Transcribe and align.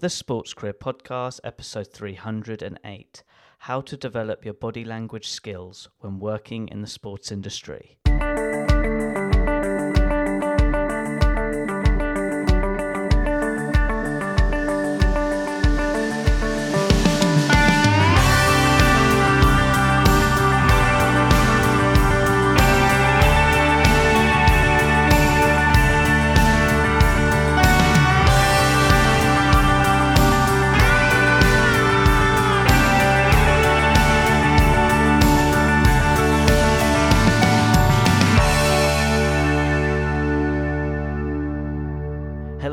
The 0.00 0.08
Sports 0.08 0.54
Career 0.54 0.74
Podcast, 0.74 1.40
episode 1.42 1.92
308 1.92 3.24
How 3.58 3.80
to 3.80 3.96
Develop 3.96 4.44
Your 4.44 4.54
Body 4.54 4.84
Language 4.84 5.26
Skills 5.26 5.88
When 5.98 6.20
Working 6.20 6.68
in 6.68 6.82
the 6.82 6.86
Sports 6.86 7.32
Industry. 7.32 7.98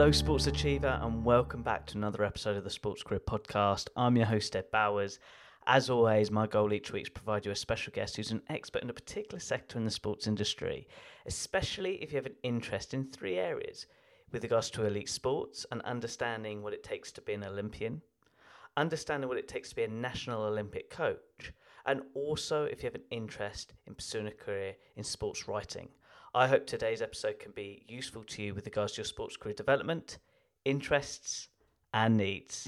Hello, 0.05 0.11
Sports 0.11 0.45
Achiever, 0.45 0.99
and 1.01 1.25
welcome 1.25 1.63
back 1.63 1.87
to 1.87 1.97
another 1.97 2.23
episode 2.23 2.55
of 2.57 2.63
the 2.63 2.69
Sports 2.69 3.01
Career 3.01 3.21
Podcast. 3.21 3.87
I'm 3.97 4.15
your 4.15 4.27
host, 4.27 4.55
Ed 4.55 4.69
Bowers. 4.71 5.17
As 5.65 5.89
always, 5.89 6.29
my 6.29 6.45
goal 6.45 6.73
each 6.73 6.91
week 6.91 7.07
is 7.07 7.07
to 7.07 7.13
provide 7.13 7.43
you 7.43 7.51
a 7.51 7.55
special 7.55 7.91
guest 7.91 8.15
who's 8.15 8.29
an 8.29 8.43
expert 8.49 8.83
in 8.83 8.91
a 8.91 8.93
particular 8.93 9.39
sector 9.39 9.79
in 9.79 9.83
the 9.83 9.89
sports 9.89 10.27
industry, 10.27 10.87
especially 11.25 11.95
if 12.03 12.11
you 12.11 12.17
have 12.17 12.27
an 12.27 12.35
interest 12.43 12.93
in 12.93 13.05
three 13.05 13.39
areas 13.39 13.87
with 14.31 14.43
regards 14.43 14.69
to 14.69 14.85
elite 14.85 15.09
sports 15.09 15.65
and 15.71 15.81
understanding 15.81 16.61
what 16.61 16.73
it 16.73 16.83
takes 16.83 17.11
to 17.13 17.21
be 17.21 17.33
an 17.33 17.43
Olympian, 17.43 17.99
understanding 18.77 19.27
what 19.27 19.39
it 19.39 19.47
takes 19.47 19.69
to 19.69 19.75
be 19.75 19.85
a 19.85 19.87
national 19.87 20.43
Olympic 20.43 20.91
coach, 20.91 21.51
and 21.87 22.03
also 22.13 22.65
if 22.65 22.83
you 22.83 22.85
have 22.85 22.93
an 22.93 23.09
interest 23.09 23.73
in 23.87 23.95
pursuing 23.95 24.27
a 24.27 24.31
career 24.31 24.75
in 24.97 25.03
sports 25.03 25.47
writing. 25.47 25.89
I 26.35 26.47
hope 26.47 26.67
today's 26.67 27.01
episode 27.01 27.39
can 27.39 27.53
be 27.53 27.85
useful 27.87 28.21
to 28.25 28.43
you 28.43 28.53
with 28.53 28.65
regards 28.65 28.91
to 28.91 28.97
your 28.97 29.05
sports 29.05 29.37
career 29.37 29.53
development, 29.53 30.17
interests, 30.65 31.47
and 31.93 32.17
needs. 32.17 32.67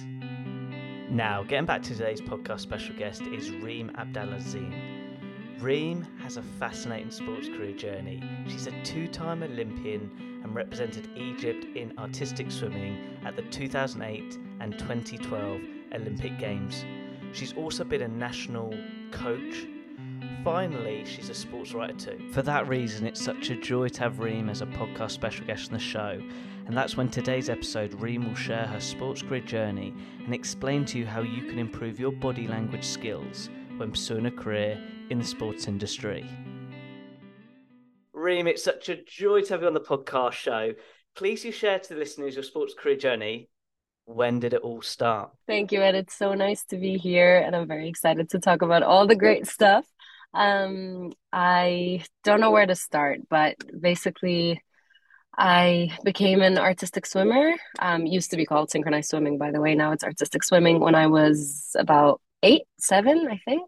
Now, 1.09 1.43
getting 1.43 1.65
back 1.65 1.83
to 1.83 1.89
today's 1.93 2.21
podcast 2.21 2.61
special 2.61 2.95
guest 2.95 3.23
is 3.23 3.51
Reem 3.51 3.89
Abdalazem. 3.97 5.61
Reem 5.61 6.07
has 6.21 6.37
a 6.37 6.41
fascinating 6.41 7.11
sports 7.11 7.49
career 7.49 7.73
journey. 7.73 8.23
She's 8.47 8.67
a 8.67 8.83
two 8.83 9.09
time 9.09 9.43
Olympian 9.43 10.41
and 10.45 10.55
represented 10.55 11.09
Egypt 11.17 11.65
in 11.75 11.91
artistic 11.99 12.49
swimming 12.51 13.19
at 13.25 13.35
the 13.35 13.41
2008 13.41 14.39
and 14.61 14.79
2012 14.79 15.61
Olympic 15.93 16.39
Games. 16.39 16.85
She's 17.33 17.51
also 17.51 17.83
been 17.83 18.03
a 18.03 18.07
national 18.07 18.73
coach 19.11 19.65
Finally, 20.43 21.03
she's 21.05 21.29
a 21.29 21.33
sports 21.33 21.73
writer 21.73 21.93
too. 21.93 22.29
For 22.31 22.41
that 22.41 22.67
reason, 22.67 23.05
it's 23.05 23.21
such 23.21 23.49
a 23.49 23.55
joy 23.55 23.89
to 23.89 23.99
have 23.99 24.19
Reem 24.19 24.49
as 24.49 24.61
a 24.61 24.65
podcast 24.65 25.11
special 25.11 25.45
guest 25.45 25.67
on 25.67 25.73
the 25.73 25.79
show. 25.79 26.21
And 26.65 26.75
that's 26.75 26.95
when 26.95 27.09
today's 27.09 27.49
episode, 27.49 27.93
Reem 28.01 28.27
will 28.27 28.35
share 28.35 28.65
her 28.65 28.79
sports 28.79 29.21
career 29.21 29.41
journey 29.41 29.93
and 30.23 30.33
explain 30.33 30.85
to 30.85 30.97
you 30.99 31.05
how 31.05 31.21
you 31.21 31.43
can 31.43 31.59
improve 31.59 31.99
your 31.99 32.11
body 32.11 32.47
language 32.47 32.85
skills 32.85 33.49
when 33.77 33.91
pursuing 33.91 34.25
a 34.25 34.31
career 34.31 34.81
in 35.09 35.19
the 35.19 35.25
sports 35.25 35.67
industry. 35.67 36.25
Reem, 38.13 38.47
it's 38.47 38.63
such 38.63 38.89
a 38.89 39.03
joy 39.03 39.41
to 39.41 39.53
have 39.53 39.61
you 39.61 39.67
on 39.67 39.73
the 39.73 39.79
podcast 39.79 40.33
show. 40.33 40.73
Please 41.15 41.45
you 41.45 41.51
share 41.51 41.79
to 41.79 41.93
the 41.93 41.99
listeners 41.99 42.35
your 42.35 42.43
sports 42.43 42.73
career 42.73 42.95
journey. 42.95 43.49
When 44.05 44.39
did 44.39 44.53
it 44.53 44.61
all 44.61 44.81
start? 44.81 45.31
Thank 45.45 45.71
you, 45.71 45.81
Ed. 45.81 45.95
It's 45.95 46.15
so 46.15 46.33
nice 46.33 46.63
to 46.65 46.77
be 46.77 46.97
here, 46.97 47.37
and 47.37 47.55
I'm 47.55 47.67
very 47.67 47.89
excited 47.89 48.29
to 48.29 48.39
talk 48.39 48.61
about 48.61 48.83
all 48.83 49.05
the 49.07 49.15
great 49.15 49.47
stuff. 49.47 49.85
Um, 50.37 51.13
I 51.33 52.03
don't 52.23 52.39
know 52.39 52.51
where 52.51 52.67
to 52.67 52.75
start, 52.75 53.21
but 53.27 53.55
basically, 53.79 54.61
I 55.35 55.97
became 56.03 56.41
an 56.41 56.59
artistic 56.59 57.07
swimmer. 57.07 57.53
Um, 57.79 58.05
used 58.05 58.31
to 58.31 58.37
be 58.37 58.45
called 58.45 58.69
synchronized 58.69 59.09
swimming, 59.09 59.39
by 59.39 59.51
the 59.51 59.61
way. 59.61 59.73
Now 59.73 59.91
it's 59.93 60.03
artistic 60.03 60.43
swimming. 60.43 60.79
When 60.79 60.95
I 60.95 61.07
was 61.07 61.75
about 61.77 62.21
eight, 62.43 62.63
seven, 62.79 63.27
I 63.29 63.41
think, 63.45 63.67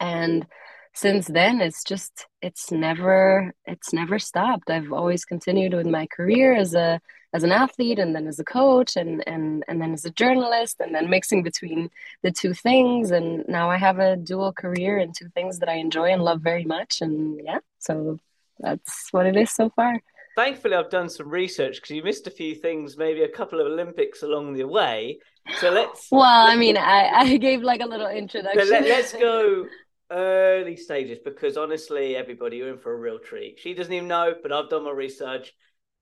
and 0.00 0.46
since 0.94 1.26
then 1.26 1.60
it's 1.60 1.84
just 1.84 2.26
it's 2.42 2.72
never 2.72 3.52
it's 3.66 3.92
never 3.92 4.18
stopped 4.18 4.68
i've 4.68 4.92
always 4.92 5.24
continued 5.24 5.72
with 5.72 5.86
my 5.86 6.06
career 6.08 6.54
as 6.54 6.74
a 6.74 7.00
as 7.34 7.42
an 7.42 7.52
athlete 7.52 7.98
and 7.98 8.14
then 8.14 8.26
as 8.26 8.38
a 8.38 8.44
coach 8.44 8.96
and 8.96 9.22
and 9.26 9.64
and 9.68 9.80
then 9.80 9.92
as 9.92 10.04
a 10.04 10.10
journalist 10.10 10.76
and 10.80 10.94
then 10.94 11.10
mixing 11.10 11.42
between 11.42 11.90
the 12.22 12.30
two 12.30 12.54
things. 12.54 13.10
And 13.10 13.46
now 13.48 13.70
i 13.70 13.76
have 13.76 13.98
a 13.98 14.16
dual 14.16 14.52
career 14.52 14.98
in 14.98 15.12
two 15.12 15.28
things 15.28 15.58
that 15.58 15.68
i 15.68 15.74
enjoy 15.74 16.12
and 16.12 16.22
love 16.22 16.40
very 16.40 16.64
much. 16.64 17.00
And 17.00 17.40
yeah 17.44 17.58
so 17.78 18.18
that's 18.58 19.12
what 19.12 19.26
it 19.26 19.36
is 19.36 19.52
so 19.52 19.70
far. 19.70 20.00
Thankfully 20.36 20.74
i've 20.74 20.90
done 20.90 21.08
some 21.08 21.28
research 21.28 21.76
because 21.76 21.90
you 21.90 22.02
missed 22.02 22.26
a 22.26 22.30
few 22.30 22.54
things 22.54 22.96
maybe 22.96 23.22
a 23.22 23.28
couple 23.28 23.60
of 23.60 23.66
olympics 23.66 24.22
along 24.22 24.54
the 24.54 24.64
way. 24.64 25.18
So 25.60 25.70
let's 25.70 26.08
well 26.10 26.46
i 26.46 26.56
mean 26.56 26.76
i 26.76 27.08
i 27.08 27.36
gave 27.36 27.62
like 27.62 27.82
a 27.82 27.86
little 27.86 28.08
introduction. 28.08 28.66
So 28.66 28.72
let, 28.72 28.84
let's 28.84 29.12
go 29.12 29.66
early 30.10 30.76
stages 30.76 31.18
because 31.22 31.58
honestly 31.58 32.16
everybody 32.16 32.56
you're 32.56 32.70
in 32.70 32.78
for 32.78 32.94
a 32.94 32.96
real 32.96 33.18
treat. 33.18 33.58
She 33.58 33.74
doesn't 33.74 33.92
even 33.92 34.08
know 34.08 34.32
but 34.42 34.50
i've 34.50 34.70
done 34.70 34.84
my 34.84 34.92
research 34.92 35.52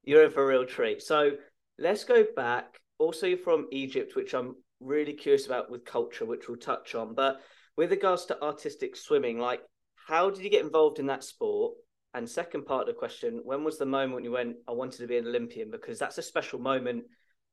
you're 0.07 0.25
in 0.25 0.31
for 0.31 0.43
a 0.43 0.47
real 0.47 0.65
treat. 0.65 1.03
So 1.03 1.33
let's 1.79 2.05
go 2.05 2.25
back. 2.35 2.79
Also, 2.99 3.27
you're 3.27 3.37
from 3.37 3.67
Egypt, 3.73 4.17
which 4.17 4.33
I'm 4.33 4.55
really 4.81 5.13
curious 5.13 5.47
about 5.47 5.71
with 5.71 5.85
culture, 5.85 6.25
which 6.25 6.49
we'll 6.49 6.57
touch 6.57 6.95
on. 6.95 7.15
But 7.15 7.41
with 7.77 7.91
regards 7.91 8.25
to 8.27 8.43
artistic 8.43 8.97
swimming, 8.97 9.39
like 9.39 9.61
how 10.07 10.31
did 10.31 10.43
you 10.43 10.51
get 10.51 10.65
involved 10.65 10.99
in 10.99 11.07
that 11.07 11.25
sport? 11.25 11.75
And 12.15 12.29
second 12.29 12.65
part 12.65 12.83
of 12.83 12.87
the 12.87 12.99
question, 12.99 13.41
when 13.45 13.63
was 13.63 13.77
the 13.77 13.85
moment 13.85 14.15
when 14.15 14.25
you 14.25 14.31
went, 14.31 14.57
I 14.67 14.73
wanted 14.73 14.99
to 14.99 15.07
be 15.07 15.19
an 15.19 15.27
Olympian? 15.27 15.71
Because 15.71 15.99
that's 15.99 16.17
a 16.17 16.23
special 16.23 16.59
moment 16.59 17.05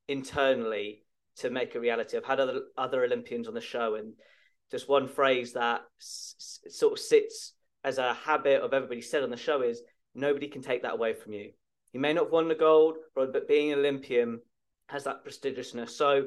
internally 0.08 1.04
to 1.36 1.50
make 1.50 1.74
a 1.74 1.80
reality. 1.80 2.16
I've 2.16 2.24
had 2.24 2.40
other 2.40 2.60
other 2.78 3.04
Olympians 3.04 3.48
on 3.48 3.54
the 3.54 3.60
show, 3.60 3.96
and 3.96 4.14
just 4.70 4.88
one 4.88 5.08
phrase 5.08 5.52
that 5.52 5.82
s- 6.00 6.60
sort 6.68 6.94
of 6.94 6.98
sits 6.98 7.52
as 7.82 7.98
a 7.98 8.14
habit 8.14 8.62
of 8.62 8.72
everybody 8.72 9.02
said 9.02 9.22
on 9.22 9.30
the 9.30 9.36
show 9.36 9.60
is 9.60 9.82
nobody 10.14 10.48
can 10.48 10.62
take 10.62 10.82
that 10.82 10.94
away 10.94 11.12
from 11.12 11.32
you. 11.32 11.50
He 11.94 12.00
may 12.00 12.12
not 12.12 12.24
have 12.24 12.32
won 12.32 12.48
the 12.48 12.56
gold, 12.56 12.96
but 13.14 13.46
being 13.46 13.72
an 13.72 13.78
Olympian 13.78 14.40
has 14.88 15.04
that 15.04 15.24
prestigiousness. 15.24 15.90
So 15.90 16.26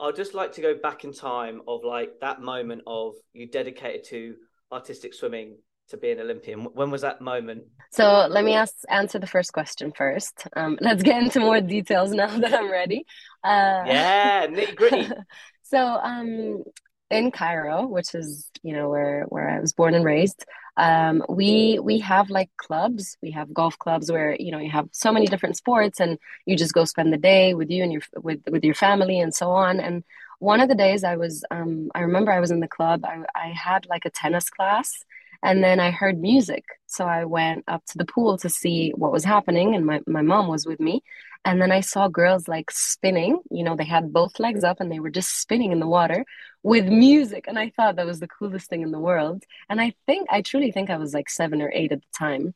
I'd 0.00 0.16
just 0.16 0.34
like 0.34 0.50
to 0.54 0.60
go 0.60 0.74
back 0.74 1.04
in 1.04 1.12
time 1.12 1.62
of 1.68 1.84
like 1.84 2.18
that 2.20 2.42
moment 2.42 2.82
of 2.84 3.14
you 3.32 3.46
dedicated 3.46 4.02
to 4.06 4.34
artistic 4.72 5.14
swimming 5.14 5.56
to 5.90 5.96
be 5.98 6.10
an 6.10 6.18
Olympian. 6.18 6.64
When 6.64 6.90
was 6.90 7.02
that 7.02 7.20
moment? 7.20 7.62
So 7.92 8.26
let 8.28 8.44
me 8.44 8.54
ask, 8.54 8.74
answer 8.88 9.20
the 9.20 9.28
first 9.28 9.52
question 9.52 9.92
first. 9.92 10.48
Um, 10.56 10.76
let's 10.80 11.04
get 11.04 11.22
into 11.22 11.38
more 11.38 11.60
details 11.60 12.10
now 12.10 12.36
that 12.40 12.52
I'm 12.52 12.68
ready. 12.68 13.06
Uh, 13.44 13.84
yeah, 13.86 14.48
nitty 14.48 14.74
gritty. 14.74 15.08
so 15.62 15.78
um, 15.78 16.64
in 17.10 17.30
Cairo, 17.30 17.86
which 17.86 18.14
is 18.14 18.50
you 18.62 18.72
know 18.72 18.88
where 18.88 19.24
where 19.28 19.48
I 19.48 19.60
was 19.60 19.72
born 19.72 19.94
and 19.94 20.04
raised, 20.04 20.44
um, 20.76 21.24
we 21.28 21.78
we 21.82 21.98
have 22.00 22.30
like 22.30 22.50
clubs. 22.56 23.16
We 23.20 23.32
have 23.32 23.52
golf 23.52 23.78
clubs 23.78 24.10
where 24.12 24.36
you 24.38 24.52
know 24.52 24.58
you 24.58 24.70
have 24.70 24.88
so 24.92 25.12
many 25.12 25.26
different 25.26 25.56
sports, 25.56 26.00
and 26.00 26.18
you 26.46 26.56
just 26.56 26.72
go 26.72 26.84
spend 26.84 27.12
the 27.12 27.18
day 27.18 27.54
with 27.54 27.70
you 27.70 27.82
and 27.82 27.92
your 27.92 28.02
with 28.16 28.40
with 28.48 28.64
your 28.64 28.74
family 28.74 29.18
and 29.20 29.34
so 29.34 29.50
on. 29.50 29.80
And 29.80 30.04
one 30.38 30.60
of 30.60 30.68
the 30.68 30.76
days 30.76 31.02
I 31.02 31.16
was, 31.16 31.44
um, 31.50 31.90
I 31.94 32.00
remember 32.00 32.30
I 32.32 32.40
was 32.40 32.52
in 32.52 32.60
the 32.60 32.68
club. 32.68 33.04
I 33.04 33.24
I 33.34 33.48
had 33.48 33.86
like 33.88 34.04
a 34.04 34.10
tennis 34.10 34.50
class, 34.50 35.04
and 35.42 35.64
then 35.64 35.80
I 35.80 35.90
heard 35.90 36.20
music. 36.20 36.64
So 36.86 37.06
I 37.06 37.24
went 37.24 37.64
up 37.66 37.84
to 37.86 37.98
the 37.98 38.04
pool 38.04 38.38
to 38.38 38.48
see 38.48 38.92
what 38.94 39.12
was 39.12 39.24
happening, 39.24 39.74
and 39.74 39.84
my 39.84 40.00
my 40.06 40.22
mom 40.22 40.46
was 40.48 40.64
with 40.64 40.78
me. 40.80 41.02
And 41.44 41.62
then 41.62 41.72
I 41.72 41.80
saw 41.80 42.08
girls 42.08 42.48
like 42.48 42.70
spinning, 42.70 43.40
you 43.50 43.64
know, 43.64 43.76
they 43.76 43.84
had 43.84 44.12
both 44.12 44.38
legs 44.38 44.64
up 44.64 44.80
and 44.80 44.90
they 44.92 45.00
were 45.00 45.10
just 45.10 45.40
spinning 45.40 45.72
in 45.72 45.80
the 45.80 45.86
water 45.86 46.24
with 46.62 46.86
music. 46.86 47.46
And 47.48 47.58
I 47.58 47.70
thought 47.70 47.96
that 47.96 48.06
was 48.06 48.20
the 48.20 48.28
coolest 48.28 48.68
thing 48.68 48.82
in 48.82 48.90
the 48.90 48.98
world. 48.98 49.44
And 49.68 49.80
I 49.80 49.94
think, 50.06 50.28
I 50.30 50.42
truly 50.42 50.72
think 50.72 50.90
I 50.90 50.98
was 50.98 51.14
like 51.14 51.30
seven 51.30 51.62
or 51.62 51.70
eight 51.72 51.92
at 51.92 52.00
the 52.00 52.18
time. 52.18 52.54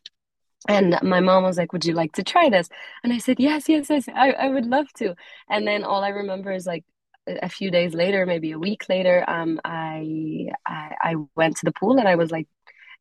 And 0.69 0.99
my 1.03 1.21
mom 1.21 1.43
was 1.45 1.59
like, 1.59 1.73
Would 1.73 1.85
you 1.85 1.95
like 1.95 2.13
to 2.13 2.23
try 2.23 2.49
this? 2.49 2.69
And 3.03 3.13
I 3.13 3.19
said, 3.19 3.41
Yes, 3.41 3.69
yes, 3.69 3.89
yes, 3.91 4.09
I, 4.09 4.31
I 4.33 4.49
would 4.49 4.67
love 4.67 4.93
to. 4.99 5.15
And 5.49 5.67
then 5.67 5.85
all 5.85 6.05
I 6.05 6.09
remember 6.11 6.53
is 6.53 6.67
like 6.67 6.85
a 7.27 7.49
few 7.49 7.71
days 7.71 7.95
later, 7.95 8.27
maybe 8.27 8.53
a 8.53 8.59
week 8.59 8.89
later, 8.89 9.25
um, 9.29 9.61
I, 9.65 10.49
I 10.67 10.95
I 11.03 11.15
went 11.37 11.57
to 11.59 11.65
the 11.65 11.73
pool 11.73 11.99
and 11.99 12.09
I 12.09 12.17
was 12.17 12.31
like 12.31 12.49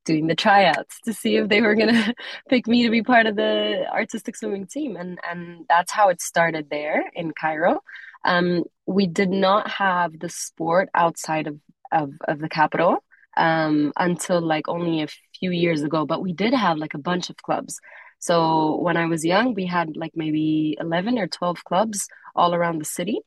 doing 0.05 0.27
the 0.27 0.35
tryouts 0.35 0.99
to 1.05 1.13
see 1.13 1.37
if 1.37 1.49
they 1.49 1.61
were 1.61 1.75
gonna 1.75 2.13
pick 2.49 2.67
me 2.67 2.83
to 2.83 2.89
be 2.89 3.03
part 3.03 3.25
of 3.25 3.35
the 3.35 3.85
artistic 3.91 4.35
swimming 4.35 4.67
team, 4.67 4.95
and 4.95 5.19
and 5.29 5.65
that's 5.69 5.91
how 5.91 6.09
it 6.09 6.21
started 6.21 6.67
there 6.69 7.03
in 7.13 7.31
Cairo. 7.39 7.81
Um, 8.25 8.63
we 8.85 9.07
did 9.07 9.29
not 9.29 9.69
have 9.69 10.19
the 10.19 10.29
sport 10.29 10.89
outside 10.93 11.47
of 11.47 11.59
of, 11.91 12.11
of 12.27 12.39
the 12.39 12.49
capital 12.49 13.03
um, 13.37 13.91
until 13.97 14.41
like 14.41 14.67
only 14.67 15.01
a 15.03 15.07
few 15.39 15.51
years 15.51 15.83
ago, 15.83 16.05
but 16.05 16.21
we 16.21 16.33
did 16.33 16.53
have 16.53 16.77
like 16.77 16.93
a 16.93 16.99
bunch 16.99 17.29
of 17.29 17.37
clubs. 17.37 17.79
So 18.19 18.77
when 18.81 18.97
I 18.97 19.07
was 19.07 19.25
young, 19.25 19.53
we 19.53 19.65
had 19.65 19.97
like 19.97 20.13
maybe 20.15 20.77
eleven 20.79 21.17
or 21.17 21.27
twelve 21.27 21.63
clubs 21.63 22.07
all 22.35 22.53
around 22.53 22.79
the 22.79 22.85
city 22.85 23.19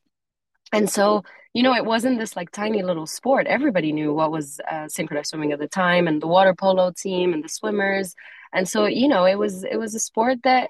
And 0.75 0.89
so, 0.89 1.23
you 1.53 1.63
know, 1.63 1.73
it 1.73 1.85
wasn't 1.85 2.19
this 2.19 2.35
like 2.35 2.51
tiny 2.51 2.81
little 2.83 3.07
sport. 3.07 3.47
Everybody 3.47 3.91
knew 3.93 4.13
what 4.13 4.31
was 4.31 4.59
uh, 4.71 4.87
synchronized 4.87 5.29
swimming 5.29 5.51
at 5.53 5.59
the 5.59 5.67
time, 5.67 6.07
and 6.07 6.21
the 6.21 6.27
water 6.27 6.53
polo 6.53 6.91
team 6.91 7.33
and 7.33 7.43
the 7.43 7.49
swimmers. 7.49 8.13
And 8.53 8.67
so, 8.67 8.85
you 8.85 9.07
know, 9.07 9.25
it 9.25 9.37
was 9.43 9.63
it 9.63 9.77
was 9.77 9.95
a 9.95 9.99
sport 9.99 10.39
that, 10.43 10.69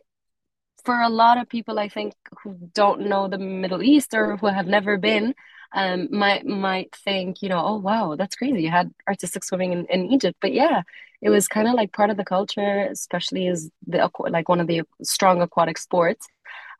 for 0.86 1.00
a 1.02 1.10
lot 1.10 1.38
of 1.40 1.50
people, 1.50 1.80
I 1.80 1.90
think 1.90 2.14
who 2.44 2.56
don't 2.74 3.08
know 3.10 3.28
the 3.28 3.38
Middle 3.40 3.82
East 3.84 4.14
or 4.14 4.38
who 4.38 4.48
have 4.48 4.68
never 4.68 4.98
been, 4.98 5.34
um, 5.74 6.08
might 6.12 6.46
might 6.46 6.96
think, 7.06 7.42
you 7.42 7.50
know, 7.50 7.62
oh 7.66 7.78
wow, 7.78 8.16
that's 8.16 8.36
crazy. 8.36 8.64
You 8.64 8.70
had 8.70 8.92
artistic 9.08 9.44
swimming 9.44 9.72
in, 9.74 9.86
in 9.88 10.12
Egypt, 10.12 10.38
but 10.42 10.54
yeah, 10.54 10.84
it 11.22 11.30
was 11.30 11.48
kind 11.48 11.68
of 11.68 11.74
like 11.74 11.94
part 11.94 12.12
of 12.12 12.18
the 12.18 12.26
culture, 12.26 12.88
especially 12.92 13.48
as 13.48 13.70
the 13.88 14.10
like 14.30 14.50
one 14.50 14.62
of 14.62 14.68
the 14.68 14.84
strong 15.04 15.42
aquatic 15.42 15.78
sports. 15.78 16.28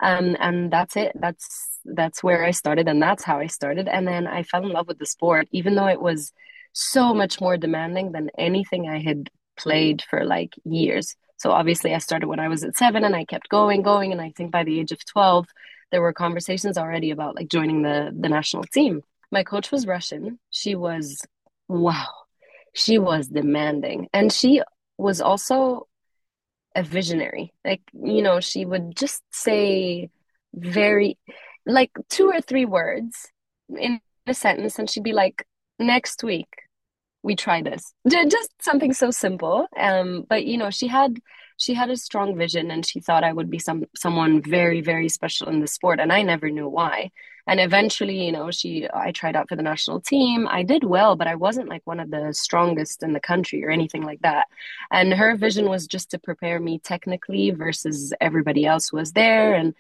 Um, 0.02 0.36
and 0.40 0.72
that's 0.72 0.96
it. 0.98 1.14
That's 1.20 1.75
that's 1.86 2.24
where 2.24 2.44
I 2.44 2.52
started, 2.52 2.88
and 2.88 3.02
that's 3.02 3.24
how 3.24 3.40
I 3.40 3.48
started. 3.48 3.88
And 3.88 4.08
then 4.08 4.28
I 4.28 4.44
fell 4.44 4.64
in 4.64 4.72
love 4.72 4.88
with 4.88 5.00
the 5.00 5.06
sport, 5.06 5.48
even 5.52 5.76
though 5.76 5.88
it 5.88 6.02
was 6.02 6.34
so 6.74 7.14
much 7.14 7.40
more 7.40 7.58
demanding 7.58 8.12
than 8.12 8.30
anything 8.38 8.90
I 8.90 9.00
had 9.00 9.30
played 9.58 10.04
for 10.10 10.26
like 10.26 10.54
years. 10.64 11.16
So 11.38 11.52
obviously, 11.52 11.94
I 11.94 12.00
started 12.00 12.28
when 12.28 12.40
I 12.40 12.48
was 12.48 12.64
at 12.64 12.78
seven, 12.78 13.04
and 13.04 13.16
I 13.16 13.26
kept 13.26 13.50
going, 13.50 13.82
going, 13.82 14.12
and 14.12 14.22
I 14.22 14.32
think 14.36 14.52
by 14.52 14.64
the 14.64 14.80
age 14.80 14.92
of 14.92 15.06
twelve, 15.06 15.48
there 15.92 16.02
were 16.02 16.14
conversations 16.14 16.78
already 16.78 17.12
about 17.12 17.36
like 17.36 17.48
joining 17.48 17.82
the 17.82 18.14
the 18.18 18.30
national 18.30 18.64
team. 18.64 19.02
My 19.32 19.44
coach 19.44 19.72
was 19.72 19.88
Russian. 19.88 20.40
She 20.50 20.76
was 20.76 21.22
wow. 21.68 22.08
She 22.74 22.98
was 23.00 23.28
demanding 23.28 24.10
and 24.14 24.32
she 24.32 24.62
was 24.98 25.22
also 25.22 25.88
a 26.76 26.84
visionary. 26.84 27.54
Like, 27.64 27.82
you 27.94 28.22
know, 28.22 28.40
she 28.40 28.66
would 28.66 28.96
just 28.96 29.22
say 29.32 30.10
very 30.54 31.18
like 31.66 31.92
two 32.10 32.28
or 32.28 32.42
three 32.42 32.66
words 32.66 33.32
in 33.70 34.00
a 34.28 34.34
sentence 34.34 34.80
and 34.80 34.90
she'd 34.90 35.04
be 35.04 35.14
like 35.14 35.46
next 35.80 36.24
week 36.24 36.48
we 37.24 37.36
try 37.36 37.62
this. 37.62 37.92
Just 38.08 38.52
something 38.62 38.94
so 38.94 39.12
simple 39.12 39.68
um 39.78 40.26
but 40.30 40.46
you 40.46 40.58
know 40.58 40.70
she 40.70 40.88
had 40.88 41.20
she 41.58 41.74
had 41.74 41.90
a 41.90 41.98
strong 41.98 42.38
vision 42.38 42.70
and 42.70 42.86
she 42.86 43.00
thought 43.00 43.24
I 43.24 43.34
would 43.34 43.50
be 43.50 43.60
some 43.60 43.86
someone 43.96 44.42
very 44.42 44.82
very 44.82 45.10
special 45.10 45.50
in 45.50 45.60
the 45.60 45.68
sport 45.68 46.00
and 46.00 46.14
I 46.14 46.22
never 46.22 46.50
knew 46.50 46.68
why. 46.70 47.12
And 47.48 47.60
eventually 47.60 48.26
you 48.26 48.32
know 48.32 48.52
she 48.52 48.88
I 48.94 49.12
tried 49.12 49.36
out 49.36 49.50
for 49.50 49.56
the 49.56 49.64
national 49.64 50.02
team. 50.02 50.48
I 50.48 50.62
did 50.64 50.84
well 50.84 51.16
but 51.16 51.28
I 51.28 51.36
wasn't 51.36 51.70
like 51.70 51.82
one 51.86 52.00
of 52.00 52.12
the 52.12 52.32
strongest 52.34 53.02
in 53.02 53.14
the 53.14 53.20
country 53.20 53.64
or 53.66 53.72
anything 53.72 54.04
like 54.04 54.22
that. 54.22 54.48
And 54.92 55.14
her 55.14 55.36
vision 55.36 55.68
was 55.68 55.88
just 55.88 56.12
to 56.12 56.20
prepare 56.20 56.60
me 56.60 56.80
technically 56.80 57.50
versus 57.52 58.14
everybody 58.22 58.66
else 58.68 58.90
who 58.90 58.98
was 58.98 59.14
there 59.14 59.56
and 59.56 59.74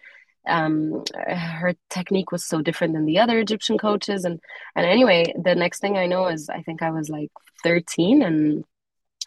um, 0.47 1.03
her 1.27 1.73
technique 1.89 2.31
was 2.31 2.45
so 2.45 2.61
different 2.61 2.93
than 2.93 3.05
the 3.05 3.19
other 3.19 3.39
Egyptian 3.39 3.77
coaches 3.77 4.25
and 4.25 4.39
and 4.75 4.85
anyway 4.85 5.33
the 5.43 5.55
next 5.55 5.79
thing 5.79 5.97
I 5.97 6.07
know 6.07 6.27
is 6.27 6.49
I 6.49 6.61
think 6.61 6.81
I 6.81 6.91
was 6.91 7.09
like 7.09 7.31
13 7.63 8.21
and 8.21 8.65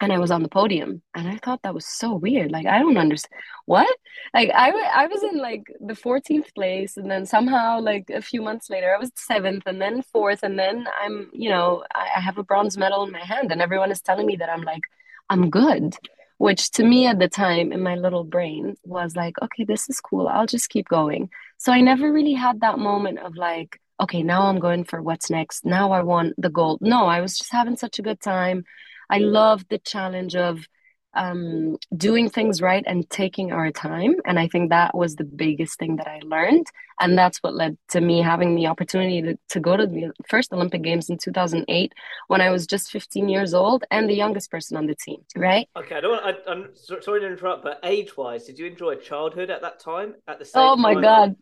and 0.01 0.13
I 0.13 0.17
was 0.17 0.31
on 0.31 0.43
the 0.43 0.49
podium 0.49 1.01
and 1.13 1.27
I 1.27 1.37
thought 1.37 1.61
that 1.63 1.73
was 1.73 1.85
so 1.85 2.13
weird. 2.13 2.51
Like, 2.51 2.65
I 2.65 2.79
don't 2.79 2.97
understand 2.97 3.41
what? 3.65 3.93
Like, 4.33 4.49
I, 4.53 4.71
I 4.71 5.07
was 5.07 5.21
in 5.23 5.37
like 5.37 5.63
the 5.81 5.93
14th 5.93 6.53
place 6.55 6.95
and 6.95 7.11
then 7.11 7.25
somehow, 7.25 7.81
like, 7.81 8.09
a 8.09 8.21
few 8.21 8.41
months 8.41 8.69
later, 8.69 8.93
I 8.93 8.97
was 8.97 9.11
seventh 9.15 9.63
and 9.65 9.81
then 9.81 10.01
fourth. 10.01 10.43
And 10.43 10.57
then 10.57 10.87
I'm, 11.01 11.29
you 11.33 11.49
know, 11.49 11.83
I, 11.93 12.07
I 12.17 12.19
have 12.21 12.37
a 12.37 12.43
bronze 12.43 12.77
medal 12.77 13.03
in 13.03 13.11
my 13.11 13.23
hand 13.23 13.51
and 13.51 13.61
everyone 13.61 13.91
is 13.91 14.01
telling 14.01 14.25
me 14.25 14.37
that 14.37 14.49
I'm 14.49 14.61
like, 14.61 14.83
I'm 15.29 15.49
good. 15.49 15.95
Which 16.39 16.71
to 16.71 16.83
me 16.83 17.05
at 17.05 17.19
the 17.19 17.27
time 17.29 17.71
in 17.71 17.81
my 17.81 17.95
little 17.95 18.23
brain 18.23 18.77
was 18.83 19.15
like, 19.15 19.35
okay, 19.41 19.65
this 19.65 19.89
is 19.89 19.99
cool. 19.99 20.27
I'll 20.27 20.47
just 20.47 20.69
keep 20.69 20.87
going. 20.87 21.29
So 21.57 21.71
I 21.71 21.81
never 21.81 22.11
really 22.11 22.33
had 22.33 22.61
that 22.61 22.79
moment 22.79 23.19
of 23.19 23.35
like, 23.35 23.79
okay, 23.99 24.23
now 24.23 24.43
I'm 24.47 24.59
going 24.59 24.85
for 24.85 25.01
what's 25.01 25.29
next. 25.29 25.65
Now 25.65 25.91
I 25.91 26.01
want 26.01 26.35
the 26.37 26.49
gold. 26.49 26.79
No, 26.81 27.05
I 27.05 27.19
was 27.19 27.37
just 27.37 27.51
having 27.51 27.75
such 27.75 27.99
a 27.99 28.01
good 28.01 28.21
time. 28.21 28.63
I 29.09 29.17
loved 29.17 29.67
the 29.69 29.79
challenge 29.79 30.35
of 30.37 30.65
um, 31.13 31.77
doing 31.95 32.29
things 32.29 32.61
right 32.61 32.83
and 32.85 33.09
taking 33.09 33.51
our 33.51 33.71
time. 33.71 34.15
And 34.25 34.39
I 34.39 34.47
think 34.47 34.69
that 34.69 34.95
was 34.95 35.15
the 35.15 35.23
biggest 35.23 35.79
thing 35.79 35.95
that 35.97 36.07
I 36.07 36.19
learned. 36.23 36.67
And 36.99 37.17
that's 37.17 37.39
what 37.39 37.55
led 37.55 37.77
to 37.89 38.01
me 38.01 38.21
having 38.21 38.55
the 38.55 38.67
opportunity 38.67 39.21
to, 39.21 39.39
to 39.49 39.59
go 39.59 39.77
to 39.77 39.87
the 39.87 40.11
first 40.27 40.51
Olympic 40.53 40.81
Games 40.81 41.09
in 41.09 41.17
2008 41.17 41.93
when 42.27 42.41
I 42.41 42.49
was 42.49 42.67
just 42.67 42.91
15 42.91 43.29
years 43.29 43.53
old 43.53 43.83
and 43.89 44.09
the 44.09 44.13
youngest 44.13 44.51
person 44.51 44.77
on 44.77 44.85
the 44.85 44.95
team, 44.95 45.21
right? 45.35 45.67
Okay, 45.75 45.95
I 45.95 46.01
don't 46.01 46.11
want, 46.11 46.37
I, 46.47 46.51
am 46.51 46.69
sorry 46.75 47.21
to 47.21 47.27
interrupt, 47.27 47.63
but 47.63 47.79
age 47.83 48.15
wise, 48.17 48.45
did 48.45 48.59
you 48.59 48.65
enjoy 48.65 48.95
childhood 48.95 49.49
at 49.49 49.61
that 49.61 49.79
time? 49.79 50.15
At 50.27 50.39
the 50.39 50.45
same 50.45 50.61
Oh 50.61 50.75
my 50.75 50.93
time? 50.93 51.03
God. 51.03 51.35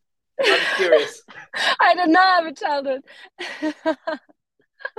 I'm 0.43 0.75
curious. 0.75 1.23
I 1.79 1.95
did 1.95 2.09
not 2.09 2.43
have 2.43 2.45
a 2.45 2.53
childhood. 2.53 3.01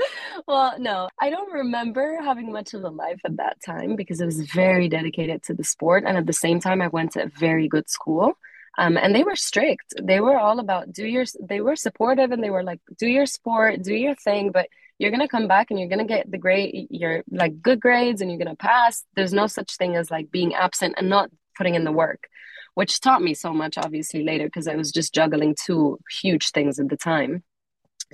well, 0.47 0.75
no, 0.79 1.09
I 1.21 1.31
don't 1.31 1.53
remember 1.53 2.21
having 2.23 2.53
much 2.53 2.75
of 2.75 2.85
a 2.85 2.89
life 2.89 3.21
at 3.25 3.37
that 3.37 3.59
time 3.65 3.97
because 3.97 4.21
I 4.21 4.27
was 4.27 4.41
very 4.41 4.89
dedicated 4.89 5.43
to 5.45 5.55
the 5.55 5.65
sport. 5.65 6.05
And 6.07 6.17
at 6.17 6.27
the 6.27 6.33
same 6.33 6.61
time, 6.61 6.83
I 6.83 6.89
went 6.89 7.13
to 7.13 7.25
a 7.25 7.29
very 7.29 7.69
good 7.69 7.89
school. 7.89 8.35
Um, 8.77 8.97
and 8.97 9.15
they 9.15 9.25
were 9.25 9.35
strict. 9.35 9.95
They 10.01 10.21
were 10.21 10.39
all 10.39 10.61
about 10.61 10.93
do 10.93 11.05
your, 11.05 11.25
they 11.41 11.61
were 11.61 11.75
supportive 11.75 12.31
and 12.31 12.43
they 12.43 12.51
were 12.51 12.63
like, 12.63 12.81
do 12.97 13.09
your 13.09 13.27
sport, 13.27 13.83
do 13.83 13.95
your 13.95 14.15
thing, 14.15 14.53
but 14.53 14.69
you're 14.99 15.11
going 15.11 15.21
to 15.21 15.29
come 15.29 15.49
back 15.49 15.71
and 15.71 15.81
you're 15.81 15.89
going 15.89 15.99
to 15.99 16.05
get 16.05 16.31
the 16.31 16.39
grade, 16.39 16.87
your 16.91 17.25
like 17.31 17.61
good 17.61 17.81
grades 17.81 18.21
and 18.21 18.31
you're 18.31 18.39
going 18.39 18.57
to 18.57 18.57
pass. 18.57 19.05
There's 19.17 19.33
no 19.33 19.49
such 19.49 19.77
thing 19.77 19.97
as 19.97 20.11
like 20.11 20.31
being 20.31 20.55
absent 20.55 20.95
and 20.97 21.09
not 21.09 21.31
putting 21.57 21.75
in 21.75 21.83
the 21.83 21.93
work, 21.93 22.29
which 22.75 23.01
taught 23.01 23.23
me 23.23 23.35
so 23.35 23.53
much, 23.53 23.79
obviously, 23.79 24.23
later 24.23 24.45
because 24.45 24.69
I 24.69 24.77
was 24.77 24.93
just 24.93 25.13
juggling 25.13 25.57
two 25.57 25.99
huge 26.21 26.51
things 26.51 26.79
at 26.79 26.89
the 26.89 26.97
time 26.97 27.43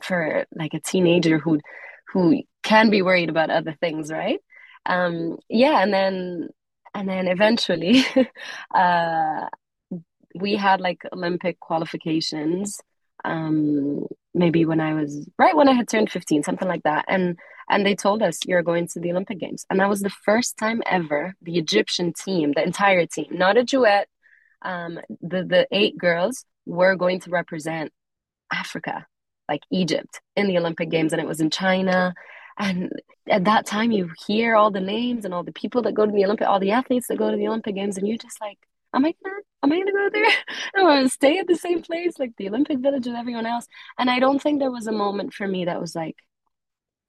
for 0.02 0.46
like 0.54 0.74
a 0.74 0.80
teenager 0.80 1.38
who 1.38 1.60
who 2.12 2.42
can 2.62 2.90
be 2.90 3.02
worried 3.02 3.28
about 3.28 3.50
other 3.50 3.76
things, 3.80 4.10
right? 4.10 4.40
Um, 4.86 5.38
yeah, 5.48 5.82
and 5.82 5.92
then 5.92 6.48
and 6.94 7.08
then 7.08 7.28
eventually, 7.28 8.04
uh, 8.74 9.48
we 10.34 10.56
had 10.56 10.80
like 10.80 11.02
Olympic 11.12 11.60
qualifications. 11.60 12.80
Um, 13.24 14.06
maybe 14.34 14.64
when 14.64 14.80
I 14.80 14.94
was 14.94 15.28
right 15.38 15.56
when 15.56 15.68
I 15.68 15.72
had 15.72 15.88
turned 15.88 16.10
fifteen, 16.10 16.42
something 16.42 16.68
like 16.68 16.82
that, 16.84 17.06
and 17.08 17.38
and 17.70 17.84
they 17.86 17.94
told 17.94 18.22
us 18.22 18.38
you're 18.44 18.62
going 18.62 18.88
to 18.88 19.00
the 19.00 19.10
Olympic 19.10 19.38
Games, 19.38 19.64
and 19.70 19.80
that 19.80 19.88
was 19.88 20.00
the 20.00 20.10
first 20.10 20.56
time 20.58 20.82
ever 20.86 21.34
the 21.42 21.58
Egyptian 21.58 22.12
team, 22.12 22.52
the 22.54 22.62
entire 22.62 23.06
team, 23.06 23.28
not 23.30 23.56
a 23.56 23.64
duet, 23.64 24.08
um, 24.62 25.00
the 25.20 25.44
the 25.44 25.66
eight 25.72 25.96
girls 25.98 26.44
were 26.66 26.96
going 26.96 27.20
to 27.20 27.30
represent 27.30 27.92
Africa 28.52 29.06
like 29.48 29.62
Egypt 29.70 30.20
in 30.36 30.46
the 30.46 30.58
Olympic 30.58 30.90
Games 30.90 31.12
and 31.12 31.20
it 31.20 31.28
was 31.28 31.40
in 31.40 31.50
China. 31.50 32.14
And 32.58 32.90
at 33.28 33.44
that 33.44 33.66
time, 33.66 33.90
you 33.90 34.10
hear 34.26 34.54
all 34.56 34.70
the 34.70 34.80
names 34.80 35.24
and 35.24 35.34
all 35.34 35.42
the 35.42 35.52
people 35.52 35.82
that 35.82 35.94
go 35.94 36.06
to 36.06 36.12
the 36.12 36.24
Olympic, 36.24 36.46
all 36.46 36.60
the 36.60 36.70
athletes 36.70 37.08
that 37.08 37.18
go 37.18 37.30
to 37.30 37.36
the 37.36 37.48
Olympic 37.48 37.74
Games, 37.74 37.98
and 37.98 38.06
you're 38.06 38.18
just 38.18 38.40
like, 38.40 38.58
am 38.94 39.04
I 39.04 39.14
gonna, 39.22 39.36
am 39.62 39.72
I 39.72 39.78
gonna 39.78 39.92
go 39.92 40.10
there? 40.12 40.30
am 40.76 40.86
I 40.86 40.96
gonna 40.96 41.08
stay 41.08 41.38
at 41.38 41.48
the 41.48 41.56
same 41.56 41.82
place, 41.82 42.18
like 42.18 42.32
the 42.36 42.48
Olympic 42.48 42.78
Village 42.78 43.06
with 43.06 43.16
everyone 43.16 43.46
else? 43.46 43.66
And 43.98 44.08
I 44.08 44.20
don't 44.20 44.40
think 44.40 44.60
there 44.60 44.70
was 44.70 44.86
a 44.86 44.92
moment 44.92 45.34
for 45.34 45.48
me 45.48 45.64
that 45.64 45.80
was 45.80 45.94
like, 45.94 46.16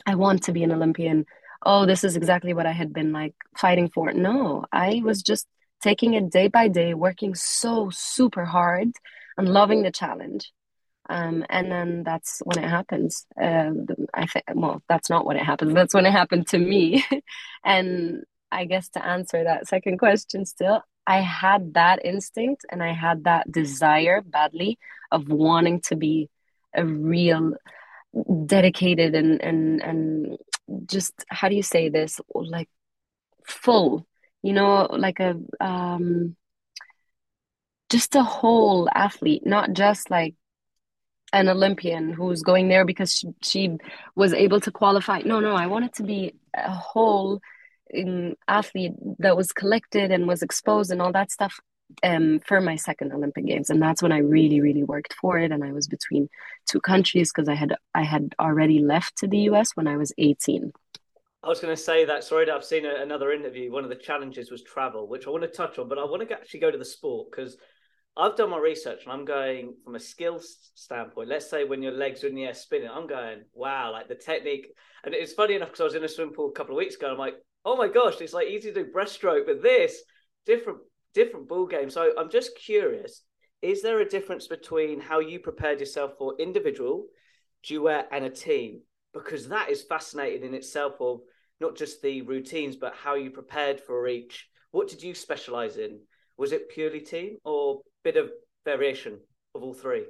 I 0.06 0.16
want 0.16 0.44
to 0.44 0.52
be 0.52 0.64
an 0.64 0.72
Olympian. 0.72 1.26
Oh, 1.64 1.86
this 1.86 2.04
is 2.04 2.16
exactly 2.16 2.54
what 2.54 2.66
I 2.66 2.72
had 2.72 2.94
been 2.94 3.12
like 3.12 3.36
fighting 3.58 3.90
for. 3.90 4.12
No, 4.14 4.66
I 4.72 5.02
was 5.04 5.22
just 5.22 5.48
taking 5.82 6.14
it 6.14 6.32
day 6.32 6.48
by 6.48 6.68
day, 6.68 6.94
working 6.94 7.36
so 7.36 7.90
super 7.92 8.46
hard 8.46 8.90
and 9.38 9.50
loving 9.50 9.84
the 9.84 9.92
challenge. 9.92 10.52
Um, 11.10 11.46
and 11.50 11.72
then 11.72 12.04
that's 12.04 12.42
when 12.46 12.64
it 12.64 12.68
happens. 12.68 13.26
Uh, 13.40 13.72
I 14.14 14.26
think, 14.26 14.46
well, 14.54 14.82
that's 14.90 15.10
not 15.10 15.26
when 15.26 15.38
it 15.38 15.46
happens. 15.46 15.74
That's 15.74 15.94
when 15.94 16.06
it 16.06 16.12
happened 16.12 16.48
to 16.48 16.58
me. 16.58 17.06
and 17.66 18.24
I 18.52 18.66
guess 18.66 18.90
to 18.90 19.06
answer 19.06 19.44
that 19.44 19.68
second 19.68 19.98
question, 20.00 20.46
still, 20.46 20.82
I 21.08 21.20
had 21.20 21.76
that 21.76 22.04
instinct 22.04 22.66
and 22.72 22.82
I 22.82 22.94
had 22.94 23.26
that 23.26 23.52
desire 23.52 24.22
badly 24.22 24.80
of 25.12 25.30
wanting 25.30 25.82
to 25.82 25.96
be 25.96 26.30
a 26.74 26.86
real 26.86 27.54
dedicated 28.46 29.14
and 29.14 29.42
and 29.42 29.82
and 29.82 30.38
just 30.86 31.14
how 31.28 31.50
do 31.50 31.56
you 31.56 31.64
say 31.64 31.90
this 31.90 32.20
like 32.34 32.70
full 33.46 34.08
you 34.42 34.54
know 34.54 34.88
like 34.92 35.20
a 35.20 35.36
um 35.60 36.36
just 37.90 38.16
a 38.16 38.24
whole 38.24 38.90
athlete 38.94 39.46
not 39.46 39.74
just 39.74 40.10
like 40.10 40.34
an 41.36 41.50
Olympian 41.50 42.14
who's 42.14 42.42
going 42.42 42.70
there 42.70 42.86
because 42.86 43.14
she, 43.14 43.28
she 43.44 43.78
was 44.16 44.34
able 44.34 44.62
to 44.62 44.72
qualify. 44.72 45.20
No, 45.20 45.42
no, 45.42 45.54
I 45.54 45.68
wanted 45.68 45.94
to 45.96 46.04
be 46.04 46.34
a 46.54 46.72
whole 46.72 47.42
um, 47.96 48.36
athlete 48.48 48.94
that 49.20 49.36
was 49.36 49.52
collected 49.52 50.12
and 50.12 50.28
was 50.28 50.42
exposed 50.42 50.92
and 50.92 51.02
all 51.02 51.12
that 51.12 51.32
stuff 51.32 51.60
um, 52.04 52.40
for 52.48 52.62
my 52.62 52.78
second 52.78 53.12
Olympic 53.12 53.46
Games, 53.46 53.70
and 53.70 53.82
that's 53.82 54.02
when 54.02 54.14
I 54.14 54.20
really, 54.20 54.62
really 54.62 54.84
worked 54.84 55.14
for 55.22 55.38
it. 55.38 55.52
And 55.52 55.64
I 55.64 55.74
was 55.74 55.88
between 55.88 56.30
two 56.66 56.80
countries 56.80 57.32
because 57.32 57.50
I 57.50 57.56
had 57.56 57.76
I 57.94 58.04
had 58.04 58.34
already 58.40 58.80
left 58.80 59.18
to 59.18 59.28
the 59.28 59.40
US 59.50 59.72
when 59.76 59.88
I 59.88 59.98
was 59.98 60.14
eighteen. 60.18 60.72
I 61.44 61.50
was 61.50 61.60
going 61.60 61.76
to 61.76 61.82
say 61.82 62.06
that. 62.06 62.24
Sorry, 62.24 62.50
I've 62.50 62.66
seen 62.66 62.86
a, 62.86 62.96
another 63.04 63.32
interview. 63.32 63.72
One 63.72 63.84
of 63.84 63.92
the 63.92 63.96
challenges 63.96 64.50
was 64.50 64.64
travel, 64.64 65.08
which 65.08 65.28
I 65.28 65.30
want 65.30 65.44
to 65.44 65.50
touch 65.50 65.78
on, 65.78 65.88
but 65.88 66.00
I 66.00 66.06
want 66.06 66.28
to 66.28 66.34
actually 66.34 66.62
go 66.62 66.72
to 66.72 66.78
the 66.78 66.86
sport 66.86 67.28
because 67.30 67.58
I've 68.18 68.38
done 68.38 68.50
my 68.50 68.58
research 68.58 69.04
and 69.04 69.12
I'm 69.12 69.26
going 69.26 69.76
from 69.84 69.96
a 69.96 70.00
skill 70.00 70.40
standpoint. 70.76 71.28
Let's 71.28 71.50
say 71.50 71.66
when 71.66 71.84
your 71.84 71.92
legs 71.92 72.24
are 72.24 72.28
in 72.28 72.36
the 72.36 72.46
air 72.46 72.54
spinning, 72.54 72.90
I'm 72.90 73.08
going, 73.08 73.44
wow, 73.54 73.92
like 73.92 74.08
the 74.08 74.16
technique. 74.16 74.68
And 75.04 75.14
it's 75.14 75.34
funny 75.34 75.56
enough 75.56 75.70
because 75.70 75.82
I 75.82 75.86
was 75.86 75.96
in 75.96 76.04
a 76.04 76.08
swimming 76.08 76.34
pool 76.34 76.50
a 76.50 76.54
couple 76.54 76.76
of 76.76 76.78
weeks 76.78 76.96
ago. 76.96 77.12
I'm 77.12 77.18
like, 77.18 77.36
oh 77.66 77.76
my 77.76 77.90
gosh, 77.90 78.22
it's 78.22 78.34
like 78.34 78.48
easy 78.48 78.72
to 78.72 78.84
do 78.86 78.92
breaststroke, 78.92 79.46
but 79.46 79.62
this 79.62 80.02
different, 80.46 80.80
different 81.14 81.50
ball 81.50 81.68
game. 81.68 81.90
So 81.90 82.14
I'm 82.18 82.30
just 82.30 82.58
curious: 82.58 83.22
is 83.62 83.82
there 83.82 84.00
a 84.00 84.10
difference 84.10 84.48
between 84.48 85.02
how 85.02 85.20
you 85.20 85.40
prepared 85.40 85.82
yourself 85.82 86.12
for 86.18 86.36
individual, 86.40 87.08
duet, 87.64 88.08
and 88.12 88.24
a 88.24 88.30
team? 88.30 88.82
Because 89.14 89.50
that 89.50 89.70
is 89.70 89.84
fascinating 89.84 90.48
in 90.48 90.54
itself. 90.54 90.94
Of 91.02 91.20
not 91.60 91.76
just 91.76 92.02
the 92.02 92.22
routines, 92.22 92.76
but 92.76 92.94
how 92.96 93.16
you 93.16 93.32
prepared 93.32 93.82
for 93.82 94.08
each. 94.08 94.48
What 94.72 94.88
did 94.88 95.04
you 95.04 95.14
specialize 95.16 95.78
in? 95.78 96.00
Was 96.38 96.52
it 96.52 96.70
purely 96.70 97.00
team 97.00 97.38
or 97.44 97.82
bit 98.04 98.18
of 98.18 98.32
variation 98.66 99.20
of 99.54 99.64
all 99.64 99.74
three? 99.74 100.06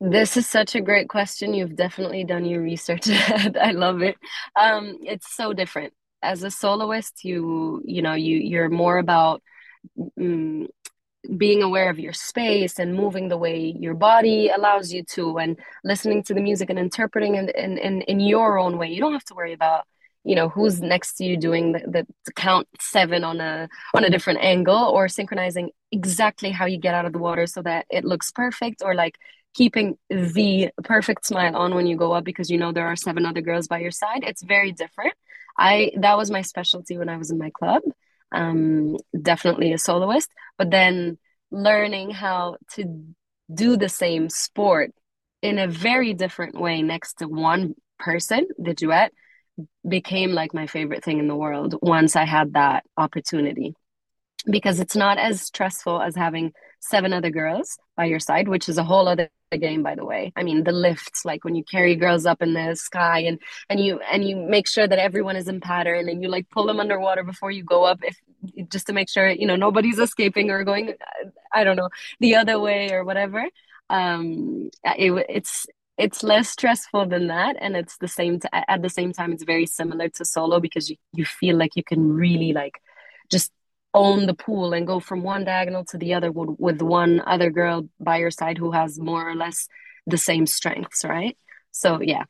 This 0.00 0.36
is 0.36 0.48
such 0.48 0.74
a 0.74 0.80
great 0.80 1.08
question. 1.08 1.54
You've 1.54 1.76
definitely 1.76 2.24
done 2.24 2.44
your 2.44 2.62
research. 2.62 3.08
I 3.08 3.70
love 3.72 4.02
it. 4.02 4.16
Um, 4.56 4.98
it's 5.02 5.34
so 5.34 5.52
different. 5.52 5.92
As 6.22 6.42
a 6.42 6.50
soloist, 6.50 7.24
you 7.24 7.82
you 7.84 8.02
know 8.02 8.14
you 8.14 8.38
you're 8.38 8.70
more 8.70 8.98
about 8.98 9.42
um, 10.18 10.68
being 11.36 11.62
aware 11.62 11.90
of 11.90 11.98
your 11.98 12.12
space 12.12 12.78
and 12.78 12.94
moving 12.94 13.28
the 13.28 13.36
way 13.36 13.74
your 13.78 13.94
body 13.94 14.48
allows 14.48 14.92
you 14.92 15.04
to, 15.04 15.38
and 15.38 15.58
listening 15.84 16.22
to 16.24 16.34
the 16.34 16.40
music 16.40 16.70
and 16.70 16.78
interpreting 16.78 17.36
in 17.36 17.48
in 17.50 17.78
in, 17.78 18.02
in 18.02 18.20
your 18.20 18.58
own 18.58 18.78
way. 18.78 18.88
You 18.88 19.00
don't 19.00 19.12
have 19.12 19.24
to 19.24 19.34
worry 19.34 19.52
about 19.52 19.86
you 20.24 20.34
know 20.34 20.48
who's 20.48 20.80
next 20.80 21.14
to 21.14 21.24
you 21.24 21.36
doing 21.36 21.72
the, 21.72 22.06
the, 22.24 22.32
count 22.32 22.66
seven 22.80 23.24
on 23.24 23.40
a 23.40 23.68
on 23.94 24.04
a 24.04 24.10
different 24.10 24.40
angle 24.42 24.74
or 24.74 25.08
synchronizing 25.08 25.70
exactly 25.92 26.50
how 26.50 26.64
you 26.64 26.78
get 26.78 26.94
out 26.94 27.04
of 27.04 27.12
the 27.12 27.18
water 27.18 27.46
so 27.46 27.62
that 27.62 27.86
it 27.90 28.04
looks 28.04 28.30
perfect 28.32 28.82
or 28.84 28.94
like 28.94 29.18
keeping 29.54 29.96
the 30.10 30.70
perfect 30.82 31.24
smile 31.24 31.56
on 31.56 31.74
when 31.74 31.86
you 31.86 31.96
go 31.96 32.12
up 32.12 32.24
because 32.24 32.50
you 32.50 32.58
know 32.58 32.72
there 32.72 32.86
are 32.86 32.96
seven 32.96 33.24
other 33.24 33.40
girls 33.40 33.68
by 33.68 33.78
your 33.78 33.92
side. 33.92 34.24
It's 34.24 34.42
very 34.42 34.72
different. 34.72 35.14
I 35.56 35.92
that 35.98 36.16
was 36.16 36.30
my 36.30 36.42
specialty 36.42 36.98
when 36.98 37.08
i 37.08 37.16
was 37.16 37.30
in 37.30 37.38
my 37.38 37.50
club 37.50 37.82
um 38.32 38.96
definitely 39.20 39.72
a 39.72 39.78
soloist 39.78 40.30
but 40.58 40.70
then 40.70 41.18
learning 41.50 42.10
how 42.10 42.56
to 42.72 43.04
do 43.52 43.76
the 43.76 43.88
same 43.88 44.28
sport 44.28 44.92
in 45.42 45.58
a 45.58 45.68
very 45.68 46.14
different 46.14 46.58
way 46.58 46.82
next 46.82 47.14
to 47.18 47.28
one 47.28 47.74
person 47.98 48.46
the 48.58 48.74
duet 48.74 49.12
became 49.88 50.32
like 50.32 50.54
my 50.54 50.66
favorite 50.66 51.04
thing 51.04 51.18
in 51.18 51.28
the 51.28 51.36
world 51.36 51.76
once 51.82 52.16
I 52.16 52.24
had 52.24 52.54
that 52.54 52.84
opportunity. 52.96 53.74
Because 54.48 54.78
it's 54.78 54.96
not 54.96 55.16
as 55.16 55.40
stressful 55.40 56.02
as 56.02 56.14
having 56.14 56.52
seven 56.80 57.14
other 57.14 57.30
girls 57.30 57.78
by 57.96 58.04
your 58.04 58.20
side, 58.20 58.46
which 58.46 58.68
is 58.68 58.76
a 58.76 58.84
whole 58.84 59.08
other 59.08 59.30
game, 59.58 59.82
by 59.82 59.94
the 59.94 60.04
way. 60.04 60.32
I 60.36 60.42
mean, 60.42 60.64
the 60.64 60.72
lifts, 60.72 61.24
like 61.24 61.44
when 61.44 61.54
you 61.54 61.64
carry 61.64 61.96
girls 61.96 62.26
up 62.26 62.42
in 62.42 62.52
the 62.52 62.74
sky 62.74 63.20
and 63.20 63.40
and 63.70 63.80
you 63.80 64.00
and 64.00 64.22
you 64.24 64.36
make 64.36 64.68
sure 64.68 64.86
that 64.86 64.98
everyone 64.98 65.36
is 65.36 65.48
in 65.48 65.60
pattern 65.60 66.08
and 66.08 66.22
you 66.22 66.28
like 66.28 66.50
pull 66.50 66.66
them 66.66 66.80
underwater 66.80 67.24
before 67.24 67.50
you 67.50 67.64
go 67.64 67.84
up, 67.84 68.00
if 68.02 68.18
just 68.68 68.86
to 68.88 68.92
make 68.92 69.08
sure 69.08 69.28
you 69.30 69.46
know 69.46 69.56
nobody's 69.56 69.98
escaping 69.98 70.50
or 70.50 70.64
going, 70.64 70.94
I 71.52 71.64
don't 71.64 71.76
know, 71.76 71.88
the 72.20 72.36
other 72.36 72.58
way 72.60 72.92
or 72.92 73.04
whatever. 73.04 73.44
Um, 73.88 74.70
it, 74.84 75.26
it's 75.28 75.66
it's 75.96 76.22
less 76.22 76.48
stressful 76.48 77.06
than 77.06 77.28
that 77.28 77.56
and 77.60 77.76
it's 77.76 77.96
the 77.98 78.08
same 78.08 78.40
t- 78.40 78.48
at 78.52 78.82
the 78.82 78.88
same 78.88 79.12
time 79.12 79.32
it's 79.32 79.44
very 79.44 79.66
similar 79.66 80.08
to 80.08 80.24
solo 80.24 80.58
because 80.60 80.90
you, 80.90 80.96
you 81.12 81.24
feel 81.24 81.56
like 81.56 81.76
you 81.76 81.84
can 81.84 82.12
really 82.12 82.52
like 82.52 82.80
just 83.30 83.52
own 83.92 84.26
the 84.26 84.34
pool 84.34 84.72
and 84.72 84.86
go 84.86 84.98
from 84.98 85.22
one 85.22 85.44
diagonal 85.44 85.84
to 85.84 85.96
the 85.96 86.14
other 86.14 86.32
with, 86.32 86.56
with 86.58 86.82
one 86.82 87.22
other 87.26 87.50
girl 87.50 87.88
by 88.00 88.16
your 88.16 88.30
side 88.30 88.58
who 88.58 88.72
has 88.72 88.98
more 88.98 89.28
or 89.28 89.36
less 89.36 89.68
the 90.06 90.18
same 90.18 90.46
strengths 90.46 91.04
right? 91.04 91.36
So 91.70 92.00
yeah. 92.00 92.24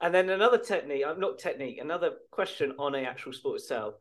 And 0.00 0.14
then 0.14 0.30
another 0.30 0.58
technique 0.58 1.04
i'm 1.06 1.16
uh, 1.16 1.20
not 1.20 1.38
technique 1.38 1.78
another 1.80 2.12
question 2.30 2.72
on 2.78 2.94
a 2.94 3.02
actual 3.04 3.32
sport 3.32 3.56
itself. 3.56 3.94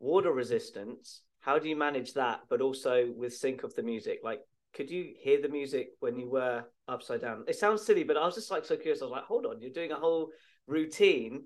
Water 0.00 0.32
resistance 0.32 1.22
how 1.40 1.58
do 1.58 1.68
you 1.68 1.76
manage 1.76 2.12
that 2.12 2.40
but 2.50 2.60
also 2.60 3.10
with 3.16 3.34
sync 3.34 3.62
of 3.62 3.74
the 3.74 3.82
music? 3.82 4.20
Like 4.22 4.40
could 4.74 4.90
you 4.90 5.14
hear 5.18 5.40
the 5.40 5.48
music 5.48 5.90
when 6.00 6.18
you 6.18 6.28
were 6.28 6.64
upside 6.88 7.20
down? 7.20 7.44
It 7.46 7.56
sounds 7.56 7.84
silly, 7.84 8.04
but 8.04 8.16
I 8.16 8.24
was 8.24 8.34
just 8.34 8.50
like 8.50 8.64
so 8.64 8.76
curious. 8.76 9.02
I 9.02 9.06
was 9.06 9.12
like, 9.12 9.24
hold 9.24 9.46
on, 9.46 9.60
you're 9.60 9.70
doing 9.70 9.92
a 9.92 9.96
whole 9.96 10.30
routine. 10.66 11.44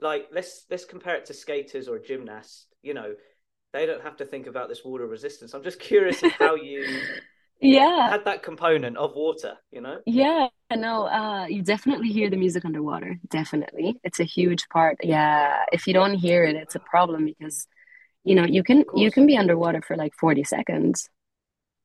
Like 0.00 0.28
let's 0.32 0.66
let's 0.70 0.84
compare 0.84 1.16
it 1.16 1.26
to 1.26 1.34
skaters 1.34 1.88
or 1.88 1.96
a 1.96 2.02
gymnast. 2.02 2.66
You 2.82 2.94
know, 2.94 3.14
they 3.72 3.86
don't 3.86 4.02
have 4.02 4.16
to 4.18 4.24
think 4.24 4.46
about 4.46 4.68
this 4.68 4.84
water 4.84 5.06
resistance. 5.06 5.54
I'm 5.54 5.62
just 5.62 5.80
curious 5.80 6.22
of 6.22 6.32
how 6.32 6.54
you 6.56 7.06
yeah 7.60 8.10
had 8.10 8.24
that 8.24 8.42
component 8.42 8.96
of 8.96 9.14
water. 9.14 9.54
You 9.70 9.80
know? 9.80 9.98
Yeah, 10.06 10.48
no, 10.74 11.06
uh, 11.06 11.46
you 11.46 11.62
definitely 11.62 12.08
hear 12.08 12.28
the 12.28 12.36
music 12.36 12.64
underwater. 12.66 13.18
Definitely, 13.30 13.98
it's 14.04 14.20
a 14.20 14.24
huge 14.24 14.68
part. 14.68 14.98
Yeah, 15.02 15.64
if 15.72 15.86
you 15.86 15.94
don't 15.94 16.14
hear 16.14 16.44
it, 16.44 16.56
it's 16.56 16.74
a 16.74 16.80
problem 16.80 17.24
because 17.24 17.66
you 18.22 18.34
know 18.34 18.44
you 18.44 18.62
can 18.62 18.84
you 18.94 19.10
can 19.10 19.26
be 19.26 19.36
underwater 19.36 19.80
for 19.80 19.96
like 19.96 20.14
40 20.14 20.44
seconds 20.44 21.08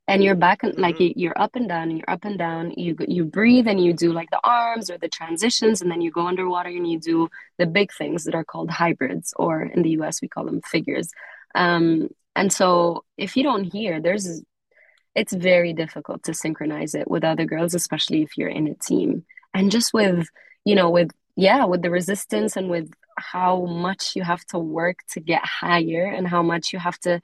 and 0.10 0.24
you're 0.24 0.36
back 0.36 0.64
and 0.64 0.76
like 0.80 0.98
mm-hmm. 0.98 1.20
you're 1.20 1.40
up 1.40 1.56
and 1.56 1.70
down 1.70 1.90
and 1.90 1.98
you're 2.00 2.10
up 2.10 2.26
and 2.26 2.38
down. 2.38 2.72
You 2.76 2.96
you 3.08 3.26
breathe 3.26 3.68
and 3.68 3.82
you 3.84 3.94
do 3.94 4.12
like 4.12 4.32
the 4.32 4.40
arms 4.44 4.90
or 4.90 4.98
the 4.98 5.08
transitions 5.08 5.82
and 5.82 5.92
then 5.92 6.02
you 6.02 6.10
go 6.10 6.26
underwater 6.26 6.70
and 6.70 6.90
you 6.90 7.00
do 7.00 7.30
the 7.60 7.68
big 7.68 7.92
things 7.94 8.24
that 8.24 8.34
are 8.34 8.44
called 8.44 8.72
hybrids 8.72 9.36
or 9.38 9.62
in 9.62 9.84
the 9.84 9.92
us 9.92 10.20
we 10.20 10.28
call 10.28 10.46
them 10.46 10.62
figures. 10.62 11.12
Um, 11.54 12.10
and 12.36 12.52
so 12.52 13.06
if 13.18 13.38
you 13.38 13.44
don't 13.44 13.66
hear 13.66 14.02
there's 14.02 14.42
it's 15.14 15.34
very 15.34 15.74
difficult 15.74 16.24
to 16.24 16.34
synchronize 16.34 16.96
it 16.96 17.10
with 17.10 17.24
other 17.24 17.46
girls 17.46 17.76
especially 17.76 18.24
if 18.24 18.36
you're 18.36 18.50
in 18.50 18.68
a 18.68 18.74
team. 18.74 19.26
And 19.54 19.72
just 19.72 19.94
with 19.94 20.28
you 20.66 20.74
know 20.74 20.90
with 20.90 21.12
yeah 21.36 21.66
with 21.66 21.84
the 21.84 21.92
resistance 21.92 22.56
and 22.56 22.68
with 22.68 22.92
how 23.20 23.66
much 23.66 24.16
you 24.16 24.24
have 24.24 24.44
to 24.46 24.58
work 24.58 24.98
to 25.12 25.20
get 25.20 25.46
higher 25.46 26.06
and 26.06 26.28
how 26.28 26.42
much 26.42 26.74
you 26.74 26.80
have 26.80 26.98
to 27.02 27.22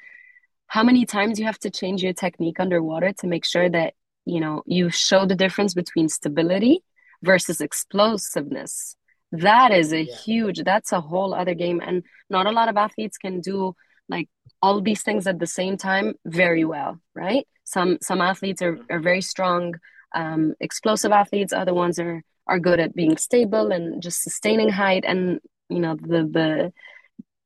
how 0.67 0.83
many 0.83 1.05
times 1.05 1.39
you 1.39 1.45
have 1.45 1.59
to 1.59 1.69
change 1.69 2.03
your 2.03 2.13
technique 2.13 2.59
underwater 2.59 3.13
to 3.19 3.27
make 3.27 3.45
sure 3.45 3.69
that 3.69 3.93
you 4.25 4.39
know 4.39 4.63
you 4.65 4.89
show 4.89 5.25
the 5.25 5.35
difference 5.35 5.73
between 5.73 6.09
stability 6.09 6.83
versus 7.23 7.61
explosiveness? 7.61 8.95
That 9.31 9.71
is 9.71 9.93
a 9.93 10.03
yeah. 10.03 10.15
huge 10.15 10.63
that's 10.63 10.91
a 10.91 11.01
whole 11.01 11.33
other 11.33 11.53
game 11.53 11.81
and 11.85 12.03
not 12.29 12.45
a 12.45 12.51
lot 12.51 12.69
of 12.69 12.77
athletes 12.77 13.17
can 13.17 13.41
do 13.41 13.75
like 14.07 14.29
all 14.61 14.81
these 14.81 15.03
things 15.03 15.27
at 15.27 15.39
the 15.39 15.47
same 15.47 15.77
time 15.77 16.15
very 16.25 16.65
well 16.65 16.99
right? 17.15 17.47
Some 17.63 17.97
some 18.01 18.21
athletes 18.21 18.61
are, 18.61 18.77
are 18.89 18.99
very 18.99 19.21
strong 19.21 19.75
um, 20.15 20.53
explosive 20.59 21.11
athletes 21.11 21.53
other 21.53 21.73
ones 21.73 21.99
are 21.99 22.23
are 22.47 22.59
good 22.59 22.79
at 22.79 22.95
being 22.95 23.17
stable 23.17 23.71
and 23.71 24.01
just 24.01 24.21
sustaining 24.21 24.69
height 24.69 25.03
and 25.05 25.39
you 25.69 25.79
know 25.79 25.95
the 25.95 26.23
the 26.31 26.73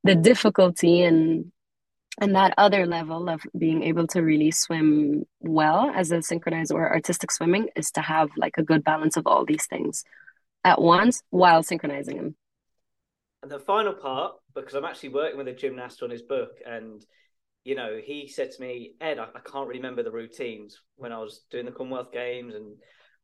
the 0.04 0.16
difficulty 0.16 1.02
and 1.02 1.52
and 2.22 2.36
that 2.36 2.54
other 2.58 2.86
level 2.86 3.30
of 3.30 3.42
being 3.58 3.84
able 3.84 4.08
to 4.08 4.22
really 4.22 4.52
swim 4.52 5.24
well 5.40 5.92
as 5.96 6.12
a 6.12 6.22
synchronized 6.22 6.72
or 6.72 6.92
artistic 6.92 7.32
swimming 7.32 7.70
is 7.76 7.92
to 7.92 8.02
have 8.02 8.30
like 8.38 8.58
a 8.58 8.64
good 8.64 8.84
balance 8.84 9.18
of 9.18 9.26
all 9.26 9.46
these 9.46 9.66
things 9.66 10.04
at 10.64 10.82
once 10.82 11.22
while 11.30 11.64
synchronizing 11.64 12.18
them. 12.18 12.36
And 13.42 13.52
the 13.52 13.60
final 13.60 13.94
part 13.94 14.34
because 14.54 14.74
i'm 14.74 14.86
actually 14.86 15.10
working 15.10 15.38
with 15.38 15.48
a 15.48 15.54
gymnast 15.54 16.04
on 16.04 16.10
his 16.10 16.22
book 16.22 16.52
and 16.66 17.06
you 17.64 17.76
know 17.76 17.98
he 18.04 18.28
said 18.28 18.52
to 18.52 18.62
me 18.62 18.94
ed 19.00 19.20
i, 19.20 19.24
I 19.24 19.40
can't 19.40 19.68
really 19.68 19.80
remember 19.80 20.04
the 20.04 20.12
routines 20.12 20.82
when 20.98 21.14
i 21.14 21.20
was 21.20 21.46
doing 21.50 21.66
the 21.66 21.72
commonwealth 21.72 22.12
games 22.12 22.56
and 22.56 22.76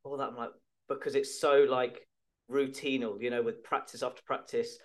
all 0.03 0.17
that. 0.17 0.29
I'm 0.29 0.37
like 0.37 0.51
because 0.87 1.15
it's 1.15 1.39
so 1.41 1.65
like 1.69 2.07
routinal 2.49 3.21
you 3.21 3.29
know 3.29 3.41
with 3.41 3.63
practice 3.63 4.03
after 4.03 4.21
practice 4.25 4.77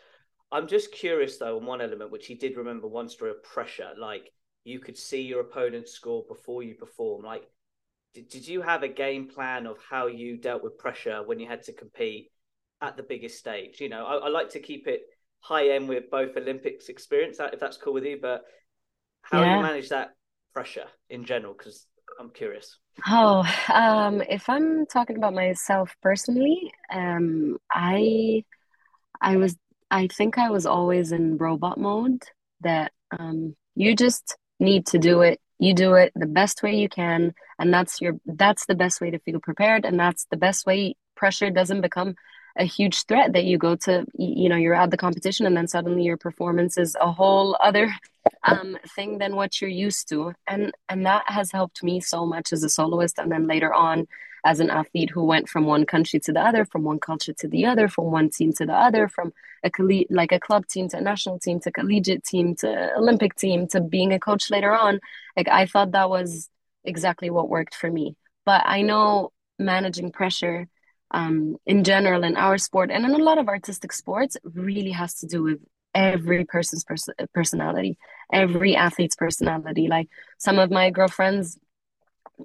I'm 0.53 0.67
just 0.67 0.93
curious 0.93 1.39
though 1.39 1.59
on 1.59 1.67
one 1.67 1.81
element, 1.81 2.11
which 2.11 2.27
he 2.27 2.35
did 2.35 2.57
remember 2.57 2.89
one 2.89 3.09
story 3.09 3.31
of 3.31 3.43
pressure. 3.43 3.91
Like 3.99 4.33
you 4.65 4.81
could 4.81 4.97
see 4.97 5.23
your 5.23 5.41
opponent 5.41 5.89
score 5.89 6.25
before 6.29 6.63
you 6.63 6.75
perform. 6.75 7.25
Like, 7.25 7.45
did, 8.15 8.29
did 8.29 8.47
you 8.47 8.63
have 8.63 8.83
a 8.83 8.89
game 8.89 9.29
plan 9.29 9.67
of 9.67 9.79
how 9.89 10.07
you 10.07 10.37
dealt 10.37 10.63
with 10.63 10.79
pressure 10.79 11.23
when 11.25 11.39
you 11.39 11.47
had 11.47 11.63
to 11.65 11.73
compete 11.73 12.31
at 12.81 12.97
the 12.97 13.03
biggest 13.03 13.39
stage? 13.39 13.81
You 13.81 13.89
know, 13.89 14.05
I, 14.05 14.17
I 14.17 14.29
like 14.29 14.51
to 14.51 14.61
keep 14.61 14.87
it 14.87 15.03
high 15.41 15.71
end 15.71 15.89
with 15.89 16.11
both 16.11 16.37
Olympics 16.37 16.89
experience, 16.89 17.39
if 17.41 17.61
that's 17.61 17.77
cool 17.77 17.95
with 17.95 18.05
you, 18.05 18.19
but 18.21 18.43
how 19.23 19.43
yeah. 19.43 19.57
you 19.57 19.63
manage 19.63 19.89
that 19.91 20.11
pressure 20.53 20.87
in 21.09 21.25
general? 21.25 21.55
Because 21.57 21.87
I'm 22.19 22.31
curious. 22.31 22.77
Oh, 23.07 23.45
um, 23.73 24.21
if 24.29 24.49
I'm 24.49 24.85
talking 24.87 25.17
about 25.17 25.33
myself 25.33 25.95
personally, 26.03 26.73
um, 26.93 27.57
I 27.71 28.45
I 29.21 29.37
was 29.37 29.57
I 29.91 30.07
think 30.07 30.39
I 30.39 30.51
was 30.51 30.67
always 30.67 31.13
in 31.13 31.37
robot 31.37 31.79
mode 31.79 32.23
that 32.61 32.93
um, 33.19 33.57
you 33.75 33.97
just 33.97 34.37
need 34.59 34.87
to 34.87 34.99
do 34.99 35.23
it. 35.23 35.41
You 35.59 35.75
do 35.75 35.95
it 35.95 36.13
the 36.15 36.27
best 36.27 36.63
way 36.63 36.77
you 36.77 36.89
can, 36.89 37.35
and 37.59 37.73
that's 37.73 38.01
your 38.01 38.15
that's 38.25 38.67
the 38.67 38.75
best 38.75 39.01
way 39.01 39.11
to 39.11 39.19
feel 39.19 39.41
prepared, 39.41 39.85
and 39.85 39.99
that's 39.99 40.27
the 40.31 40.37
best 40.37 40.67
way 40.67 40.97
pressure 41.17 41.51
doesn't 41.51 41.83
become 41.83 42.15
a 42.57 42.65
huge 42.65 43.05
threat 43.05 43.33
that 43.33 43.45
you 43.45 43.59
go 43.59 43.77
to 43.77 44.05
you 44.15 44.49
know 44.49 44.57
you're 44.57 44.75
at 44.75 44.91
the 44.91 44.97
competition 44.97 45.47
and 45.47 45.57
then 45.57 45.69
suddenly 45.69 46.03
your 46.03 46.17
performance 46.17 46.77
is 46.77 46.97
a 47.01 47.13
whole 47.13 47.57
other 47.61 47.93
um, 48.43 48.77
thing 48.95 49.19
than 49.19 49.37
what 49.37 49.61
you're 49.61 49.71
used 49.71 50.09
to 50.09 50.33
and 50.47 50.73
and 50.89 51.07
that 51.07 51.23
has 51.27 51.53
helped 51.53 51.83
me 51.83 52.01
so 52.01 52.27
much 52.27 52.53
as 52.53 52.65
a 52.65 52.69
soloist 52.69 53.19
and 53.19 53.31
then 53.31 53.47
later 53.47 53.73
on 53.73 54.07
as 54.45 54.61
an 54.61 54.71
athlete 54.71 55.11
who 55.11 55.25
went 55.25 55.49
from 55.49 55.65
one 55.65 55.85
country 55.85 56.19
to 56.21 56.33
the 56.33 56.41
other 56.41 56.65
from 56.65 56.83
one 56.85 56.99
culture 56.99 57.33
to 57.33 57.49
the 57.49 57.65
other 57.67 57.89
from 57.89 58.11
one 58.11 58.31
team 58.31 58.53
to 58.53 58.67
the 58.67 58.75
other 58.75 59.09
from 59.09 59.33
a 59.65 59.71
like 60.11 60.33
a 60.33 60.41
club 60.41 60.67
team 60.67 60.89
to 60.89 60.97
a 60.97 61.01
national 61.01 61.39
team 61.39 61.61
to 61.61 61.71
collegiate 61.71 62.25
team 62.25 62.55
to 62.55 62.95
olympic 62.97 63.35
team 63.35 63.67
to 63.67 63.81
being 63.81 64.13
a 64.13 64.19
coach 64.19 64.51
later 64.51 64.73
on. 64.73 65.01
Like 65.37 65.49
i 65.49 65.67
thought 65.67 65.93
that 65.93 66.11
was 66.11 66.49
exactly 66.85 67.31
what 67.31 67.49
worked 67.49 67.75
for 67.75 67.91
me. 67.91 68.17
But 68.45 68.63
i 68.65 68.83
know 68.83 69.33
managing 69.59 70.13
pressure 70.13 70.69
um, 71.13 71.57
in 71.67 71.83
general 71.83 72.23
in 72.23 72.37
our 72.37 72.57
sport 72.57 72.91
and 72.91 73.05
in 73.05 73.11
a 73.11 73.19
lot 73.19 73.39
of 73.39 73.49
artistic 73.49 73.93
sports 73.93 74.37
really 74.45 74.93
has 74.93 75.15
to 75.17 75.27
do 75.27 75.43
with 75.43 75.59
every 75.93 76.45
person's 76.45 76.85
pers- 76.85 77.09
personality 77.35 77.99
every 78.33 78.77
athlete's 78.77 79.17
personality. 79.17 79.89
Like 79.89 80.09
some 80.39 80.59
of 80.59 80.71
my 80.71 80.91
girlfriends 80.91 81.59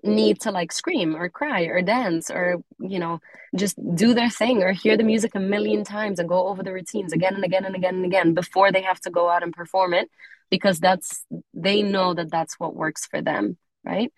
need 0.04 0.42
to 0.42 0.52
like 0.52 0.72
scream 0.72 1.16
or 1.16 1.30
cry 1.30 1.64
or 1.64 1.82
dance 1.82 2.30
or 2.30 2.58
you 2.80 3.00
know 3.00 3.20
just 3.56 3.78
do 3.96 4.14
their 4.14 4.30
thing 4.30 4.64
or 4.64 4.72
hear 4.72 4.98
the 4.98 5.04
music 5.04 5.36
a 5.36 5.40
million 5.40 5.84
times 5.84 6.20
and 6.20 6.30
go 6.30 6.48
over 6.48 6.64
the 6.64 6.74
routines 6.74 7.14
again 7.14 7.36
and 7.36 7.44
again 7.44 7.66
and 7.66 7.76
again 7.76 7.96
and 7.96 8.06
again 8.06 8.34
before 8.34 8.72
they 8.72 8.82
have 8.82 9.00
to 9.00 9.10
go 9.10 9.30
out 9.30 9.44
and 9.44 9.54
perform 9.54 9.94
it 9.94 10.10
because 10.50 10.80
that's 10.80 11.26
they 11.54 11.82
know 11.82 12.14
that 12.14 12.32
that's 12.32 12.60
what 12.60 12.76
works 12.76 13.06
for 13.06 13.22
them 13.22 13.58
right 13.84 14.12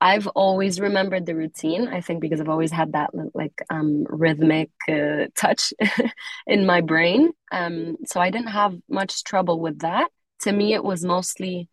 I've 0.00 0.26
always 0.26 0.80
remembered 0.80 1.24
the 1.24 1.34
routine. 1.34 1.88
I 1.88 2.02
think 2.02 2.20
because 2.20 2.38
I've 2.38 2.50
always 2.50 2.70
had 2.72 2.92
that 2.92 3.10
like 3.32 3.62
um, 3.70 4.04
rhythmic 4.08 4.70
uh, 4.86 5.28
touch 5.34 5.72
in 6.46 6.66
my 6.66 6.82
brain. 6.82 7.30
Um, 7.50 7.96
so 8.04 8.20
I 8.20 8.28
didn't 8.28 8.48
have 8.48 8.74
much 8.86 9.24
trouble 9.24 9.60
with 9.60 9.78
that. 9.78 10.10
To 10.42 10.52
me, 10.52 10.74
it 10.74 10.84
was 10.84 11.04
mostly, 11.04 11.70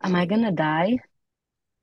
am 0.00 0.14
I 0.14 0.26
gonna 0.26 0.52
die? 0.52 0.98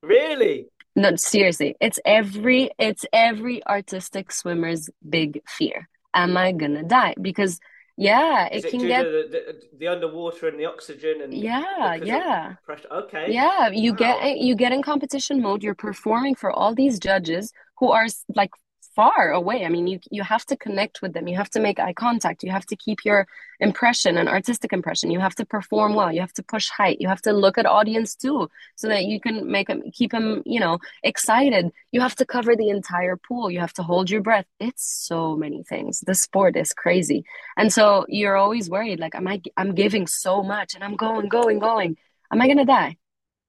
Really? 0.02 0.66
No, 0.94 1.16
seriously. 1.16 1.76
It's 1.80 1.98
every 2.04 2.70
it's 2.78 3.04
every 3.12 3.64
artistic 3.66 4.30
swimmer's 4.30 4.90
big 5.08 5.42
fear. 5.48 5.88
Am 6.14 6.36
I 6.36 6.52
gonna 6.52 6.82
die? 6.82 7.14
Because 7.20 7.60
yeah, 7.96 8.46
it, 8.46 8.64
it 8.64 8.70
can 8.70 8.86
get 8.86 9.04
the, 9.04 9.28
the, 9.30 9.78
the, 9.78 9.88
underwater 9.88 10.48
and 10.48 10.58
the 10.58 10.64
oxygen 10.64 11.20
and 11.22 11.32
yeah, 11.32 11.94
yeah, 11.94 12.54
pressure. 12.64 12.88
Okay, 12.90 13.26
yeah. 13.30 13.68
You 13.68 13.92
wow. 13.92 13.96
get 13.98 14.38
you 14.38 14.54
get 14.54 14.72
in 14.72 14.82
competition 14.82 15.40
mode. 15.40 15.62
You're 15.62 15.74
performing 15.74 16.34
for 16.34 16.50
all 16.50 16.74
these 16.74 16.98
judges 16.98 17.52
who 17.78 17.90
are 17.90 18.06
like 18.34 18.50
far 18.94 19.30
away. 19.30 19.64
I 19.64 19.68
mean, 19.68 19.86
you 19.86 19.98
you 20.10 20.22
have 20.22 20.44
to 20.46 20.56
connect 20.56 21.02
with 21.02 21.12
them. 21.12 21.28
You 21.28 21.36
have 21.36 21.50
to 21.50 21.60
make 21.60 21.78
eye 21.78 21.92
contact. 21.92 22.42
You 22.42 22.50
have 22.50 22.66
to 22.66 22.76
keep 22.76 23.04
your 23.04 23.26
impression 23.60 24.16
and 24.18 24.28
artistic 24.28 24.72
impression. 24.72 25.10
You 25.10 25.20
have 25.20 25.34
to 25.36 25.46
perform 25.46 25.94
well. 25.94 26.12
You 26.12 26.20
have 26.20 26.32
to 26.34 26.42
push 26.42 26.68
height. 26.68 26.98
You 27.00 27.08
have 27.08 27.22
to 27.22 27.32
look 27.32 27.58
at 27.58 27.66
audience 27.66 28.14
too, 28.14 28.48
so 28.76 28.88
that 28.88 29.04
you 29.04 29.20
can 29.20 29.50
make 29.50 29.68
them 29.68 29.82
keep 29.92 30.12
them, 30.12 30.42
you 30.44 30.60
know, 30.60 30.78
excited. 31.02 31.70
You 31.92 32.00
have 32.00 32.16
to 32.16 32.26
cover 32.26 32.56
the 32.56 32.70
entire 32.70 33.16
pool. 33.16 33.50
You 33.50 33.60
have 33.60 33.72
to 33.74 33.82
hold 33.82 34.10
your 34.10 34.22
breath. 34.22 34.46
It's 34.60 34.84
so 34.84 35.36
many 35.36 35.62
things. 35.62 36.00
The 36.00 36.14
sport 36.14 36.56
is 36.56 36.72
crazy, 36.72 37.24
and 37.56 37.72
so 37.72 38.06
you're 38.08 38.36
always 38.36 38.68
worried. 38.68 39.00
Like, 39.00 39.14
am 39.14 39.28
I? 39.28 39.40
I'm 39.56 39.74
giving 39.74 40.06
so 40.06 40.42
much, 40.42 40.74
and 40.74 40.84
I'm 40.84 40.96
going, 40.96 41.28
going, 41.28 41.58
going. 41.58 41.96
Am 42.32 42.40
I 42.40 42.48
gonna 42.48 42.64
die? 42.66 42.96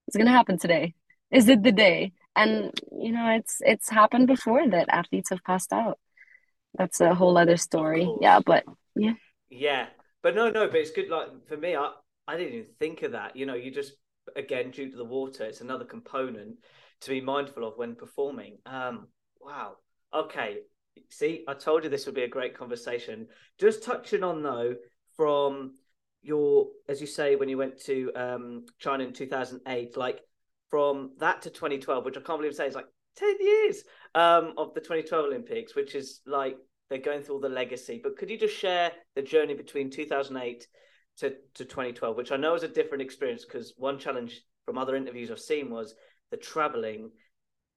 It's 0.07 0.17
gonna 0.17 0.31
happen 0.31 0.57
today. 0.57 0.95
Is 1.31 1.49
it 1.49 1.63
the 1.63 1.71
day? 1.71 2.13
And 2.35 2.71
you 2.91 3.11
know 3.11 3.29
it's 3.35 3.61
it's 3.61 3.89
happened 3.89 4.27
before 4.27 4.67
that 4.69 4.89
athletes 4.89 5.29
have 5.29 5.43
passed 5.43 5.73
out. 5.73 5.99
That's 6.77 7.01
a 7.01 7.13
whole 7.13 7.37
other 7.37 7.57
story. 7.57 8.11
Yeah 8.21 8.39
but 8.45 8.63
yeah. 8.95 9.13
Yeah. 9.49 9.87
But 10.21 10.35
no 10.35 10.49
no 10.49 10.67
but 10.67 10.77
it's 10.77 10.91
good 10.91 11.09
like 11.09 11.47
for 11.47 11.57
me 11.57 11.75
i 11.75 11.91
i 12.27 12.37
didn't 12.37 12.53
even 12.53 12.67
think 12.79 13.03
of 13.03 13.11
that. 13.11 13.35
You 13.35 13.45
know 13.45 13.55
you 13.55 13.71
just 13.71 13.93
again 14.35 14.71
due 14.71 14.89
to 14.89 14.97
the 14.97 15.05
water 15.05 15.43
it's 15.43 15.61
another 15.61 15.85
component 15.85 16.55
to 17.01 17.09
be 17.09 17.21
mindful 17.21 17.67
of 17.67 17.77
when 17.77 17.95
performing. 17.95 18.57
Um 18.65 19.07
wow. 19.39 19.73
Okay. 20.13 20.59
See 21.09 21.43
i 21.47 21.53
told 21.53 21.83
you 21.83 21.89
this 21.89 22.05
would 22.05 22.15
be 22.15 22.23
a 22.23 22.27
great 22.27 22.57
conversation. 22.57 23.27
Just 23.59 23.83
touching 23.83 24.23
on 24.23 24.41
though 24.41 24.75
from 25.15 25.75
your 26.23 26.67
as 26.87 27.01
you 27.01 27.07
say 27.07 27.35
when 27.35 27.49
you 27.49 27.57
went 27.57 27.77
to 27.81 28.09
um 28.15 28.65
china 28.79 29.03
in 29.03 29.11
2008 29.11 29.97
like 29.97 30.21
from 30.73 31.11
that 31.19 31.39
to 31.39 31.51
2012, 31.51 32.03
which 32.03 32.17
I 32.17 32.21
can't 32.21 32.39
believe 32.39 32.59
I'm 32.59 32.65
is 32.65 32.73
like 32.73 32.87
10 33.17 33.35
years 33.39 33.83
um, 34.15 34.55
of 34.57 34.73
the 34.73 34.79
2012 34.79 35.25
Olympics, 35.25 35.75
which 35.75 35.93
is 35.93 36.21
like 36.25 36.57
they're 36.89 36.97
going 36.97 37.21
through 37.21 37.35
all 37.35 37.41
the 37.41 37.47
legacy. 37.47 37.99
But 38.01 38.17
could 38.17 38.27
you 38.27 38.39
just 38.39 38.57
share 38.57 38.91
the 39.15 39.21
journey 39.21 39.53
between 39.53 39.91
2008 39.91 40.65
to, 41.17 41.29
to 41.29 41.65
2012, 41.65 42.17
which 42.17 42.31
I 42.31 42.37
know 42.37 42.55
is 42.55 42.63
a 42.63 42.67
different 42.67 43.03
experience 43.03 43.45
because 43.45 43.75
one 43.77 43.99
challenge 43.99 44.41
from 44.65 44.79
other 44.79 44.95
interviews 44.95 45.29
I've 45.29 45.39
seen 45.39 45.69
was 45.69 45.93
the 46.31 46.37
traveling, 46.37 47.11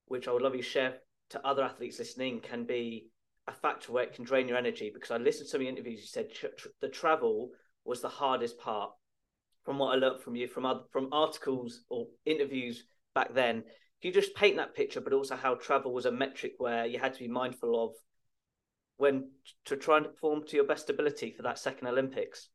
which 0.06 0.26
I 0.26 0.32
would 0.32 0.40
love 0.40 0.54
you 0.54 0.62
to 0.62 0.66
share 0.66 0.94
to 1.28 1.46
other 1.46 1.64
athletes 1.64 1.98
listening, 1.98 2.40
can 2.40 2.64
be 2.64 3.09
a 3.46 3.52
factor 3.52 3.92
where 3.92 4.04
it 4.04 4.14
can 4.14 4.24
drain 4.24 4.48
your 4.48 4.56
energy. 4.56 4.90
Because 4.94 5.11
I 5.11 5.18
listened 5.18 5.48
to 5.48 5.50
some 5.50 5.61
of 5.61 5.66
interviews, 5.66 6.00
you 6.00 6.06
said 6.06 6.32
tr- 6.32 6.68
the 6.80 6.88
travel 6.88 7.50
was 7.85 8.00
the 8.00 8.09
hardest 8.09 8.59
part 8.59 8.92
from 9.66 9.79
what 9.79 9.92
I 9.92 9.98
learned 9.98 10.22
from 10.22 10.37
you 10.37 10.48
from 10.48 10.64
other, 10.64 10.81
from 10.92 11.09
articles 11.12 11.83
or 11.90 12.07
interviews 12.24 12.85
back 13.14 13.35
then. 13.35 13.64
Can 14.00 14.09
you 14.09 14.12
just 14.12 14.35
paint 14.35 14.57
that 14.57 14.74
picture, 14.74 15.00
but 15.00 15.12
also 15.12 15.37
how 15.37 15.57
travel 15.57 15.92
was 15.92 16.07
a 16.07 16.12
metric 16.12 16.52
where 16.59 16.87
you 16.87 16.98
had 16.98 17.12
to 17.14 17.18
be 17.18 17.29
mindful 17.29 17.85
of 17.85 17.94
when 18.96 19.31
to 19.66 19.76
try 19.76 19.98
and 19.98 20.07
perform 20.07 20.46
to 20.46 20.57
your 20.57 20.64
best 20.66 20.88
ability 20.88 21.33
for 21.37 21.42
that 21.42 21.59
second 21.59 21.88
Olympics? 21.88 22.48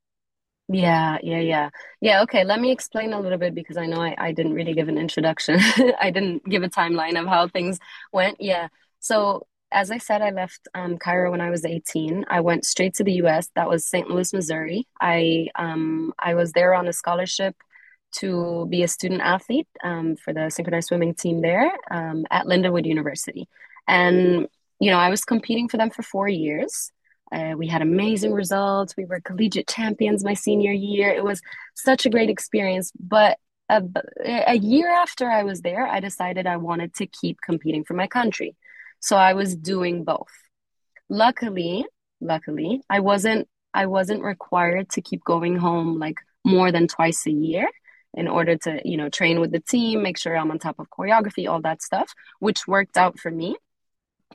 Yeah, 0.69 1.17
yeah, 1.21 1.39
yeah. 1.39 1.69
Yeah, 1.99 2.21
okay. 2.21 2.45
Let 2.45 2.61
me 2.61 2.71
explain 2.71 3.11
a 3.11 3.19
little 3.19 3.37
bit 3.37 3.53
because 3.53 3.75
I 3.75 3.87
know 3.87 4.01
I, 4.01 4.15
I 4.17 4.31
didn't 4.31 4.53
really 4.53 4.73
give 4.73 4.87
an 4.87 4.97
introduction. 4.97 5.59
I 5.99 6.11
didn't 6.11 6.47
give 6.47 6.63
a 6.63 6.69
timeline 6.69 7.19
of 7.19 7.27
how 7.27 7.49
things 7.49 7.77
went. 8.13 8.37
Yeah. 8.39 8.69
So 8.99 9.45
as 9.71 9.91
I 9.91 9.97
said, 9.97 10.21
I 10.21 10.31
left 10.31 10.67
um, 10.73 10.97
Cairo 10.97 11.31
when 11.31 11.41
I 11.41 11.49
was 11.49 11.65
18. 11.65 12.25
I 12.29 12.41
went 12.41 12.65
straight 12.65 12.93
to 12.95 13.03
the 13.03 13.13
U.S. 13.13 13.49
That 13.55 13.69
was 13.69 13.85
St. 13.85 14.09
Louis, 14.09 14.33
Missouri. 14.33 14.87
I 14.99 15.47
um, 15.55 16.13
I 16.19 16.35
was 16.35 16.51
there 16.51 16.73
on 16.73 16.87
a 16.87 16.93
scholarship 16.93 17.55
to 18.13 18.67
be 18.69 18.83
a 18.83 18.87
student 18.87 19.21
athlete 19.21 19.67
um, 19.83 20.17
for 20.17 20.33
the 20.33 20.49
synchronized 20.49 20.87
swimming 20.87 21.13
team 21.13 21.41
there 21.41 21.71
um, 21.89 22.25
at 22.29 22.45
Lindenwood 22.45 22.85
University, 22.85 23.47
and 23.87 24.47
you 24.79 24.91
know 24.91 24.97
I 24.97 25.09
was 25.09 25.23
competing 25.23 25.69
for 25.69 25.77
them 25.77 25.89
for 25.89 26.03
four 26.03 26.27
years. 26.27 26.91
Uh, 27.31 27.53
we 27.57 27.67
had 27.67 27.81
amazing 27.81 28.33
results. 28.33 28.97
We 28.97 29.05
were 29.05 29.21
collegiate 29.21 29.69
champions 29.69 30.23
my 30.23 30.33
senior 30.33 30.73
year. 30.73 31.09
It 31.09 31.23
was 31.23 31.41
such 31.75 32.05
a 32.05 32.09
great 32.09 32.29
experience. 32.29 32.91
But 32.99 33.37
a, 33.69 33.81
a 34.25 34.55
year 34.55 34.91
after 34.91 35.29
I 35.29 35.43
was 35.43 35.61
there, 35.61 35.87
I 35.87 36.01
decided 36.01 36.45
I 36.45 36.57
wanted 36.57 36.93
to 36.95 37.07
keep 37.07 37.37
competing 37.41 37.85
for 37.85 37.93
my 37.93 38.07
country. 38.07 38.55
So 39.01 39.17
I 39.17 39.33
was 39.33 39.55
doing 39.55 40.03
both. 40.03 40.31
Luckily, 41.09 41.85
luckily, 42.21 42.81
I 42.89 43.01
wasn't 43.01 43.47
I 43.73 43.87
wasn't 43.87 44.23
required 44.23 44.89
to 44.91 45.01
keep 45.01 45.23
going 45.23 45.57
home 45.57 45.99
like 45.99 46.19
more 46.45 46.71
than 46.71 46.87
twice 46.87 47.25
a 47.25 47.31
year 47.31 47.67
in 48.13 48.27
order 48.27 48.57
to, 48.57 48.81
you 48.83 48.97
know, 48.97 49.09
train 49.09 49.39
with 49.39 49.51
the 49.51 49.59
team, 49.59 50.03
make 50.03 50.17
sure 50.17 50.35
I'm 50.37 50.51
on 50.51 50.59
top 50.59 50.79
of 50.79 50.89
choreography, 50.89 51.49
all 51.49 51.61
that 51.61 51.81
stuff, 51.81 52.13
which 52.39 52.67
worked 52.67 52.97
out 52.97 53.19
for 53.19 53.31
me. 53.31 53.55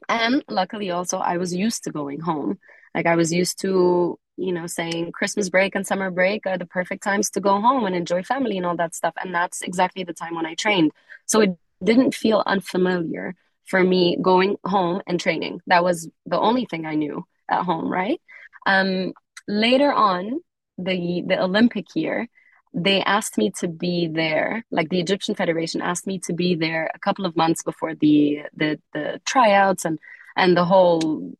And 0.08 0.44
luckily 0.48 0.90
also 0.90 1.18
I 1.18 1.36
was 1.38 1.54
used 1.54 1.84
to 1.84 1.90
going 1.92 2.20
home. 2.20 2.58
Like 2.94 3.06
I 3.06 3.16
was 3.16 3.32
used 3.32 3.60
to, 3.60 4.18
you 4.36 4.52
know, 4.52 4.66
saying 4.66 5.12
Christmas 5.12 5.48
break 5.50 5.74
and 5.74 5.86
summer 5.86 6.10
break 6.10 6.46
are 6.46 6.58
the 6.58 6.66
perfect 6.66 7.02
times 7.02 7.30
to 7.30 7.40
go 7.40 7.60
home 7.60 7.84
and 7.84 7.94
enjoy 7.94 8.22
family 8.22 8.56
and 8.56 8.66
all 8.66 8.76
that 8.76 8.94
stuff. 8.94 9.14
And 9.22 9.34
that's 9.34 9.62
exactly 9.62 10.04
the 10.04 10.14
time 10.14 10.34
when 10.34 10.46
I 10.46 10.54
trained. 10.54 10.92
So 11.26 11.40
it 11.40 11.56
didn't 11.84 12.14
feel 12.14 12.42
unfamiliar 12.46 13.34
for 13.66 13.82
me 13.82 14.16
going 14.20 14.56
home 14.64 15.02
and 15.06 15.20
training. 15.20 15.60
That 15.66 15.84
was 15.84 16.08
the 16.24 16.38
only 16.38 16.66
thing 16.66 16.86
I 16.86 16.94
knew 16.94 17.24
at 17.48 17.64
home, 17.64 17.88
right? 17.88 18.20
Um, 18.66 19.12
later 19.48 19.92
on, 19.92 20.40
the 20.78 21.22
the 21.26 21.42
Olympic 21.42 21.86
year, 21.94 22.28
they 22.74 23.02
asked 23.02 23.38
me 23.38 23.50
to 23.60 23.68
be 23.68 24.08
there. 24.08 24.64
Like 24.70 24.90
the 24.90 25.00
Egyptian 25.00 25.34
Federation 25.34 25.80
asked 25.80 26.06
me 26.06 26.18
to 26.20 26.32
be 26.32 26.54
there 26.54 26.90
a 26.94 26.98
couple 26.98 27.24
of 27.26 27.36
months 27.36 27.62
before 27.62 27.94
the 27.94 28.42
the 28.54 28.78
the 28.92 29.20
tryouts 29.24 29.84
and 29.84 29.98
and 30.36 30.56
the 30.56 30.64
whole, 30.64 31.32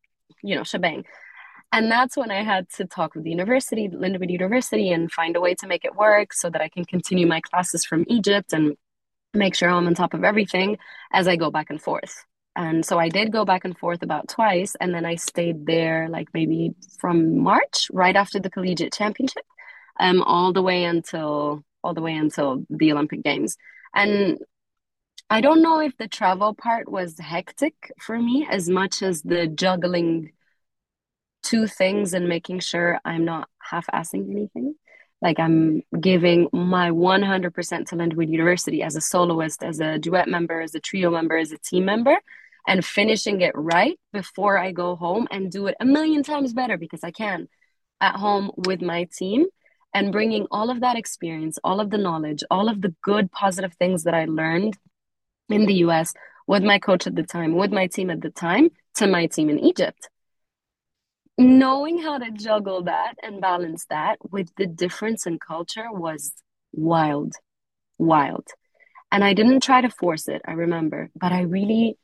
you 0.43 0.55
know, 0.55 0.65
shebang. 0.65 1.05
And 1.73 1.91
that's 1.91 2.17
when 2.17 2.31
I 2.31 2.43
had 2.43 2.71
to 2.77 2.87
talk 2.87 3.15
with 3.15 3.25
the 3.25 3.31
university, 3.31 3.89
Lindenwood 3.89 4.31
University, 4.31 4.91
and 4.93 5.13
find 5.13 5.37
a 5.37 5.41
way 5.41 5.55
to 5.57 5.67
make 5.67 5.85
it 5.85 5.97
work 5.97 6.33
so 6.33 6.49
that 6.49 6.63
I 6.63 6.69
can 6.69 6.85
continue 6.85 7.27
my 7.27 7.41
classes 7.41 7.85
from 7.85 8.05
Egypt 8.09 8.53
and 8.53 8.77
make 9.37 9.55
sure 9.55 9.69
I'm 9.69 9.87
on 9.87 9.95
top 9.95 10.15
of 10.15 10.25
everything 10.25 10.79
as 11.13 11.29
I 11.29 11.37
go 11.37 11.51
back 11.51 11.71
and 11.71 11.81
forth. 11.81 12.25
And 12.57 12.85
so 12.85 12.99
I 12.99 13.11
did 13.11 13.33
go 13.33 13.45
back 13.45 13.65
and 13.65 13.77
forth 13.77 14.03
about 14.03 14.29
twice, 14.29 14.77
and 14.81 14.95
then 14.95 15.05
I 15.05 15.17
stayed 15.17 15.67
there 15.67 16.09
like 16.09 16.29
maybe 16.33 16.75
from 16.99 17.39
March, 17.39 17.89
right 17.93 18.17
after 18.17 18.41
the 18.41 18.49
collegiate 18.51 18.95
championship, 18.95 19.45
um, 20.01 20.23
all 20.23 20.53
the 20.53 20.63
way 20.63 20.85
until 20.85 21.63
all 21.85 21.95
the 21.95 22.01
way 22.01 22.15
until 22.15 22.65
the 22.71 22.93
Olympic 22.93 23.23
Games. 23.23 23.57
And 23.95 24.39
I 25.29 25.41
don't 25.41 25.63
know 25.63 25.81
if 25.81 25.97
the 25.97 26.09
travel 26.09 26.55
part 26.55 26.91
was 26.91 27.19
hectic 27.19 27.93
for 28.01 28.19
me 28.19 28.47
as 28.51 28.69
much 28.69 29.03
as 29.03 29.23
the 29.23 29.47
juggling 29.47 30.33
two 31.43 31.67
things 31.67 32.13
and 32.15 32.29
making 32.29 32.61
sure 32.61 32.99
I'm 33.05 33.25
not 33.25 33.49
half-assing 33.61 34.31
anything. 34.31 34.75
Like 35.23 35.39
I'm 35.41 35.83
giving 35.99 36.49
my 36.53 36.91
100% 36.91 37.89
to 37.89 37.97
Lindenwood 37.97 38.31
University 38.31 38.83
as 38.83 38.97
a 38.97 39.01
soloist, 39.01 39.63
as 39.63 39.81
a 39.81 39.99
duet 39.99 40.29
member, 40.29 40.61
as 40.61 40.75
a 40.75 40.81
trio 40.81 41.11
member, 41.11 41.37
as 41.37 41.53
a 41.53 41.59
team 41.59 41.85
member, 41.87 42.17
and 42.67 42.85
finishing 42.85 43.41
it 43.41 43.53
right 43.55 43.99
before 44.13 44.59
I 44.59 44.73
go 44.73 44.97
home 44.97 45.27
and 45.31 45.51
do 45.51 45.69
it 45.69 45.77
a 45.81 45.85
million 45.85 46.23
times 46.23 46.53
better 46.53 46.77
because 46.77 47.03
I 47.03 47.13
can 47.13 47.49
at 48.01 48.17
home 48.17 48.51
with 48.57 48.83
my 48.83 49.09
team 49.17 49.47
and 49.95 50.13
bringing 50.13 50.47
all 50.51 50.69
of 50.69 50.81
that 50.81 50.97
experience, 50.97 51.59
all 51.65 51.81
of 51.81 51.91
the 51.91 51.99
knowledge, 51.99 52.45
all 52.51 52.69
of 52.69 52.83
the 52.83 52.95
good, 53.03 53.33
positive 53.33 53.73
things 53.75 54.05
that 54.05 54.15
I 54.15 54.27
learned 54.27 54.77
in 55.49 55.65
the 55.65 55.75
US 55.87 56.13
with 56.47 56.63
my 56.63 56.79
coach 56.79 57.07
at 57.07 57.17
the 57.17 57.23
time, 57.23 57.55
with 57.55 57.73
my 57.73 57.87
team 57.87 58.11
at 58.11 58.21
the 58.21 58.31
time, 58.31 58.71
to 58.97 59.07
my 59.07 59.27
team 59.27 59.49
in 59.49 59.59
Egypt. 59.59 60.09
Knowing 61.39 61.99
how 61.99 62.19
to 62.19 62.31
juggle 62.31 62.85
that 62.85 63.15
and 63.23 63.41
balance 63.41 63.85
that 63.91 64.17
with 64.31 64.49
the 64.57 64.67
difference 64.67 65.27
in 65.27 65.39
culture 65.39 65.89
was 65.93 66.33
wild, 66.73 67.35
wild. 67.99 68.47
And 69.13 69.23
I 69.23 69.35
didn't 69.35 69.63
try 69.63 69.81
to 69.83 69.91
force 69.91 70.29
it, 70.29 70.43
I 70.47 70.53
remember, 70.53 71.11
but 71.15 71.33
I 71.33 71.43
really, 71.43 71.99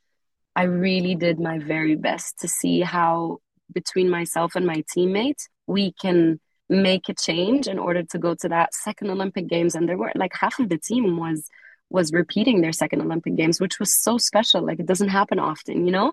I 0.54 0.64
really 0.64 1.14
did 1.14 1.40
my 1.40 1.58
very 1.58 1.96
best 1.96 2.40
to 2.40 2.48
see 2.48 2.80
how 2.80 3.38
between 3.72 4.10
myself 4.10 4.54
and 4.54 4.66
my 4.66 4.84
teammates, 4.90 5.48
we 5.66 5.92
can 5.92 6.38
make 6.68 7.08
a 7.08 7.14
change 7.14 7.66
in 7.66 7.78
order 7.78 8.02
to 8.02 8.18
go 8.18 8.34
to 8.34 8.48
that 8.48 8.74
second 8.74 9.10
Olympic 9.10 9.46
Games. 9.46 9.74
And 9.74 9.88
there 9.88 9.98
were 9.98 10.12
like 10.14 10.32
half 10.34 10.58
of 10.58 10.68
the 10.68 10.78
team 10.78 11.16
was 11.16 11.48
was 11.90 12.10
repeating 12.10 12.62
their 12.62 12.72
second 12.72 13.02
Olympic 13.02 13.36
Games, 13.36 13.60
which 13.60 13.78
was 13.78 13.94
so 13.94 14.16
special. 14.16 14.64
Like 14.64 14.80
it 14.80 14.86
doesn't 14.86 15.08
happen 15.08 15.38
often, 15.38 15.84
you 15.84 15.92
know? 15.92 16.12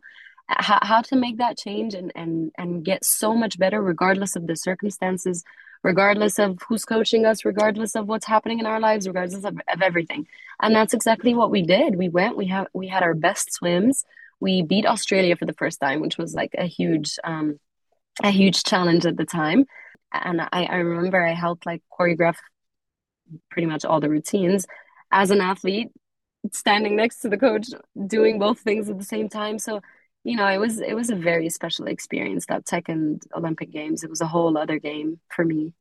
How, 0.52 0.80
how 0.82 1.02
to 1.04 1.16
make 1.16 1.38
that 1.38 1.58
change 1.58 1.94
and, 1.94 2.12
and 2.16 2.52
and 2.58 2.84
get 2.84 3.06
so 3.06 3.36
much 3.36 3.60
better 3.60 3.82
regardless 3.82 4.36
of 4.36 4.48
the 4.48 4.56
circumstances, 4.56 5.44
regardless 5.84 6.40
of 6.40 6.60
who's 6.68 6.86
coaching 6.86 7.26
us, 7.26 7.46
regardless 7.46 7.96
of 7.96 8.08
what's 8.08 8.26
happening 8.26 8.60
in 8.60 8.66
our 8.66 8.80
lives, 8.80 9.08
regardless 9.08 9.44
of, 9.44 9.60
of 9.72 9.82
everything. 9.82 10.28
And 10.62 10.74
that's 10.76 10.94
exactly 10.96 11.36
what 11.36 11.52
we 11.52 11.62
did. 11.62 11.96
We 11.96 12.10
went, 12.10 12.36
we 12.36 12.48
have 12.48 12.68
we 12.74 12.88
had 12.88 13.04
our 13.04 13.14
best 13.14 13.54
swims. 13.54 14.06
We 14.40 14.64
beat 14.64 14.86
Australia 14.88 15.36
for 15.36 15.46
the 15.46 15.54
first 15.54 15.80
time, 15.80 16.00
which 16.02 16.18
was 16.18 16.34
like 16.34 16.56
a 16.58 16.66
huge 16.66 17.18
um 17.24 17.60
a 18.24 18.32
huge 18.32 18.64
challenge 18.64 19.06
at 19.06 19.18
the 19.18 19.26
time. 19.26 19.66
And 20.12 20.42
I, 20.42 20.64
I 20.66 20.76
remember 20.78 21.24
I 21.24 21.34
helped 21.34 21.66
like 21.66 21.84
choreograph 21.92 22.38
pretty 23.52 23.68
much 23.68 23.86
all 23.86 24.00
the 24.00 24.10
routines 24.10 24.66
as 25.12 25.32
an 25.32 25.42
athlete 25.42 25.90
standing 26.52 26.96
next 26.96 27.20
to 27.20 27.30
the 27.30 27.38
coach 27.38 27.68
doing 28.08 28.40
both 28.40 28.60
things 28.60 28.90
at 28.90 28.98
the 28.98 29.04
same 29.04 29.30
time 29.30 29.60
so 29.60 29.82
you 30.24 30.36
know 30.36 30.48
it 30.48 30.58
was 30.58 30.80
it 30.80 30.94
was 30.94 31.10
a 31.10 31.16
very 31.16 31.50
special 31.50 31.88
experience 31.88 32.46
that 32.48 32.68
second 32.68 33.24
olympic 33.36 33.72
games. 33.72 34.04
It 34.04 34.10
was 34.10 34.22
a 34.22 34.28
whole 34.28 34.58
other 34.58 34.80
game 34.80 35.20
for 35.36 35.46
me. 35.46 35.74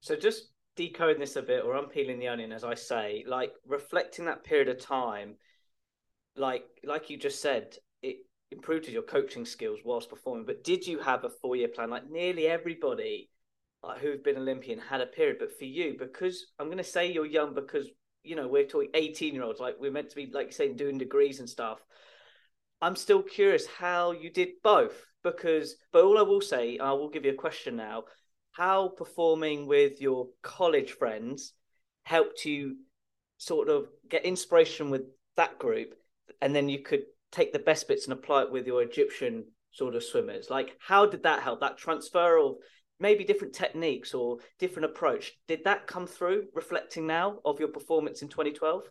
So 0.00 0.16
just 0.16 0.50
decoding 0.76 1.20
this 1.20 1.36
a 1.36 1.42
bit 1.42 1.64
or 1.64 1.76
unpeeling 1.76 2.18
the 2.18 2.28
onion 2.28 2.50
as 2.50 2.64
i 2.64 2.74
say 2.74 3.24
like 3.26 3.52
reflecting 3.66 4.24
that 4.24 4.42
period 4.42 4.70
of 4.70 4.80
time 4.80 5.34
like 6.34 6.64
like 6.84 7.10
you 7.10 7.18
just 7.18 7.42
said 7.42 7.76
it 8.02 8.16
improved 8.50 8.88
your 8.88 9.02
coaching 9.02 9.44
skills 9.44 9.80
whilst 9.84 10.10
performing. 10.10 10.44
But 10.44 10.64
did 10.64 10.86
you 10.86 10.98
have 10.98 11.24
a 11.24 11.30
four 11.30 11.56
year 11.56 11.68
plan? 11.68 11.90
Like 11.90 12.10
nearly 12.10 12.46
everybody 12.46 13.30
like, 13.82 13.98
who've 14.00 14.22
been 14.22 14.36
olympian 14.36 14.78
had 14.78 15.00
a 15.00 15.06
period. 15.06 15.36
But 15.38 15.58
for 15.58 15.64
you 15.64 15.96
because 15.98 16.46
i'm 16.58 16.66
going 16.66 16.78
to 16.78 16.84
say 16.84 17.10
you're 17.10 17.26
young 17.26 17.54
because 17.54 17.86
you 18.22 18.36
know 18.36 18.46
we're 18.46 18.66
talking 18.66 18.90
18 18.94 19.34
year 19.34 19.42
olds 19.42 19.60
like 19.60 19.76
we're 19.80 19.90
meant 19.90 20.10
to 20.10 20.16
be 20.16 20.30
like 20.32 20.52
saying 20.52 20.76
doing 20.76 20.98
degrees 20.98 21.40
and 21.40 21.48
stuff 21.48 21.80
i'm 22.82 22.96
still 22.96 23.22
curious 23.22 23.66
how 23.66 24.12
you 24.12 24.30
did 24.30 24.48
both 24.62 25.06
because 25.22 25.76
but 25.92 26.04
all 26.04 26.18
i 26.18 26.22
will 26.22 26.40
say 26.40 26.78
i 26.78 26.92
will 26.92 27.08
give 27.08 27.24
you 27.24 27.32
a 27.32 27.34
question 27.34 27.76
now 27.76 28.04
how 28.52 28.88
performing 28.88 29.66
with 29.66 30.00
your 30.00 30.26
college 30.42 30.92
friends 30.92 31.54
helped 32.04 32.44
you 32.44 32.76
sort 33.38 33.68
of 33.68 33.86
get 34.10 34.24
inspiration 34.24 34.90
with 34.90 35.02
that 35.36 35.58
group 35.58 35.94
and 36.42 36.54
then 36.54 36.68
you 36.68 36.82
could 36.82 37.02
take 37.30 37.52
the 37.52 37.58
best 37.58 37.88
bits 37.88 38.04
and 38.04 38.12
apply 38.12 38.42
it 38.42 38.52
with 38.52 38.66
your 38.66 38.82
egyptian 38.82 39.44
sort 39.72 39.94
of 39.94 40.02
swimmers 40.02 40.50
like 40.50 40.76
how 40.78 41.06
did 41.06 41.22
that 41.22 41.42
help 41.42 41.60
that 41.60 41.78
transfer 41.78 42.36
of 42.36 42.56
maybe 43.02 43.24
different 43.24 43.52
techniques 43.52 44.14
or 44.14 44.38
different 44.58 44.86
approach. 44.86 45.32
Did 45.48 45.64
that 45.64 45.86
come 45.86 46.06
through 46.06 46.44
reflecting 46.54 47.06
now 47.06 47.40
of 47.44 47.58
your 47.58 47.68
performance 47.68 48.22
in 48.22 48.28
2012? 48.28 48.84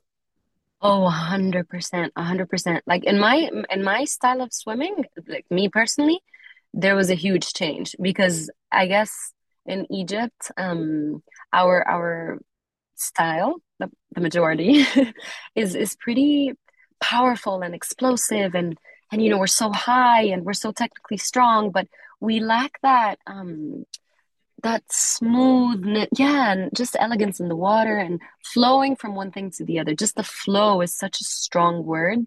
Oh, 0.82 1.02
100%, 1.02 2.12
100%. 2.16 2.84
Like 2.88 3.04
in 3.04 3.20
my 3.20 3.50
in 3.70 3.84
my 3.84 4.04
style 4.06 4.42
of 4.42 4.52
swimming, 4.54 5.06
like 5.28 5.46
me 5.52 5.70
personally, 5.70 6.20
there 6.74 6.96
was 6.96 7.10
a 7.10 7.16
huge 7.16 7.54
change 7.54 7.96
because 8.02 8.50
I 8.72 8.88
guess 8.88 9.34
in 9.66 9.86
Egypt, 9.92 10.52
um 10.58 11.22
our 11.54 11.88
our 11.88 12.40
style, 12.96 13.58
the, 13.80 13.92
the 14.16 14.22
majority 14.22 14.86
is 15.56 15.76
is 15.76 15.96
pretty 15.98 16.54
powerful 17.02 17.62
and 17.64 17.76
explosive 17.76 18.56
and 18.56 18.78
and 19.12 19.24
you 19.24 19.30
know 19.30 19.40
we're 19.40 19.48
so 19.48 19.72
high 19.72 20.24
and 20.24 20.46
we're 20.46 20.54
so 20.54 20.72
technically 20.72 21.18
strong 21.18 21.72
but 21.72 21.88
we 22.22 22.40
lack 22.40 22.74
that 22.84 23.20
um 23.28 23.86
that 24.64 24.84
smoothness 24.92 26.08
yeah 26.18 26.52
and 26.52 26.72
just 26.76 26.96
elegance 27.00 27.40
in 27.40 27.48
the 27.48 27.56
water 27.56 27.98
and 27.98 28.22
flowing 28.44 28.96
from 28.96 29.16
one 29.16 29.32
thing 29.32 29.52
to 29.52 29.66
the 29.66 29.80
other. 29.80 29.96
Just 29.96 30.16
the 30.16 30.24
flow 30.24 30.82
is 30.82 30.96
such 30.96 31.22
a 31.22 31.24
strong 31.24 31.86
word 31.86 32.20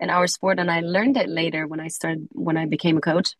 in 0.00 0.10
our 0.10 0.26
sport 0.26 0.58
and 0.58 0.70
i 0.70 0.80
learned 0.80 1.16
it 1.16 1.28
later 1.28 1.66
when 1.66 1.80
i 1.80 1.88
started 1.88 2.28
when 2.32 2.56
i 2.56 2.66
became 2.66 2.96
a 2.96 3.00
coach 3.00 3.34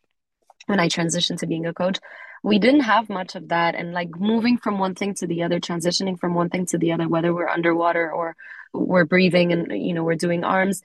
when 0.67 0.81
i 0.81 0.89
transitioned 0.89 1.39
to 1.39 1.47
being 1.47 1.67
a 1.67 1.75
coach. 1.75 1.99
We 2.45 2.59
didn't 2.59 2.81
have 2.81 3.09
much 3.09 3.37
of 3.37 3.49
that 3.49 3.77
and 3.77 3.93
like 3.93 4.11
moving 4.19 4.59
from 4.59 4.81
one 4.81 4.97
thing 4.97 5.15
to 5.15 5.27
the 5.29 5.45
other 5.45 5.61
transitioning 5.61 6.19
from 6.19 6.35
one 6.35 6.51
thing 6.51 6.67
to 6.67 6.79
the 6.79 6.93
other 6.93 7.09
whether 7.09 7.33
we're 7.33 7.49
underwater 7.49 8.11
or 8.11 8.37
we're 8.73 9.05
breathing 9.05 9.53
and 9.53 9.71
you 9.71 9.95
know 9.95 10.05
we're 10.05 10.17
doing 10.17 10.45
arms 10.45 10.83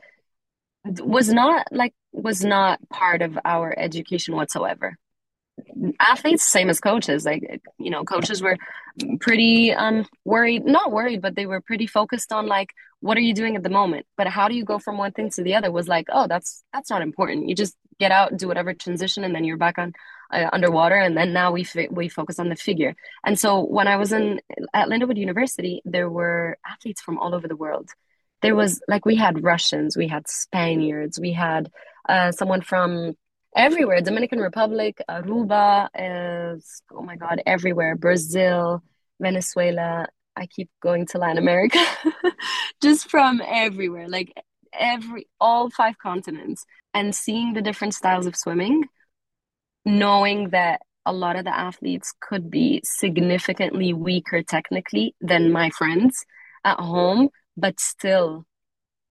was 0.86 1.30
not 1.30 1.68
like 1.72 1.94
was 2.12 2.44
not 2.44 2.80
part 2.90 3.22
of 3.22 3.38
our 3.44 3.74
education 3.78 4.36
whatsoever 4.36 4.98
athletes 6.00 6.44
same 6.44 6.70
as 6.70 6.80
coaches. 6.80 7.26
Like 7.26 7.62
you 7.78 7.90
know 7.90 8.04
coaches 8.04 8.42
were 8.42 8.58
pretty 9.20 9.72
um 9.74 10.06
worried 10.26 10.66
not 10.66 10.92
worried 10.92 11.22
but 11.22 11.36
they 11.36 11.46
were 11.46 11.62
pretty 11.62 11.88
focused 11.88 12.32
on 12.32 12.48
like 12.48 12.74
what 13.00 13.16
are 13.16 13.22
you 13.22 13.34
doing 13.34 13.56
at 13.56 13.64
the 13.64 13.70
moment? 13.70 14.08
But 14.18 14.28
how 14.28 14.48
do 14.48 14.56
you 14.56 14.66
go 14.66 14.80
from 14.80 14.98
one 14.98 15.12
thing 15.12 15.30
to 15.32 15.44
the 15.44 15.56
other 15.56 15.72
was 15.72 15.88
like 15.88 16.08
oh 16.12 16.28
that's 16.28 16.64
that's 16.74 16.90
not 16.90 17.02
important. 17.02 17.48
You 17.48 17.56
just 17.56 17.76
get 18.00 18.12
out 18.12 18.38
do 18.38 18.48
whatever 18.48 18.74
transition 18.74 19.24
and 19.24 19.34
then 19.34 19.44
you're 19.44 19.58
back 19.58 19.78
on 19.78 19.94
uh, 20.32 20.50
underwater. 20.52 20.96
And 20.96 21.16
then 21.16 21.34
now 21.34 21.52
we 21.52 21.66
we 21.92 22.10
focus 22.10 22.40
on 22.40 22.50
the 22.50 22.56
figure. 22.56 22.96
And 23.26 23.40
so 23.40 23.64
when 23.64 23.88
i 23.88 23.98
was 23.98 24.12
in 24.12 24.42
at 24.74 24.88
lindenwood 24.90 25.18
university 25.18 25.82
there 25.86 26.10
were 26.10 26.58
athletes 26.66 27.02
from 27.02 27.18
all 27.18 27.36
over 27.36 27.48
the 27.48 27.56
world. 27.56 27.90
There 28.42 28.56
was 28.56 28.82
like 28.88 29.06
we 29.06 29.16
had 29.16 29.44
russians 29.44 29.98
we 29.98 30.08
had 30.08 30.28
spaniards 30.28 31.20
we 31.20 31.34
had 31.34 31.72
uh, 32.08 32.32
someone 32.32 32.62
from 32.62 33.16
everywhere. 33.56 34.02
Dominican 34.02 34.40
republic 34.40 35.02
aruba 35.10 35.88
is 35.96 36.82
oh 36.92 37.02
my 37.02 37.16
god 37.16 37.42
everywhere. 37.46 37.96
Brazil 37.96 38.84
venezuela. 39.20 40.08
I 40.36 40.46
keep 40.46 40.70
going 40.82 41.08
to 41.08 41.18
latin 41.18 41.38
america. 41.38 41.80
Just 42.82 43.10
from 43.10 43.42
everywhere. 43.46 44.08
Like 44.08 44.34
every 44.74 45.28
all 45.40 45.70
five 45.70 45.98
continents. 45.98 46.66
And 46.94 47.14
seeing 47.16 47.54
the 47.54 47.62
different 47.62 47.94
styles 47.94 48.26
of 48.26 48.36
swimming 48.36 48.84
knowing 49.88 50.50
that 50.50 50.82
a 51.06 51.14
lot 51.14 51.38
of 51.38 51.46
the 51.46 51.58
athletes 51.58 52.14
could 52.20 52.52
be 52.52 52.82
significantly 52.84 53.94
weaker 53.94 54.44
technically 54.44 55.16
than 55.22 55.50
my 55.50 55.70
friends 55.70 56.26
at 56.66 56.78
home 56.78 57.30
but 57.56 57.80
still 57.80 58.46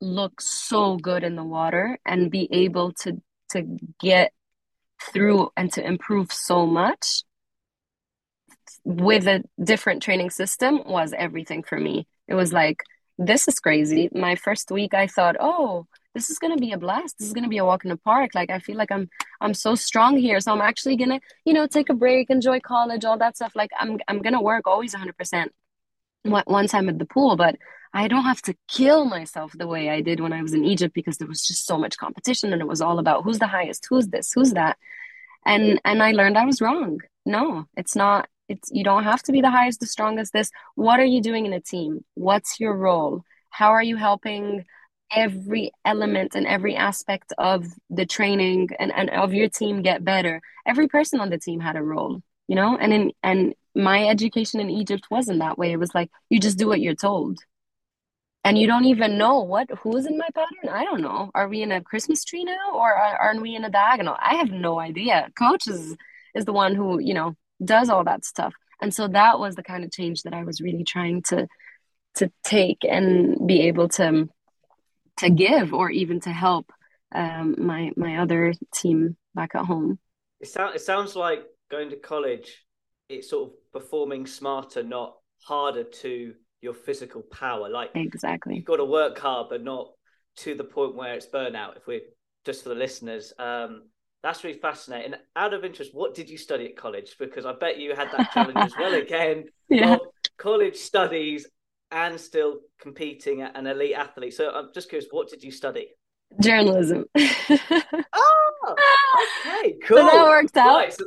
look 0.03 0.39
so 0.41 0.99
good 0.99 1.25
in 1.25 1.35
the 1.37 1.43
water 1.43 1.99
and 2.05 2.31
be 2.31 2.47
able 2.53 2.93
to 2.93 3.21
to 3.51 3.79
get 4.01 4.33
through 5.13 5.51
and 5.57 5.73
to 5.73 5.85
improve 5.85 6.33
so 6.33 6.67
much 6.67 7.23
with 8.85 9.27
a 9.27 9.43
different 9.63 10.03
training 10.03 10.31
system 10.31 10.81
was 10.87 11.13
everything 11.17 11.63
for 11.63 11.79
me. 11.79 12.07
It 12.29 12.35
was 12.35 12.53
like, 12.53 12.83
this 13.19 13.49
is 13.49 13.59
crazy. 13.59 14.09
My 14.13 14.37
first 14.37 14.71
week, 14.71 14.95
I 14.95 15.07
thought, 15.07 15.37
oh, 15.41 15.87
this 16.15 16.31
is 16.31 16.39
gonna 16.39 16.57
be 16.57 16.73
a 16.73 16.79
blast. 16.79 17.19
This 17.19 17.29
is 17.29 17.35
gonna 17.35 17.49
be 17.49 17.59
a 17.59 17.65
walk 17.65 17.85
in 17.85 17.91
the 17.91 17.97
park. 17.99 18.35
Like 18.35 18.51
I 18.51 18.59
feel 18.59 18.77
like 18.77 18.91
I'm 18.91 19.09
I'm 19.41 19.53
so 19.53 19.75
strong 19.75 20.17
here. 20.17 20.41
So 20.41 20.53
I'm 20.53 20.63
actually 20.63 20.97
gonna, 20.97 21.21
you 21.45 21.53
know, 21.53 21.67
take 21.67 21.91
a 21.91 21.95
break, 21.95 22.31
enjoy 22.31 22.59
college, 22.61 23.05
all 23.05 23.19
that 23.19 23.37
stuff. 23.37 23.53
Like 23.55 23.71
I'm 23.79 23.99
I'm 24.09 24.23
gonna 24.23 24.41
work 24.41 24.67
always 24.67 24.95
100 24.95 25.17
percent 25.17 25.53
one 26.25 26.67
time 26.67 26.89
at 26.89 26.99
the 26.99 27.05
pool, 27.05 27.37
but 27.37 27.57
I 27.93 28.09
don't 28.09 28.25
have 28.25 28.43
to 28.43 28.55
kill 28.69 29.05
myself 29.05 29.53
the 29.53 29.67
way 29.67 29.91
I 29.91 30.01
did 30.01 30.21
when 30.21 30.33
I 30.33 30.43
was 30.43 30.55
in 30.55 30.65
Egypt 30.65 30.95
because 30.95 31.19
there 31.19 31.29
was 31.29 31.47
just 31.47 31.67
so 31.67 31.79
much 31.79 31.97
competition 31.97 32.53
and 32.53 32.61
it 32.61 32.69
was 32.69 32.81
all 32.81 32.99
about 32.99 33.25
who's 33.25 33.39
the 33.39 33.47
highest, 33.47 33.87
who's 33.89 34.09
this, 34.09 34.33
who's 34.33 34.53
that. 34.53 34.77
And 35.45 35.81
and 35.85 36.03
I 36.03 36.13
learned 36.13 36.37
I 36.37 36.45
was 36.45 36.61
wrong. 36.61 37.01
No, 37.25 37.67
it's 37.77 37.97
not 37.97 38.29
it's 38.49 38.71
you 38.73 38.85
don't 38.85 39.05
have 39.05 39.23
to 39.25 39.33
be 39.33 39.41
the 39.41 39.51
highest, 39.51 39.81
the 39.81 39.87
strongest 39.87 40.33
this. 40.33 40.51
What 40.75 41.01
are 41.01 41.05
you 41.05 41.21
doing 41.21 41.47
in 41.47 41.53
a 41.53 41.61
team? 41.61 42.05
What's 42.15 42.61
your 42.61 42.77
role? 42.77 43.23
How 43.51 43.71
are 43.71 43.83
you 43.83 43.97
helping 43.97 44.65
every 45.11 45.71
element 45.85 46.35
and 46.35 46.47
every 46.47 46.77
aspect 46.77 47.33
of 47.39 47.67
the 47.91 48.07
training 48.07 48.71
and, 48.79 48.93
and 48.93 49.11
of 49.11 49.33
your 49.33 49.49
team 49.49 49.83
get 49.83 50.05
better. 50.05 50.41
Every 50.67 50.89
person 50.89 51.21
on 51.21 51.31
the 51.31 51.39
team 51.39 51.61
had 51.61 51.77
a 51.77 51.83
role, 51.83 52.23
you 52.49 52.57
know, 52.57 52.77
and 52.77 52.93
in 52.93 53.13
and 53.23 53.55
my 53.75 54.09
education 54.09 54.61
in 54.61 54.71
Egypt 54.71 55.07
wasn't 55.11 55.41
that 55.41 55.59
way. 55.59 55.73
It 55.73 55.79
was 55.79 55.95
like 55.95 56.11
you 56.31 56.41
just 56.41 56.59
do 56.59 56.67
what 56.67 56.81
you're 56.81 56.95
told. 56.95 57.39
And 58.47 58.57
you 58.57 58.69
don't 58.69 58.85
even 58.85 59.19
know 59.19 59.41
what 59.41 59.69
who's 59.83 60.07
in 60.07 60.17
my 60.17 60.29
pattern. 60.33 60.73
I 60.73 60.85
don't 60.85 61.01
know. 61.01 61.33
Are 61.35 61.49
we 61.49 61.63
in 61.63 61.73
a 61.73 61.81
Christmas 61.81 62.23
tree 62.23 62.45
now 62.45 62.75
or 62.75 62.95
are, 62.95 63.17
aren't 63.17 63.43
we 63.43 63.57
in 63.57 63.65
a 63.65 63.71
diagonal? 63.71 64.15
I 64.21 64.37
have 64.37 64.53
no 64.53 64.79
idea. 64.79 65.29
Coach 65.37 65.67
is 65.67 65.97
is 66.33 66.45
the 66.45 66.53
one 66.53 66.77
who, 66.77 67.01
you 67.01 67.13
know, 67.13 67.35
does 67.65 67.89
all 67.89 68.05
that 68.05 68.25
stuff. 68.25 68.55
And 68.81 68.95
so 68.95 69.09
that 69.09 69.41
was 69.41 69.57
the 69.57 69.65
kind 69.65 69.83
of 69.83 69.91
change 69.91 70.23
that 70.23 70.33
I 70.33 70.45
was 70.45 70.61
really 70.61 70.85
trying 70.85 71.23
to 71.23 71.49
to 72.19 72.31
take 72.45 72.85
and 72.89 73.49
be 73.49 73.63
able 73.63 73.89
to 73.89 74.29
to 75.17 75.29
give 75.29 75.75
or 75.75 75.91
even 75.91 76.21
to 76.21 76.31
help 76.31 76.71
um, 77.13 77.57
my 77.59 77.91
my 77.97 78.19
other 78.19 78.55
team 78.73 79.17
back 79.35 79.57
at 79.57 79.65
home. 79.65 79.99
It 80.39 80.55
it 80.57 80.83
sounds 80.83 81.17
like 81.17 81.45
going 81.69 81.91
to 81.91 81.97
college. 81.97 82.65
It's 83.09 83.31
sort 83.31 83.51
of 83.51 83.73
performing 83.73 84.25
smarter, 84.25 84.85
not 84.85 85.17
harder 85.43 85.83
to 85.83 86.35
your 86.61 86.75
physical 86.75 87.23
power. 87.23 87.69
Like 87.69 87.91
exactly, 87.95 88.57
you've 88.57 88.65
got 88.65 88.77
to 88.77 88.85
work 88.85 89.19
hard, 89.19 89.49
but 89.51 89.63
not 89.63 89.91
to 90.39 90.55
the 90.55 90.65
point 90.65 90.95
where 90.95 91.15
it's 91.15 91.27
burnout. 91.27 91.77
If 91.77 91.87
we're 91.87 92.01
just 92.45 92.63
for 92.63 92.69
the 92.71 92.75
listeners, 92.75 93.33
um, 93.39 93.85
that's 94.23 94.45
really 94.45 94.59
fascinating. 94.59 95.15
Out 95.37 95.55
of 95.55 95.65
interest, 95.65 95.93
what 95.95 96.15
did 96.15 96.29
you 96.29 96.37
study 96.39 96.67
at 96.67 96.77
college? 96.77 97.17
Because 97.19 97.47
I 97.47 97.53
bet 97.53 97.79
you 97.79 97.95
had 97.95 98.11
that 98.13 98.33
challenge 98.33 98.59
as 98.59 98.73
well 98.79 98.95
again. 99.03 99.45
Yeah. 99.69 99.97
college 100.39 100.77
studies 100.77 101.45
and 101.91 102.21
still 102.21 102.61
competing 102.81 103.43
at 103.43 103.57
an 103.57 103.67
elite 103.67 103.95
athlete. 103.97 104.33
So 104.33 104.49
I'm 104.51 104.69
just 104.73 104.89
curious, 104.89 105.09
what 105.11 105.29
did 105.29 105.43
you 105.43 105.51
study? 105.51 105.89
Journalism. 106.41 107.05
oh, 107.17 108.77
okay, 109.47 109.75
cool. 109.85 109.97
So 109.97 110.07
that 110.07 110.25
worked 110.25 110.57
out. 110.57 110.77
Right, 110.77 110.93
so, 110.93 111.05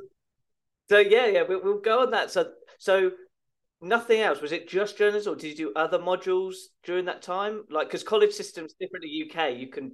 so, 0.89 0.97
yeah, 0.99 1.27
yeah, 1.27 1.43
we, 1.47 1.55
we'll 1.55 1.79
go 1.79 2.01
on 2.01 2.11
that. 2.11 2.31
So, 2.31 2.49
so 2.79 3.11
nothing 3.81 4.21
else. 4.21 4.41
Was 4.41 4.51
it 4.51 4.67
just 4.67 4.97
journalism, 4.97 5.33
or 5.33 5.35
did 5.35 5.49
you 5.49 5.55
do 5.55 5.73
other 5.75 5.99
modules 5.99 6.55
during 6.83 7.05
that 7.05 7.21
time? 7.21 7.63
Like, 7.69 7.87
because 7.87 8.03
college 8.03 8.31
systems 8.31 8.73
different 8.79 9.05
to 9.05 9.41
UK, 9.41 9.57
you 9.57 9.67
can 9.67 9.93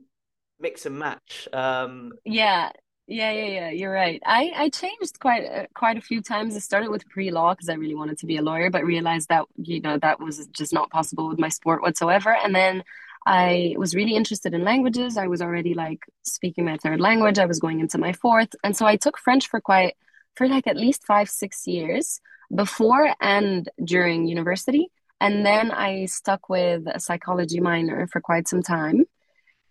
mix 0.59 0.85
and 0.85 0.97
match. 0.97 1.47
Um, 1.53 2.11
yeah, 2.25 2.71
yeah, 3.07 3.31
yeah, 3.31 3.45
yeah. 3.45 3.69
You're 3.69 3.91
right. 3.91 4.21
I 4.25 4.51
I 4.55 4.69
changed 4.69 5.19
quite 5.19 5.45
uh, 5.45 5.65
quite 5.75 5.97
a 5.97 6.01
few 6.01 6.21
times. 6.21 6.55
I 6.55 6.59
started 6.59 6.89
with 6.89 7.07
pre-law 7.09 7.53
because 7.53 7.69
I 7.69 7.75
really 7.75 7.95
wanted 7.95 8.17
to 8.19 8.25
be 8.25 8.37
a 8.37 8.41
lawyer, 8.41 8.69
but 8.69 8.83
realized 8.83 9.29
that 9.29 9.45
you 9.57 9.81
know 9.81 9.97
that 9.99 10.19
was 10.19 10.47
just 10.47 10.73
not 10.73 10.89
possible 10.89 11.27
with 11.29 11.39
my 11.39 11.49
sport 11.49 11.81
whatsoever. 11.81 12.35
And 12.35 12.55
then 12.55 12.83
I 13.27 13.75
was 13.77 13.95
really 13.95 14.15
interested 14.15 14.53
in 14.53 14.63
languages. 14.63 15.17
I 15.17 15.27
was 15.27 15.41
already 15.41 15.73
like 15.73 15.99
speaking 16.23 16.65
my 16.65 16.77
third 16.77 16.99
language. 16.99 17.39
I 17.39 17.45
was 17.45 17.59
going 17.59 17.79
into 17.79 17.97
my 17.97 18.13
fourth, 18.13 18.55
and 18.63 18.75
so 18.75 18.85
I 18.85 18.95
took 18.95 19.17
French 19.19 19.47
for 19.47 19.61
quite 19.61 19.95
for 20.35 20.47
like 20.47 20.67
at 20.67 20.75
least 20.75 21.05
five 21.05 21.29
six 21.29 21.67
years 21.67 22.19
before 22.53 23.13
and 23.21 23.69
during 23.83 24.27
university. 24.27 24.87
And 25.21 25.45
then 25.45 25.71
I 25.71 26.05
stuck 26.05 26.49
with 26.49 26.83
a 26.87 26.99
psychology 26.99 27.59
minor 27.59 28.07
for 28.07 28.19
quite 28.19 28.47
some 28.47 28.61
time, 28.61 29.05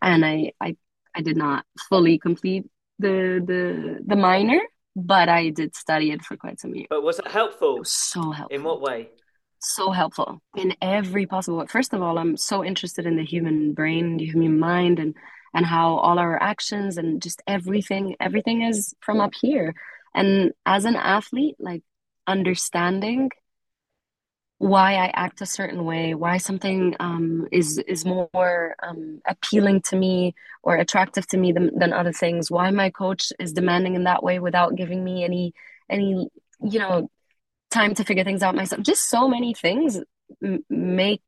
and 0.00 0.24
I 0.24 0.52
I 0.60 0.76
I 1.14 1.20
did 1.20 1.36
not 1.36 1.64
fully 1.88 2.18
complete 2.18 2.64
the 2.98 3.42
the 3.44 3.98
the 4.04 4.16
minor, 4.16 4.60
but 4.96 5.28
I 5.28 5.50
did 5.50 5.76
study 5.76 6.12
it 6.12 6.24
for 6.24 6.36
quite 6.36 6.60
some 6.60 6.74
years. 6.74 6.86
But 6.88 7.02
was 7.02 7.18
it 7.18 7.26
helpful? 7.26 7.76
It 7.76 7.80
was 7.80 7.90
so 7.90 8.30
helpful. 8.30 8.56
In 8.56 8.64
what 8.64 8.80
way? 8.80 9.10
So 9.60 9.90
helpful 9.90 10.42
in 10.56 10.74
every 10.82 11.26
possible 11.26 11.58
way. 11.58 11.66
First 11.66 11.92
of 11.92 12.02
all, 12.02 12.18
I'm 12.18 12.36
so 12.36 12.64
interested 12.64 13.06
in 13.06 13.16
the 13.16 13.24
human 13.24 13.72
brain, 13.74 14.16
the 14.16 14.26
human 14.26 14.58
mind, 14.58 14.98
and 14.98 15.14
and 15.54 15.64
how 15.64 15.96
all 15.96 16.18
our 16.18 16.42
actions 16.42 16.96
and 16.96 17.22
just 17.22 17.42
everything 17.46 18.16
everything 18.18 18.62
is 18.62 18.94
from 19.00 19.20
up 19.20 19.32
here. 19.40 19.74
And 20.14 20.52
as 20.64 20.84
an 20.84 20.96
athlete, 20.96 21.56
like 21.58 21.82
understanding 22.26 23.30
why 24.58 24.94
I 24.94 25.10
act 25.14 25.40
a 25.40 25.46
certain 25.46 25.84
way, 25.84 26.14
why 26.14 26.38
something 26.38 26.96
um, 27.00 27.46
is 27.52 27.78
is 27.78 28.04
more 28.04 28.76
um, 28.82 29.20
appealing 29.26 29.82
to 29.82 29.96
me 29.96 30.34
or 30.62 30.76
attractive 30.76 31.26
to 31.28 31.36
me 31.36 31.52
than, 31.52 31.70
than 31.78 31.92
other 31.92 32.12
things. 32.12 32.50
Why 32.50 32.70
my 32.70 32.90
coach 32.90 33.32
is 33.38 33.52
demanding 33.52 33.94
in 33.94 34.04
that 34.04 34.22
way 34.22 34.38
without 34.38 34.76
giving 34.76 35.04
me 35.04 35.24
any 35.24 35.52
any 35.90 36.28
you 36.62 36.78
know 36.78 37.10
time 37.70 37.94
to 37.94 38.04
figure 38.04 38.24
things 38.24 38.42
out 38.42 38.54
myself. 38.54 38.82
Just 38.82 39.10
so 39.10 39.28
many 39.28 39.54
things 39.54 40.00
m- 40.42 40.64
make 40.70 41.20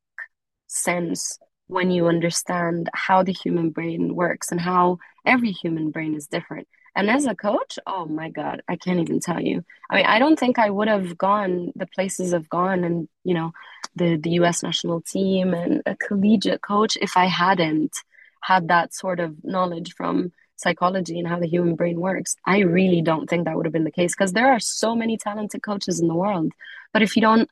sense 0.68 1.38
when 1.66 1.90
you 1.90 2.06
understand 2.06 2.88
how 2.94 3.22
the 3.22 3.32
human 3.32 3.70
brain 3.70 4.14
works 4.14 4.52
and 4.52 4.60
how 4.60 4.98
every 5.24 5.50
human 5.50 5.90
brain 5.90 6.14
is 6.14 6.28
different. 6.28 6.68
And 6.96 7.10
as 7.10 7.26
a 7.26 7.34
coach, 7.34 7.78
oh 7.86 8.06
my 8.06 8.30
God, 8.30 8.62
I 8.66 8.76
can't 8.76 9.00
even 9.00 9.20
tell 9.20 9.40
you. 9.40 9.62
I 9.90 9.96
mean, 9.96 10.06
I 10.06 10.18
don't 10.18 10.38
think 10.38 10.58
I 10.58 10.70
would 10.70 10.88
have 10.88 11.18
gone 11.18 11.72
the 11.76 11.86
places 11.86 12.32
I've 12.32 12.48
gone 12.48 12.84
and, 12.84 13.06
you 13.22 13.34
know, 13.34 13.52
the, 13.94 14.16
the 14.16 14.30
US 14.40 14.62
national 14.62 15.02
team 15.02 15.52
and 15.52 15.82
a 15.84 15.94
collegiate 15.94 16.62
coach 16.62 16.96
if 17.00 17.16
I 17.16 17.26
hadn't 17.26 17.94
had 18.40 18.68
that 18.68 18.94
sort 18.94 19.20
of 19.20 19.44
knowledge 19.44 19.94
from 19.94 20.32
psychology 20.56 21.18
and 21.18 21.28
how 21.28 21.38
the 21.38 21.46
human 21.46 21.74
brain 21.74 22.00
works. 22.00 22.34
I 22.46 22.60
really 22.60 23.02
don't 23.02 23.28
think 23.28 23.44
that 23.44 23.56
would 23.56 23.66
have 23.66 23.74
been 23.74 23.84
the 23.84 23.90
case 23.90 24.14
because 24.14 24.32
there 24.32 24.50
are 24.50 24.60
so 24.60 24.96
many 24.96 25.18
talented 25.18 25.62
coaches 25.62 26.00
in 26.00 26.08
the 26.08 26.14
world. 26.14 26.52
But 26.94 27.02
if 27.02 27.14
you 27.14 27.20
don't 27.20 27.50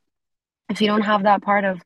if 0.70 0.80
you 0.80 0.87
don't 0.87 1.02
have 1.02 1.24
that 1.24 1.42
part 1.42 1.64
of 1.66 1.83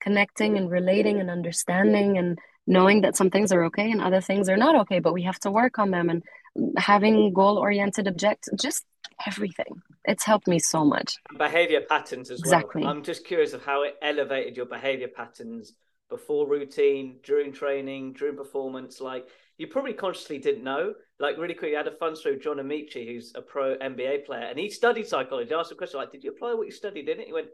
connecting 0.00 0.56
and 0.56 0.70
relating 0.70 1.18
and 1.18 1.28
understanding 1.28 2.18
and 2.18 2.38
knowing 2.70 3.00
that 3.00 3.16
some 3.16 3.30
things 3.30 3.50
are 3.52 3.64
okay 3.64 3.90
and 3.90 4.00
other 4.00 4.20
things 4.20 4.48
are 4.48 4.56
not 4.56 4.76
okay, 4.76 5.00
but 5.00 5.12
we 5.12 5.22
have 5.22 5.40
to 5.40 5.50
work 5.50 5.78
on 5.78 5.90
them 5.90 6.08
and 6.08 6.22
having 6.78 7.32
goal 7.32 7.58
oriented 7.58 8.06
objectives, 8.06 8.62
just 8.62 8.84
everything. 9.26 9.82
It's 10.04 10.24
helped 10.24 10.46
me 10.46 10.60
so 10.60 10.84
much. 10.84 11.16
Behavior 11.36 11.80
patterns 11.80 12.30
as 12.30 12.38
exactly. 12.38 12.82
well. 12.82 12.90
I'm 12.90 13.02
just 13.02 13.26
curious 13.26 13.52
of 13.52 13.64
how 13.64 13.82
it 13.82 13.96
elevated 14.00 14.56
your 14.56 14.66
behavior 14.66 15.08
patterns 15.08 15.72
before 16.08 16.48
routine, 16.48 17.18
during 17.24 17.52
training, 17.52 18.12
during 18.12 18.36
performance. 18.36 19.00
Like 19.00 19.26
you 19.58 19.66
probably 19.66 19.92
consciously 19.92 20.38
didn't 20.38 20.64
know. 20.64 20.94
Like 21.18 21.38
really 21.38 21.54
quick, 21.54 21.72
you 21.72 21.76
had 21.76 21.88
a 21.88 21.92
fun 21.92 22.14
story 22.14 22.36
with 22.36 22.44
John 22.44 22.56
Amaechi, 22.56 23.06
who's 23.06 23.32
a 23.34 23.42
pro 23.42 23.76
NBA 23.76 24.26
player, 24.26 24.44
and 24.44 24.58
he 24.58 24.70
studied 24.70 25.06
psychology. 25.06 25.52
I 25.52 25.58
asked 25.58 25.72
a 25.72 25.74
question 25.74 25.98
like, 25.98 26.12
"Did 26.12 26.24
you 26.24 26.30
apply 26.30 26.54
what 26.54 26.66
you 26.66 26.72
studied 26.72 27.08
in 27.08 27.20
it?" 27.20 27.26
He 27.26 27.32
went, 27.32 27.48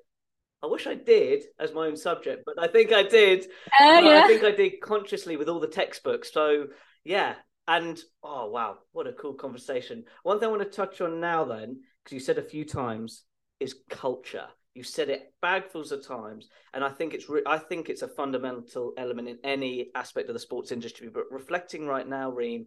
I 0.62 0.66
wish 0.66 0.86
I 0.86 0.94
did 0.94 1.44
as 1.58 1.72
my 1.72 1.86
own 1.86 1.96
subject, 1.96 2.42
but 2.46 2.62
I 2.62 2.66
think 2.66 2.92
I 2.92 3.02
did. 3.02 3.44
Uh, 3.80 4.00
yeah. 4.02 4.22
I 4.24 4.26
think 4.26 4.42
I 4.42 4.50
did 4.50 4.80
consciously 4.80 5.36
with 5.36 5.48
all 5.48 5.60
the 5.60 5.66
textbooks. 5.66 6.32
So 6.32 6.66
yeah, 7.04 7.34
and 7.68 7.98
oh 8.22 8.50
wow, 8.50 8.78
what 8.92 9.06
a 9.06 9.12
cool 9.12 9.34
conversation. 9.34 10.04
One 10.22 10.38
thing 10.38 10.48
I 10.48 10.50
want 10.50 10.62
to 10.62 10.68
touch 10.68 11.00
on 11.00 11.20
now, 11.20 11.44
then, 11.44 11.80
because 12.02 12.14
you 12.14 12.20
said 12.20 12.38
a 12.38 12.42
few 12.42 12.64
times, 12.64 13.24
is 13.60 13.76
culture. 13.90 14.46
You 14.74 14.82
said 14.82 15.08
it 15.08 15.32
bagfuls 15.42 15.92
of 15.92 16.06
times, 16.06 16.48
and 16.74 16.84
I 16.84 16.90
think 16.90 17.14
it's 17.14 17.28
re- 17.28 17.42
I 17.46 17.58
think 17.58 17.88
it's 17.88 18.02
a 18.02 18.08
fundamental 18.08 18.92
element 18.98 19.28
in 19.28 19.38
any 19.44 19.90
aspect 19.94 20.28
of 20.28 20.34
the 20.34 20.40
sports 20.40 20.72
industry. 20.72 21.08
But 21.12 21.24
reflecting 21.30 21.86
right 21.86 22.06
now, 22.06 22.30
Reem, 22.30 22.66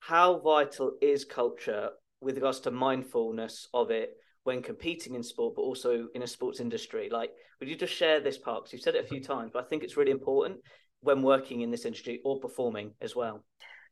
how 0.00 0.38
vital 0.38 0.92
is 1.00 1.24
culture 1.24 1.90
with 2.20 2.36
regards 2.36 2.60
to 2.60 2.70
mindfulness 2.70 3.68
of 3.72 3.90
it 3.90 4.16
when 4.44 4.62
competing 4.62 5.14
in 5.14 5.22
sport, 5.22 5.54
but 5.56 5.62
also 5.62 6.08
in 6.14 6.22
a 6.22 6.26
sports 6.26 6.60
industry? 6.60 7.08
Like, 7.10 7.30
would 7.58 7.68
you 7.68 7.76
just 7.76 7.94
share 7.94 8.20
this 8.20 8.38
part? 8.38 8.62
Because 8.62 8.72
you've 8.72 8.82
said 8.82 8.94
it 8.94 9.04
a 9.04 9.08
few 9.08 9.22
times, 9.22 9.50
but 9.52 9.64
I 9.64 9.68
think 9.68 9.82
it's 9.82 9.96
really 9.96 10.10
important 10.10 10.58
when 11.00 11.22
working 11.22 11.60
in 11.60 11.70
this 11.70 11.84
industry 11.84 12.20
or 12.24 12.40
performing 12.40 12.92
as 13.00 13.14
well. 13.14 13.44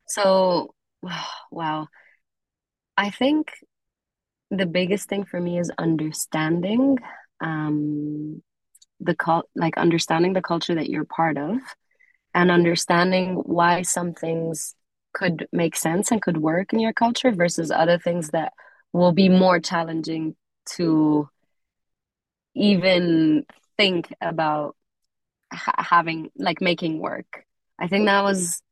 So, 0.07 0.75
wow. 1.51 1.89
I 2.97 3.11
think 3.11 3.53
the 4.51 4.67
biggest 4.67 5.09
thing 5.09 5.25
for 5.25 5.41
me 5.41 5.59
is 5.59 5.71
understanding 5.79 6.99
um, 7.41 8.43
the 9.01 9.15
cult, 9.15 9.49
like 9.55 9.77
understanding 9.79 10.33
the 10.33 10.43
culture 10.43 10.75
that 10.75 10.89
you're 10.89 11.05
part 11.05 11.39
of, 11.39 11.59
and 12.35 12.51
understanding 12.51 13.35
why 13.35 13.83
some 13.83 14.15
things 14.15 14.75
could 15.13 15.47
make 15.53 15.77
sense 15.77 16.11
and 16.11 16.23
could 16.23 16.39
work 16.39 16.73
in 16.73 16.81
your 16.81 16.93
culture 16.93 17.33
versus 17.33 17.71
other 17.71 17.99
things 17.99 18.31
that 18.31 18.53
will 18.93 19.13
be 19.13 19.29
more 19.29 19.61
challenging 19.61 20.35
to 20.77 21.29
even 22.55 23.45
think 23.77 24.13
about 24.21 24.77
ha- 25.53 25.75
having 25.79 26.31
like 26.37 26.61
making 26.61 26.99
work. 26.99 27.45
I 27.79 27.89
think 27.89 28.07
that 28.07 28.23
was 28.23 28.63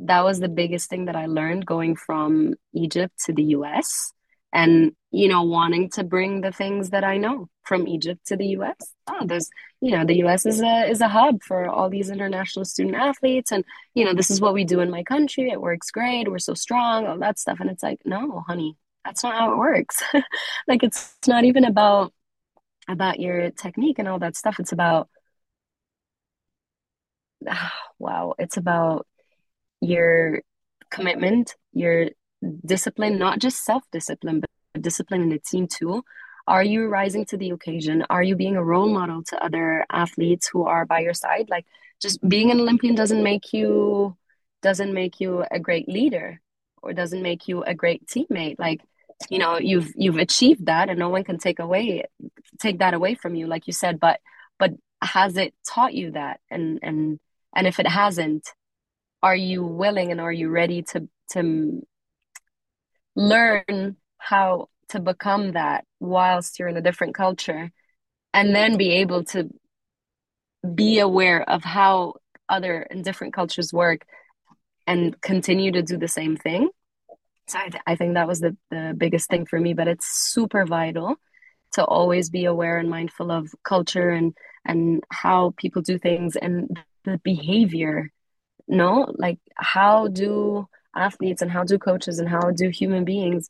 that 0.00 0.24
was 0.24 0.40
the 0.40 0.48
biggest 0.48 0.90
thing 0.90 1.06
that 1.06 1.16
I 1.16 1.26
learned 1.26 1.66
going 1.66 1.96
from 1.96 2.54
Egypt 2.72 3.14
to 3.26 3.32
the 3.32 3.44
US 3.56 4.12
and 4.52 4.92
you 5.10 5.28
know 5.28 5.42
wanting 5.42 5.90
to 5.90 6.04
bring 6.04 6.40
the 6.40 6.52
things 6.52 6.90
that 6.90 7.04
I 7.04 7.16
know 7.18 7.48
from 7.64 7.86
Egypt 7.88 8.26
to 8.28 8.36
the 8.36 8.46
US. 8.48 8.76
Oh, 9.06 9.26
there's 9.26 9.48
you 9.80 9.92
know 9.92 10.04
the 10.04 10.16
US 10.18 10.46
is 10.46 10.60
a 10.62 10.88
is 10.90 11.00
a 11.00 11.08
hub 11.08 11.42
for 11.42 11.68
all 11.68 11.90
these 11.90 12.10
international 12.10 12.64
student 12.64 12.96
athletes 12.96 13.52
and 13.52 13.64
you 13.94 14.04
know 14.04 14.14
this 14.14 14.30
is 14.30 14.40
what 14.40 14.54
we 14.54 14.64
do 14.64 14.80
in 14.80 14.90
my 14.90 15.02
country. 15.02 15.50
It 15.50 15.60
works 15.60 15.90
great. 15.90 16.30
We're 16.30 16.38
so 16.38 16.54
strong, 16.54 17.06
all 17.06 17.18
that 17.18 17.38
stuff 17.38 17.60
and 17.60 17.70
it's 17.70 17.82
like, 17.82 18.00
"No, 18.04 18.44
honey, 18.46 18.76
that's 19.04 19.22
not 19.22 19.34
how 19.34 19.52
it 19.52 19.58
works." 19.58 20.02
like 20.68 20.82
it's, 20.82 21.16
not 21.26 21.44
even 21.44 21.64
about 21.64 22.12
about 22.88 23.20
your 23.20 23.50
technique 23.50 23.98
and 23.98 24.08
all 24.08 24.18
that 24.18 24.36
stuff. 24.36 24.56
It's 24.60 24.72
about 24.72 25.08
wow, 27.98 28.34
it's 28.38 28.56
about 28.56 29.06
your 29.80 30.42
commitment, 30.90 31.54
your 31.72 32.10
discipline, 32.64 33.18
not 33.18 33.38
just 33.38 33.64
self-discipline, 33.64 34.40
but 34.40 34.82
discipline 34.82 35.22
in 35.22 35.28
the 35.30 35.38
team 35.38 35.66
too. 35.66 36.02
Are 36.46 36.62
you 36.62 36.88
rising 36.88 37.24
to 37.26 37.38
the 37.38 37.50
occasion? 37.50 38.04
Are 38.10 38.22
you 38.22 38.36
being 38.36 38.56
a 38.56 38.64
role 38.64 38.88
model 38.88 39.22
to 39.24 39.44
other 39.44 39.86
athletes 39.90 40.48
who 40.52 40.64
are 40.64 40.84
by 40.84 41.00
your 41.00 41.14
side? 41.14 41.48
Like 41.48 41.66
just 42.00 42.26
being 42.28 42.50
an 42.50 42.60
Olympian 42.60 42.94
doesn't 42.94 43.22
make 43.22 43.52
you 43.52 44.16
doesn't 44.62 44.94
make 44.94 45.20
you 45.20 45.44
a 45.50 45.58
great 45.58 45.88
leader 45.88 46.40
or 46.82 46.92
doesn't 46.92 47.22
make 47.22 47.48
you 47.48 47.62
a 47.62 47.74
great 47.74 48.06
teammate. 48.06 48.58
Like, 48.58 48.80
you 49.30 49.38
know, 49.38 49.58
you've 49.58 49.92
you've 49.96 50.16
achieved 50.16 50.66
that 50.66 50.88
and 50.88 50.98
no 50.98 51.08
one 51.08 51.24
can 51.24 51.38
take 51.38 51.58
away 51.58 52.04
take 52.60 52.78
that 52.78 52.94
away 52.94 53.14
from 53.14 53.34
you, 53.34 53.46
like 53.46 53.66
you 53.66 53.72
said, 53.72 54.00
but 54.00 54.20
but 54.58 54.72
has 55.02 55.36
it 55.36 55.54
taught 55.66 55.94
you 55.94 56.12
that? 56.12 56.40
And 56.50 56.78
and 56.82 57.18
and 57.54 57.66
if 57.66 57.78
it 57.78 57.86
hasn't, 57.86 58.48
are 59.22 59.36
you 59.36 59.64
willing 59.64 60.10
and 60.10 60.20
are 60.20 60.32
you 60.32 60.48
ready 60.48 60.82
to 60.82 61.08
to 61.30 61.82
learn 63.16 63.96
how 64.18 64.68
to 64.88 65.00
become 65.00 65.52
that 65.52 65.84
whilst 66.00 66.58
you're 66.58 66.68
in 66.68 66.76
a 66.76 66.82
different 66.82 67.14
culture 67.14 67.70
and 68.32 68.54
then 68.54 68.76
be 68.76 68.90
able 68.90 69.24
to 69.24 69.48
be 70.74 70.98
aware 70.98 71.48
of 71.48 71.62
how 71.62 72.14
other 72.48 72.86
and 72.90 73.04
different 73.04 73.34
cultures 73.34 73.72
work 73.72 74.04
and 74.86 75.20
continue 75.20 75.72
to 75.72 75.82
do 75.82 75.96
the 75.96 76.08
same 76.08 76.36
thing 76.36 76.68
so 77.46 77.58
I, 77.58 77.68
th- 77.68 77.82
I 77.86 77.96
think 77.96 78.14
that 78.14 78.28
was 78.28 78.40
the, 78.40 78.56
the 78.70 78.94
biggest 78.96 79.28
thing 79.28 79.46
for 79.46 79.60
me 79.60 79.74
but 79.74 79.88
it's 79.88 80.06
super 80.06 80.64
vital 80.66 81.16
to 81.72 81.84
always 81.84 82.30
be 82.30 82.44
aware 82.44 82.78
and 82.78 82.88
mindful 82.88 83.30
of 83.30 83.54
culture 83.64 84.10
and 84.10 84.34
and 84.64 85.04
how 85.10 85.54
people 85.56 85.82
do 85.82 85.98
things 85.98 86.36
and 86.36 86.80
the 87.04 87.18
behavior 87.22 88.10
no? 88.68 89.12
Like 89.16 89.38
how 89.56 90.08
do 90.08 90.66
athletes 90.96 91.42
and 91.42 91.50
how 91.50 91.64
do 91.64 91.78
coaches 91.78 92.18
and 92.18 92.28
how 92.28 92.50
do 92.50 92.68
human 92.68 93.04
beings 93.04 93.48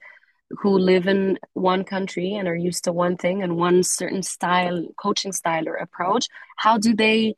who 0.50 0.78
live 0.78 1.07
in 1.07 1.38
one 1.52 1.85
country 1.85 2.35
and 2.35 2.48
are 2.48 2.57
used 2.57 2.85
to 2.85 2.92
one 2.92 3.16
thing 3.16 3.42
and 3.42 3.57
one 3.57 3.83
certain 3.83 4.22
style 4.22 4.87
coaching 4.96 5.33
style 5.33 5.68
or 5.68 5.74
approach 5.74 6.28
how 6.57 6.78
do 6.78 6.94
they 6.94 7.35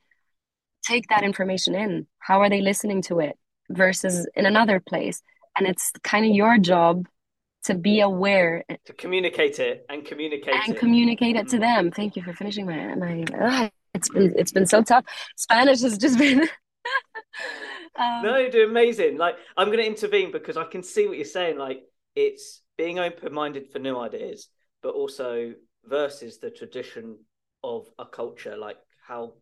take 0.83 1.09
that 1.09 1.25
information 1.25 1.75
in? 1.75 2.07
How 2.19 2.41
are 2.43 2.49
they 2.49 2.61
listening 2.61 3.03
to 3.03 3.21
it 3.21 3.37
versus 3.69 4.29
in 4.35 4.47
another 4.47 4.81
place 4.81 5.23
and 5.57 5.67
it's 5.67 5.91
kind 6.03 6.25
of 6.25 6.33
your 6.33 6.59
job 6.59 7.07
to 7.65 7.75
be 7.75 8.01
aware 8.01 8.65
to 8.85 8.93
communicate 8.93 9.59
it 9.59 9.85
and 9.89 10.05
communicate 10.05 10.55
and 10.55 10.77
it. 10.77 10.79
communicate 10.79 11.37
it 11.37 11.49
to 11.49 11.57
mm-hmm. 11.57 11.85
them. 11.85 11.91
Thank 11.91 12.17
you 12.17 12.23
for 12.23 12.33
finishing 12.33 12.67
my 12.67 12.95
my 12.95 13.25
uh, 13.39 13.69
it's 13.95 14.09
been 14.09 14.35
it's 14.37 14.53
been 14.53 14.67
so 14.67 14.83
tough. 14.83 15.05
Spanish 15.37 15.83
has 15.83 15.99
just 15.99 16.19
been 16.19 16.41
um, 17.99 18.23
no 18.23 18.37
you 18.37 18.51
do 18.51 18.69
amazing. 18.69 19.19
Like 19.19 19.37
i'm 19.57 19.67
going 19.67 19.79
to 19.79 19.87
intervene 19.87 20.31
because 20.31 20.57
i 20.57 20.65
can 20.65 20.83
see 20.83 21.07
what 21.07 21.17
you're 21.17 21.25
saying. 21.25 21.59
Like 21.59 21.83
it's 22.15 22.63
being 22.77 22.99
open-minded 22.99 23.71
for 23.71 23.79
new 23.79 23.99
ideas 23.99 24.49
but 24.83 24.95
also 24.95 25.55
versus 25.85 26.39
the 26.39 26.51
tradition 26.51 27.19
of 27.63 27.89
a 27.99 28.05
culture 28.05 28.57
like 28.57 28.77
how 29.07 29.33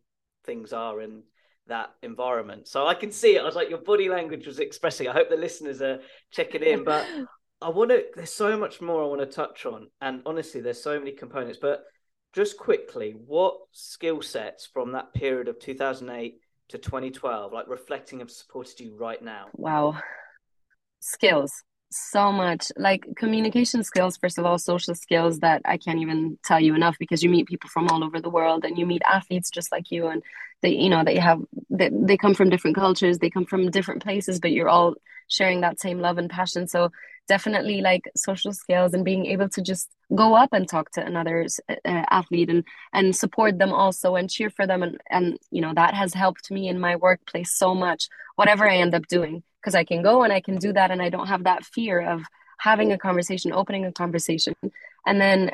things 0.45 0.73
are 0.73 1.01
in 1.01 1.23
that 1.67 1.91
environment. 2.03 2.67
So 2.67 2.87
i 2.87 2.93
can 2.93 3.11
see 3.11 3.35
it. 3.35 3.41
I 3.41 3.45
was 3.45 3.55
like 3.55 3.69
your 3.69 3.79
body 3.79 4.09
language 4.09 4.47
was 4.47 4.59
expressing. 4.59 5.07
I 5.07 5.13
hope 5.13 5.29
the 5.29 5.37
listeners 5.37 5.81
are 5.81 5.99
checking 6.31 6.63
in 6.63 6.83
but 6.83 7.05
i 7.61 7.69
want 7.69 7.89
to 7.89 8.03
there's 8.15 8.33
so 8.33 8.57
much 8.57 8.81
more 8.81 9.03
i 9.03 9.07
want 9.07 9.21
to 9.21 9.27
touch 9.27 9.65
on. 9.65 9.87
And 10.01 10.21
honestly 10.25 10.61
there's 10.61 10.81
so 10.81 10.99
many 10.99 11.11
components 11.11 11.59
but 11.61 11.83
just 12.33 12.57
quickly 12.57 13.15
what 13.25 13.55
skill 13.71 14.21
sets 14.21 14.65
from 14.65 14.91
that 14.91 15.13
period 15.13 15.47
of 15.47 15.59
2008 15.59 16.39
to 16.69 16.77
2012 16.77 17.53
like 17.53 17.67
reflecting 17.67 18.19
have 18.19 18.31
supported 18.31 18.79
you 18.79 18.95
right 18.97 19.21
now? 19.23 19.47
Wow. 19.53 19.97
Skills. 20.99 21.51
So 21.91 22.31
much. 22.31 22.71
Like 22.75 23.05
communication 23.15 23.83
skills 23.83 24.17
first 24.17 24.37
of 24.37 24.45
all 24.45 24.57
social 24.57 24.95
skills 24.95 25.39
that 25.39 25.61
i 25.65 25.77
can't 25.77 25.99
even 25.99 26.37
tell 26.43 26.59
you 26.59 26.75
enough 26.75 26.97
because 26.99 27.23
you 27.23 27.29
meet 27.29 27.47
people 27.47 27.69
from 27.69 27.87
all 27.87 28.03
over 28.03 28.19
the 28.19 28.29
world 28.29 28.65
and 28.65 28.77
you 28.77 28.85
meet 28.85 29.01
athletes 29.11 29.49
just 29.49 29.71
like 29.71 29.91
you 29.91 30.07
and 30.07 30.21
they 30.61 30.69
you 30.69 30.89
know 30.89 31.03
they 31.03 31.17
have 31.17 31.41
they, 31.69 31.89
they 31.91 32.17
come 32.17 32.33
from 32.33 32.49
different 32.49 32.75
cultures 32.75 33.19
they 33.19 33.29
come 33.29 33.45
from 33.45 33.69
different 33.69 34.01
places 34.03 34.39
but 34.39 34.51
you're 34.51 34.69
all 34.69 34.95
sharing 35.27 35.61
that 35.61 35.79
same 35.79 35.99
love 35.99 36.17
and 36.17 36.29
passion. 36.29 36.67
So 36.67 36.91
definitely 37.27 37.81
like 37.81 38.03
social 38.15 38.53
skills 38.53 38.93
and 38.93 39.03
being 39.03 39.25
able 39.25 39.49
to 39.49 39.61
just 39.61 39.89
go 40.13 40.35
up 40.35 40.53
and 40.53 40.67
talk 40.67 40.91
to 40.91 41.03
another 41.03 41.47
uh, 41.69 41.73
athlete 41.85 42.49
and 42.49 42.63
and 42.93 43.15
support 43.15 43.57
them 43.57 43.73
also 43.73 44.15
and 44.15 44.29
cheer 44.29 44.49
for 44.49 44.67
them. 44.67 44.83
And 44.83 44.99
and 45.09 45.39
you 45.51 45.61
know 45.61 45.73
that 45.73 45.93
has 45.93 46.13
helped 46.13 46.51
me 46.51 46.67
in 46.67 46.79
my 46.79 46.95
workplace 46.95 47.51
so 47.53 47.73
much 47.73 48.07
whatever 48.35 48.69
i 48.69 48.75
end 48.75 48.93
up 48.93 49.07
doing 49.07 49.43
because 49.61 49.75
I 49.75 49.83
can 49.83 50.03
go 50.03 50.23
and 50.23 50.31
I 50.31 50.41
can 50.41 50.57
do 50.57 50.73
that 50.73 50.91
and 50.91 51.01
I 51.01 51.09
don't 51.09 51.27
have 51.27 51.45
that 51.45 51.65
fear 51.65 51.99
of 51.99 52.21
having 52.59 52.91
a 52.91 52.99
conversation, 52.99 53.51
opening 53.51 53.85
a 53.85 53.91
conversation, 53.91 54.53
and 55.07 55.19
then 55.19 55.51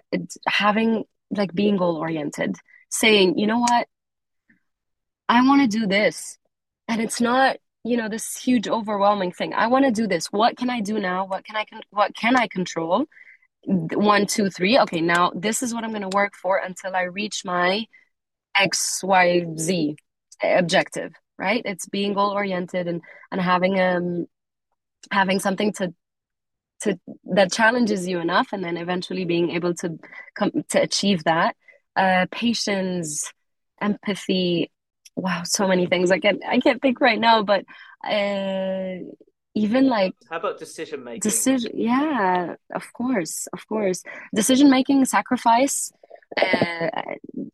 having 0.48 1.06
like 1.30 1.54
being 1.54 1.78
goal 1.78 1.96
oriented, 1.96 2.58
saying, 2.90 3.38
you 3.38 3.48
know 3.48 3.60
what, 3.60 3.88
I 5.32 5.42
want 5.48 5.62
to 5.62 5.80
do 5.80 5.88
this. 5.88 6.38
And 6.88 7.02
it's 7.02 7.22
not, 7.22 7.58
you 7.84 7.98
know, 7.98 8.10
this 8.10 8.38
huge 8.38 8.68
overwhelming 8.68 9.32
thing. 9.32 9.54
I 9.54 9.68
want 9.68 9.86
to 9.86 9.92
do 9.92 10.08
this. 10.08 10.28
What 10.28 10.58
can 10.58 10.70
I 10.70 10.82
do 10.82 11.00
now? 11.00 11.26
What 11.26 11.46
can 11.46 11.56
I 11.56 11.66
con- 11.66 11.82
what 11.90 12.16
can 12.16 12.36
I 12.36 12.48
control? 12.48 13.06
One, 13.66 14.26
two, 14.26 14.50
three. 14.50 14.78
Okay, 14.80 15.02
now 15.02 15.32
this 15.36 15.64
is 15.64 15.74
what 15.74 15.84
I'm 15.84 15.92
going 15.92 16.10
to 16.10 16.16
work 16.16 16.34
for 16.36 16.58
until 16.58 16.96
I 16.96 17.04
reach 17.04 17.44
my 17.46 17.86
X, 18.56 19.02
Y, 19.04 19.46
Z 19.58 19.96
objective 20.44 21.14
right 21.38 21.62
it's 21.66 21.88
being 21.88 22.14
goal 22.14 22.32
oriented 22.32 22.88
and 22.88 23.02
and 23.32 23.42
having 23.42 23.80
um 23.80 24.26
having 25.12 25.40
something 25.40 25.74
to 25.74 25.94
to 26.82 27.00
that 27.26 27.52
challenges 27.52 28.08
you 28.08 28.20
enough 28.20 28.50
and 28.54 28.64
then 28.64 28.78
eventually 28.78 29.26
being 29.26 29.52
able 29.52 29.74
to 29.74 30.00
come 30.36 30.52
to 30.70 30.82
achieve 30.82 31.24
that 31.24 31.56
uh 31.96 32.26
patience 32.32 33.32
empathy 33.80 34.72
wow 35.16 35.42
so 35.44 35.68
many 35.68 35.86
things 35.86 36.12
i 36.12 36.20
can't 36.20 36.42
i 36.48 36.60
can't 36.60 36.82
think 36.82 37.00
right 37.02 37.20
now 37.20 37.44
but 37.44 37.66
uh 38.08 38.96
even 39.54 39.88
like 39.88 40.14
how 40.30 40.38
about 40.38 40.58
decision 40.58 41.04
making 41.04 41.20
decision 41.20 41.72
yeah 41.76 42.56
of 42.74 42.94
course 42.94 43.48
of 43.54 43.68
course 43.68 44.04
decision 44.34 44.70
making 44.70 45.04
sacrifice 45.06 45.92
uh, 46.42 46.90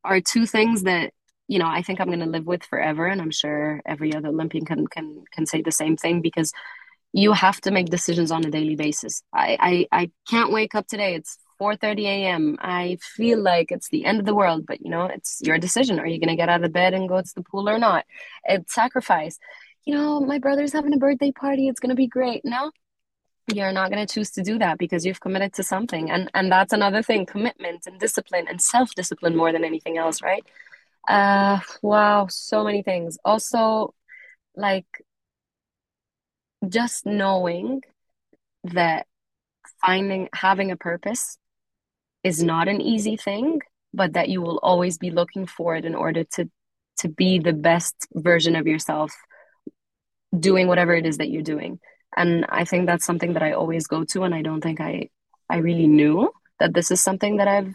are 0.04 0.22
two 0.22 0.46
things 0.46 0.84
that 0.84 1.12
you 1.48 1.60
know, 1.60 1.68
I 1.68 1.82
think 1.82 2.00
I'm 2.00 2.08
going 2.08 2.20
to 2.20 2.26
live 2.26 2.46
with 2.46 2.64
forever, 2.64 3.06
and 3.08 3.22
I'm 3.22 3.32
sure 3.32 3.82
every 3.86 4.14
other 4.14 4.30
Olympian 4.30 4.66
can 4.66 4.86
can 4.88 5.24
can 5.32 5.46
say 5.46 5.62
the 5.62 5.72
same 5.72 5.96
thing 5.96 6.22
because 6.22 6.52
you 7.14 7.32
have 7.32 7.62
to 7.62 7.72
make 7.72 7.88
decisions 7.88 8.32
on 8.32 8.46
a 8.46 8.52
daily 8.52 8.76
basis. 8.76 9.22
I 9.34 9.58
I, 9.60 10.04
I 10.04 10.12
can't 10.30 10.52
wake 10.52 10.76
up 10.76 10.88
today. 10.88 11.16
It's 11.16 11.38
4:30 11.60 12.06
a.m. 12.06 12.58
I 12.60 12.98
feel 13.02 13.42
like 13.42 13.72
it's 13.72 13.90
the 13.90 14.06
end 14.06 14.20
of 14.20 14.26
the 14.26 14.36
world, 14.36 14.66
but 14.68 14.82
you 14.82 14.90
know, 14.90 15.06
it's 15.06 15.42
your 15.44 15.58
decision. 15.58 16.00
Are 16.00 16.08
you 16.08 16.20
going 16.20 16.30
to 16.30 16.36
get 16.36 16.50
out 16.50 16.64
of 16.64 16.72
bed 16.74 16.94
and 16.94 17.10
go 17.10 17.22
to 17.22 17.36
the 17.36 17.44
pool 17.44 17.70
or 17.70 17.78
not? 17.80 18.06
It's 18.46 18.74
sacrifice. 18.74 19.38
You 19.86 19.96
know, 19.96 20.20
my 20.20 20.40
brother's 20.40 20.74
having 20.74 20.94
a 20.94 20.98
birthday 20.98 21.32
party. 21.32 21.68
It's 21.68 21.80
going 21.80 21.90
to 21.90 21.96
be 21.96 22.08
great. 22.08 22.42
No, 22.44 22.72
you're 23.54 23.72
not 23.72 23.92
going 23.92 24.06
to 24.06 24.14
choose 24.14 24.32
to 24.32 24.44
do 24.44 24.60
that 24.60 24.78
because 24.78 25.06
you've 25.06 25.22
committed 25.22 25.54
to 25.54 25.64
something 25.64 26.12
and 26.12 26.30
and 26.34 26.52
that's 26.52 26.74
another 26.74 27.02
thing 27.02 27.26
commitment 27.26 27.88
and 27.88 28.00
discipline 28.00 28.46
and 28.50 28.62
self-discipline 28.62 29.36
more 29.36 29.52
than 29.52 29.64
anything 29.64 29.98
else 29.98 30.22
right 30.22 30.44
uh, 31.08 31.60
wow, 31.82 32.28
so 32.30 32.64
many 32.64 32.84
things. 32.84 33.18
Also, 33.24 33.94
like 34.56 34.86
just 36.68 37.06
knowing 37.06 37.82
that 38.66 39.08
finding 39.86 40.28
having 40.34 40.72
a 40.72 40.76
purpose 40.76 41.38
is 42.28 42.44
not 42.44 42.68
an 42.68 42.82
easy 42.82 43.16
thing, 43.16 43.62
but 43.94 44.14
that 44.14 44.28
you 44.28 44.42
will 44.42 44.60
always 44.62 44.98
be 44.98 45.12
looking 45.12 45.48
for 45.48 45.76
it 45.78 45.86
in 45.86 45.96
order 45.96 46.24
to 46.36 46.50
to 47.02 47.08
be 47.08 47.40
the 47.40 47.54
best 47.54 47.96
version 48.16 48.56
of 48.56 48.66
yourself 48.66 49.14
doing 50.38 50.68
whatever 50.68 50.94
it 50.96 51.06
is 51.06 51.18
that 51.20 51.30
you're 51.30 51.54
doing. 51.56 51.80
And 52.16 52.46
I 52.50 52.66
think 52.66 52.88
that's 52.88 53.06
something 53.06 53.34
that 53.34 53.44
I 53.44 53.52
always 53.52 53.86
go 53.86 54.04
to 54.12 54.24
and 54.24 54.34
I 54.36 54.42
don't 54.42 54.62
think 54.62 54.82
I 54.82 55.10
I 55.50 55.58
really 55.58 55.88
knew 55.88 56.32
that 56.60 56.74
this 56.74 56.92
is 56.92 57.02
something 57.02 57.38
that 57.38 57.48
I've 57.48 57.74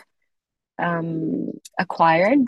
um 0.78 1.52
acquired 1.78 2.46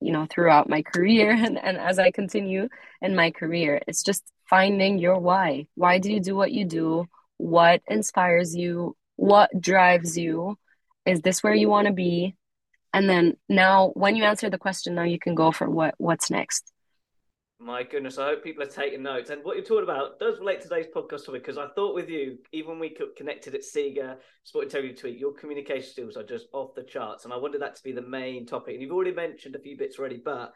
you 0.00 0.12
know 0.12 0.26
throughout 0.30 0.68
my 0.74 0.82
career. 0.82 1.30
And, 1.46 1.58
and 1.66 1.76
as 1.90 1.98
i 1.98 2.10
continue 2.10 2.68
in 3.06 3.16
my 3.22 3.30
career 3.40 3.80
it's 3.86 4.02
just 4.02 4.22
finding 4.48 4.98
your 4.98 5.18
why. 5.18 5.66
Why 5.74 5.98
do 5.98 6.08
you 6.14 6.20
do 6.20 6.34
what 6.40 6.52
you 6.52 6.64
do? 6.64 7.06
What 7.38 7.82
inspires 7.98 8.54
you? 8.62 8.96
What 9.16 9.50
drives 9.70 10.16
you 10.16 10.56
is 11.06 11.20
this 11.20 11.42
where 11.42 11.54
you 11.54 11.68
want 11.68 11.86
to 11.86 11.92
be 11.92 12.34
and 12.92 13.08
then 13.08 13.36
now 13.48 13.90
when 13.94 14.16
you 14.16 14.24
answer 14.24 14.50
the 14.50 14.58
question 14.58 14.94
now 14.94 15.02
you 15.02 15.18
can 15.18 15.34
go 15.34 15.52
for 15.52 15.68
what 15.68 15.94
what's 15.98 16.30
next 16.30 16.72
my 17.64 17.84
goodness, 17.84 18.18
I 18.18 18.26
hope 18.26 18.42
people 18.42 18.64
are 18.64 18.66
taking 18.66 19.04
notes. 19.04 19.30
And 19.30 19.44
what 19.44 19.54
you're 19.54 19.64
talking 19.64 19.84
about 19.84 20.18
does 20.18 20.40
relate 20.40 20.62
to 20.62 20.68
today's 20.68 20.88
podcast 20.92 21.26
topic 21.26 21.42
because 21.44 21.58
I 21.58 21.68
thought 21.76 21.94
with 21.94 22.10
you, 22.10 22.38
even 22.50 22.70
when 22.70 22.80
we 22.80 22.96
connected 23.16 23.54
at 23.54 23.62
SIGA, 23.62 24.16
Sport 24.42 24.64
Integrity 24.64 25.12
Week, 25.12 25.20
your 25.20 25.32
communication 25.32 25.88
skills 25.88 26.16
are 26.16 26.24
just 26.24 26.48
off 26.52 26.74
the 26.74 26.82
charts. 26.82 27.24
And 27.24 27.32
I 27.32 27.36
wanted 27.36 27.62
that 27.62 27.76
to 27.76 27.82
be 27.84 27.92
the 27.92 28.02
main 28.02 28.46
topic. 28.46 28.74
And 28.74 28.82
you've 28.82 28.90
already 28.90 29.14
mentioned 29.14 29.54
a 29.54 29.60
few 29.60 29.76
bits 29.76 29.96
already, 29.96 30.20
but 30.24 30.52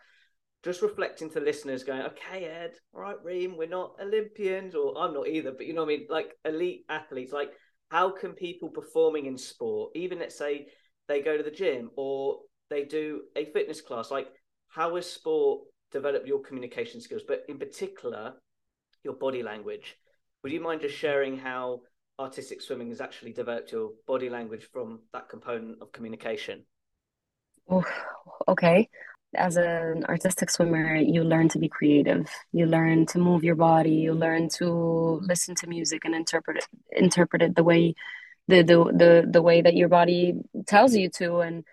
just 0.65 0.83
reflecting 0.83 1.31
to 1.31 1.41
listeners 1.41 1.85
going, 1.85 2.03
okay, 2.03 2.45
Ed, 2.45 2.73
all 2.93 3.03
right, 3.03 3.23
Reem, 3.23 3.57
we're 3.57 3.69
not 3.69 3.95
Olympians, 4.03 4.75
or 4.75 4.99
I'm 4.99 5.15
not 5.15 5.29
either, 5.29 5.53
but 5.53 5.67
you 5.67 5.75
know 5.75 5.85
what 5.85 5.95
I 5.95 5.99
mean? 5.99 6.07
Like 6.11 6.33
elite 6.45 6.87
athletes, 6.89 7.33
like 7.33 7.53
how 7.91 8.11
can 8.11 8.33
people 8.33 8.69
performing 8.69 9.27
in 9.27 9.39
sport, 9.39 9.93
even 9.95 10.19
let's 10.19 10.37
say 10.37 10.67
they 11.09 11.21
go 11.21 11.37
to 11.37 11.43
the 11.43 11.51
gym 11.51 11.91
or 11.97 12.41
they 12.69 12.85
do 12.85 13.23
a 13.37 13.45
fitness 13.47 13.81
class, 13.81 14.11
like 14.11 14.29
how 14.69 14.97
has 14.97 15.11
sport 15.11 15.63
developed 15.93 16.27
your 16.27 16.41
communication 16.41 17.01
skills, 17.01 17.23
but 17.27 17.45
in 17.49 17.59
particular, 17.59 18.35
your 19.05 19.15
body 19.15 19.43
language? 19.43 19.97
Would 20.43 20.53
you 20.53 20.61
mind 20.61 20.81
just 20.81 20.97
sharing 20.97 21.39
how 21.39 21.81
artistic 22.19 22.61
swimming 22.61 22.89
has 22.89 23.01
actually 23.01 23.33
developed 23.33 23.73
your 23.73 23.91
body 24.07 24.29
language 24.29 24.69
from 24.73 25.01
that 25.13 25.29
component 25.29 25.81
of 25.81 25.93
communication? 25.93 26.65
Oh, 27.69 27.85
okay 28.49 28.89
as 29.35 29.57
an 29.57 30.05
artistic 30.05 30.51
swimmer, 30.51 30.97
you 30.97 31.23
learn 31.23 31.49
to 31.51 31.59
be 31.59 31.69
creative. 31.69 32.29
You 32.53 32.67
learn 32.67 33.07
to 33.07 33.19
move 33.19 33.45
your 33.45 33.55
body. 33.55 33.93
You 33.93 34.13
learn 34.13 34.49
to 34.57 35.21
listen 35.23 35.55
to 35.57 35.67
music 35.67 36.05
and 36.05 36.15
interpret 36.15 36.59
it, 36.59 36.67
interpret 36.93 37.43
it 37.43 37.55
the 37.57 37.65
way 37.65 37.95
the, 38.49 38.63
the 38.63 38.85
the 38.85 39.29
the 39.29 39.43
way 39.43 39.61
that 39.61 39.75
your 39.75 39.89
body 39.89 40.35
tells 40.67 40.95
you 40.95 41.11
to 41.11 41.39
and 41.39 41.65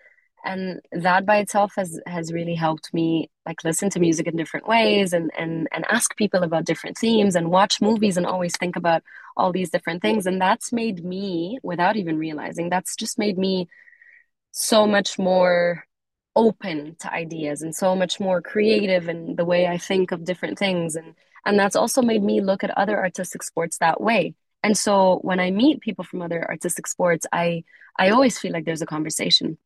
and 0.43 0.81
that 0.91 1.25
by 1.25 1.37
itself 1.37 1.73
has 1.77 1.99
has 2.07 2.33
really 2.33 2.55
helped 2.55 2.93
me 2.93 3.29
like 3.45 3.63
listen 3.63 3.89
to 3.91 3.99
music 3.99 4.27
in 4.27 4.35
different 4.35 4.67
ways 4.67 5.13
and 5.13 5.31
and 5.37 5.67
and 5.71 5.85
ask 5.89 6.15
people 6.17 6.43
about 6.43 6.65
different 6.65 6.97
themes 6.97 7.35
and 7.35 7.51
watch 7.51 7.81
movies 7.81 8.17
and 8.17 8.25
always 8.25 8.55
think 8.57 8.75
about 8.75 9.03
all 9.37 9.51
these 9.51 9.69
different 9.69 10.01
things 10.01 10.25
and 10.25 10.41
that's 10.41 10.73
made 10.73 11.03
me 11.03 11.59
without 11.63 11.95
even 11.95 12.17
realizing 12.17 12.69
that's 12.69 12.95
just 12.95 13.19
made 13.19 13.37
me 13.37 13.67
so 14.51 14.85
much 14.85 15.17
more 15.17 15.83
open 16.35 16.95
to 16.99 17.13
ideas 17.13 17.61
and 17.61 17.75
so 17.75 17.95
much 17.95 18.19
more 18.19 18.41
creative 18.41 19.07
in 19.07 19.35
the 19.35 19.45
way 19.45 19.67
I 19.67 19.77
think 19.77 20.11
of 20.11 20.25
different 20.25 20.57
things 20.57 20.95
and 20.95 21.13
and 21.45 21.59
that's 21.59 21.75
also 21.75 22.01
made 22.01 22.23
me 22.23 22.41
look 22.41 22.63
at 22.63 22.77
other 22.77 22.97
artistic 22.97 23.43
sports 23.43 23.77
that 23.79 23.99
way. 23.99 24.33
And 24.63 24.77
so 24.77 25.19
when 25.23 25.39
I 25.39 25.51
meet 25.51 25.81
people 25.81 26.05
from 26.05 26.21
other 26.21 26.49
artistic 26.49 26.87
sports, 26.87 27.25
I 27.31 27.63
I 27.99 28.09
always 28.09 28.39
feel 28.39 28.53
like 28.53 28.65
there's 28.65 28.81
a 28.81 28.87
conversation. 28.87 29.57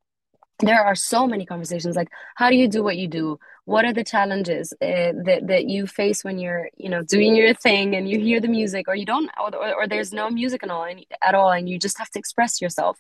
There 0.60 0.84
are 0.84 0.96
so 0.96 1.28
many 1.28 1.46
conversations 1.46 1.96
like 1.96 2.10
how 2.36 2.50
do 2.50 2.56
you 2.56 2.68
do 2.68 2.84
what 2.84 2.98
you 2.98 3.08
do? 3.08 3.40
What 3.66 3.86
are 3.86 3.94
the 3.94 4.04
challenges 4.04 4.74
uh, 4.82 5.14
that 5.26 5.42
that 5.44 5.66
you 5.70 5.86
face 5.86 6.24
when 6.24 6.40
you're, 6.40 6.70
you 6.78 6.90
know, 6.90 7.04
doing 7.04 7.36
your 7.36 7.54
thing 7.54 7.96
and 7.96 8.10
you 8.10 8.20
hear 8.20 8.40
the 8.40 8.48
music 8.48 8.88
or 8.88 8.96
you 8.96 9.06
don't 9.06 9.30
or, 9.40 9.54
or, 9.56 9.88
there's 9.88 10.12
no 10.12 10.30
music 10.30 10.64
at 10.64 10.72
all 10.72 10.84
and, 10.84 11.06
at 11.22 11.36
all 11.36 11.52
and 11.52 11.70
you 11.70 11.78
just 11.78 12.00
have 12.00 12.10
to 12.12 12.20
express 12.20 12.60
yourself. 12.60 13.00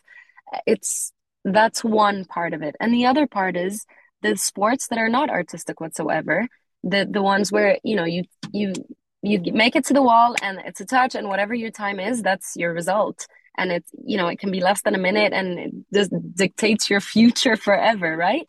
It's 0.67 1.11
that's 1.53 1.83
one 1.83 2.25
part 2.25 2.53
of 2.53 2.61
it. 2.61 2.75
And 2.79 2.93
the 2.93 3.05
other 3.05 3.27
part 3.27 3.55
is 3.57 3.85
the 4.21 4.35
sports 4.35 4.87
that 4.87 4.99
are 4.99 5.09
not 5.09 5.29
artistic 5.29 5.79
whatsoever, 5.79 6.47
the 6.83 7.07
the 7.09 7.21
ones 7.21 7.51
where, 7.51 7.77
you 7.83 7.95
know, 7.95 8.05
you 8.05 8.23
you 8.51 8.73
you 9.21 9.39
make 9.53 9.75
it 9.75 9.85
to 9.85 9.93
the 9.93 10.01
wall 10.01 10.35
and 10.41 10.59
it's 10.65 10.81
a 10.81 10.85
touch 10.85 11.15
and 11.15 11.27
whatever 11.27 11.53
your 11.53 11.71
time 11.71 11.99
is, 11.99 12.21
that's 12.21 12.55
your 12.55 12.73
result. 12.73 13.27
And 13.57 13.71
it's, 13.71 13.89
you 14.05 14.17
know, 14.17 14.27
it 14.27 14.39
can 14.39 14.51
be 14.51 14.61
less 14.61 14.81
than 14.83 14.93
a 14.93 14.99
minute 14.99 15.33
and 15.33 15.59
it 15.59 15.73
just 15.93 16.11
dictates 16.35 16.89
your 16.89 17.01
future 17.01 17.55
forever, 17.57 18.15
right? 18.15 18.45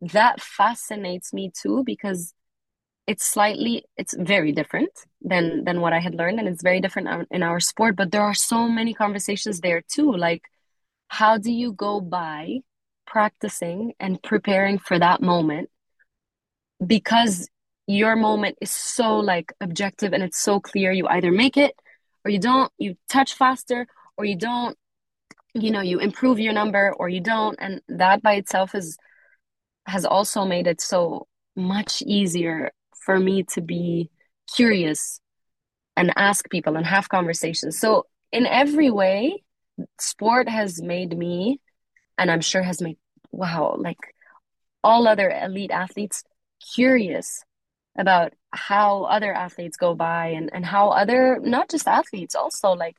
That 0.00 0.40
fascinates 0.40 1.32
me 1.32 1.50
too 1.54 1.82
because 1.84 2.34
it's 3.06 3.26
slightly 3.26 3.84
it's 3.96 4.14
very 4.18 4.52
different 4.52 4.90
than 5.22 5.64
than 5.64 5.80
what 5.80 5.92
I 5.92 6.00
had 6.00 6.14
learned 6.14 6.38
and 6.40 6.48
it's 6.48 6.62
very 6.62 6.80
different 6.80 7.26
in 7.30 7.42
our 7.42 7.60
sport, 7.60 7.96
but 7.96 8.10
there 8.12 8.22
are 8.22 8.34
so 8.34 8.68
many 8.68 8.94
conversations 8.94 9.60
there 9.60 9.82
too 9.88 10.12
like 10.12 10.42
how 11.08 11.38
do 11.38 11.50
you 11.50 11.72
go 11.72 12.00
by 12.00 12.58
practicing 13.06 13.92
and 13.98 14.22
preparing 14.22 14.78
for 14.78 14.98
that 14.98 15.22
moment? 15.22 15.70
Because 16.84 17.48
your 17.86 18.16
moment 18.16 18.58
is 18.60 18.70
so 18.70 19.16
like 19.18 19.52
objective 19.60 20.12
and 20.12 20.22
it's 20.22 20.38
so 20.38 20.60
clear 20.60 20.92
you 20.92 21.06
either 21.08 21.32
make 21.32 21.56
it 21.56 21.74
or 22.24 22.30
you 22.30 22.38
don't 22.38 22.70
you 22.76 22.94
touch 23.08 23.34
faster 23.34 23.86
or 24.18 24.26
you 24.26 24.36
don't 24.36 24.76
you 25.54 25.70
know 25.70 25.80
you 25.80 25.98
improve 25.98 26.38
your 26.38 26.52
number 26.52 26.92
or 26.98 27.08
you 27.08 27.20
don't 27.20 27.56
and 27.58 27.80
that 27.88 28.22
by 28.22 28.34
itself 28.34 28.74
is 28.74 28.98
has 29.86 30.04
also 30.04 30.44
made 30.44 30.66
it 30.66 30.82
so 30.82 31.26
much 31.56 32.02
easier 32.02 32.70
for 33.04 33.18
me 33.18 33.42
to 33.42 33.62
be 33.62 34.10
curious 34.54 35.20
and 35.96 36.12
ask 36.16 36.48
people 36.50 36.76
and 36.76 36.86
have 36.86 37.08
conversations. 37.08 37.78
So 37.78 38.06
in 38.30 38.46
every 38.46 38.90
way 38.90 39.42
sport 40.00 40.48
has 40.48 40.80
made 40.82 41.16
me, 41.16 41.60
and 42.16 42.30
I'm 42.30 42.40
sure 42.40 42.62
has 42.62 42.80
made, 42.80 42.98
wow, 43.30 43.76
like 43.78 43.98
all 44.82 45.06
other 45.06 45.30
elite 45.30 45.70
athletes 45.70 46.24
curious 46.74 47.44
about 47.96 48.32
how 48.52 49.04
other 49.04 49.32
athletes 49.32 49.76
go 49.76 49.94
by 49.94 50.28
and, 50.28 50.50
and 50.52 50.64
how 50.64 50.90
other, 50.90 51.40
not 51.42 51.68
just 51.68 51.88
athletes, 51.88 52.34
also 52.34 52.72
like 52.72 52.96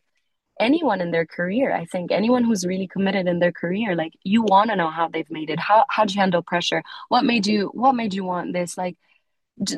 anyone 0.59 0.99
in 1.01 1.11
their 1.11 1.25
career. 1.25 1.73
I 1.73 1.85
think 1.85 2.11
anyone 2.11 2.43
who's 2.43 2.65
really 2.65 2.87
committed 2.87 3.27
in 3.27 3.39
their 3.39 3.53
career, 3.53 3.95
like 3.95 4.13
you 4.23 4.43
want 4.43 4.69
to 4.69 4.75
know 4.75 4.89
how 4.89 5.07
they've 5.07 5.29
made 5.31 5.49
it. 5.49 5.59
How, 5.59 5.85
how'd 5.89 6.11
you 6.11 6.19
handle 6.19 6.41
pressure? 6.41 6.83
What 7.07 7.23
made 7.23 7.47
you, 7.47 7.71
what 7.73 7.95
made 7.95 8.13
you 8.13 8.25
want 8.25 8.53
this? 8.53 8.77
Like 8.77 8.97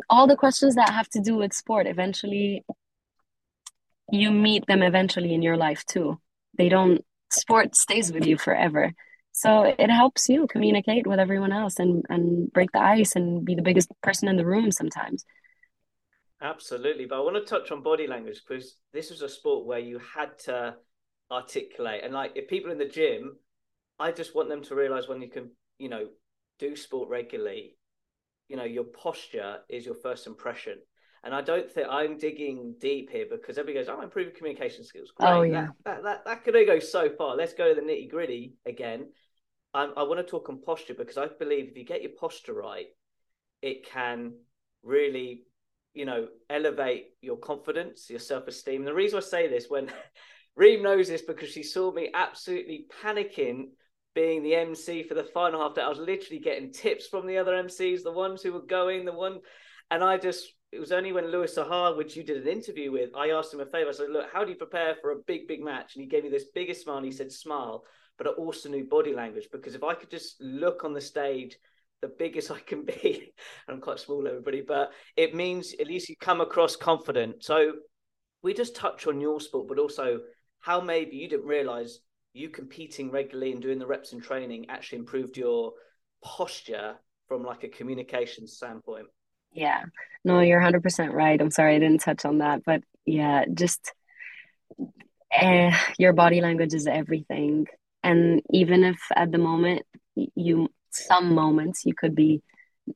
all 0.09 0.27
the 0.27 0.35
questions 0.35 0.75
that 0.75 0.89
have 0.89 1.09
to 1.09 1.21
do 1.21 1.35
with 1.35 1.53
sport 1.53 1.87
eventually 1.87 2.63
you 4.11 4.31
meet 4.31 4.65
them 4.67 4.83
eventually 4.83 5.33
in 5.33 5.41
your 5.41 5.57
life 5.57 5.85
too 5.85 6.19
they 6.57 6.69
don't 6.69 7.03
sport 7.31 7.75
stays 7.75 8.11
with 8.11 8.25
you 8.25 8.37
forever. 8.37 8.93
So 9.31 9.73
it 9.77 9.89
helps 9.89 10.27
you 10.27 10.47
communicate 10.47 11.07
with 11.07 11.19
everyone 11.19 11.51
else 11.53 11.79
and 11.79 12.05
and 12.09 12.51
break 12.51 12.71
the 12.71 12.81
ice 12.81 13.15
and 13.15 13.45
be 13.45 13.55
the 13.55 13.61
biggest 13.61 13.89
person 14.03 14.27
in 14.27 14.35
the 14.35 14.45
room 14.45 14.71
sometimes. 14.71 15.25
Absolutely 16.41 17.05
but 17.05 17.17
i 17.17 17.19
want 17.19 17.35
to 17.35 17.45
touch 17.45 17.71
on 17.71 17.83
body 17.83 18.07
language 18.07 18.41
because 18.47 18.77
this 18.93 19.11
was 19.11 19.21
a 19.21 19.29
sport 19.29 19.67
where 19.67 19.79
you 19.79 19.99
had 19.99 20.39
to 20.39 20.75
articulate 21.31 22.03
and 22.03 22.13
like 22.13 22.31
if 22.35 22.47
people 22.47 22.71
in 22.71 22.79
the 22.79 22.85
gym 22.85 23.37
i 23.99 24.11
just 24.11 24.33
want 24.33 24.49
them 24.49 24.63
to 24.63 24.73
realize 24.73 25.07
when 25.07 25.21
you 25.21 25.29
can 25.29 25.51
you 25.77 25.87
know 25.87 26.07
do 26.57 26.75
sport 26.75 27.09
regularly 27.09 27.77
you 28.49 28.57
know 28.57 28.63
your 28.63 28.85
posture 28.85 29.59
is 29.69 29.85
your 29.85 29.93
first 29.93 30.25
impression 30.25 30.79
and 31.23 31.35
I 31.35 31.41
don't 31.41 31.71
think 31.71 31.87
I'm 31.89 32.17
digging 32.17 32.75
deep 32.79 33.09
here 33.11 33.25
because 33.29 33.57
everybody 33.57 33.85
goes, 33.85 33.89
"I'm 33.89 33.99
oh, 33.99 34.03
improving 34.03 34.33
communication 34.35 34.83
skills." 34.83 35.11
Great. 35.15 35.29
Oh 35.29 35.41
yeah, 35.43 35.67
that, 35.85 35.97
that 35.97 36.03
that, 36.03 36.25
that 36.25 36.43
could 36.43 36.55
only 36.55 36.65
go 36.65 36.79
so 36.79 37.09
far. 37.09 37.35
Let's 37.35 37.53
go 37.53 37.69
to 37.69 37.79
the 37.79 37.85
nitty 37.85 38.09
gritty 38.09 38.55
again. 38.65 39.07
Um, 39.73 39.93
I 39.95 40.03
want 40.03 40.19
to 40.19 40.23
talk 40.23 40.49
on 40.49 40.61
posture 40.61 40.95
because 40.95 41.17
I 41.17 41.27
believe 41.27 41.69
if 41.69 41.77
you 41.77 41.85
get 41.85 42.01
your 42.01 42.11
posture 42.19 42.53
right, 42.53 42.87
it 43.61 43.87
can 43.87 44.33
really, 44.83 45.43
you 45.93 46.05
know, 46.05 46.27
elevate 46.49 47.05
your 47.21 47.37
confidence, 47.37 48.09
your 48.09 48.19
self 48.19 48.47
esteem. 48.47 48.83
The 48.83 48.93
reason 48.93 49.17
I 49.17 49.21
say 49.21 49.47
this 49.47 49.67
when 49.69 49.91
Reem 50.55 50.83
knows 50.83 51.07
this 51.07 51.21
because 51.21 51.49
she 51.49 51.63
saw 51.63 51.91
me 51.91 52.09
absolutely 52.13 52.87
panicking 53.03 53.69
being 54.13 54.43
the 54.43 54.55
MC 54.55 55.03
for 55.03 55.13
the 55.13 55.23
final 55.23 55.61
half 55.61 55.75
day. 55.75 55.81
I 55.81 55.87
was 55.87 55.99
literally 55.99 56.39
getting 56.39 56.73
tips 56.73 57.07
from 57.07 57.27
the 57.27 57.37
other 57.37 57.53
MCs, 57.53 58.03
the 58.03 58.11
ones 58.11 58.41
who 58.41 58.51
were 58.51 58.65
going, 58.65 59.05
the 59.05 59.13
one, 59.13 59.39
and 59.89 60.03
I 60.03 60.17
just 60.17 60.51
it 60.71 60.79
was 60.79 60.91
only 60.91 61.11
when 61.11 61.31
Louis 61.31 61.53
Saha, 61.53 61.97
which 61.97 62.15
you 62.15 62.23
did 62.23 62.41
an 62.41 62.47
interview 62.47 62.91
with, 62.91 63.09
I 63.15 63.31
asked 63.31 63.53
him 63.53 63.59
a 63.59 63.65
favor. 63.65 63.89
I 63.89 63.93
said, 63.93 64.09
Look, 64.09 64.27
how 64.31 64.43
do 64.43 64.51
you 64.51 64.57
prepare 64.57 64.95
for 65.01 65.11
a 65.11 65.19
big, 65.27 65.47
big 65.47 65.61
match? 65.61 65.95
And 65.95 66.01
he 66.01 66.07
gave 66.07 66.23
me 66.23 66.29
this 66.29 66.45
biggest 66.53 66.83
smile. 66.83 66.97
And 66.97 67.05
he 67.05 67.11
said, 67.11 67.31
Smile, 67.31 67.83
but 68.17 68.27
I 68.27 68.31
also 68.31 68.69
knew 68.69 68.85
body 68.85 69.13
language 69.13 69.49
because 69.51 69.75
if 69.75 69.83
I 69.83 69.95
could 69.95 70.09
just 70.09 70.39
look 70.39 70.83
on 70.83 70.93
the 70.93 71.01
stage 71.01 71.57
the 72.01 72.07
biggest 72.07 72.49
I 72.51 72.59
can 72.59 72.83
be, 72.83 73.33
I'm 73.67 73.79
quite 73.79 73.99
small, 73.99 74.27
everybody, 74.27 74.61
but 74.61 74.91
it 75.15 75.35
means 75.35 75.73
at 75.79 75.87
least 75.87 76.09
you 76.09 76.15
come 76.19 76.41
across 76.41 76.75
confident. 76.75 77.43
So 77.43 77.73
we 78.41 78.53
just 78.53 78.75
touch 78.75 79.07
on 79.07 79.21
your 79.21 79.39
sport, 79.39 79.67
but 79.67 79.79
also 79.79 80.19
how 80.59 80.81
maybe 80.81 81.17
you 81.17 81.29
didn't 81.29 81.45
realize 81.45 81.99
you 82.33 82.49
competing 82.49 83.11
regularly 83.11 83.51
and 83.51 83.61
doing 83.61 83.77
the 83.77 83.85
reps 83.85 84.13
and 84.13 84.23
training 84.23 84.65
actually 84.69 84.99
improved 84.99 85.37
your 85.37 85.73
posture 86.23 86.95
from 87.27 87.43
like 87.43 87.63
a 87.63 87.69
communication 87.69 88.47
standpoint. 88.47 89.07
Yeah. 89.51 89.83
No, 90.23 90.39
you're 90.39 90.59
100% 90.59 91.13
right. 91.13 91.39
I'm 91.41 91.51
sorry 91.51 91.75
I 91.75 91.79
didn't 91.79 92.01
touch 92.01 92.25
on 92.25 92.39
that, 92.39 92.63
but 92.63 92.83
yeah, 93.05 93.45
just 93.53 93.93
uh, 95.39 95.71
your 95.97 96.13
body 96.13 96.41
language 96.41 96.73
is 96.73 96.87
everything. 96.87 97.67
And 98.03 98.41
even 98.49 98.83
if 98.83 98.99
at 99.15 99.31
the 99.31 99.37
moment 99.37 99.83
you 100.35 100.69
some 100.91 101.33
moments 101.33 101.85
you 101.85 101.93
could 101.93 102.15
be 102.15 102.41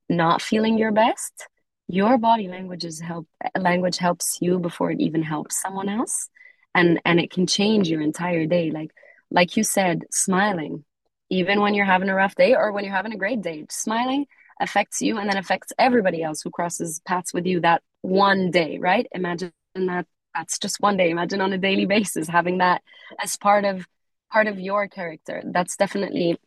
not 0.10 0.41
feeling 0.41 0.78
your 0.78 0.91
best, 0.91 1.47
your 1.88 2.18
body 2.18 2.47
language 2.47 2.84
is 2.84 2.99
help 2.99 3.28
language 3.58 3.97
helps 3.97 4.38
you 4.41 4.60
before 4.60 4.91
it 4.91 4.99
even 4.99 5.24
helps 5.24 5.62
someone 5.62 5.89
else. 5.89 6.30
And 6.74 6.99
and 7.06 7.20
it 7.20 7.32
can 7.32 7.47
change 7.47 7.89
your 7.89 8.01
entire 8.01 8.45
day. 8.45 8.72
Like 8.72 8.91
like 9.32 9.58
you 9.58 9.64
said, 9.64 10.03
smiling. 10.12 10.84
Even 11.30 11.62
when 11.62 11.74
you're 11.74 11.86
having 11.86 12.10
a 12.10 12.16
rough 12.16 12.36
day 12.36 12.53
or 12.56 12.72
when 12.72 12.84
you're 12.86 12.93
having 12.93 13.14
a 13.14 13.18
great 13.18 13.41
day, 13.41 13.66
smiling 13.70 14.26
affects 14.60 15.01
you 15.01 15.18
and 15.18 15.30
then 15.30 15.38
affects 15.38 15.74
everybody 15.78 16.24
else 16.24 16.41
who 16.41 16.49
crosses 16.49 17.01
paths 17.06 17.34
with 17.34 17.45
you 17.45 17.60
that 17.62 17.84
one 18.01 18.51
day, 18.51 18.78
right? 18.78 19.08
Imagine 19.14 19.51
that 19.76 20.06
that's 20.34 20.60
just 20.60 20.80
one 20.80 20.97
day. 20.97 21.10
Imagine 21.10 21.41
on 21.41 21.53
a 21.53 21.58
daily 21.58 21.86
basis 21.86 22.28
having 22.28 22.60
that 22.60 22.82
as 23.22 23.36
part 23.36 23.66
of 23.66 23.86
part 24.32 24.47
of 24.47 24.60
your 24.60 24.88
character. 24.88 25.41
That's 25.45 25.78
definitely 25.78 26.38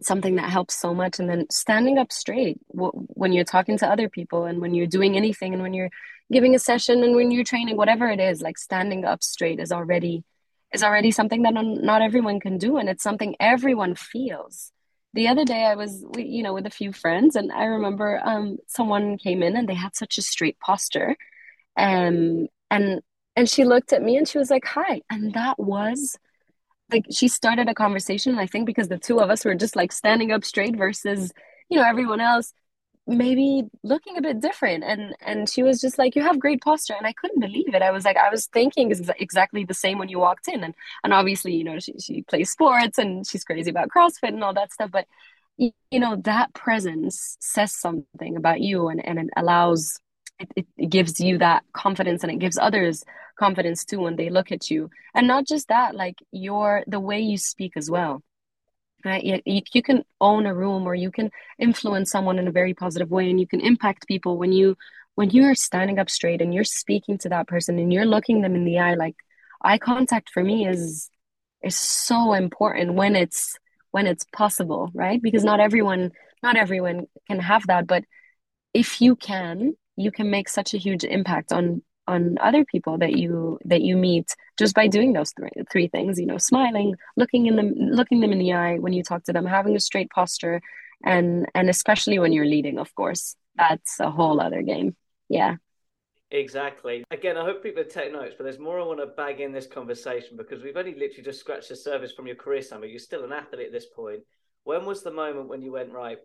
something 0.00 0.36
that 0.36 0.50
helps 0.50 0.74
so 0.74 0.94
much 0.94 1.18
and 1.18 1.28
then 1.28 1.46
standing 1.50 1.98
up 1.98 2.12
straight 2.12 2.58
when 2.70 3.32
you're 3.32 3.44
talking 3.44 3.76
to 3.78 3.90
other 3.90 4.08
people 4.08 4.44
and 4.44 4.60
when 4.60 4.72
you're 4.74 4.86
doing 4.86 5.16
anything 5.16 5.52
and 5.52 5.62
when 5.62 5.74
you're 5.74 5.90
giving 6.30 6.54
a 6.54 6.58
session 6.58 7.02
and 7.02 7.16
when 7.16 7.30
you're 7.30 7.44
training 7.44 7.76
whatever 7.76 8.08
it 8.08 8.20
is 8.20 8.40
like 8.40 8.58
standing 8.58 9.04
up 9.04 9.22
straight 9.24 9.58
is 9.58 9.72
already 9.72 10.22
is 10.72 10.84
already 10.84 11.10
something 11.10 11.42
that 11.42 11.54
not 11.54 12.02
everyone 12.02 12.38
can 12.38 12.58
do 12.58 12.76
and 12.76 12.88
it's 12.88 13.02
something 13.02 13.34
everyone 13.40 13.94
feels 13.94 14.70
the 15.18 15.26
other 15.28 15.44
day 15.44 15.64
i 15.64 15.74
was 15.74 16.04
you 16.16 16.42
know 16.44 16.54
with 16.54 16.66
a 16.66 16.78
few 16.78 16.92
friends 16.92 17.34
and 17.34 17.50
i 17.50 17.64
remember 17.64 18.20
um 18.24 18.56
someone 18.68 19.18
came 19.18 19.42
in 19.42 19.56
and 19.56 19.68
they 19.68 19.74
had 19.74 19.96
such 19.96 20.16
a 20.18 20.22
straight 20.22 20.58
posture. 20.60 21.16
Um 21.76 22.46
and 22.70 23.00
and 23.36 23.48
she 23.48 23.64
looked 23.64 23.92
at 23.92 24.02
me 24.02 24.16
and 24.16 24.28
she 24.28 24.38
was 24.38 24.50
like 24.50 24.64
hi. 24.64 25.00
And 25.10 25.34
that 25.34 25.58
was 25.58 26.16
like 26.92 27.06
she 27.10 27.28
started 27.28 27.68
a 27.68 27.74
conversation 27.74 28.38
i 28.38 28.46
think 28.46 28.64
because 28.64 28.88
the 28.88 28.98
two 29.06 29.20
of 29.20 29.30
us 29.30 29.44
were 29.44 29.54
just 29.64 29.76
like 29.76 29.92
standing 29.92 30.30
up 30.32 30.44
straight 30.44 30.76
versus 30.76 31.32
you 31.68 31.76
know 31.78 31.84
everyone 31.92 32.20
else 32.20 32.52
maybe 33.08 33.64
looking 33.82 34.18
a 34.18 34.22
bit 34.22 34.40
different. 34.40 34.84
And 34.84 35.14
and 35.20 35.48
she 35.48 35.62
was 35.62 35.80
just 35.80 35.98
like 35.98 36.14
you 36.14 36.22
have 36.22 36.38
great 36.38 36.60
posture. 36.62 36.94
And 36.96 37.06
i 37.06 37.12
couldn't 37.12 37.40
believe 37.40 37.74
it. 37.74 37.82
I 37.82 37.90
was 37.90 38.04
like 38.04 38.16
i 38.16 38.30
was 38.30 38.46
thinking 38.46 38.92
exactly 39.18 39.64
the 39.64 39.74
same 39.74 39.98
when 39.98 40.08
you 40.08 40.18
walked 40.18 40.48
in. 40.48 40.62
And 40.62 40.74
and 41.02 41.12
obviously 41.12 41.54
you 41.54 41.64
know 41.64 41.78
she, 41.80 41.94
she 41.98 42.22
plays 42.22 42.50
sports 42.50 42.98
and 42.98 43.26
she's 43.26 43.44
crazy 43.44 43.70
about 43.70 43.88
crossfit 43.88 44.28
and 44.28 44.44
all 44.44 44.54
that 44.54 44.72
stuff. 44.72 44.90
But 44.92 45.06
you 45.56 45.72
know 45.92 46.16
that 46.24 46.54
presence 46.54 47.36
says 47.40 47.74
something 47.74 48.36
about 48.36 48.60
you 48.60 48.88
and 48.88 49.04
and 49.04 49.18
it 49.18 49.28
allows 49.36 49.98
it, 50.38 50.66
it 50.76 50.90
gives 50.90 51.18
you 51.20 51.38
that 51.38 51.64
confidence 51.72 52.22
and 52.22 52.30
it 52.30 52.38
gives 52.38 52.58
others 52.58 53.04
confidence 53.38 53.84
too 53.84 54.00
when 54.00 54.16
they 54.16 54.30
look 54.30 54.52
at 54.52 54.70
you. 54.70 54.90
And 55.14 55.26
not 55.26 55.46
just 55.46 55.68
that 55.68 55.94
like 55.94 56.16
your 56.30 56.84
the 56.86 57.00
way 57.00 57.20
you 57.20 57.38
speak 57.38 57.72
as 57.76 57.90
well 57.90 58.22
right? 59.04 59.22
You, 59.22 59.62
you, 59.72 59.82
can 59.82 60.04
own 60.20 60.46
a 60.46 60.54
room 60.54 60.86
or 60.86 60.94
you 60.94 61.10
can 61.10 61.30
influence 61.58 62.10
someone 62.10 62.38
in 62.38 62.48
a 62.48 62.52
very 62.52 62.74
positive 62.74 63.10
way 63.10 63.30
and 63.30 63.40
you 63.40 63.46
can 63.46 63.60
impact 63.60 64.08
people 64.08 64.38
when 64.38 64.52
you 64.52 64.76
when 65.14 65.30
you're 65.30 65.54
standing 65.54 65.98
up 65.98 66.10
straight 66.10 66.40
and 66.40 66.54
you're 66.54 66.64
speaking 66.64 67.18
to 67.18 67.28
that 67.28 67.48
person 67.48 67.78
and 67.78 67.92
you're 67.92 68.06
looking 68.06 68.40
them 68.40 68.54
in 68.54 68.64
the 68.64 68.78
eye 68.78 68.94
like 68.94 69.16
eye 69.62 69.78
contact 69.78 70.30
for 70.30 70.42
me 70.42 70.66
is 70.66 71.10
is 71.62 71.78
so 71.78 72.32
important 72.32 72.94
when 72.94 73.16
it's 73.16 73.56
when 73.90 74.06
it's 74.06 74.24
possible 74.32 74.90
right? 74.94 75.22
Because 75.22 75.44
not 75.44 75.60
everyone 75.60 76.12
not 76.42 76.56
everyone 76.56 77.06
can 77.26 77.40
have 77.40 77.66
that 77.66 77.86
but 77.86 78.04
if 78.74 79.00
you 79.00 79.16
can 79.16 79.74
you 79.96 80.12
can 80.12 80.30
make 80.30 80.48
such 80.48 80.74
a 80.74 80.78
huge 80.78 81.04
impact 81.04 81.52
on 81.52 81.82
on 82.08 82.36
other 82.40 82.64
people 82.64 82.98
that 82.98 83.12
you 83.12 83.58
that 83.64 83.82
you 83.82 83.96
meet 83.96 84.34
just 84.58 84.74
by 84.74 84.88
doing 84.88 85.12
those 85.12 85.32
three, 85.32 85.50
three 85.70 85.88
things 85.88 86.18
you 86.18 86.26
know 86.26 86.38
smiling 86.38 86.94
looking 87.16 87.46
in 87.46 87.54
them 87.54 87.74
looking 87.76 88.20
them 88.20 88.32
in 88.32 88.38
the 88.38 88.52
eye 88.52 88.78
when 88.78 88.92
you 88.92 89.02
talk 89.02 89.22
to 89.22 89.32
them 89.32 89.46
having 89.46 89.76
a 89.76 89.80
straight 89.80 90.10
posture 90.10 90.60
and 91.04 91.46
and 91.54 91.68
especially 91.68 92.18
when 92.18 92.32
you're 92.32 92.46
leading 92.46 92.78
of 92.78 92.92
course 92.94 93.36
that's 93.56 94.00
a 94.00 94.10
whole 94.10 94.40
other 94.40 94.62
game 94.62 94.96
yeah 95.28 95.56
Exactly. 96.30 97.04
Again, 97.10 97.38
I 97.38 97.44
hope 97.44 97.62
people 97.62 97.82
take 97.84 98.12
notes, 98.12 98.34
but 98.36 98.44
there's 98.44 98.58
more 98.58 98.78
I 98.78 98.84
want 98.84 99.00
to 99.00 99.06
bag 99.06 99.40
in 99.40 99.50
this 99.50 99.66
conversation 99.66 100.36
because 100.36 100.62
we've 100.62 100.76
only 100.76 100.92
literally 100.92 101.22
just 101.22 101.40
scratched 101.40 101.70
the 101.70 101.76
surface 101.76 102.12
from 102.12 102.26
your 102.26 102.36
career, 102.36 102.60
Summer. 102.60 102.84
You're 102.84 102.98
still 102.98 103.24
an 103.24 103.32
athlete 103.32 103.64
at 103.64 103.72
this 103.72 103.86
point. 103.86 104.20
When 104.64 104.84
was 104.84 105.02
the 105.02 105.10
moment 105.10 105.48
when 105.48 105.62
you 105.62 105.72
went, 105.72 105.90
right, 105.90 106.18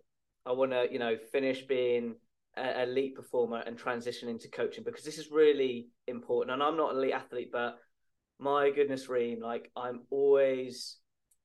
I 0.45 0.51
want 0.51 0.71
to, 0.71 0.87
you 0.91 0.99
know, 0.99 1.15
finish 1.31 1.61
being 1.61 2.15
a 2.55 2.83
elite 2.83 3.15
performer 3.15 3.63
and 3.65 3.77
transition 3.77 4.29
into 4.29 4.47
coaching 4.47 4.83
because 4.83 5.03
this 5.03 5.17
is 5.17 5.31
really 5.31 5.87
important. 6.07 6.53
And 6.53 6.63
I'm 6.63 6.77
not 6.77 6.91
an 6.91 6.97
elite 6.97 7.13
athlete, 7.13 7.49
but 7.51 7.77
my 8.39 8.69
goodness, 8.71 9.09
Reem, 9.09 9.39
like 9.41 9.71
I'm 9.75 10.01
always 10.09 10.97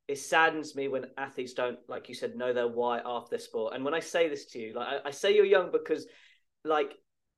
it 0.09 0.19
saddens 0.19 0.75
me 0.75 0.89
when 0.89 1.07
athletes 1.19 1.53
don't, 1.53 1.79
like 1.87 2.09
you 2.09 2.15
said, 2.15 2.35
know 2.35 2.55
their 2.55 2.67
why 2.67 3.01
after 3.05 3.31
their 3.31 3.39
sport. 3.39 3.75
And 3.75 3.85
when 3.85 3.93
I 3.93 4.01
say 4.01 4.29
this 4.29 4.47
to 4.47 4.59
you, 4.59 4.73
like 4.75 4.89
I, 4.89 5.09
I, 5.09 5.11
say 5.11 5.35
you're 5.35 5.45
young 5.45 5.71
because 5.71 6.07
like 6.65 6.95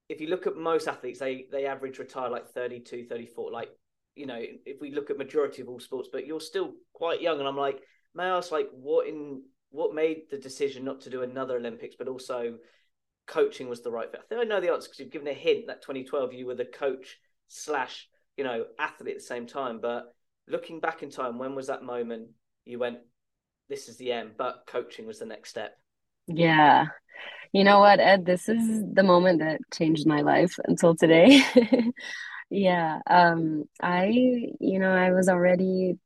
if 0.09 0.21
you 0.21 0.29
look 0.29 0.47
at 0.47 0.57
most 0.57 0.87
athletes, 0.87 1.19
they 1.19 1.47
they 1.51 1.67
average 1.67 1.99
retire 1.99 2.31
like 2.31 2.49
32, 2.49 3.07
34. 3.09 3.51
Like, 3.51 3.71
you 4.15 4.27
know, 4.27 4.41
if 4.41 4.81
we 4.81 4.93
look 4.93 5.11
at 5.11 5.19
majority 5.19 5.63
of 5.63 5.69
all 5.69 5.81
sports, 5.81 6.09
but 6.13 6.27
you're 6.27 6.41
still 6.41 6.73
quite 6.93 7.21
young. 7.21 7.41
And 7.41 7.49
I'm 7.49 7.57
like, 7.57 7.81
may 8.15 8.25
I 8.25 8.37
ask 8.37 8.53
like 8.53 8.69
what 8.73 9.09
in 9.09 9.43
what 9.71 9.95
made 9.95 10.31
the 10.31 10.39
decision 10.39 10.85
not 10.85 11.01
to 11.03 11.11
do 11.11 11.23
another 11.23 11.57
Olympics, 11.57 11.97
but 11.99 12.09
also 12.09 12.57
coaching 13.31 13.69
was 13.69 13.83
the 13.83 13.91
right 13.91 14.11
fit? 14.11 14.21
I 14.23 14.29
think 14.29 14.41
I 14.41 14.45
know 14.45 14.61
the 14.61 14.73
answer 14.73 14.89
because 14.89 14.99
you've 14.99 15.13
given 15.13 15.29
a 15.29 15.33
hint 15.33 15.69
that 15.69 15.83
2012 15.83 16.35
you 16.35 16.47
were 16.47 16.55
the 16.55 16.65
coach 16.65 17.19
slash 17.49 18.09
you 18.37 18.45
know 18.45 18.65
athlete 18.79 19.15
at 19.15 19.21
the 19.21 19.25
same 19.25 19.47
time. 19.47 19.81
But 19.81 20.15
looking 20.49 20.81
back 20.81 21.03
in 21.03 21.11
time, 21.11 21.39
when 21.39 21.55
was 21.55 21.69
that 21.69 21.83
moment 21.83 22.29
you 22.65 22.79
went, 22.79 22.99
"This 23.69 23.89
is 23.89 23.97
the 23.97 24.13
end," 24.13 24.33
but 24.37 24.65
coaching 24.67 25.07
was 25.07 25.19
the 25.19 25.27
next 25.27 25.51
step? 25.51 25.77
Yeah. 26.27 26.87
You 27.53 27.65
know 27.65 27.81
what, 27.81 28.01
Ed? 28.01 28.27
This 28.27 28.49
is 28.49 28.83
the 28.93 29.03
moment 29.03 29.41
that 29.41 29.61
changed 29.73 30.07
my 30.07 30.21
life 30.21 30.55
until 30.67 30.95
today. 30.95 31.43
yeah. 32.51 33.01
Um, 33.09 33.65
I, 33.83 34.07
you 34.61 34.79
know, 34.79 34.93
I 34.93 35.11
was 35.11 35.29
already 35.29 35.99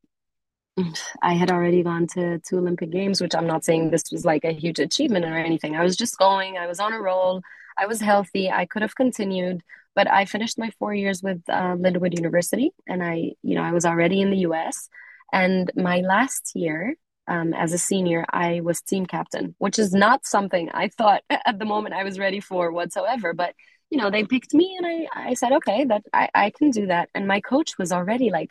I 1.22 1.34
had 1.34 1.50
already 1.50 1.82
gone 1.82 2.06
to 2.14 2.38
two 2.40 2.58
Olympic 2.58 2.90
Games, 2.90 3.20
which 3.20 3.34
I'm 3.34 3.46
not 3.46 3.64
saying 3.64 3.90
this 3.90 4.10
was 4.10 4.24
like 4.24 4.44
a 4.44 4.52
huge 4.52 4.78
achievement 4.78 5.24
or 5.24 5.36
anything. 5.36 5.76
I 5.76 5.84
was 5.84 5.96
just 5.96 6.18
going, 6.18 6.58
I 6.58 6.66
was 6.66 6.80
on 6.80 6.92
a 6.92 7.00
roll, 7.00 7.42
I 7.78 7.86
was 7.86 8.00
healthy, 8.00 8.50
I 8.50 8.66
could 8.66 8.82
have 8.82 8.96
continued, 8.96 9.62
but 9.94 10.10
I 10.10 10.24
finished 10.24 10.58
my 10.58 10.70
four 10.78 10.92
years 10.92 11.22
with 11.22 11.42
uh, 11.48 11.76
University, 11.78 12.72
and 12.88 13.02
I, 13.02 13.32
you 13.42 13.54
know, 13.54 13.62
I 13.62 13.72
was 13.72 13.84
already 13.84 14.20
in 14.20 14.30
the 14.30 14.38
U.S. 14.38 14.88
And 15.32 15.70
my 15.76 16.00
last 16.00 16.52
year 16.54 16.96
um, 17.28 17.54
as 17.54 17.72
a 17.72 17.78
senior, 17.78 18.24
I 18.30 18.60
was 18.60 18.80
team 18.80 19.06
captain, 19.06 19.54
which 19.58 19.78
is 19.78 19.92
not 19.94 20.26
something 20.26 20.70
I 20.74 20.88
thought 20.88 21.22
at 21.30 21.58
the 21.58 21.64
moment 21.64 21.94
I 21.94 22.04
was 22.04 22.18
ready 22.18 22.40
for 22.40 22.72
whatsoever. 22.72 23.32
But 23.32 23.54
you 23.90 23.98
know, 23.98 24.10
they 24.10 24.24
picked 24.24 24.54
me, 24.54 24.76
and 24.76 24.86
I, 24.86 25.28
I 25.30 25.34
said, 25.34 25.52
okay, 25.52 25.84
that 25.84 26.02
I, 26.12 26.28
I 26.34 26.50
can 26.50 26.70
do 26.70 26.86
that. 26.86 27.10
And 27.14 27.28
my 27.28 27.40
coach 27.40 27.78
was 27.78 27.92
already 27.92 28.30
like 28.30 28.50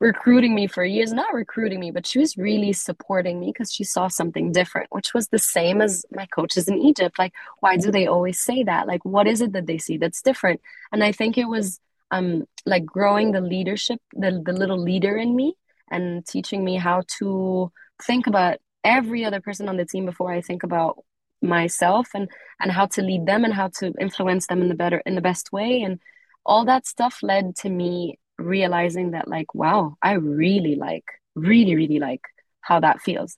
recruiting 0.00 0.54
me 0.54 0.66
for 0.66 0.82
years 0.84 1.12
not 1.12 1.34
recruiting 1.34 1.78
me 1.78 1.90
but 1.90 2.06
she 2.06 2.18
was 2.18 2.36
really 2.36 2.72
supporting 2.72 3.38
me 3.38 3.48
because 3.48 3.72
she 3.72 3.84
saw 3.84 4.08
something 4.08 4.50
different 4.50 4.88
which 4.90 5.12
was 5.12 5.28
the 5.28 5.38
same 5.38 5.80
as 5.80 6.04
my 6.10 6.26
coaches 6.26 6.68
in 6.68 6.78
egypt. 6.78 7.18
Like 7.18 7.34
why 7.60 7.76
do 7.76 7.90
they 7.90 8.06
always 8.06 8.40
say 8.40 8.64
that? 8.64 8.86
Like 8.86 9.04
what 9.04 9.26
is 9.26 9.40
it 9.40 9.52
that 9.52 9.66
they 9.66 9.78
see 9.78 9.98
that's 9.98 10.22
different? 10.22 10.60
And 10.92 11.04
i 11.04 11.12
think 11.12 11.36
it 11.38 11.46
was 11.46 11.80
um 12.10 12.44
like 12.66 12.84
growing 12.84 13.32
the 13.32 13.40
leadership 13.40 14.00
the, 14.14 14.42
the 14.44 14.52
little 14.52 14.78
leader 14.78 15.16
in 15.16 15.36
me 15.36 15.54
and 15.90 16.26
teaching 16.26 16.64
me 16.64 16.76
how 16.76 17.02
to 17.18 17.70
think 18.02 18.26
about 18.26 18.58
every 18.82 19.24
other 19.24 19.40
person 19.40 19.68
on 19.68 19.76
the 19.76 19.84
team 19.84 20.06
before 20.06 20.32
i 20.32 20.40
think 20.40 20.62
about 20.62 21.04
myself 21.42 22.08
and 22.14 22.28
and 22.60 22.70
how 22.70 22.86
to 22.86 23.02
lead 23.02 23.26
them 23.26 23.44
and 23.44 23.54
how 23.54 23.68
to 23.68 23.92
influence 24.00 24.46
them 24.46 24.62
in 24.62 24.68
the 24.68 24.74
better 24.74 25.02
in 25.06 25.14
the 25.14 25.20
best 25.20 25.52
way. 25.52 25.82
And 25.82 26.00
all 26.44 26.64
that 26.66 26.86
stuff 26.86 27.22
led 27.22 27.56
to 27.56 27.68
me 27.68 28.18
realizing 28.40 29.12
that 29.12 29.28
like 29.28 29.54
wow 29.54 29.96
i 30.02 30.12
really 30.12 30.76
like 30.76 31.04
really 31.34 31.74
really 31.74 31.98
like 31.98 32.22
how 32.62 32.78
that 32.80 33.00
feels. 33.00 33.36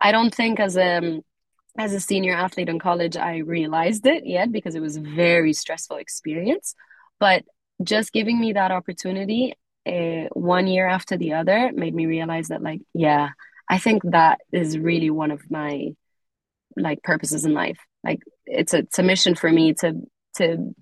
I 0.00 0.10
don't 0.12 0.34
think 0.34 0.58
as 0.60 0.76
a 0.76 1.22
as 1.78 1.92
a 1.92 2.00
senior 2.00 2.34
athlete 2.34 2.68
in 2.68 2.78
college 2.78 3.16
i 3.16 3.38
realized 3.38 4.06
it 4.06 4.26
yet 4.26 4.52
because 4.52 4.74
it 4.74 4.80
was 4.80 4.96
very 4.96 5.52
stressful 5.52 5.96
experience. 5.96 6.74
But 7.20 7.44
just 7.82 8.12
giving 8.12 8.38
me 8.40 8.52
that 8.52 8.70
opportunity 8.70 9.54
uh, 9.86 10.28
one 10.32 10.66
year 10.66 10.86
after 10.88 11.16
the 11.16 11.34
other 11.34 11.70
made 11.74 11.94
me 11.94 12.06
realize 12.06 12.48
that 12.48 12.62
like 12.62 12.80
yeah 12.94 13.30
i 13.68 13.78
think 13.78 14.02
that 14.04 14.40
is 14.52 14.78
really 14.78 15.10
one 15.10 15.30
of 15.30 15.50
my 15.50 15.94
like 16.76 17.02
purposes 17.02 17.44
in 17.44 17.54
life. 17.54 17.78
Like 18.02 18.20
it's 18.46 18.74
a, 18.74 18.78
it's 18.78 18.98
a 18.98 19.02
mission 19.02 19.34
for 19.34 19.50
me 19.50 19.74
to 19.74 19.94
to 20.36 20.74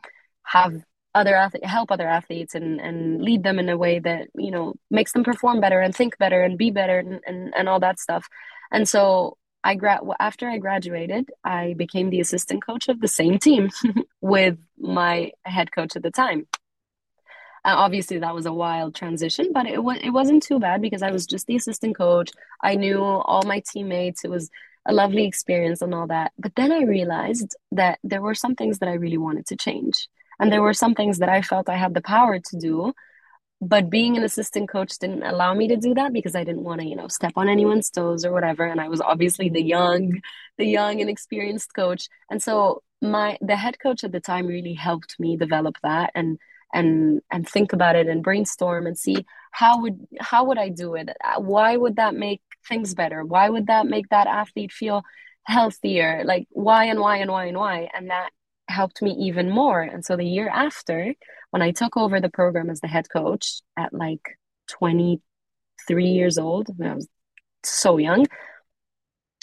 have 0.44 0.82
other 1.14 1.34
athlete, 1.34 1.64
help 1.64 1.90
other 1.90 2.08
athletes 2.08 2.54
and 2.54 2.80
and 2.80 3.22
lead 3.22 3.42
them 3.42 3.58
in 3.58 3.68
a 3.68 3.76
way 3.76 3.98
that 3.98 4.28
you 4.34 4.50
know 4.50 4.74
makes 4.90 5.12
them 5.12 5.24
perform 5.24 5.60
better 5.60 5.80
and 5.80 5.94
think 5.94 6.16
better 6.18 6.42
and 6.42 6.58
be 6.58 6.70
better 6.70 6.98
and 6.98 7.20
and, 7.26 7.52
and 7.56 7.68
all 7.68 7.80
that 7.80 7.98
stuff. 7.98 8.28
And 8.70 8.88
so 8.88 9.36
i 9.64 9.74
grad 9.74 10.00
after 10.18 10.48
i 10.48 10.58
graduated 10.58 11.30
i 11.44 11.74
became 11.74 12.10
the 12.10 12.20
assistant 12.20 12.64
coach 12.64 12.88
of 12.88 13.00
the 13.00 13.08
same 13.08 13.38
team 13.38 13.70
with 14.20 14.58
my 14.78 15.30
head 15.44 15.70
coach 15.72 15.96
at 15.96 16.02
the 16.02 16.10
time. 16.10 16.46
Uh, 17.64 17.76
obviously 17.76 18.18
that 18.18 18.34
was 18.34 18.46
a 18.46 18.52
wild 18.52 18.92
transition 18.94 19.52
but 19.52 19.66
it, 19.66 19.82
was 19.84 19.96
it 20.02 20.10
wasn't 20.10 20.42
too 20.42 20.58
bad 20.58 20.82
because 20.82 21.00
i 21.02 21.12
was 21.12 21.26
just 21.26 21.46
the 21.46 21.56
assistant 21.56 21.96
coach. 21.96 22.30
I 22.60 22.74
knew 22.74 23.00
all 23.02 23.42
my 23.44 23.62
teammates. 23.72 24.24
It 24.24 24.30
was 24.30 24.50
a 24.84 24.92
lovely 24.92 25.26
experience 25.26 25.80
and 25.80 25.94
all 25.94 26.08
that. 26.08 26.32
But 26.38 26.56
then 26.56 26.72
i 26.72 26.82
realized 26.82 27.54
that 27.70 27.98
there 28.02 28.22
were 28.22 28.34
some 28.34 28.56
things 28.56 28.78
that 28.80 28.88
i 28.88 28.94
really 28.94 29.18
wanted 29.18 29.46
to 29.46 29.56
change 29.56 30.08
and 30.38 30.52
there 30.52 30.62
were 30.62 30.74
some 30.74 30.94
things 30.94 31.18
that 31.18 31.28
I 31.28 31.42
felt 31.42 31.68
I 31.68 31.76
had 31.76 31.94
the 31.94 32.02
power 32.02 32.38
to 32.38 32.58
do. 32.58 32.92
But 33.60 33.90
being 33.90 34.16
an 34.16 34.24
assistant 34.24 34.68
coach 34.68 34.98
didn't 34.98 35.22
allow 35.22 35.54
me 35.54 35.68
to 35.68 35.76
do 35.76 35.94
that 35.94 36.12
because 36.12 36.34
I 36.34 36.42
didn't 36.42 36.64
want 36.64 36.80
to, 36.80 36.86
you 36.86 36.96
know, 36.96 37.06
step 37.06 37.32
on 37.36 37.48
anyone's 37.48 37.90
toes 37.90 38.24
or 38.24 38.32
whatever. 38.32 38.64
And 38.64 38.80
I 38.80 38.88
was 38.88 39.00
obviously 39.00 39.50
the 39.50 39.62
young, 39.62 40.20
the 40.58 40.66
young 40.66 41.00
and 41.00 41.08
experienced 41.08 41.72
coach. 41.72 42.08
And 42.28 42.42
so 42.42 42.82
my 43.00 43.36
the 43.40 43.56
head 43.56 43.78
coach 43.80 44.04
at 44.04 44.12
the 44.12 44.20
time 44.20 44.46
really 44.46 44.74
helped 44.74 45.16
me 45.18 45.36
develop 45.36 45.76
that 45.82 46.10
and 46.14 46.38
and 46.72 47.20
and 47.30 47.48
think 47.48 47.72
about 47.72 47.96
it 47.96 48.06
and 48.06 48.22
brainstorm 48.22 48.86
and 48.86 48.98
see 48.98 49.26
how 49.50 49.82
would 49.82 50.06
how 50.20 50.44
would 50.44 50.58
I 50.58 50.68
do 50.68 50.94
it? 50.94 51.10
Why 51.38 51.76
would 51.76 51.96
that 51.96 52.14
make 52.14 52.40
things 52.68 52.94
better? 52.94 53.24
Why 53.24 53.48
would 53.48 53.66
that 53.66 53.86
make 53.86 54.08
that 54.08 54.26
athlete 54.26 54.72
feel 54.72 55.02
healthier? 55.44 56.22
Like 56.24 56.46
why 56.50 56.84
and 56.86 57.00
why 57.00 57.18
and 57.18 57.30
why 57.30 57.46
and 57.46 57.56
why? 57.56 57.90
And 57.94 58.10
that 58.10 58.30
helped 58.68 59.02
me 59.02 59.12
even 59.12 59.50
more. 59.50 59.82
And 59.82 60.04
so 60.04 60.16
the 60.16 60.26
year 60.26 60.48
after, 60.48 61.14
when 61.50 61.62
I 61.62 61.72
took 61.72 61.96
over 61.96 62.20
the 62.20 62.30
program 62.30 62.70
as 62.70 62.80
the 62.80 62.88
head 62.88 63.08
coach 63.10 63.60
at 63.76 63.92
like 63.92 64.38
23 64.70 66.06
years 66.06 66.38
old, 66.38 66.68
I 66.82 66.94
was 66.94 67.08
so 67.64 67.98
young, 67.98 68.26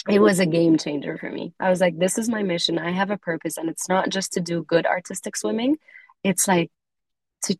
it 0.08 0.20
was 0.20 0.40
a 0.40 0.46
game 0.46 0.78
changer 0.78 1.18
for 1.18 1.30
me. 1.30 1.52
I 1.60 1.68
was 1.70 1.80
like, 1.80 1.98
this 1.98 2.18
is 2.18 2.28
my 2.28 2.42
mission. 2.42 2.78
I 2.78 2.90
have 2.90 3.10
a 3.10 3.18
purpose, 3.18 3.56
and 3.56 3.68
it's 3.68 3.88
not 3.88 4.08
just 4.08 4.32
to 4.32 4.40
do 4.40 4.64
good 4.64 4.86
artistic 4.86 5.36
swimming. 5.36 5.76
It's 6.24 6.48
like 6.48 6.70
to 7.44 7.56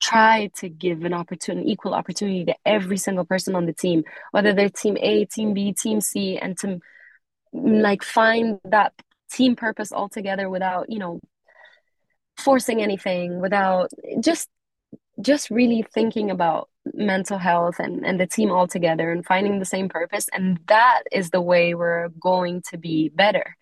try 0.00 0.50
to 0.58 0.68
give 0.68 1.04
an 1.04 1.12
opportunity, 1.12 1.70
equal 1.70 1.94
opportunity 1.94 2.44
to 2.44 2.54
every 2.64 2.96
single 2.96 3.24
person 3.24 3.56
on 3.56 3.66
the 3.66 3.72
team, 3.72 4.04
whether 4.30 4.52
they're 4.52 4.68
team 4.68 4.96
A, 5.00 5.24
team 5.24 5.52
B, 5.52 5.72
team 5.72 6.00
C, 6.00 6.38
and 6.38 6.56
to 6.58 6.78
like 7.52 8.02
find 8.02 8.60
that 8.64 8.92
team 9.36 9.56
purpose 9.56 9.92
altogether 9.92 10.48
without, 10.48 10.90
you 10.90 10.98
know, 10.98 11.20
forcing 12.36 12.82
anything, 12.82 13.40
without 13.40 13.90
just 14.20 14.48
just 15.20 15.50
really 15.50 15.84
thinking 15.94 16.30
about 16.30 16.68
mental 16.92 17.38
health 17.38 17.78
and, 17.78 18.04
and 18.04 18.18
the 18.18 18.26
team 18.26 18.50
all 18.50 18.66
together 18.66 19.10
and 19.10 19.24
finding 19.24 19.58
the 19.58 19.64
same 19.64 19.88
purpose. 19.88 20.26
And 20.32 20.58
that 20.66 21.02
is 21.12 21.30
the 21.30 21.40
way 21.40 21.74
we're 21.74 22.08
going 22.20 22.62
to 22.70 22.76
be 22.78 23.10
better. 23.10 23.56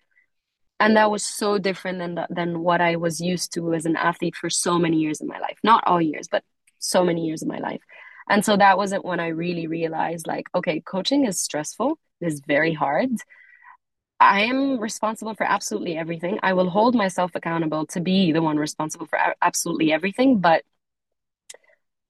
And 0.79 0.97
that 0.97 1.11
was 1.11 1.23
so 1.23 1.59
different 1.59 1.99
than, 1.99 2.25
than 2.29 2.63
what 2.63 2.81
I 2.81 2.95
was 2.95 3.21
used 3.21 3.53
to 3.53 3.73
as 3.73 3.85
an 3.85 3.95
athlete 3.95 4.35
for 4.35 4.49
so 4.49 4.77
many 4.79 4.97
years 4.97 5.21
in 5.21 5.27
my 5.27 5.39
life. 5.39 5.57
Not 5.63 5.83
all 5.85 6.01
years, 6.01 6.27
but 6.27 6.43
so 6.79 7.03
many 7.03 7.25
years 7.25 7.41
of 7.41 7.47
my 7.47 7.59
life. 7.59 7.81
And 8.27 8.43
so 8.43 8.57
that 8.57 8.77
wasn't 8.77 9.05
when 9.05 9.19
I 9.19 9.27
really 9.27 9.67
realized, 9.67 10.27
like, 10.27 10.47
okay, 10.55 10.81
coaching 10.81 11.25
is 11.25 11.39
stressful, 11.39 11.99
it 12.19 12.27
is 12.27 12.41
very 12.45 12.73
hard. 12.73 13.11
I 14.23 14.41
am 14.41 14.79
responsible 14.79 15.35
for 15.35 15.43
absolutely 15.43 15.97
everything. 15.97 16.39
I 16.43 16.53
will 16.53 16.69
hold 16.69 16.95
myself 16.95 17.31
accountable 17.35 17.85
to 17.87 17.99
be 17.99 18.31
the 18.31 18.41
one 18.41 18.57
responsible 18.57 19.05
for 19.07 19.19
absolutely 19.41 19.91
everything, 19.91 20.39
but 20.39 20.63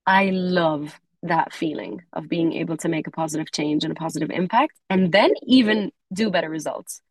I 0.05 0.29
love 0.31 0.99
that 1.23 1.53
feeling 1.53 2.01
of 2.11 2.27
being 2.27 2.53
able 2.53 2.77
to 2.77 2.89
make 2.89 3.07
a 3.07 3.11
positive 3.11 3.51
change 3.51 3.83
and 3.83 3.91
a 3.91 3.95
positive 3.95 4.29
impact 4.29 4.73
and 4.89 5.11
then 5.11 5.31
even 5.43 5.91
do 6.11 6.29
better 6.29 6.49
results. 6.49 7.01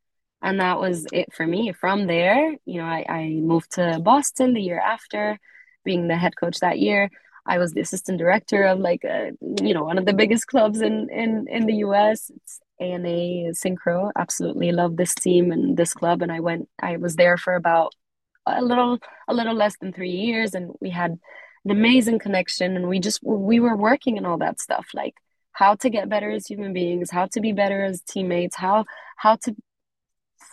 And 0.43 0.61
that 0.61 0.79
was 0.79 1.07
it 1.13 1.33
for 1.33 1.47
me. 1.47 1.73
From 1.73 2.07
there, 2.07 2.57
you 2.65 2.81
know, 2.81 2.87
I, 2.87 3.05
I 3.09 3.29
moved 3.29 3.73
to 3.73 4.01
Boston 4.03 4.53
the 4.55 4.61
year 4.61 4.81
after 4.81 5.39
being 5.85 6.09
the 6.09 6.17
head 6.17 6.37
coach 6.37 6.59
that 6.61 6.79
year. 6.79 7.11
I 7.47 7.59
was 7.59 7.73
the 7.73 7.81
assistant 7.81 8.19
director 8.19 8.65
of 8.65 8.79
like 8.79 9.05
a, 9.05 9.33
you 9.61 9.75
know, 9.75 9.85
one 9.85 9.99
of 9.99 10.07
the 10.07 10.15
biggest 10.15 10.47
clubs 10.47 10.81
in 10.81 11.09
in 11.11 11.47
in 11.49 11.67
the 11.67 11.77
US. 11.87 12.31
It's 12.35 12.61
ANA 12.81 13.53
Synchro. 13.53 14.11
Absolutely 14.17 14.73
love 14.73 14.97
this 14.97 15.15
team 15.15 15.51
and 15.53 15.77
this 15.77 15.93
club. 15.95 16.23
And 16.23 16.33
I 16.33 16.41
went 16.41 16.69
I 16.81 16.97
was 16.97 17.17
there 17.17 17.37
for 17.37 17.55
about 17.55 17.93
a 18.47 18.63
little 18.63 18.99
a 19.29 19.35
little 19.35 19.55
less 19.55 19.77
than 19.79 19.93
three 19.93 20.11
years 20.11 20.55
and 20.55 20.73
we 20.81 20.91
had 20.91 21.19
an 21.65 21.71
amazing 21.71 22.19
connection 22.19 22.77
and 22.77 22.89
we 22.89 22.99
just 22.99 23.21
we 23.23 23.61
were 23.61 23.77
working 23.77 24.17
and 24.19 24.27
all 24.27 24.39
that 24.39 24.61
stuff 24.61 24.89
like 24.95 25.15
how 25.53 25.75
to 25.77 25.91
get 25.91 26.09
better 26.09 26.31
as 26.31 26.47
human 26.47 26.73
beings 26.73 27.11
how 27.11 27.27
to 27.27 27.41
be 27.41 27.53
better 27.53 27.85
as 27.85 28.01
teammates 28.03 28.57
how 28.57 28.85
how 29.17 29.37
to 29.37 29.55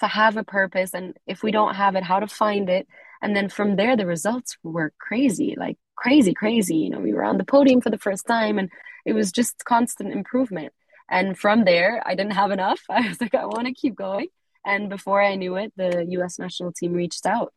have 0.01 0.37
a 0.37 0.43
purpose 0.43 0.93
and 0.93 1.17
if 1.25 1.41
we 1.41 1.51
don't 1.51 1.75
have 1.75 1.95
it 1.95 2.03
how 2.03 2.19
to 2.19 2.27
find 2.27 2.69
it 2.69 2.87
and 3.21 3.35
then 3.35 3.49
from 3.49 3.75
there 3.75 3.97
the 3.97 4.05
results 4.05 4.57
were 4.63 4.93
crazy 4.99 5.55
like 5.57 5.77
crazy 5.99 6.33
crazy 6.33 6.77
you 6.77 6.89
know 6.89 6.99
we 6.99 7.13
were 7.13 7.25
on 7.25 7.37
the 7.37 7.43
podium 7.43 7.81
for 7.81 7.89
the 7.89 7.97
first 8.07 8.25
time 8.25 8.57
and 8.57 8.69
it 9.05 9.13
was 9.13 9.31
just 9.31 9.65
constant 9.65 10.13
improvement. 10.13 10.73
And 11.09 11.37
from 11.37 11.65
there 11.65 12.01
i 12.05 12.15
didn't 12.15 12.39
have 12.41 12.51
enough. 12.51 12.81
I 12.89 13.07
was 13.07 13.19
like 13.21 13.35
i 13.35 13.45
want 13.45 13.67
to 13.67 13.73
keep 13.73 13.95
going. 13.95 14.27
And 14.65 14.89
before 14.89 15.21
i 15.21 15.35
knew 15.35 15.55
it 15.55 15.73
the 15.75 16.05
us 16.23 16.39
national 16.39 16.71
team 16.73 16.93
reached 16.93 17.25
out. 17.25 17.53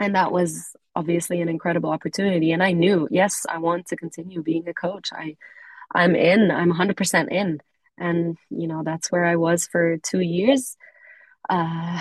And 0.00 0.14
that 0.14 0.32
was 0.32 0.74
obviously 0.94 1.40
an 1.40 1.48
incredible 1.48 1.90
opportunity. 1.90 2.52
And 2.52 2.62
i 2.62 2.72
knew 2.72 3.08
yes 3.10 3.46
i 3.48 3.58
want 3.58 3.86
to 3.88 3.96
continue 3.96 4.42
being 4.42 4.68
a 4.68 4.74
coach. 4.74 5.08
I 5.12 5.36
i'm 5.94 6.14
in 6.14 6.50
i'm 6.50 6.72
100% 6.72 7.28
in. 7.30 7.60
And 7.98 8.36
you 8.50 8.66
know 8.70 8.82
that's 8.84 9.10
where 9.10 9.24
i 9.24 9.36
was 9.36 9.66
for 9.66 9.98
two 9.98 10.20
years 10.20 10.76
uh 11.50 12.00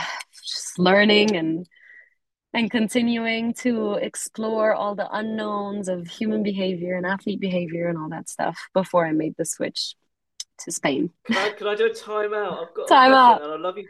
just 0.52 0.80
learning 0.80 1.36
and 1.36 1.68
and 2.54 2.70
continuing 2.70 3.54
to 3.54 3.94
explore 3.94 4.74
all 4.74 4.96
the 4.96 5.10
unknowns 5.12 5.88
of 5.88 6.08
human 6.08 6.44
behavior 6.44 6.96
and 6.96 7.06
athlete 7.06 7.40
behavior 7.40 7.88
and 7.88 7.98
all 7.98 8.10
that 8.10 8.30
stuff 8.30 8.58
before 8.74 9.06
i 9.06 9.12
made 9.12 9.36
the 9.38 9.46
switch 9.46 9.96
to 10.60 10.72
spain 10.72 11.10
can 11.26 11.38
i, 11.38 11.50
can 11.50 11.68
I 11.68 11.76
do 11.76 11.86
a 11.86 11.90
timeout 11.90 12.68
i've 12.68 12.74
got 12.74 12.88
timeout 12.88 13.44
and 13.44 13.52
i 13.52 13.58
love 13.58 13.78
you 13.78 13.88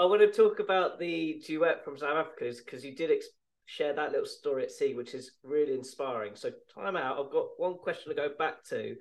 I 0.00 0.04
want 0.04 0.22
to 0.22 0.32
talk 0.32 0.60
about 0.60 0.98
the 0.98 1.42
duet 1.46 1.84
from 1.84 1.98
South 1.98 2.16
Africa 2.16 2.56
because 2.64 2.82
you 2.84 2.94
did 2.94 3.10
ex- 3.10 3.26
share 3.66 3.92
that 3.92 4.12
little 4.12 4.26
story 4.26 4.62
at 4.62 4.70
sea, 4.70 4.94
which 4.94 5.12
is 5.14 5.32
really 5.42 5.74
inspiring. 5.74 6.32
So, 6.36 6.52
time 6.74 6.96
out. 6.96 7.18
I've 7.18 7.30
got 7.30 7.48
one 7.58 7.76
question 7.76 8.08
to 8.08 8.14
go 8.14 8.30
back 8.38 8.64
to. 8.70 8.96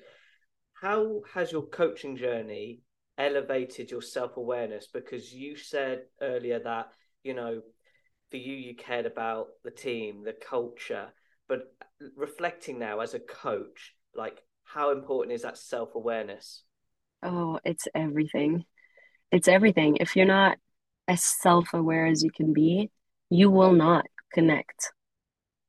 How 0.73 1.21
has 1.33 1.53
your 1.53 1.63
coaching 1.63 2.17
journey 2.17 2.81
elevated 3.17 3.91
your 3.91 4.01
self 4.01 4.35
awareness? 4.35 4.87
Because 4.91 5.33
you 5.33 5.55
said 5.55 6.03
earlier 6.21 6.59
that, 6.59 6.89
you 7.23 7.33
know, 7.33 7.61
for 8.29 8.37
you, 8.37 8.53
you 8.55 8.75
cared 8.75 9.05
about 9.05 9.47
the 9.63 9.71
team, 9.71 10.23
the 10.23 10.33
culture, 10.33 11.09
but 11.47 11.73
reflecting 12.15 12.79
now 12.79 12.99
as 12.99 13.13
a 13.13 13.19
coach, 13.19 13.95
like 14.15 14.41
how 14.63 14.91
important 14.91 15.33
is 15.33 15.41
that 15.41 15.57
self 15.57 15.95
awareness? 15.95 16.63
Oh, 17.23 17.59
it's 17.65 17.87
everything. 17.93 18.65
It's 19.31 19.47
everything. 19.47 19.97
If 19.97 20.15
you're 20.15 20.25
not 20.25 20.57
as 21.07 21.23
self 21.23 21.73
aware 21.73 22.05
as 22.05 22.23
you 22.23 22.31
can 22.31 22.53
be, 22.53 22.91
you 23.29 23.49
will 23.49 23.73
not 23.73 24.05
connect 24.33 24.91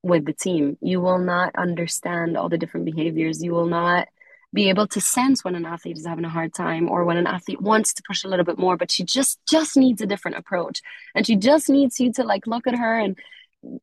with 0.03 0.25
the 0.25 0.33
team. 0.33 0.77
You 0.81 1.01
will 1.01 1.19
not 1.19 1.55
understand 1.55 2.37
all 2.37 2.49
the 2.49 2.57
different 2.57 2.85
behaviors. 2.85 3.43
You 3.43 3.53
will 3.53 3.67
not 3.67 4.07
be 4.53 4.69
able 4.69 4.87
to 4.87 4.99
sense 4.99 5.43
when 5.43 5.55
an 5.55 5.65
athlete 5.65 5.97
is 5.97 6.05
having 6.05 6.25
a 6.25 6.29
hard 6.29 6.53
time 6.53 6.89
or 6.89 7.05
when 7.05 7.17
an 7.17 7.27
athlete 7.27 7.61
wants 7.61 7.93
to 7.93 8.03
push 8.05 8.23
a 8.23 8.27
little 8.27 8.43
bit 8.45 8.57
more 8.57 8.75
but 8.75 8.91
she 8.91 9.03
just 9.03 9.39
just 9.47 9.77
needs 9.77 10.01
a 10.01 10.05
different 10.05 10.37
approach. 10.37 10.81
And 11.15 11.25
she 11.25 11.35
just 11.35 11.69
needs 11.69 11.99
you 11.99 12.11
to 12.13 12.23
like 12.23 12.47
look 12.47 12.67
at 12.67 12.77
her 12.77 12.99
and 12.99 13.17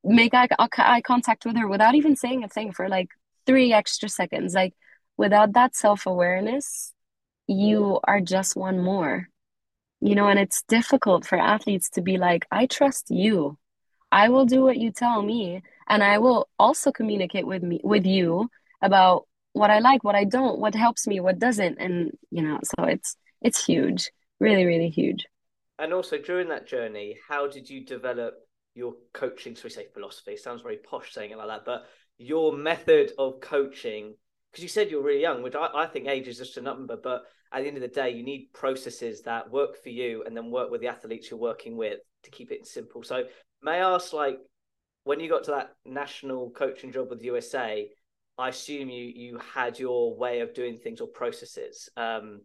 make 0.04 0.34
eye, 0.34 0.48
eye 0.58 1.02
contact 1.02 1.46
with 1.46 1.56
her 1.56 1.68
without 1.68 1.94
even 1.94 2.16
saying 2.16 2.44
a 2.44 2.48
thing 2.48 2.72
for 2.72 2.88
like 2.88 3.08
three 3.46 3.72
extra 3.72 4.08
seconds. 4.08 4.54
Like 4.54 4.74
without 5.16 5.54
that 5.54 5.74
self-awareness 5.74 6.92
you 7.46 7.98
are 8.04 8.20
just 8.20 8.56
one 8.56 8.78
more. 8.78 9.28
You 10.00 10.14
know 10.14 10.28
and 10.28 10.38
it's 10.38 10.62
difficult 10.62 11.26
for 11.26 11.38
athletes 11.38 11.90
to 11.90 12.02
be 12.02 12.18
like 12.18 12.46
i 12.50 12.66
trust 12.66 13.10
you. 13.10 13.58
I 14.12 14.28
will 14.28 14.46
do 14.46 14.62
what 14.62 14.76
you 14.76 14.90
tell 14.90 15.22
me 15.22 15.62
and 15.88 16.02
I 16.02 16.18
will 16.18 16.48
also 16.58 16.92
communicate 16.92 17.46
with 17.46 17.62
me 17.62 17.80
with 17.82 18.04
you 18.06 18.50
about 18.82 19.27
what 19.52 19.70
I 19.70 19.78
like, 19.80 20.04
what 20.04 20.14
I 20.14 20.24
don't, 20.24 20.58
what 20.58 20.74
helps 20.74 21.06
me, 21.06 21.20
what 21.20 21.38
doesn't 21.38 21.78
and 21.78 22.12
you 22.30 22.42
know, 22.42 22.58
so 22.62 22.84
it's 22.84 23.16
it's 23.42 23.64
huge. 23.64 24.10
Really 24.40 24.64
really 24.64 24.90
huge. 24.90 25.26
And 25.78 25.92
also 25.92 26.18
during 26.18 26.48
that 26.48 26.66
journey, 26.66 27.16
how 27.28 27.48
did 27.48 27.70
you 27.70 27.84
develop 27.84 28.34
your 28.74 28.94
coaching, 29.12 29.56
so 29.56 29.62
we 29.64 29.70
say 29.70 29.86
philosophy, 29.92 30.36
sounds 30.36 30.62
very 30.62 30.76
posh 30.78 31.12
saying 31.12 31.30
it 31.30 31.38
like 31.38 31.48
that, 31.48 31.64
but 31.64 31.86
your 32.18 32.52
method 32.52 33.12
of 33.18 33.40
coaching 33.40 34.14
because 34.50 34.62
you 34.62 34.68
said 34.68 34.90
you're 34.90 35.02
really 35.02 35.20
young, 35.20 35.42
which 35.42 35.54
I, 35.54 35.68
I 35.74 35.86
think 35.86 36.06
age 36.06 36.26
is 36.26 36.38
just 36.38 36.56
a 36.56 36.62
number, 36.62 36.96
but 36.96 37.24
at 37.52 37.62
the 37.62 37.68
end 37.68 37.76
of 37.76 37.82
the 37.82 37.88
day, 37.88 38.10
you 38.10 38.22
need 38.22 38.50
processes 38.52 39.22
that 39.22 39.50
work 39.50 39.82
for 39.82 39.88
you 39.88 40.24
and 40.24 40.36
then 40.36 40.50
work 40.50 40.70
with 40.70 40.80
the 40.80 40.88
athletes 40.88 41.30
you're 41.30 41.40
working 41.40 41.76
with 41.76 41.98
to 42.24 42.30
keep 42.30 42.50
it 42.50 42.66
simple. 42.66 43.02
So 43.02 43.24
may 43.62 43.72
I 43.72 43.94
ask, 43.94 44.12
like, 44.12 44.38
when 45.04 45.20
you 45.20 45.28
got 45.28 45.44
to 45.44 45.52
that 45.52 45.74
national 45.86 46.50
coaching 46.50 46.92
job 46.92 47.08
with 47.10 47.22
USA, 47.22 47.88
I 48.38 48.50
assume 48.50 48.88
you 48.88 49.04
you 49.04 49.40
had 49.54 49.78
your 49.78 50.16
way 50.16 50.40
of 50.40 50.54
doing 50.54 50.76
things 50.76 51.00
or 51.00 51.08
processes. 51.08 51.88
Um, 51.96 52.42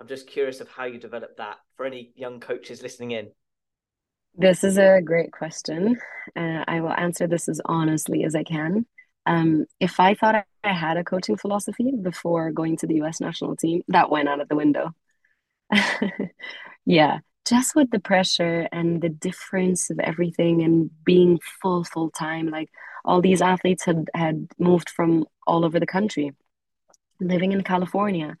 I'm 0.00 0.06
just 0.06 0.28
curious 0.28 0.60
of 0.60 0.68
how 0.68 0.84
you 0.84 0.98
developed 0.98 1.38
that 1.38 1.56
for 1.76 1.84
any 1.84 2.12
young 2.14 2.40
coaches 2.40 2.82
listening 2.82 3.10
in. 3.10 3.30
This 4.34 4.64
is 4.64 4.78
a 4.78 5.00
great 5.04 5.32
question. 5.32 5.98
Uh, 6.34 6.64
I 6.66 6.80
will 6.80 6.92
answer 6.92 7.26
this 7.26 7.48
as 7.48 7.60
honestly 7.66 8.24
as 8.24 8.34
I 8.34 8.44
can. 8.44 8.86
Um, 9.26 9.66
if 9.78 10.00
I 10.00 10.14
thought 10.14 10.46
I 10.64 10.72
had 10.72 10.96
a 10.96 11.04
coaching 11.04 11.36
philosophy 11.36 11.92
before 12.00 12.50
going 12.50 12.76
to 12.78 12.86
the 12.86 13.02
US 13.02 13.20
national 13.20 13.56
team, 13.56 13.82
that 13.88 14.10
went 14.10 14.28
out 14.28 14.40
of 14.40 14.48
the 14.48 14.56
window. 14.56 14.94
yeah, 16.86 17.18
just 17.46 17.74
with 17.74 17.90
the 17.90 18.00
pressure 18.00 18.68
and 18.72 19.02
the 19.02 19.08
difference 19.08 19.90
of 19.90 19.98
everything 19.98 20.62
and 20.62 20.90
being 21.04 21.38
full 21.60 21.84
full 21.84 22.10
time 22.10 22.48
like 22.48 22.70
all 23.04 23.20
these 23.20 23.42
athletes 23.42 23.84
had 23.84 24.08
had 24.14 24.48
moved 24.58 24.90
from 24.90 25.24
all 25.46 25.64
over 25.64 25.78
the 25.80 25.86
country 25.86 26.32
living 27.20 27.52
in 27.52 27.62
california 27.62 28.36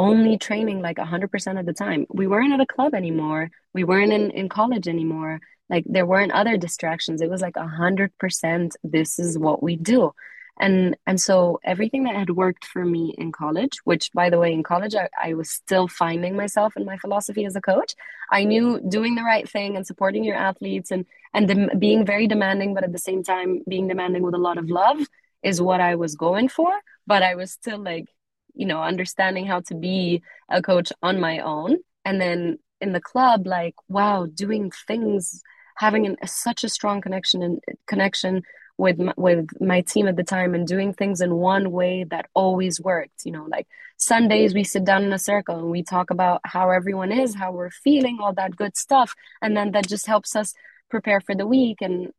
only 0.00 0.38
training 0.38 0.80
like 0.80 0.96
100% 0.96 1.60
of 1.60 1.66
the 1.66 1.72
time. 1.74 2.06
We 2.08 2.26
weren't 2.26 2.54
at 2.54 2.60
a 2.60 2.66
club 2.66 2.94
anymore. 2.94 3.50
We 3.74 3.84
weren't 3.84 4.12
in, 4.12 4.30
in 4.30 4.48
college 4.48 4.88
anymore. 4.88 5.40
Like 5.68 5.84
there 5.86 6.06
weren't 6.06 6.32
other 6.32 6.56
distractions. 6.56 7.20
It 7.20 7.30
was 7.30 7.42
like 7.42 7.54
100% 7.54 8.72
this 8.82 9.18
is 9.18 9.38
what 9.38 9.62
we 9.62 9.76
do. 9.76 10.12
And 10.58 10.96
and 11.06 11.18
so 11.18 11.58
everything 11.64 12.04
that 12.04 12.16
had 12.16 12.30
worked 12.30 12.66
for 12.66 12.84
me 12.84 13.14
in 13.16 13.32
college 13.32 13.78
which 13.84 14.10
by 14.12 14.28
the 14.28 14.38
way 14.38 14.52
in 14.52 14.62
college 14.62 14.94
I, 14.94 15.08
I 15.28 15.32
was 15.32 15.48
still 15.48 15.88
finding 15.88 16.36
myself 16.36 16.76
in 16.76 16.84
my 16.84 16.98
philosophy 16.98 17.46
as 17.46 17.56
a 17.56 17.62
coach. 17.62 17.94
I 18.30 18.44
knew 18.44 18.78
doing 18.96 19.14
the 19.14 19.22
right 19.22 19.48
thing 19.48 19.76
and 19.76 19.86
supporting 19.86 20.22
your 20.22 20.36
athletes 20.36 20.90
and 20.90 21.06
and 21.32 21.70
being 21.78 22.04
very 22.04 22.26
demanding 22.26 22.74
but 22.74 22.84
at 22.84 22.92
the 22.92 22.98
same 22.98 23.22
time 23.22 23.62
being 23.68 23.88
demanding 23.88 24.22
with 24.22 24.34
a 24.34 24.38
lot 24.38 24.58
of 24.58 24.68
love 24.68 24.98
is 25.42 25.60
what 25.60 25.80
i 25.80 25.94
was 25.94 26.14
going 26.16 26.48
for. 26.48 26.72
But 27.06 27.22
i 27.22 27.34
was 27.34 27.52
still 27.52 27.78
like 27.78 28.06
you 28.54 28.66
know 28.66 28.82
understanding 28.82 29.46
how 29.46 29.60
to 29.60 29.74
be 29.74 30.22
a 30.48 30.62
coach 30.62 30.92
on 31.02 31.20
my 31.20 31.38
own. 31.40 31.78
And 32.04 32.20
then 32.20 32.58
in 32.80 32.92
the 32.92 33.00
club 33.00 33.46
like 33.46 33.74
wow 33.88 34.26
doing 34.26 34.70
things 34.86 35.42
having 35.76 36.06
an, 36.06 36.16
such 36.26 36.64
a 36.64 36.68
strong 36.68 37.00
connection 37.00 37.42
and 37.42 37.60
connection 37.86 38.42
with 38.76 38.98
my, 38.98 39.12
with 39.16 39.48
my 39.60 39.82
team 39.82 40.08
at 40.08 40.16
the 40.16 40.24
time 40.24 40.54
and 40.54 40.66
doing 40.66 40.92
things 40.94 41.20
in 41.20 41.34
one 41.34 41.70
way 41.70 42.04
that 42.04 42.26
always 42.34 42.80
worked 42.80 43.26
you 43.26 43.32
know 43.32 43.46
like 43.50 43.66
sundays 44.00 44.54
we 44.54 44.64
sit 44.64 44.84
down 44.84 45.04
in 45.04 45.12
a 45.12 45.18
circle 45.18 45.58
and 45.58 45.70
we 45.70 45.82
talk 45.82 46.10
about 46.10 46.40
how 46.44 46.70
everyone 46.70 47.12
is 47.12 47.34
how 47.34 47.52
we're 47.52 47.70
feeling 47.70 48.18
all 48.20 48.32
that 48.32 48.56
good 48.56 48.76
stuff. 48.76 49.14
And 49.42 49.56
then 49.56 49.72
that 49.72 49.86
just 49.86 50.06
helps 50.06 50.34
us 50.34 50.54
prepare 50.90 51.20
for 51.20 51.34
the 51.34 51.46
week 51.46 51.78
and 51.80 52.12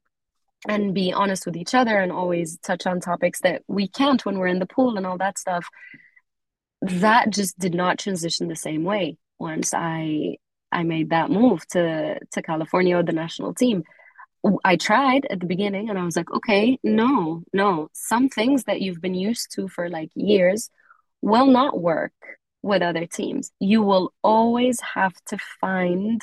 and 0.67 0.93
be 0.93 1.11
honest 1.11 1.45
with 1.45 1.57
each 1.57 1.73
other 1.73 1.97
and 1.97 2.11
always 2.11 2.59
touch 2.59 2.85
on 2.85 2.99
topics 2.99 3.41
that 3.41 3.63
we 3.67 3.87
can't 3.87 4.25
when 4.25 4.37
we're 4.37 4.47
in 4.47 4.59
the 4.59 4.65
pool 4.65 4.97
and 4.97 5.07
all 5.07 5.17
that 5.17 5.37
stuff 5.37 5.65
that 6.81 7.29
just 7.29 7.57
did 7.57 7.73
not 7.73 7.99
transition 7.99 8.47
the 8.47 8.55
same 8.55 8.83
way 8.83 9.17
once 9.39 9.73
i 9.73 10.35
i 10.71 10.83
made 10.83 11.09
that 11.09 11.31
move 11.31 11.65
to 11.67 12.19
to 12.31 12.41
california 12.41 13.01
the 13.03 13.11
national 13.11 13.53
team 13.53 13.83
I 14.63 14.75
tried 14.75 15.27
at 15.29 15.39
the 15.39 15.45
beginning 15.45 15.89
and 15.89 15.99
I 15.99 16.03
was 16.03 16.15
like, 16.15 16.31
okay, 16.31 16.79
no, 16.83 17.43
no. 17.53 17.89
Some 17.93 18.29
things 18.29 18.63
that 18.63 18.81
you've 18.81 19.01
been 19.01 19.13
used 19.13 19.51
to 19.53 19.67
for 19.67 19.89
like 19.89 20.09
years 20.15 20.69
will 21.21 21.45
not 21.45 21.79
work 21.79 22.13
with 22.63 22.81
other 22.81 23.05
teams. 23.05 23.51
You 23.59 23.83
will 23.83 24.13
always 24.23 24.79
have 24.81 25.13
to 25.27 25.37
find 25.59 26.21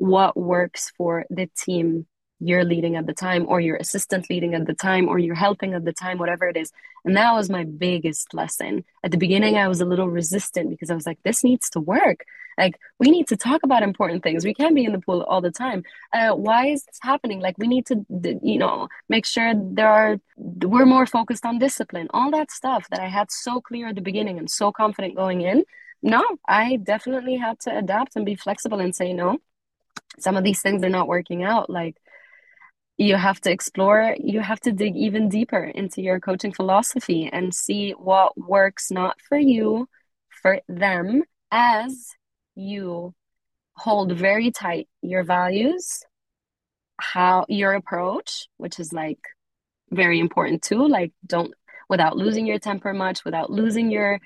what 0.00 0.34
works 0.34 0.90
for 0.96 1.26
the 1.28 1.46
team 1.58 2.06
you're 2.40 2.64
leading 2.64 2.96
at 2.96 3.06
the 3.06 3.12
time 3.12 3.44
or 3.46 3.60
your 3.60 3.76
assistant 3.76 4.30
leading 4.30 4.54
at 4.54 4.66
the 4.66 4.74
time 4.74 5.08
or 5.08 5.18
you're 5.18 5.34
helping 5.34 5.74
at 5.74 5.84
the 5.84 5.92
time 5.92 6.16
whatever 6.16 6.48
it 6.48 6.56
is. 6.56 6.72
And 7.04 7.14
that 7.18 7.34
was 7.34 7.50
my 7.50 7.64
biggest 7.64 8.32
lesson. 8.32 8.84
At 9.04 9.10
the 9.10 9.18
beginning 9.18 9.56
i 9.58 9.68
was 9.68 9.82
a 9.82 9.84
little 9.84 10.08
resistant 10.08 10.70
because 10.70 10.90
i 10.90 10.94
was 10.94 11.04
like 11.04 11.18
this 11.22 11.44
needs 11.44 11.68
to 11.70 11.80
work. 11.80 12.24
Like 12.56 12.78
we 12.98 13.10
need 13.10 13.28
to 13.28 13.36
talk 13.36 13.60
about 13.62 13.82
important 13.82 14.22
things. 14.22 14.44
We 14.44 14.54
can't 14.54 14.74
be 14.74 14.86
in 14.86 14.92
the 14.92 15.00
pool 15.00 15.22
all 15.22 15.42
the 15.42 15.50
time. 15.50 15.82
Uh, 16.12 16.32
why 16.32 16.68
is 16.68 16.84
this 16.84 16.98
happening? 17.02 17.40
Like 17.40 17.56
we 17.58 17.68
need 17.68 17.84
to 17.86 17.96
you 18.42 18.58
know 18.58 18.88
make 19.10 19.26
sure 19.26 19.52
there 19.54 19.88
are 19.88 20.18
we're 20.36 20.86
more 20.86 21.04
focused 21.04 21.44
on 21.44 21.58
discipline. 21.58 22.08
All 22.14 22.30
that 22.30 22.50
stuff 22.50 22.88
that 22.90 23.00
i 23.00 23.08
had 23.08 23.30
so 23.30 23.60
clear 23.60 23.88
at 23.88 23.96
the 23.96 24.08
beginning 24.10 24.38
and 24.38 24.50
so 24.50 24.72
confident 24.72 25.14
going 25.14 25.42
in. 25.42 25.64
No 26.02 26.24
i 26.48 26.76
definitely 26.76 27.36
had 27.36 27.60
to 27.60 27.76
adapt 27.76 28.16
and 28.16 28.24
be 28.24 28.34
flexible 28.34 28.80
and 28.80 28.96
say 28.96 29.12
no 29.12 29.38
some 30.18 30.36
of 30.36 30.44
these 30.44 30.60
things 30.62 30.82
are 30.82 30.88
not 30.88 31.08
working 31.08 31.42
out 31.42 31.70
like 31.70 31.96
you 32.96 33.16
have 33.16 33.40
to 33.40 33.50
explore 33.50 34.14
you 34.18 34.40
have 34.40 34.60
to 34.60 34.72
dig 34.72 34.96
even 34.96 35.28
deeper 35.28 35.64
into 35.64 36.02
your 36.02 36.20
coaching 36.20 36.52
philosophy 36.52 37.30
and 37.32 37.54
see 37.54 37.92
what 37.92 38.36
works 38.36 38.90
not 38.90 39.20
for 39.20 39.38
you 39.38 39.88
for 40.42 40.60
them 40.68 41.22
as 41.50 42.10
you 42.54 43.14
hold 43.74 44.12
very 44.12 44.50
tight 44.50 44.88
your 45.00 45.22
values 45.22 46.02
how 47.00 47.46
your 47.48 47.72
approach 47.72 48.48
which 48.58 48.78
is 48.78 48.92
like 48.92 49.20
very 49.90 50.20
important 50.20 50.62
too 50.62 50.86
like 50.86 51.12
don't 51.26 51.54
without 51.88 52.16
losing 52.16 52.46
your 52.46 52.58
temper 52.58 52.92
much 52.92 53.24
without 53.24 53.50
losing 53.50 53.90
your 53.90 54.20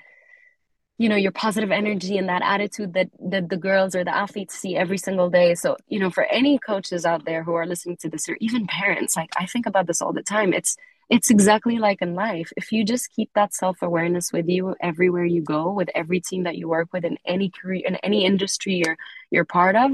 you 0.97 1.09
know 1.09 1.15
your 1.15 1.31
positive 1.31 1.71
energy 1.71 2.17
and 2.17 2.29
that 2.29 2.41
attitude 2.43 2.93
that 2.93 3.09
that 3.19 3.49
the 3.49 3.57
girls 3.57 3.95
or 3.95 4.03
the 4.03 4.15
athletes 4.15 4.55
see 4.55 4.75
every 4.75 4.97
single 4.97 5.29
day. 5.29 5.55
So 5.55 5.77
you 5.87 5.99
know 5.99 6.09
for 6.09 6.23
any 6.25 6.57
coaches 6.59 7.05
out 7.05 7.25
there 7.25 7.43
who 7.43 7.53
are 7.53 7.65
listening 7.65 7.97
to 7.97 8.09
this 8.09 8.29
or 8.29 8.37
even 8.39 8.67
parents 8.67 9.15
like 9.15 9.29
i 9.37 9.45
think 9.45 9.65
about 9.65 9.87
this 9.87 10.01
all 10.01 10.13
the 10.13 10.23
time. 10.23 10.53
It's 10.53 10.75
it's 11.09 11.29
exactly 11.29 11.77
like 11.77 12.01
in 12.01 12.15
life. 12.15 12.51
If 12.57 12.71
you 12.71 12.83
just 12.83 13.11
keep 13.15 13.29
that 13.35 13.53
self-awareness 13.53 14.33
with 14.33 14.47
you 14.49 14.75
everywhere 14.81 15.25
you 15.25 15.41
go 15.41 15.71
with 15.71 15.89
every 15.93 16.19
team 16.19 16.43
that 16.43 16.55
you 16.57 16.67
work 16.67 16.89
with 16.93 17.05
in 17.05 17.17
any 17.25 17.49
career 17.49 17.83
in 17.85 17.95
any 17.97 18.25
industry 18.25 18.75
you're 18.85 18.97
you're 19.31 19.45
part 19.45 19.75
of 19.75 19.91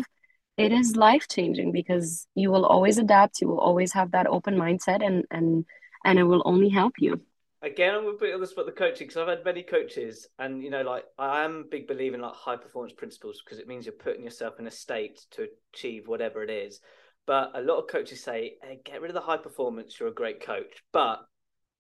it 0.57 0.71
is 0.71 0.95
life 0.95 1.27
changing 1.27 1.71
because 1.71 2.27
you 2.35 2.51
will 2.51 2.65
always 2.65 2.97
adapt 2.97 3.41
you 3.41 3.47
will 3.47 3.59
always 3.59 3.93
have 3.93 4.11
that 4.11 4.27
open 4.27 4.55
mindset 4.55 5.05
and 5.05 5.25
and 5.31 5.65
and 6.05 6.19
it 6.19 6.23
will 6.23 6.41
only 6.45 6.69
help 6.69 6.93
you 6.99 7.21
again, 7.62 7.95
I'm 7.95 8.03
going 8.03 8.16
to 8.16 8.20
put 8.20 8.34
on 8.34 8.41
the 8.41 8.47
spot 8.47 8.66
the 8.66 8.72
coaching 8.72 9.07
because 9.07 9.22
I've 9.22 9.28
had 9.28 9.45
many 9.45 9.64
coaches, 9.64 10.28
and 10.39 10.64
you 10.64 10.70
know, 10.70 10.82
like 10.82 11.05
I 11.18 11.43
am 11.43 11.62
a 11.66 11.70
big 11.70 11.88
believer 11.88 12.16
in 12.16 12.22
like 12.22 12.34
high 12.34 12.57
performance 12.57 12.93
principles 12.93 13.41
because 13.43 13.59
it 13.59 13.68
means 13.68 13.86
you're 13.86 13.93
putting 13.93 14.24
yourself 14.24 14.59
in 14.59 14.68
a 14.68 14.72
state 14.72 15.20
to 15.32 15.47
achieve 15.74 16.07
whatever 16.07 16.43
it 16.43 16.49
is. 16.49 16.80
But 17.28 17.51
a 17.53 17.62
lot 17.62 17.78
of 17.78 17.88
coaches 17.88 18.24
say, 18.24 18.55
hey, 18.64 18.82
get 18.84 19.01
rid 19.01 19.12
of 19.12 19.16
the 19.16 19.22
high 19.22 19.38
performance, 19.38 19.99
you're 19.99 20.09
a 20.09 20.14
great 20.14 20.43
coach. 20.43 20.84
But 20.91 21.20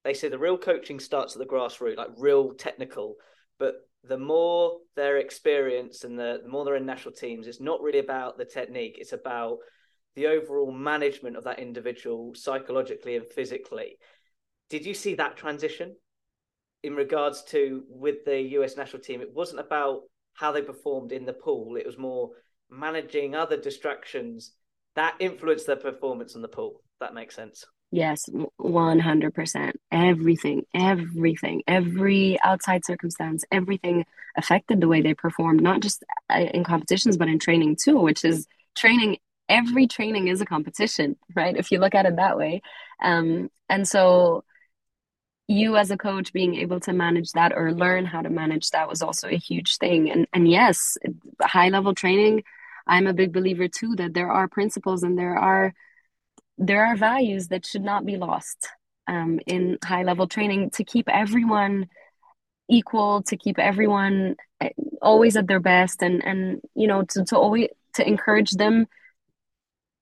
they 0.03 0.13
say 0.13 0.29
the 0.29 0.37
real 0.37 0.57
coaching 0.57 0.99
starts 0.99 1.35
at 1.35 1.39
the 1.39 1.45
grassroots, 1.45 1.97
like 1.97 2.09
real 2.17 2.53
technical. 2.53 3.15
But 3.59 3.75
the 4.03 4.17
more 4.17 4.77
their 4.95 5.17
experience 5.17 6.03
and 6.03 6.17
the, 6.17 6.41
the 6.43 6.49
more 6.49 6.65
they're 6.65 6.75
in 6.75 6.85
national 6.85 7.15
teams, 7.15 7.47
it's 7.47 7.61
not 7.61 7.81
really 7.81 7.99
about 7.99 8.37
the 8.37 8.45
technique, 8.45 8.97
it's 8.99 9.13
about 9.13 9.57
the 10.15 10.27
overall 10.27 10.71
management 10.71 11.37
of 11.37 11.43
that 11.45 11.59
individual 11.59 12.33
psychologically 12.35 13.15
and 13.15 13.25
physically. 13.25 13.97
Did 14.71 14.85
you 14.85 14.93
see 14.93 15.15
that 15.15 15.35
transition 15.35 15.97
in 16.81 16.95
regards 16.95 17.43
to 17.43 17.83
with 17.89 18.23
the 18.23 18.39
US 18.57 18.77
national 18.77 19.03
team? 19.03 19.19
It 19.19 19.33
wasn't 19.33 19.59
about 19.59 20.03
how 20.33 20.53
they 20.53 20.61
performed 20.61 21.11
in 21.11 21.25
the 21.25 21.33
pool, 21.33 21.75
it 21.75 21.85
was 21.85 21.97
more 21.97 22.29
managing 22.69 23.35
other 23.35 23.57
distractions 23.57 24.53
that 24.95 25.15
influenced 25.19 25.67
their 25.67 25.75
performance 25.75 26.35
in 26.35 26.41
the 26.41 26.47
pool. 26.47 26.81
That 27.01 27.13
makes 27.13 27.35
sense. 27.35 27.65
Yes, 27.91 28.29
100%. 28.61 29.71
Everything, 29.91 30.65
everything, 30.73 31.63
every 31.67 32.39
outside 32.41 32.85
circumstance, 32.85 33.43
everything 33.51 34.05
affected 34.37 34.79
the 34.79 34.87
way 34.87 35.01
they 35.01 35.13
performed, 35.13 35.61
not 35.61 35.81
just 35.81 36.05
uh, 36.29 36.45
in 36.53 36.63
competitions, 36.63 37.17
but 37.17 37.27
in 37.27 37.39
training 37.39 37.75
too, 37.75 37.99
which 37.99 38.23
is 38.23 38.47
training. 38.75 39.17
Every 39.49 39.85
training 39.85 40.29
is 40.29 40.39
a 40.39 40.45
competition, 40.45 41.17
right? 41.35 41.57
If 41.57 41.73
you 41.73 41.79
look 41.79 41.93
at 41.93 42.05
it 42.05 42.15
that 42.15 42.37
way. 42.37 42.61
Um, 43.03 43.49
and 43.67 43.85
so 43.85 44.45
you 45.51 45.77
as 45.77 45.91
a 45.91 45.97
coach 45.97 46.33
being 46.33 46.55
able 46.55 46.79
to 46.79 46.93
manage 46.93 47.31
that 47.33 47.53
or 47.55 47.73
learn 47.73 48.05
how 48.05 48.21
to 48.21 48.29
manage 48.29 48.69
that 48.69 48.89
was 48.89 49.01
also 49.01 49.27
a 49.27 49.37
huge 49.37 49.77
thing. 49.77 50.09
And 50.09 50.27
and 50.33 50.49
yes 50.49 50.97
high 51.41 51.69
level 51.69 51.93
training 51.93 52.43
i'm 52.87 53.07
a 53.07 53.13
big 53.13 53.31
believer 53.31 53.67
too 53.67 53.95
that 53.95 54.13
there 54.13 54.31
are 54.31 54.47
principles 54.47 55.03
and 55.03 55.17
there 55.17 55.37
are 55.37 55.73
there 56.57 56.85
are 56.85 56.95
values 56.95 57.47
that 57.47 57.65
should 57.65 57.83
not 57.83 58.05
be 58.05 58.17
lost 58.17 58.69
um, 59.07 59.39
in 59.47 59.77
high 59.83 60.03
level 60.03 60.27
training 60.27 60.69
to 60.71 60.83
keep 60.83 61.09
everyone 61.09 61.87
equal 62.69 63.23
to 63.23 63.35
keep 63.35 63.59
everyone 63.59 64.35
eh, 64.61 64.69
always 65.01 65.35
at 65.35 65.47
their 65.47 65.59
best 65.59 66.01
and 66.01 66.23
and 66.23 66.61
you 66.75 66.87
know 66.87 67.03
to, 67.03 67.23
to 67.25 67.37
always 67.37 67.67
to 67.93 68.07
encourage 68.07 68.51
them 68.51 68.87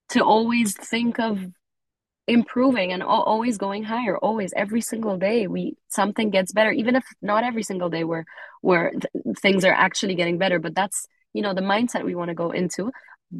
to 0.10 0.22
always 0.22 0.76
think 0.76 1.20
of 1.20 1.40
improving 2.30 2.94
and 2.94 3.02
always 3.04 3.58
going 3.58 3.84
higher 3.84 4.18
always 4.18 4.54
every 4.56 4.82
single 4.82 5.18
day 5.18 5.48
we 5.48 5.76
something 5.90 6.30
gets 6.30 6.52
better 6.52 6.72
even 6.72 6.96
if 6.96 7.04
not 7.22 7.44
every 7.44 7.64
single 7.64 7.90
day 7.90 8.04
where 8.04 8.26
where 8.62 8.92
th- 8.92 9.38
things 9.40 9.66
are 9.66 9.74
actually 9.74 10.16
getting 10.16 10.38
better 10.38 10.60
but 10.60 10.76
that's 10.76 11.08
you 11.34 11.42
know 11.42 11.54
the 11.54 11.62
mindset 11.62 12.06
we 12.06 12.16
want 12.16 12.30
to 12.30 12.36
go 12.36 12.52
into. 12.52 12.92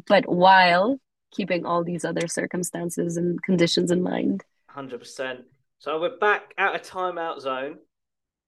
But 0.06 0.28
while 0.28 0.98
keeping 1.32 1.64
all 1.64 1.84
these 1.84 2.04
other 2.04 2.26
circumstances 2.26 3.16
and 3.16 3.40
conditions 3.42 3.90
in 3.90 4.02
mind. 4.02 4.42
100% 4.74 5.38
so 5.78 6.00
we're 6.00 6.18
back 6.18 6.52
out 6.58 6.74
of 6.74 6.82
timeout 6.82 7.40
zone. 7.40 7.78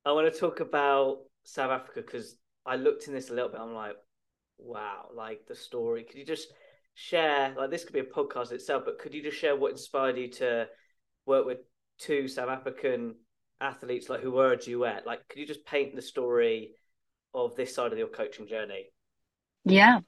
I 0.05 0.12
want 0.12 0.32
to 0.32 0.38
talk 0.38 0.61
about 0.61 1.18
south 1.45 1.72
africa 1.72 2.03
because 2.07 2.36
i 2.64 2.76
looked 2.76 3.09
in 3.09 3.12
this 3.12 3.28
a 3.28 3.34
little 3.34 3.49
bit 3.49 3.59
i'm 3.61 3.74
like 3.74 3.97
wow 4.59 5.09
like 5.12 5.45
the 5.47 5.55
story. 5.55 6.05
Could 6.05 6.18
you 6.18 6.24
just 6.24 6.53
share 6.95 7.55
like 7.57 7.70
this 7.70 7.84
could 7.84 7.95
be 7.95 8.01
a 8.01 8.05
podcast 8.05 8.53
itself 8.53 8.82
but 8.84 8.99
could 8.99 9.14
you 9.14 9.22
just 9.22 9.38
share 9.38 9.57
what 9.57 9.72
inspired 9.72 10.18
you 10.18 10.28
to 10.28 10.68
work 11.24 11.47
with 11.47 11.59
two 11.99 12.28
south 12.28 12.51
african 12.51 13.14
athletes 13.62 14.09
like 14.09 14.20
who 14.20 14.32
were 14.32 14.53
a 14.53 14.57
duet? 14.57 15.07
Like 15.07 15.26
could 15.28 15.38
you 15.38 15.47
just 15.47 15.64
paint 15.64 15.95
the 15.95 16.03
story 16.03 16.72
of 17.32 17.57
this 17.57 17.74
side 17.74 17.93
of 17.93 17.99
your 17.99 18.09
coaching 18.09 18.47
journey? 18.47 18.86
Yeah 19.64 20.01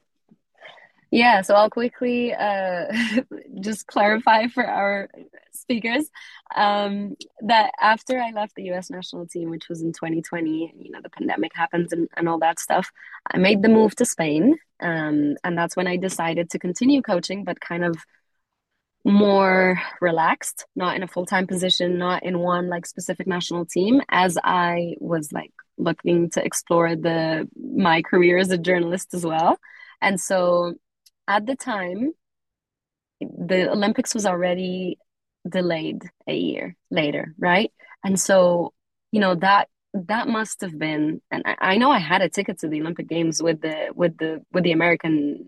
yeah 1.11 1.42
so 1.42 1.55
i'll 1.55 1.70
quickly 1.70 2.34
uh, 2.34 2.86
just 3.61 3.86
clarify 3.86 4.46
for 4.46 4.66
our 4.66 5.09
speakers 5.52 6.11
um, 6.57 7.16
that 7.40 7.70
after 7.80 8.20
i 8.20 8.30
left 8.32 8.55
the 8.57 8.72
us 8.72 8.90
national 8.90 9.26
team 9.26 9.50
which 9.50 9.68
was 9.68 9.82
in 9.82 9.92
2020 9.92 10.74
you 10.78 10.90
know 10.90 11.00
the 11.02 11.11
pandemic 11.11 11.52
happens 11.55 11.92
and, 11.92 12.09
and 12.16 12.28
all 12.28 12.38
that 12.38 12.59
stuff 12.59 12.90
i 13.32 13.38
made 13.38 13.62
the 13.62 13.68
move 13.68 13.94
to 13.94 14.05
spain 14.05 14.57
um, 14.84 15.36
and 15.44 15.57
that's 15.57 15.76
when 15.76 15.86
I 15.86 15.96
decided 15.96 16.50
to 16.50 16.59
continue 16.59 17.02
coaching, 17.02 17.44
but 17.44 17.61
kind 17.61 17.84
of 17.84 17.96
more 19.05 19.80
relaxed, 20.00 20.66
not 20.76 20.96
in 20.96 21.02
a 21.02 21.09
full 21.09 21.26
time 21.26 21.46
position, 21.46 21.98
not 21.98 22.22
in 22.22 22.38
one 22.38 22.68
like 22.68 22.86
specific 22.86 23.26
national 23.26 23.66
team, 23.66 24.02
as 24.09 24.36
I 24.42 24.96
was 25.00 25.32
like 25.32 25.52
looking 25.76 26.30
to 26.30 26.44
explore 26.44 26.94
the 26.96 27.48
my 27.57 28.02
career 28.02 28.38
as 28.38 28.50
a 28.50 28.59
journalist 28.59 29.14
as 29.14 29.24
well. 29.24 29.59
And 30.00 30.20
so 30.20 30.74
at 31.28 31.46
the 31.46 31.56
time, 31.56 32.12
the 33.20 33.70
Olympics 33.70 34.14
was 34.14 34.26
already 34.26 34.98
delayed 35.48 36.02
a 36.26 36.34
year 36.36 36.76
later, 36.90 37.34
right? 37.38 37.72
And 38.04 38.18
so, 38.18 38.72
you 39.12 39.20
know, 39.20 39.34
that 39.36 39.68
that 39.94 40.26
must 40.26 40.60
have 40.60 40.76
been 40.76 41.22
and 41.30 41.44
I, 41.46 41.56
I 41.60 41.76
know 41.76 41.90
I 41.90 41.98
had 41.98 42.20
a 42.20 42.28
ticket 42.28 42.58
to 42.60 42.68
the 42.68 42.80
Olympic 42.80 43.08
Games 43.08 43.40
with 43.42 43.60
the 43.60 43.90
with 43.94 44.16
the 44.18 44.44
with 44.52 44.64
the 44.64 44.72
American 44.72 45.46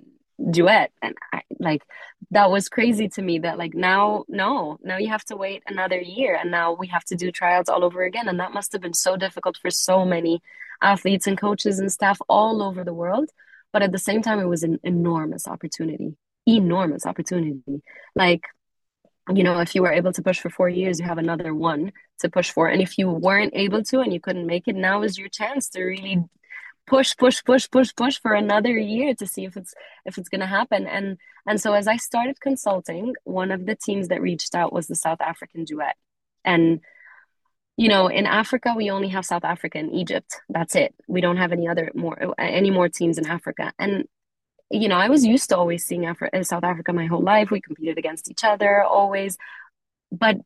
duet 0.50 0.92
and 1.02 1.14
I, 1.32 1.42
like 1.58 1.82
that 2.30 2.50
was 2.50 2.68
crazy 2.68 3.08
to 3.08 3.22
me 3.22 3.40
that 3.40 3.58
like 3.58 3.74
now 3.74 4.24
no 4.28 4.78
now 4.82 4.98
you 4.98 5.08
have 5.08 5.24
to 5.24 5.36
wait 5.36 5.64
another 5.66 5.98
year 6.00 6.36
and 6.36 6.50
now 6.50 6.74
we 6.74 6.86
have 6.88 7.04
to 7.06 7.16
do 7.16 7.32
tryouts 7.32 7.68
all 7.68 7.82
over 7.82 8.04
again 8.04 8.28
and 8.28 8.38
that 8.38 8.52
must 8.52 8.72
have 8.72 8.82
been 8.82 8.94
so 8.94 9.16
difficult 9.16 9.56
for 9.56 9.70
so 9.70 10.04
many 10.04 10.40
athletes 10.80 11.26
and 11.26 11.38
coaches 11.38 11.78
and 11.80 11.90
staff 11.90 12.20
all 12.28 12.62
over 12.62 12.84
the 12.84 12.94
world 12.94 13.30
but 13.76 13.82
at 13.82 13.92
the 13.92 14.06
same 14.08 14.22
time 14.22 14.40
it 14.40 14.52
was 14.54 14.62
an 14.62 14.78
enormous 14.82 15.46
opportunity 15.46 16.16
enormous 16.46 17.04
opportunity. 17.06 17.82
Like 18.14 18.44
you 19.34 19.42
know 19.42 19.58
if 19.58 19.74
you 19.74 19.82
were 19.82 19.92
able 19.92 20.12
to 20.12 20.22
push 20.22 20.38
for 20.38 20.50
four 20.50 20.68
years 20.68 21.00
you 21.00 21.06
have 21.06 21.18
another 21.18 21.52
one 21.54 21.92
to 22.20 22.30
push 22.30 22.50
for. 22.50 22.68
And 22.68 22.80
if 22.80 22.98
you 22.98 23.10
weren't 23.10 23.52
able 23.54 23.82
to 23.84 24.00
and 24.00 24.12
you 24.12 24.20
couldn't 24.20 24.46
make 24.46 24.68
it 24.68 24.76
now 24.76 25.02
is 25.02 25.18
your 25.18 25.28
chance 25.28 25.68
to 25.70 25.82
really 25.82 26.22
push 26.86 27.16
push 27.16 27.42
push 27.44 27.68
push 27.68 27.92
push 27.96 28.20
for 28.20 28.32
another 28.32 28.78
year 28.78 29.14
to 29.16 29.26
see 29.26 29.44
if 29.44 29.56
it's 29.56 29.74
if 30.04 30.16
it's 30.18 30.28
going 30.28 30.40
to 30.40 30.46
happen. 30.46 30.86
And 30.86 31.18
and 31.48 31.60
so 31.60 31.72
as 31.72 31.88
i 31.88 31.96
started 31.96 32.40
consulting 32.40 33.14
one 33.24 33.50
of 33.50 33.66
the 33.66 33.76
teams 33.76 34.08
that 34.08 34.22
reached 34.22 34.54
out 34.54 34.72
was 34.72 34.86
the 34.86 34.94
south 34.94 35.20
african 35.20 35.64
duet. 35.64 35.96
And 36.44 36.80
you 37.76 37.88
know 37.88 38.08
in 38.08 38.26
africa 38.26 38.74
we 38.76 38.90
only 38.90 39.08
have 39.08 39.24
south 39.24 39.44
africa 39.44 39.78
and 39.78 39.92
egypt 39.94 40.40
that's 40.48 40.74
it 40.74 40.94
we 41.08 41.20
don't 41.20 41.36
have 41.36 41.52
any 41.52 41.68
other 41.68 41.90
more 41.94 42.34
any 42.38 42.70
more 42.70 42.88
teams 42.88 43.18
in 43.18 43.26
africa 43.26 43.72
and 43.78 44.04
you 44.70 44.88
know 44.88 44.96
i 44.96 45.08
was 45.08 45.24
used 45.24 45.48
to 45.48 45.56
always 45.56 45.84
seeing 45.84 46.02
Afri- 46.02 46.34
uh, 46.34 46.42
south 46.42 46.64
africa 46.64 46.92
my 46.92 47.06
whole 47.06 47.22
life 47.22 47.50
we 47.50 47.60
competed 47.60 47.98
against 47.98 48.30
each 48.30 48.44
other 48.44 48.82
always 48.82 49.36
but 50.10 50.36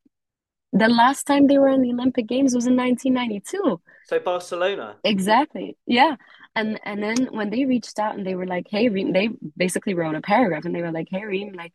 the 0.72 0.88
last 0.88 1.24
time 1.24 1.46
they 1.46 1.58
were 1.58 1.68
in 1.68 1.82
the 1.82 1.92
olympic 1.92 2.26
games 2.26 2.54
was 2.54 2.66
in 2.66 2.76
1992 2.76 3.80
so 4.10 4.18
Barcelona. 4.18 4.96
Exactly. 5.04 5.76
Yeah. 5.86 6.16
And 6.56 6.80
and 6.84 7.00
then 7.00 7.28
when 7.30 7.50
they 7.50 7.64
reached 7.64 8.00
out 8.00 8.16
and 8.16 8.26
they 8.26 8.34
were 8.34 8.46
like, 8.46 8.66
"Hey, 8.68 8.88
Reem," 8.88 9.12
they 9.12 9.28
basically 9.56 9.94
wrote 9.94 10.16
a 10.16 10.20
paragraph 10.20 10.64
and 10.64 10.74
they 10.74 10.82
were 10.82 10.90
like, 10.90 11.06
"Hey, 11.08 11.24
Reem, 11.24 11.52
like, 11.52 11.72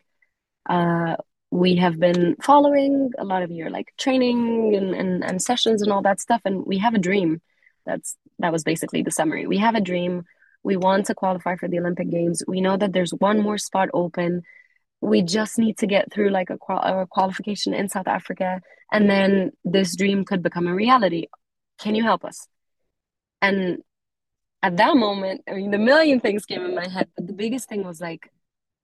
uh, 0.70 1.16
we 1.52 1.76
have 1.76 2.00
been 2.00 2.36
following 2.42 3.12
a 3.18 3.24
lot 3.24 3.44
of 3.44 3.52
your 3.52 3.70
like 3.70 3.94
training 3.98 4.76
and, 4.76 4.94
and 4.94 5.24
and 5.24 5.42
sessions 5.42 5.82
and 5.82 5.92
all 5.92 6.02
that 6.04 6.20
stuff, 6.20 6.42
and 6.46 6.66
we 6.66 6.78
have 6.80 6.94
a 6.94 7.00
dream." 7.00 7.42
That's 7.86 8.18
that 8.40 8.52
was 8.52 8.64
basically 8.64 9.04
the 9.04 9.12
summary. 9.12 9.48
We 9.48 9.58
have 9.60 9.76
a 9.76 9.82
dream. 9.82 10.24
We 10.64 10.78
want 10.78 11.06
to 11.08 11.16
qualify 11.16 11.56
for 11.58 11.68
the 11.68 11.80
Olympic 11.80 12.10
Games. 12.10 12.44
We 12.48 12.60
know 12.62 12.76
that 12.78 12.92
there's 12.94 13.12
one 13.14 13.40
more 13.42 13.58
spot 13.60 13.90
open. 13.94 14.42
We 15.02 15.22
just 15.22 15.60
need 15.60 15.78
to 15.80 15.88
get 15.88 16.12
through 16.12 16.30
like 16.30 16.50
a, 16.50 16.58
qual- 16.58 16.80
a 16.80 17.06
qualification 17.06 17.74
in 17.76 17.90
South 17.90 18.08
Africa, 18.08 18.62
and 18.92 19.10
then 19.10 19.52
this 19.64 19.96
dream 19.96 20.26
could 20.26 20.42
become 20.42 20.68
a 20.68 20.74
reality 20.74 21.28
can 21.80 21.96
you 21.96 22.04
help 22.04 22.26
us? 22.26 22.48
And 23.42 23.80
at 24.62 24.78
that 24.78 24.96
moment, 24.96 25.42
I 25.48 25.54
mean, 25.54 25.72
the 25.72 25.78
million 25.78 26.20
things 26.20 26.46
came 26.46 26.66
in 26.66 26.76
my 26.76 26.88
head, 26.88 27.10
but 27.16 27.28
the 27.28 27.34
biggest 27.34 27.70
thing 27.70 27.84
was 27.84 28.02
like, 28.02 28.32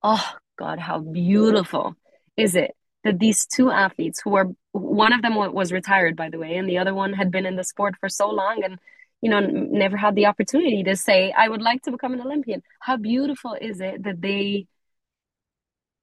oh 0.03 0.23
God, 0.57 0.79
how 0.79 0.99
beautiful 0.99 1.95
is 2.37 2.55
it 2.55 2.75
that 3.03 3.19
these 3.19 3.45
two 3.45 3.71
athletes 3.71 4.21
who 4.23 4.35
are 4.35 4.47
one 4.73 5.11
of 5.13 5.21
them 5.21 5.35
was 5.35 5.71
retired, 5.71 6.15
by 6.15 6.29
the 6.29 6.37
way, 6.37 6.55
and 6.55 6.69
the 6.69 6.77
other 6.77 6.93
one 6.93 7.13
had 7.13 7.31
been 7.31 7.45
in 7.45 7.55
the 7.55 7.63
sport 7.63 7.95
for 7.99 8.09
so 8.09 8.29
long 8.29 8.63
and 8.63 8.79
you 9.21 9.29
know 9.29 9.39
never 9.39 9.97
had 9.97 10.15
the 10.15 10.25
opportunity 10.25 10.83
to 10.83 10.95
say 10.95 11.31
i 11.37 11.47
would 11.47 11.61
like 11.61 11.81
to 11.83 11.91
become 11.91 12.13
an 12.13 12.21
olympian. 12.21 12.63
How 12.79 12.97
beautiful 12.97 13.55
is 13.59 13.79
it 13.79 14.03
that 14.03 14.19
they 14.21 14.65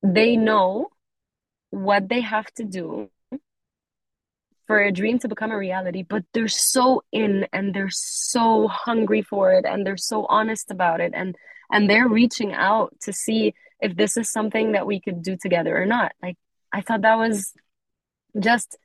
they 0.03 0.37
know 0.37 0.89
what 1.71 2.09
they 2.09 2.21
have 2.21 2.47
to 2.55 2.65
do 2.65 3.11
for 4.67 4.81
a 4.81 4.93
dream 4.93 5.19
to 5.19 5.29
become 5.29 5.51
a 5.51 5.59
reality, 5.59 6.03
but 6.03 6.25
they're 6.35 6.47
so 6.47 7.03
in 7.11 7.47
and 7.53 7.75
they're 7.75 7.91
so 7.91 8.69
hungry 8.69 9.23
for 9.23 9.53
it 9.53 9.65
and 9.65 9.85
they're 9.85 9.97
so 9.97 10.27
honest 10.27 10.71
about 10.71 11.01
it 11.01 11.13
and 11.15 11.37
and 11.73 11.89
they're 11.89 12.09
reaching 12.09 12.53
out 12.53 12.95
to 13.01 13.13
see 13.13 13.55
if 13.81 13.97
this 13.97 14.17
is 14.17 14.31
something 14.31 14.73
that 14.73 14.87
we 14.87 15.01
could 15.01 15.23
do 15.23 15.37
together 15.37 15.81
or 15.81 15.87
not. 15.87 16.13
Like 16.23 16.37
I 16.73 16.81
thought 16.81 17.03
that 17.03 17.17
was 17.17 17.53
just 18.39 18.77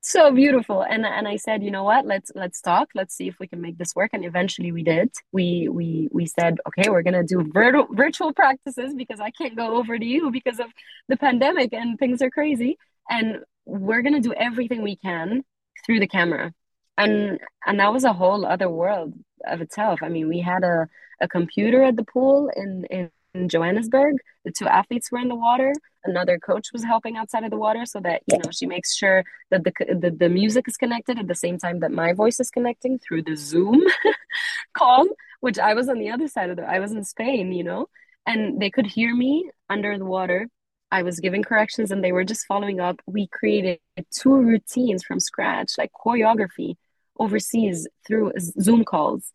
so 0.00 0.30
beautiful 0.30 0.82
and 0.82 1.06
and 1.06 1.26
I 1.26 1.36
said, 1.36 1.62
you 1.62 1.70
know 1.70 1.84
what? 1.84 2.06
Let's 2.06 2.30
let's 2.34 2.60
talk. 2.60 2.88
Let's 2.94 3.14
see 3.14 3.28
if 3.28 3.36
we 3.40 3.46
can 3.46 3.60
make 3.60 3.78
this 3.78 3.94
work 3.94 4.10
and 4.12 4.24
eventually 4.24 4.72
we 4.72 4.82
did. 4.82 5.10
We 5.32 5.68
we 5.70 6.08
we 6.12 6.26
said, 6.26 6.58
okay, 6.68 6.90
we're 6.90 7.02
going 7.02 7.14
to 7.14 7.24
do 7.24 7.50
virtual 7.52 7.86
virtual 7.90 8.32
practices 8.32 8.94
because 8.94 9.20
I 9.20 9.30
can't 9.30 9.56
go 9.56 9.76
over 9.76 9.98
to 9.98 10.04
you 10.04 10.30
because 10.30 10.60
of 10.60 10.66
the 11.08 11.16
pandemic 11.16 11.72
and 11.72 11.98
things 11.98 12.20
are 12.22 12.30
crazy 12.30 12.78
and 13.08 13.38
we're 13.66 14.02
going 14.02 14.14
to 14.14 14.20
do 14.20 14.34
everything 14.34 14.82
we 14.82 14.96
can 14.96 15.42
through 15.86 16.00
the 16.00 16.06
camera 16.06 16.52
and 16.96 17.38
and 17.66 17.80
that 17.80 17.92
was 17.92 18.04
a 18.04 18.12
whole 18.12 18.46
other 18.46 18.68
world 18.68 19.12
of 19.46 19.60
itself 19.60 20.00
i 20.02 20.08
mean 20.08 20.28
we 20.28 20.40
had 20.40 20.62
a, 20.62 20.86
a 21.20 21.28
computer 21.28 21.82
at 21.82 21.96
the 21.96 22.04
pool 22.04 22.50
in, 22.56 22.84
in 22.90 23.10
in 23.34 23.48
johannesburg 23.48 24.16
the 24.44 24.50
two 24.50 24.66
athletes 24.66 25.10
were 25.10 25.18
in 25.18 25.28
the 25.28 25.34
water 25.34 25.72
another 26.04 26.38
coach 26.38 26.68
was 26.72 26.84
helping 26.84 27.16
outside 27.16 27.44
of 27.44 27.50
the 27.50 27.56
water 27.56 27.84
so 27.84 28.00
that 28.00 28.22
you 28.26 28.38
know 28.38 28.50
she 28.50 28.66
makes 28.66 28.94
sure 28.94 29.24
that 29.50 29.64
the, 29.64 29.72
the, 30.00 30.10
the 30.10 30.28
music 30.28 30.66
is 30.68 30.76
connected 30.76 31.18
at 31.18 31.28
the 31.28 31.34
same 31.34 31.58
time 31.58 31.80
that 31.80 31.92
my 31.92 32.12
voice 32.12 32.40
is 32.40 32.50
connecting 32.50 32.98
through 32.98 33.22
the 33.22 33.36
zoom 33.36 33.80
call 34.76 35.06
which 35.40 35.58
i 35.58 35.74
was 35.74 35.88
on 35.88 35.98
the 35.98 36.10
other 36.10 36.28
side 36.28 36.50
of 36.50 36.56
the 36.56 36.64
i 36.64 36.78
was 36.78 36.92
in 36.92 37.04
spain 37.04 37.52
you 37.52 37.64
know 37.64 37.86
and 38.26 38.60
they 38.60 38.70
could 38.70 38.86
hear 38.86 39.14
me 39.14 39.50
under 39.68 39.98
the 39.98 40.04
water 40.04 40.48
I 40.94 41.02
was 41.02 41.18
giving 41.18 41.42
corrections 41.42 41.90
and 41.90 42.04
they 42.04 42.12
were 42.12 42.22
just 42.24 42.46
following 42.46 42.78
up. 42.78 43.00
We 43.04 43.26
created 43.26 43.80
two 44.16 44.36
routines 44.36 45.02
from 45.02 45.18
scratch, 45.18 45.72
like 45.76 45.90
choreography 45.92 46.76
overseas 47.18 47.88
through 48.06 48.32
Zoom 48.38 48.84
calls. 48.84 49.32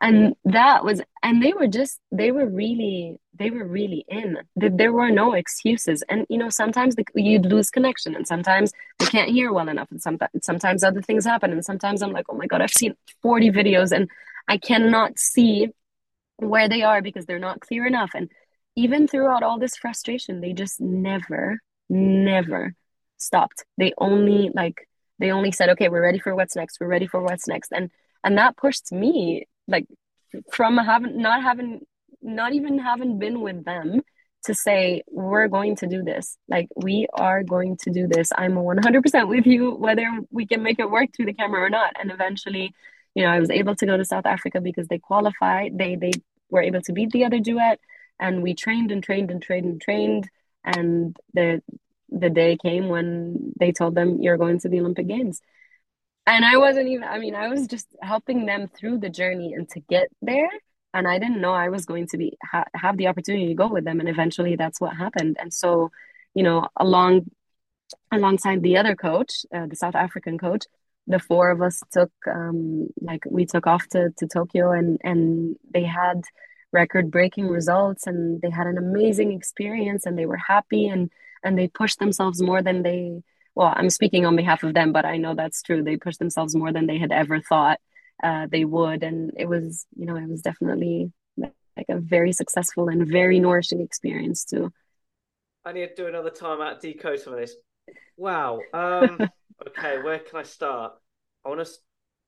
And 0.00 0.34
that 0.44 0.84
was, 0.84 1.00
and 1.22 1.42
they 1.42 1.54
were 1.54 1.68
just, 1.68 2.00
they 2.12 2.30
were 2.30 2.46
really, 2.46 3.18
they 3.34 3.50
were 3.50 3.66
really 3.66 4.04
in. 4.08 4.38
There 4.54 4.92
were 4.92 5.10
no 5.10 5.32
excuses. 5.32 6.02
And, 6.08 6.26
you 6.28 6.36
know, 6.36 6.50
sometimes 6.50 6.96
the, 6.96 7.04
you'd 7.14 7.46
lose 7.46 7.70
connection 7.70 8.14
and 8.14 8.26
sometimes 8.26 8.72
they 8.98 9.06
can't 9.06 9.30
hear 9.30 9.52
well 9.52 9.68
enough. 9.68 9.90
And 9.90 10.02
sometimes, 10.02 10.30
sometimes 10.42 10.84
other 10.84 11.00
things 11.00 11.24
happen. 11.24 11.50
And 11.50 11.64
sometimes 11.64 12.02
I'm 12.02 12.12
like, 12.12 12.26
oh 12.28 12.36
my 12.36 12.46
God, 12.46 12.60
I've 12.60 12.72
seen 12.72 12.94
40 13.22 13.50
videos 13.50 13.90
and 13.92 14.10
I 14.48 14.58
cannot 14.58 15.18
see 15.18 15.68
where 16.36 16.68
they 16.68 16.82
are 16.82 17.00
because 17.00 17.24
they're 17.24 17.38
not 17.38 17.60
clear 17.60 17.86
enough. 17.86 18.10
And 18.14 18.30
even 18.76 19.08
throughout 19.08 19.42
all 19.42 19.58
this 19.58 19.76
frustration, 19.76 20.40
they 20.40 20.52
just 20.52 20.80
never, 20.80 21.60
never 21.88 22.74
stopped. 23.16 23.64
They 23.78 23.92
only 23.98 24.50
like 24.54 24.86
they 25.18 25.30
only 25.30 25.50
said, 25.50 25.70
"Okay, 25.70 25.88
we're 25.88 26.02
ready 26.02 26.18
for 26.18 26.34
what's 26.34 26.56
next. 26.56 26.78
We're 26.80 26.88
ready 26.88 27.06
for 27.06 27.22
what's 27.22 27.48
next." 27.48 27.72
And 27.72 27.90
and 28.22 28.36
that 28.38 28.56
pushed 28.56 28.92
me 28.92 29.46
like 29.68 29.86
from 30.52 30.76
having 30.76 31.20
not 31.20 31.42
having 31.42 31.80
not 32.22 32.52
even 32.52 32.78
having 32.78 33.18
been 33.18 33.40
with 33.40 33.64
them 33.64 34.00
to 34.44 34.54
say 34.54 35.02
we're 35.10 35.48
going 35.48 35.76
to 35.76 35.86
do 35.86 36.02
this. 36.02 36.38
Like 36.48 36.68
we 36.76 37.06
are 37.12 37.42
going 37.42 37.76
to 37.82 37.90
do 37.90 38.06
this. 38.06 38.30
I'm 38.36 38.54
100% 38.54 39.28
with 39.28 39.46
you 39.46 39.72
whether 39.72 40.06
we 40.30 40.46
can 40.46 40.62
make 40.62 40.78
it 40.78 40.90
work 40.90 41.10
through 41.14 41.26
the 41.26 41.34
camera 41.34 41.62
or 41.62 41.70
not. 41.70 41.94
And 42.00 42.10
eventually 42.10 42.74
you 43.14 43.24
know 43.24 43.30
i 43.30 43.40
was 43.40 43.50
able 43.50 43.74
to 43.74 43.86
go 43.86 43.96
to 43.96 44.04
south 44.04 44.26
africa 44.26 44.60
because 44.60 44.88
they 44.88 44.98
qualified. 44.98 45.78
They 45.78 45.96
they 45.96 46.12
were 46.50 46.62
able 46.62 46.82
to 46.82 46.92
beat 46.92 47.10
the 47.10 47.24
other 47.24 47.40
duet. 47.40 47.80
And 48.18 48.42
we 48.42 48.54
trained 48.54 48.90
and 48.92 49.02
trained 49.02 49.30
and 49.30 49.42
trained 49.42 49.66
and 49.66 49.80
trained. 49.80 50.30
And 50.64 51.16
the 51.34 51.62
the 52.08 52.30
day 52.30 52.56
came 52.56 52.88
when 52.88 53.52
they 53.58 53.72
told 53.72 53.94
them 53.94 54.22
you're 54.22 54.36
going 54.36 54.60
to 54.60 54.68
the 54.68 54.80
olympic 54.80 55.08
games 55.08 55.40
and 56.26 56.44
i 56.44 56.56
wasn't 56.56 56.88
even 56.88 57.04
i 57.04 57.18
mean 57.18 57.34
i 57.34 57.48
was 57.48 57.66
just 57.66 57.86
helping 58.02 58.46
them 58.46 58.68
through 58.68 58.98
the 58.98 59.10
journey 59.10 59.54
and 59.54 59.68
to 59.70 59.80
get 59.80 60.08
there. 60.22 60.50
And 60.94 61.06
i 61.06 61.18
didn't 61.18 61.40
know 61.40 61.52
i 61.52 61.68
was 61.68 61.84
going 61.84 62.06
to 62.08 62.18
be 62.18 62.38
ha- 62.42 62.64
have 62.74 62.96
the 62.96 63.08
opportunity 63.08 63.48
to 63.48 63.54
go 63.54 63.68
with 63.68 63.84
them. 63.84 64.00
And 64.00 64.08
eventually 64.08 64.56
that's 64.56 64.80
what 64.80 64.96
happened. 64.96 65.36
And 65.38 65.52
so 65.52 65.90
you 66.34 66.42
know 66.42 66.68
along 66.76 67.30
alongside 68.12 68.62
the 68.62 68.76
other 68.76 68.94
coach 68.94 69.44
uh, 69.54 69.66
the 69.66 69.76
south 69.76 69.94
african 69.94 70.38
coach 70.38 70.64
the 71.06 71.18
four 71.18 71.50
of 71.50 71.62
us 71.62 71.82
took 71.92 72.12
um 72.26 72.88
like 73.00 73.24
we 73.30 73.46
took 73.46 73.66
off 73.66 73.86
to, 73.88 74.10
to 74.18 74.26
tokyo 74.26 74.72
and 74.72 74.98
and 75.02 75.56
they 75.72 75.84
had 75.84 76.22
record 76.72 77.10
breaking 77.10 77.48
results 77.48 78.06
and 78.06 78.40
they 78.42 78.50
had 78.50 78.66
an 78.66 78.76
amazing 78.76 79.32
experience 79.32 80.04
and 80.04 80.18
they 80.18 80.26
were 80.26 80.36
happy 80.36 80.86
and 80.88 81.10
and 81.42 81.58
they 81.58 81.68
pushed 81.68 81.98
themselves 81.98 82.42
more 82.42 82.62
than 82.62 82.82
they 82.82 83.22
well 83.56 83.72
i'm 83.74 83.90
speaking 83.90 84.24
on 84.24 84.36
behalf 84.36 84.62
of 84.62 84.74
them 84.74 84.92
but 84.92 85.04
i 85.04 85.16
know 85.16 85.34
that's 85.34 85.62
true 85.62 85.82
they 85.82 85.96
pushed 85.96 86.20
themselves 86.20 86.54
more 86.54 86.72
than 86.72 86.86
they 86.86 86.98
had 86.98 87.10
ever 87.10 87.40
thought 87.40 87.80
uh, 88.22 88.46
they 88.50 88.64
would 88.64 89.02
and 89.02 89.32
it 89.36 89.48
was 89.48 89.86
you 89.96 90.06
know 90.06 90.16
it 90.16 90.28
was 90.28 90.40
definitely 90.40 91.12
like 91.36 91.86
a 91.90 91.98
very 91.98 92.32
successful 92.32 92.88
and 92.88 93.06
very 93.06 93.40
nourishing 93.40 93.80
experience 93.80 94.44
too 94.44 94.72
I 95.66 95.72
need 95.72 95.88
to 95.88 95.94
do 95.96 96.06
another 96.06 96.30
time 96.30 96.60
out 96.60 96.80
decode 96.80 97.18
some 97.18 97.32
of 97.32 97.40
this. 97.40 97.56
Wow. 98.16 98.60
Um, 98.72 99.18
okay, 99.66 100.00
where 100.00 100.20
can 100.20 100.38
I 100.38 100.44
start? 100.44 100.92
I 101.44 101.48
want 101.48 101.66
to 101.66 101.72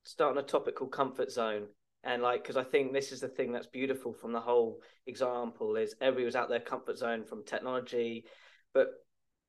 start 0.03 0.37
on 0.37 0.43
a 0.43 0.47
topic 0.47 0.75
called 0.75 0.91
comfort 0.91 1.31
zone, 1.31 1.69
and 2.03 2.21
like 2.21 2.43
because 2.43 2.57
I 2.57 2.65
think 2.65 2.93
this 2.93 3.13
is 3.13 3.21
the 3.21 3.29
thing 3.29 3.53
that's 3.53 3.69
beautiful 3.69 4.13
from 4.13 4.33
the 4.33 4.41
whole 4.41 4.81
example 5.07 5.77
is 5.77 5.95
everybody 6.01 6.25
was 6.25 6.35
out 6.35 6.49
their 6.49 6.59
comfort 6.59 6.99
zone 6.99 7.23
from 7.23 7.45
technology, 7.45 8.25
but 8.75 8.89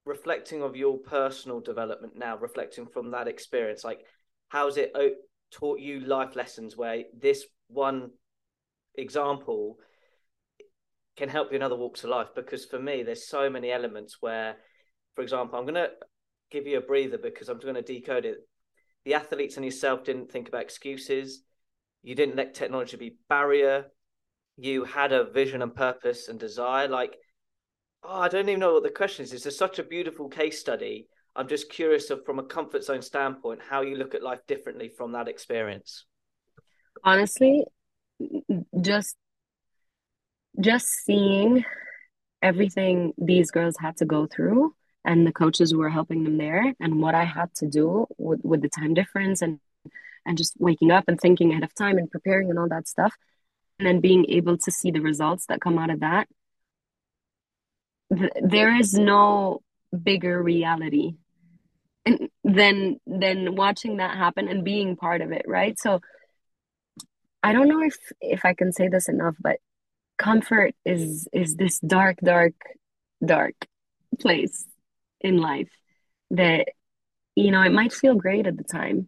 reflecting 0.05 0.61
of 0.61 0.75
your 0.75 0.97
personal 0.97 1.59
development 1.59 2.13
now, 2.15 2.37
reflecting 2.37 2.87
from 2.87 3.11
that 3.11 3.27
experience, 3.27 3.83
like 3.83 3.99
how's 4.49 4.77
it 4.77 4.91
oh, 4.95 5.11
taught 5.51 5.79
you 5.79 5.99
life 6.01 6.35
lessons 6.35 6.75
where 6.75 7.03
this 7.17 7.45
one 7.67 8.09
example 8.95 9.77
can 11.17 11.29
help 11.29 11.51
you 11.51 11.57
in 11.57 11.63
other 11.63 11.75
walks 11.75 12.03
of 12.03 12.09
life? 12.09 12.29
Because 12.35 12.65
for 12.65 12.79
me, 12.79 13.03
there's 13.03 13.27
so 13.27 13.49
many 13.49 13.71
elements 13.71 14.17
where, 14.19 14.57
for 15.15 15.21
example, 15.21 15.57
I'm 15.57 15.65
going 15.65 15.75
to 15.75 15.89
give 16.49 16.65
you 16.65 16.77
a 16.77 16.81
breather 16.81 17.17
because 17.17 17.49
I'm 17.49 17.59
going 17.59 17.75
to 17.75 17.81
decode 17.81 18.25
it. 18.25 18.37
The 19.05 19.13
athletes 19.13 19.55
and 19.55 19.65
yourself 19.65 20.03
didn't 20.03 20.31
think 20.31 20.47
about 20.47 20.61
excuses. 20.61 21.43
You 22.03 22.15
didn't 22.15 22.35
let 22.35 22.53
technology 22.53 22.97
be 22.97 23.17
barrier. 23.27 23.85
You 24.57 24.85
had 24.85 25.11
a 25.11 25.29
vision 25.29 25.61
and 25.61 25.75
purpose 25.75 26.27
and 26.27 26.39
desire. 26.39 26.87
Like, 26.87 27.15
oh, 28.03 28.21
I 28.21 28.27
don't 28.27 28.49
even 28.49 28.59
know 28.59 28.73
what 28.73 28.83
the 28.83 28.89
question 28.89 29.23
is. 29.23 29.45
It's 29.45 29.57
such 29.57 29.79
a 29.79 29.83
beautiful 29.83 30.29
case 30.29 30.59
study 30.59 31.07
I'm 31.35 31.47
just 31.47 31.69
curious 31.69 32.09
of 32.09 32.25
from 32.25 32.39
a 32.39 32.43
comfort 32.43 32.83
zone 32.83 33.01
standpoint 33.01 33.61
how 33.67 33.81
you 33.81 33.95
look 33.95 34.13
at 34.13 34.23
life 34.23 34.41
differently 34.47 34.89
from 34.89 35.13
that 35.13 35.27
experience. 35.27 36.05
Honestly, 37.03 37.63
just 38.81 39.15
just 40.59 40.87
seeing 40.87 41.63
everything 42.41 43.13
these 43.17 43.51
girls 43.51 43.75
had 43.79 43.95
to 43.97 44.05
go 44.05 44.27
through 44.27 44.75
and 45.05 45.25
the 45.25 45.31
coaches 45.31 45.71
who 45.71 45.77
were 45.77 45.89
helping 45.89 46.23
them 46.23 46.37
there 46.37 46.73
and 46.79 47.01
what 47.01 47.15
I 47.15 47.23
had 47.23 47.53
to 47.55 47.67
do 47.67 48.07
with, 48.17 48.41
with 48.43 48.61
the 48.61 48.69
time 48.69 48.93
difference 48.93 49.41
and 49.41 49.59
and 50.25 50.37
just 50.37 50.55
waking 50.59 50.91
up 50.91 51.05
and 51.07 51.19
thinking 51.19 51.51
ahead 51.51 51.63
of 51.63 51.73
time 51.73 51.97
and 51.97 52.11
preparing 52.11 52.49
and 52.49 52.59
all 52.59 52.67
that 52.67 52.87
stuff 52.87 53.15
and 53.77 53.87
then 53.87 54.01
being 54.01 54.25
able 54.27 54.57
to 54.57 54.71
see 54.71 54.91
the 54.91 54.99
results 54.99 55.45
that 55.45 55.61
come 55.61 55.77
out 55.77 55.89
of 55.89 56.01
that 56.01 56.27
there 58.09 58.75
is 58.75 58.93
no 58.93 59.61
bigger 60.03 60.41
reality 60.41 61.15
than 62.43 62.99
than 63.05 63.55
watching 63.55 63.97
that 63.97 64.17
happen 64.17 64.47
and 64.47 64.63
being 64.63 64.95
part 64.95 65.21
of 65.21 65.31
it 65.31 65.43
right? 65.47 65.77
So 65.79 65.99
i 67.43 67.53
don't 67.53 67.67
know 67.67 67.81
if 67.81 67.97
if 68.21 68.45
i 68.45 68.53
can 68.53 68.71
say 68.71 68.87
this 68.87 69.09
enough 69.09 69.35
but 69.39 69.57
comfort 70.17 70.75
is 70.85 71.27
is 71.33 71.55
this 71.55 71.79
dark 71.79 72.17
dark 72.23 72.53
dark 73.25 73.53
place 74.19 74.65
in 75.21 75.37
life 75.37 75.69
that 76.31 76.67
you 77.35 77.51
know 77.51 77.61
it 77.61 77.71
might 77.71 77.93
feel 77.93 78.15
great 78.15 78.47
at 78.47 78.57
the 78.57 78.63
time 78.63 79.07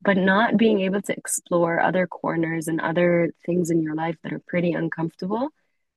but 0.00 0.16
not 0.16 0.56
being 0.56 0.80
able 0.80 1.00
to 1.00 1.16
explore 1.16 1.80
other 1.80 2.06
corners 2.06 2.66
and 2.66 2.80
other 2.80 3.32
things 3.46 3.70
in 3.70 3.80
your 3.82 3.94
life 3.94 4.16
that 4.22 4.32
are 4.32 4.42
pretty 4.46 4.72
uncomfortable 4.72 5.48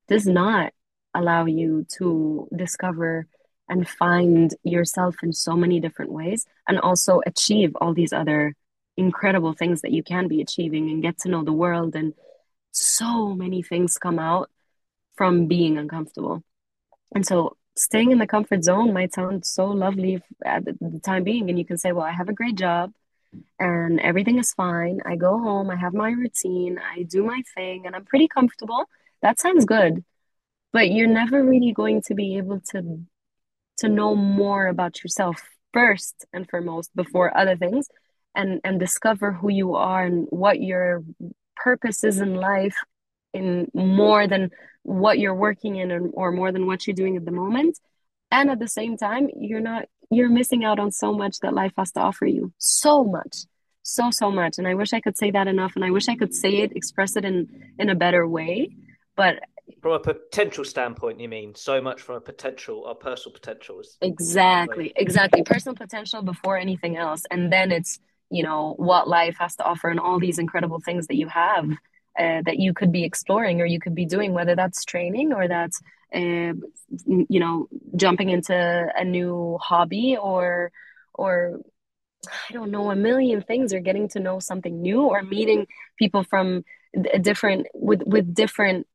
does 0.08 0.26
not 0.26 0.72
allow 1.18 1.46
you 1.46 1.86
to 1.98 2.48
discover 2.54 3.26
and 3.68 3.88
find 3.88 4.54
yourself 4.62 5.16
in 5.22 5.32
so 5.32 5.56
many 5.56 5.80
different 5.80 6.12
ways 6.12 6.46
and 6.68 6.78
also 6.78 7.20
achieve 7.26 7.76
all 7.80 7.94
these 7.94 8.12
other 8.12 8.54
incredible 8.96 9.52
things 9.52 9.82
that 9.82 9.92
you 9.92 10.02
can 10.02 10.28
be 10.28 10.40
achieving 10.40 10.90
and 10.90 11.02
get 11.02 11.18
to 11.18 11.28
know 11.28 11.44
the 11.44 11.52
world. 11.52 11.94
And 11.94 12.14
so 12.72 13.34
many 13.34 13.62
things 13.62 13.98
come 13.98 14.18
out 14.18 14.50
from 15.16 15.46
being 15.46 15.78
uncomfortable. 15.78 16.42
And 17.14 17.26
so 17.26 17.56
staying 17.76 18.10
in 18.10 18.18
the 18.18 18.26
comfort 18.26 18.64
zone 18.64 18.92
might 18.92 19.14
sound 19.14 19.44
so 19.44 19.66
lovely 19.66 20.22
at 20.44 20.64
the 20.64 21.00
time 21.04 21.24
being. 21.24 21.50
And 21.50 21.58
you 21.58 21.64
can 21.64 21.78
say 21.78 21.92
well 21.92 22.06
i 22.06 22.12
have 22.12 22.28
a 22.28 22.32
great 22.32 22.56
job 22.56 22.92
and 23.58 24.00
everything 24.00 24.38
is 24.38 24.54
fine. 24.54 25.00
I 25.04 25.16
go 25.16 25.38
home 25.38 25.70
i 25.70 25.76
have 25.76 25.92
my 25.92 26.10
routine 26.10 26.78
i 26.78 27.02
do 27.02 27.24
my 27.24 27.42
thing 27.54 27.86
and 27.86 27.94
i'm 27.94 28.04
pretty 28.04 28.28
comfortable. 28.28 28.84
That 29.22 29.38
sounds 29.40 29.64
good 29.64 30.04
but 30.76 30.90
you're 30.90 31.08
never 31.22 31.42
really 31.42 31.72
going 31.72 32.02
to 32.02 32.14
be 32.14 32.36
able 32.36 32.60
to 32.60 33.00
to 33.78 33.88
know 33.88 34.14
more 34.14 34.66
about 34.66 35.02
yourself 35.02 35.40
first 35.72 36.26
and 36.34 36.46
foremost 36.50 36.94
before 36.94 37.34
other 37.34 37.56
things 37.56 37.88
and 38.34 38.60
and 38.62 38.78
discover 38.78 39.32
who 39.32 39.50
you 39.50 39.74
are 39.74 40.04
and 40.04 40.26
what 40.28 40.60
your 40.60 41.02
purpose 41.56 42.04
is 42.04 42.20
in 42.20 42.34
life 42.34 42.76
in 43.32 43.70
more 43.72 44.28
than 44.28 44.50
what 44.82 45.18
you're 45.18 45.40
working 45.48 45.76
in 45.76 45.90
or, 45.90 46.00
or 46.10 46.30
more 46.30 46.52
than 46.52 46.66
what 46.66 46.86
you're 46.86 47.00
doing 47.02 47.16
at 47.16 47.24
the 47.24 47.38
moment. 47.42 47.78
And 48.30 48.50
at 48.50 48.58
the 48.58 48.68
same 48.68 48.98
time 48.98 49.30
you're 49.34 49.66
not 49.72 49.86
you're 50.10 50.28
missing 50.40 50.62
out 50.62 50.78
on 50.78 50.92
so 50.92 51.10
much 51.22 51.38
that 51.40 51.54
life 51.54 51.72
has 51.78 51.90
to 51.92 52.00
offer 52.00 52.26
you. 52.26 52.52
So 52.58 53.02
much. 53.02 53.34
So 53.82 54.10
so 54.10 54.30
much. 54.30 54.58
And 54.58 54.68
i 54.68 54.74
wish 54.74 54.92
i 54.92 55.00
could 55.00 55.16
say 55.16 55.30
that 55.30 55.48
enough 55.48 55.72
and 55.74 55.86
i 55.86 55.90
wish 55.90 56.06
i 56.10 56.16
could 56.16 56.34
say 56.34 56.52
it 56.64 56.76
express 56.76 57.16
it 57.16 57.24
in 57.24 57.36
in 57.78 57.88
a 57.88 58.00
better 58.04 58.28
way. 58.28 58.76
But 59.16 59.36
from 59.80 59.92
a 59.92 59.98
potential 60.00 60.64
standpoint, 60.64 61.20
you 61.20 61.28
mean 61.28 61.54
so 61.54 61.80
much 61.80 62.02
from 62.02 62.16
a 62.16 62.20
potential 62.20 62.84
or 62.86 62.94
personal 62.94 63.34
potentials. 63.34 63.96
Exactly, 64.00 64.92
exactly. 64.96 65.42
Personal 65.42 65.74
potential 65.74 66.22
before 66.22 66.56
anything 66.56 66.96
else, 66.96 67.22
and 67.30 67.52
then 67.52 67.72
it's 67.72 67.98
you 68.30 68.42
know 68.42 68.74
what 68.76 69.08
life 69.08 69.36
has 69.38 69.56
to 69.56 69.64
offer 69.64 69.88
and 69.88 70.00
all 70.00 70.18
these 70.18 70.38
incredible 70.38 70.80
things 70.80 71.06
that 71.06 71.16
you 71.16 71.28
have 71.28 71.70
uh, 72.18 72.42
that 72.44 72.58
you 72.58 72.72
could 72.72 72.92
be 72.92 73.04
exploring 73.04 73.60
or 73.60 73.66
you 73.66 73.78
could 73.78 73.94
be 73.94 74.06
doing, 74.06 74.32
whether 74.32 74.54
that's 74.54 74.84
training 74.84 75.32
or 75.32 75.48
that's 75.48 75.80
uh, 76.14 76.52
you 77.06 77.40
know 77.40 77.68
jumping 77.96 78.30
into 78.30 78.54
a 78.96 79.04
new 79.04 79.58
hobby 79.60 80.16
or 80.20 80.70
or 81.14 81.60
I 82.26 82.52
don't 82.52 82.70
know 82.70 82.90
a 82.90 82.96
million 82.96 83.42
things 83.42 83.72
or 83.72 83.80
getting 83.80 84.08
to 84.10 84.20
know 84.20 84.38
something 84.38 84.80
new 84.80 85.02
or 85.02 85.22
meeting 85.22 85.66
people 85.98 86.24
from 86.24 86.64
different 87.20 87.66
with 87.74 88.02
with 88.04 88.34
different 88.34 88.86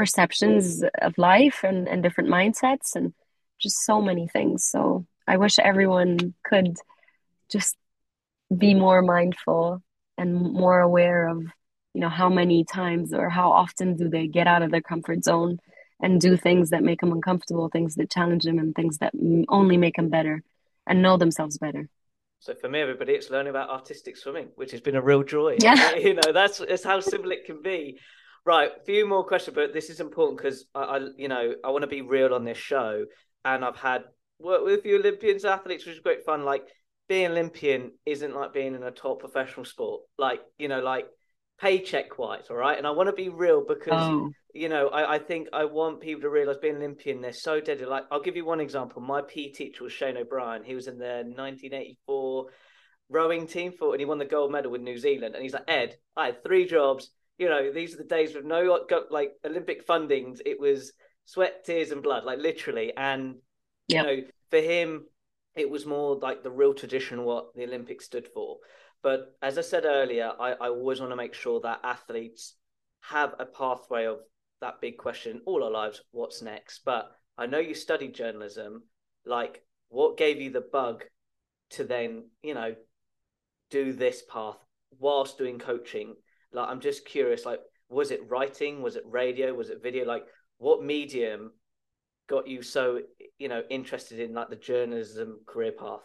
perceptions 0.00 0.82
of 1.02 1.12
life 1.18 1.62
and, 1.62 1.86
and 1.86 2.02
different 2.02 2.30
mindsets 2.30 2.96
and 2.96 3.12
just 3.60 3.84
so 3.84 4.00
many 4.00 4.26
things. 4.26 4.64
So 4.64 5.04
I 5.28 5.36
wish 5.36 5.58
everyone 5.58 6.32
could 6.42 6.74
just 7.52 7.76
be 8.64 8.72
more 8.72 9.02
mindful 9.02 9.82
and 10.16 10.34
more 10.34 10.80
aware 10.80 11.28
of, 11.28 11.42
you 11.92 12.00
know, 12.00 12.08
how 12.08 12.30
many 12.30 12.64
times 12.64 13.12
or 13.12 13.28
how 13.28 13.52
often 13.52 13.94
do 13.94 14.08
they 14.08 14.26
get 14.26 14.46
out 14.46 14.62
of 14.62 14.70
their 14.70 14.80
comfort 14.80 15.22
zone 15.22 15.58
and 16.00 16.18
do 16.18 16.34
things 16.34 16.70
that 16.70 16.82
make 16.82 17.00
them 17.00 17.12
uncomfortable, 17.12 17.68
things 17.68 17.96
that 17.96 18.10
challenge 18.10 18.44
them, 18.44 18.58
and 18.58 18.74
things 18.74 18.96
that 18.98 19.12
only 19.50 19.76
make 19.76 19.96
them 19.96 20.08
better 20.08 20.42
and 20.86 21.02
know 21.02 21.18
themselves 21.18 21.58
better. 21.58 21.90
So 22.38 22.54
for 22.54 22.70
me, 22.70 22.80
everybody, 22.80 23.12
it's 23.12 23.28
learning 23.28 23.50
about 23.50 23.68
artistic 23.68 24.16
swimming, 24.16 24.48
which 24.54 24.70
has 24.70 24.80
been 24.80 24.96
a 24.96 25.02
real 25.02 25.22
joy. 25.22 25.58
Yeah, 25.60 25.94
you 26.06 26.14
know, 26.14 26.32
that's 26.32 26.56
that's 26.56 26.84
how 26.84 27.00
simple 27.00 27.32
it 27.32 27.44
can 27.44 27.60
be. 27.60 27.98
Right, 28.44 28.70
a 28.74 28.84
few 28.84 29.06
more 29.06 29.24
questions, 29.24 29.54
but 29.54 29.74
this 29.74 29.90
is 29.90 30.00
important 30.00 30.38
because 30.38 30.64
I, 30.74 30.80
I, 30.80 31.00
you 31.16 31.28
know, 31.28 31.54
I 31.62 31.70
want 31.70 31.82
to 31.82 31.88
be 31.88 32.00
real 32.00 32.32
on 32.32 32.44
this 32.44 32.56
show, 32.56 33.04
and 33.44 33.64
I've 33.64 33.76
had 33.76 34.04
work 34.38 34.64
with 34.64 34.78
a 34.78 34.82
few 34.82 34.96
Olympians, 34.96 35.44
athletes, 35.44 35.84
which 35.84 35.96
is 35.96 36.00
great 36.00 36.24
fun. 36.24 36.44
Like 36.44 36.66
being 37.08 37.32
Olympian 37.32 37.92
isn't 38.06 38.34
like 38.34 38.54
being 38.54 38.74
in 38.74 38.82
a 38.82 38.90
top 38.90 39.20
professional 39.20 39.66
sport, 39.66 40.02
like 40.18 40.40
you 40.58 40.68
know, 40.68 40.80
like 40.80 41.06
paycheck 41.60 42.18
wise, 42.18 42.44
all 42.48 42.56
right. 42.56 42.78
And 42.78 42.86
I 42.86 42.92
want 42.92 43.08
to 43.08 43.12
be 43.14 43.28
real 43.28 43.62
because 43.66 44.08
oh. 44.08 44.30
you 44.54 44.70
know, 44.70 44.88
I, 44.88 45.16
I 45.16 45.18
think 45.18 45.48
I 45.52 45.66
want 45.66 46.00
people 46.00 46.22
to 46.22 46.30
realize 46.30 46.56
being 46.56 46.76
Olympian, 46.76 47.20
they're 47.20 47.32
so 47.34 47.60
dead. 47.60 47.82
Like 47.82 48.04
I'll 48.10 48.22
give 48.22 48.36
you 48.36 48.46
one 48.46 48.60
example. 48.60 49.02
My 49.02 49.20
PE 49.20 49.50
teacher 49.50 49.84
was 49.84 49.92
Shane 49.92 50.16
O'Brien. 50.16 50.64
He 50.64 50.74
was 50.74 50.88
in 50.88 50.98
the 50.98 51.24
1984 51.26 52.46
rowing 53.10 53.46
team 53.46 53.72
for, 53.72 53.92
and 53.92 54.00
he 54.00 54.06
won 54.06 54.18
the 54.18 54.24
gold 54.24 54.52
medal 54.52 54.70
with 54.70 54.80
New 54.80 54.96
Zealand. 54.96 55.34
And 55.34 55.42
he's 55.42 55.52
like, 55.52 55.68
Ed, 55.68 55.96
I 56.16 56.26
had 56.26 56.42
three 56.42 56.64
jobs 56.64 57.10
you 57.40 57.48
know, 57.48 57.72
these 57.72 57.94
are 57.94 57.98
the 57.98 58.04
days 58.04 58.34
with 58.34 58.44
no 58.44 58.78
like 59.10 59.32
Olympic 59.44 59.86
fundings. 59.86 60.38
It 60.46 60.60
was 60.60 60.92
sweat, 61.24 61.64
tears, 61.64 61.90
and 61.90 62.02
blood, 62.02 62.24
like 62.24 62.38
literally. 62.38 62.92
And 62.96 63.36
yep. 63.88 64.06
you 64.06 64.16
know, 64.16 64.22
for 64.50 64.60
him, 64.60 65.06
it 65.56 65.68
was 65.68 65.86
more 65.86 66.16
like 66.16 66.44
the 66.44 66.50
real 66.50 66.74
tradition 66.74 67.24
what 67.24 67.54
the 67.56 67.64
Olympics 67.64 68.04
stood 68.04 68.28
for. 68.28 68.58
But 69.02 69.34
as 69.42 69.58
I 69.58 69.62
said 69.62 69.84
earlier, 69.84 70.30
I, 70.38 70.52
I 70.52 70.68
always 70.68 71.00
want 71.00 71.10
to 71.10 71.16
make 71.16 71.34
sure 71.34 71.60
that 71.62 71.80
athletes 71.82 72.54
have 73.00 73.34
a 73.38 73.46
pathway 73.46 74.04
of 74.04 74.18
that 74.60 74.80
big 74.80 74.98
question 74.98 75.40
all 75.46 75.64
our 75.64 75.70
lives 75.70 76.02
what's 76.12 76.42
next 76.42 76.80
but 76.84 77.10
i 77.38 77.46
know 77.46 77.58
you 77.58 77.74
studied 77.74 78.14
journalism 78.14 78.82
like 79.24 79.62
what 79.88 80.16
gave 80.16 80.40
you 80.40 80.50
the 80.50 80.60
bug 80.60 81.04
to 81.70 81.84
then 81.84 82.24
you 82.42 82.54
know 82.54 82.74
do 83.70 83.92
this 83.92 84.22
path 84.30 84.58
whilst 84.98 85.38
doing 85.38 85.58
coaching 85.58 86.14
like, 86.52 86.68
I'm 86.68 86.80
just 86.80 87.04
curious. 87.04 87.44
Like, 87.44 87.60
was 87.88 88.10
it 88.10 88.20
writing? 88.28 88.82
Was 88.82 88.96
it 88.96 89.04
radio? 89.06 89.52
Was 89.54 89.70
it 89.70 89.82
video? 89.82 90.04
Like, 90.04 90.24
what 90.58 90.82
medium 90.82 91.52
got 92.28 92.46
you 92.46 92.62
so 92.62 93.00
you 93.38 93.48
know 93.48 93.62
interested 93.70 94.20
in 94.20 94.32
like 94.32 94.48
the 94.50 94.56
journalism 94.56 95.40
career 95.46 95.72
path? 95.72 96.00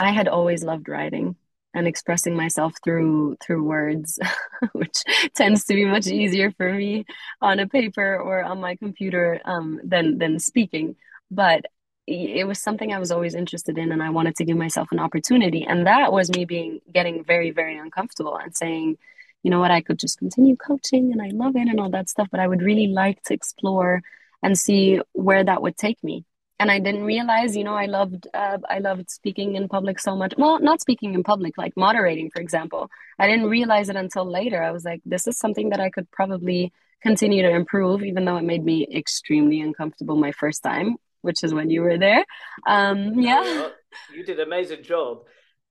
I 0.00 0.10
had 0.10 0.28
always 0.28 0.64
loved 0.64 0.88
writing 0.88 1.36
and 1.74 1.86
expressing 1.86 2.34
myself 2.34 2.72
through 2.82 3.36
through 3.44 3.62
words 3.62 4.18
which 4.72 5.02
tends 5.34 5.64
to 5.64 5.74
be 5.74 5.84
much 5.84 6.06
easier 6.06 6.50
for 6.52 6.72
me 6.72 7.04
on 7.40 7.58
a 7.58 7.68
paper 7.68 8.16
or 8.16 8.42
on 8.42 8.60
my 8.60 8.76
computer 8.76 9.40
um, 9.44 9.80
than 9.84 10.18
than 10.18 10.38
speaking 10.38 10.96
but 11.30 11.64
it 12.06 12.46
was 12.46 12.60
something 12.60 12.92
I 12.92 12.98
was 12.98 13.10
always 13.10 13.34
interested 13.34 13.78
in 13.78 13.90
and 13.90 14.02
I 14.02 14.10
wanted 14.10 14.36
to 14.36 14.44
give 14.44 14.58
myself 14.58 14.88
an 14.92 14.98
opportunity. 14.98 15.64
And 15.64 15.86
that 15.86 16.12
was 16.12 16.30
me 16.30 16.44
being 16.44 16.80
getting 16.92 17.24
very, 17.24 17.50
very 17.50 17.78
uncomfortable 17.78 18.36
and 18.36 18.54
saying, 18.54 18.98
you 19.44 19.50
know 19.50 19.60
what, 19.60 19.70
I 19.70 19.80
could 19.80 20.00
just 20.00 20.18
continue 20.18 20.56
coaching 20.56 21.12
and 21.12 21.22
I 21.22 21.28
love 21.28 21.54
it 21.54 21.68
and 21.68 21.78
all 21.78 21.90
that 21.90 22.08
stuff, 22.08 22.28
but 22.32 22.40
I 22.40 22.48
would 22.48 22.62
really 22.62 22.88
like 22.88 23.22
to 23.24 23.34
explore 23.34 24.02
and 24.42 24.58
see 24.58 25.00
where 25.12 25.44
that 25.44 25.62
would 25.62 25.76
take 25.76 26.02
me. 26.02 26.24
And 26.58 26.70
I 26.70 26.80
didn't 26.80 27.04
realize, 27.04 27.56
you 27.56 27.62
know, 27.62 27.74
I 27.74 27.86
loved 27.86 28.26
uh, 28.34 28.58
I 28.68 28.78
loved 28.78 29.10
speaking 29.10 29.54
in 29.54 29.68
public 29.68 30.00
so 30.00 30.16
much. 30.16 30.34
Well, 30.36 30.58
not 30.60 30.80
speaking 30.80 31.14
in 31.14 31.22
public, 31.22 31.56
like 31.58 31.76
moderating, 31.76 32.30
for 32.30 32.40
example. 32.40 32.90
I 33.20 33.28
didn't 33.28 33.46
realize 33.46 33.88
it 33.88 33.96
until 33.96 34.24
later. 34.24 34.62
I 34.62 34.72
was 34.72 34.84
like, 34.84 35.02
this 35.04 35.28
is 35.28 35.38
something 35.38 35.70
that 35.70 35.80
I 35.80 35.90
could 35.90 36.10
probably 36.10 36.72
continue 37.02 37.42
to 37.42 37.50
improve, 37.50 38.02
even 38.02 38.24
though 38.24 38.38
it 38.38 38.44
made 38.44 38.64
me 38.64 38.88
extremely 38.92 39.60
uncomfortable 39.60 40.16
my 40.16 40.32
first 40.32 40.62
time 40.64 40.96
which 41.24 41.42
is 41.42 41.54
when 41.54 41.70
you 41.70 41.80
were 41.80 41.96
there. 41.96 42.24
Um, 42.66 43.18
yeah. 43.18 43.70
You 44.14 44.24
did 44.24 44.38
an 44.38 44.46
amazing 44.46 44.82
job, 44.82 45.22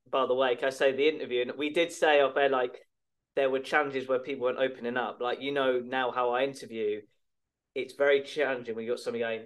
by 0.09 0.25
the 0.25 0.33
way. 0.33 0.55
Can 0.55 0.67
I 0.67 0.71
say 0.71 0.91
the 0.91 1.07
interview? 1.07 1.43
And 1.43 1.51
we 1.57 1.69
did 1.69 1.91
say 1.91 2.21
off 2.21 2.35
air, 2.35 2.49
like, 2.49 2.79
there 3.35 3.49
were 3.49 3.59
challenges 3.59 4.07
where 4.07 4.19
people 4.19 4.45
weren't 4.45 4.59
opening 4.59 4.97
up. 4.97 5.19
Like, 5.21 5.41
you 5.41 5.51
know, 5.51 5.79
now 5.79 6.11
how 6.11 6.31
I 6.31 6.43
interview, 6.43 7.01
it's 7.75 7.93
very 7.93 8.21
challenging 8.21 8.75
when 8.75 8.85
you 8.85 8.91
got 8.91 8.99
somebody 8.99 9.23
going, 9.23 9.41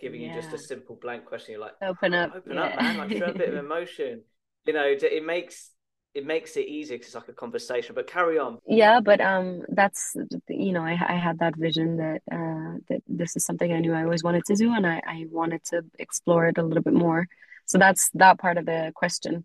giving 0.00 0.20
yeah. 0.20 0.34
you 0.34 0.40
just 0.40 0.52
a 0.52 0.58
simple 0.58 0.98
blank 1.00 1.24
question. 1.24 1.52
You're 1.52 1.62
like, 1.62 1.76
open 1.82 2.14
up. 2.14 2.32
Open 2.34 2.54
yeah. 2.54 2.62
up, 2.62 2.82
man. 2.82 2.96
Like, 2.98 3.16
show 3.16 3.24
a 3.26 3.32
bit 3.32 3.48
of 3.48 3.56
emotion. 3.56 4.22
You 4.66 4.74
know, 4.74 4.84
it 4.84 5.24
makes 5.24 5.70
it 6.14 6.26
makes 6.26 6.56
it 6.56 6.66
easier 6.66 6.96
because 6.96 7.08
it's 7.08 7.14
like 7.14 7.28
a 7.28 7.32
conversation 7.32 7.94
but 7.94 8.06
carry 8.06 8.38
on 8.38 8.58
yeah 8.66 9.00
but 9.00 9.20
um 9.20 9.62
that's 9.68 10.16
you 10.48 10.72
know 10.72 10.82
i, 10.82 10.92
I 10.92 11.14
had 11.14 11.38
that 11.38 11.56
vision 11.56 11.98
that 11.98 12.22
uh 12.32 12.78
that 12.88 13.02
this 13.06 13.36
is 13.36 13.44
something 13.44 13.72
i 13.72 13.78
knew 13.78 13.92
i 13.92 14.02
always 14.02 14.24
wanted 14.24 14.44
to 14.46 14.56
do 14.56 14.72
and 14.72 14.86
i 14.86 15.00
i 15.06 15.26
wanted 15.30 15.62
to 15.66 15.82
explore 15.98 16.48
it 16.48 16.58
a 16.58 16.62
little 16.62 16.82
bit 16.82 16.94
more 16.94 17.28
so 17.66 17.78
that's 17.78 18.10
that 18.14 18.38
part 18.38 18.58
of 18.58 18.66
the 18.66 18.92
question 18.94 19.44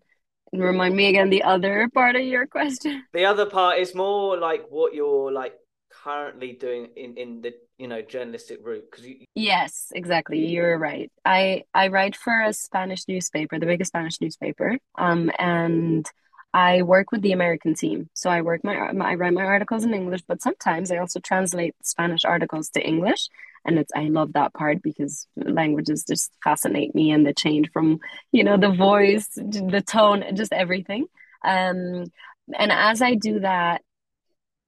remind 0.52 0.94
me 0.94 1.06
again 1.06 1.30
the 1.30 1.42
other 1.42 1.88
part 1.92 2.16
of 2.16 2.22
your 2.22 2.46
question 2.46 3.04
the 3.12 3.24
other 3.24 3.46
part 3.46 3.78
is 3.78 3.94
more 3.94 4.38
like 4.38 4.66
what 4.70 4.94
you're 4.94 5.32
like 5.32 5.54
currently 5.90 6.52
doing 6.52 6.88
in 6.96 7.16
in 7.16 7.40
the 7.42 7.52
you 7.78 7.88
know 7.88 8.00
journalistic 8.00 8.58
route 8.62 8.84
because 8.90 9.06
you 9.06 9.24
yes 9.34 9.88
exactly 9.94 10.46
you're 10.46 10.78
right 10.78 11.10
i 11.24 11.62
i 11.74 11.88
write 11.88 12.14
for 12.14 12.42
a 12.42 12.52
spanish 12.52 13.08
newspaper 13.08 13.58
the 13.58 13.66
biggest 13.66 13.88
spanish 13.88 14.20
newspaper 14.20 14.78
um 14.96 15.30
and 15.38 16.06
I 16.56 16.80
work 16.80 17.12
with 17.12 17.20
the 17.20 17.32
American 17.32 17.74
team. 17.74 18.08
So 18.14 18.30
I 18.30 18.40
work 18.40 18.64
my 18.64 18.74
I 18.74 19.14
write 19.14 19.34
my 19.34 19.44
articles 19.44 19.84
in 19.84 19.92
English, 19.92 20.22
but 20.26 20.40
sometimes 20.40 20.90
I 20.90 20.96
also 20.96 21.20
translate 21.20 21.74
Spanish 21.82 22.24
articles 22.24 22.70
to 22.70 22.80
English. 22.80 23.28
And 23.66 23.78
it's 23.78 23.92
I 23.94 24.04
love 24.04 24.32
that 24.34 24.54
part 24.54 24.82
because 24.82 25.26
languages 25.36 26.04
just 26.08 26.32
fascinate 26.44 26.94
me 26.94 27.10
and 27.10 27.26
the 27.26 27.34
change 27.34 27.70
from, 27.72 27.98
you 28.32 28.44
know, 28.44 28.56
the 28.56 28.70
voice, 28.70 29.28
the 29.34 29.82
tone, 29.86 30.24
just 30.34 30.52
everything. 30.52 31.06
Um 31.44 32.06
and 32.56 32.70
as 32.72 33.02
I 33.02 33.14
do 33.14 33.40
that, 33.40 33.82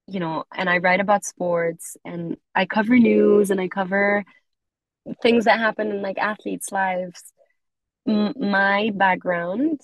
you 0.07 0.19
know, 0.19 0.43
and 0.55 0.69
I 0.69 0.79
write 0.79 0.99
about 0.99 1.25
sports 1.25 1.97
and 2.05 2.37
I 2.55 2.65
cover 2.65 2.97
news 2.97 3.51
and 3.51 3.61
I 3.61 3.67
cover 3.67 4.25
things 5.21 5.45
that 5.45 5.59
happen 5.59 5.91
in 5.91 6.01
like 6.01 6.17
athletes' 6.17 6.71
lives. 6.71 7.23
M- 8.07 8.33
my 8.39 8.91
background 8.95 9.81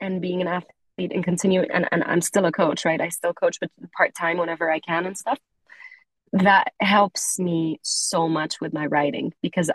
and 0.00 0.20
being 0.20 0.40
an 0.40 0.48
athlete 0.48 1.12
and 1.12 1.24
continue 1.24 1.62
and, 1.62 1.88
and 1.92 2.04
I'm 2.04 2.20
still 2.20 2.46
a 2.46 2.52
coach, 2.52 2.84
right? 2.84 3.00
I 3.00 3.08
still 3.10 3.34
coach 3.34 3.58
but 3.60 3.70
part 3.96 4.14
time 4.14 4.38
whenever 4.38 4.70
I 4.70 4.80
can 4.80 5.06
and 5.06 5.16
stuff. 5.16 5.38
That 6.42 6.72
helps 6.80 7.38
me 7.38 7.80
so 7.82 8.28
much 8.28 8.60
with 8.60 8.72
my 8.72 8.86
writing 8.86 9.32
because 9.42 9.70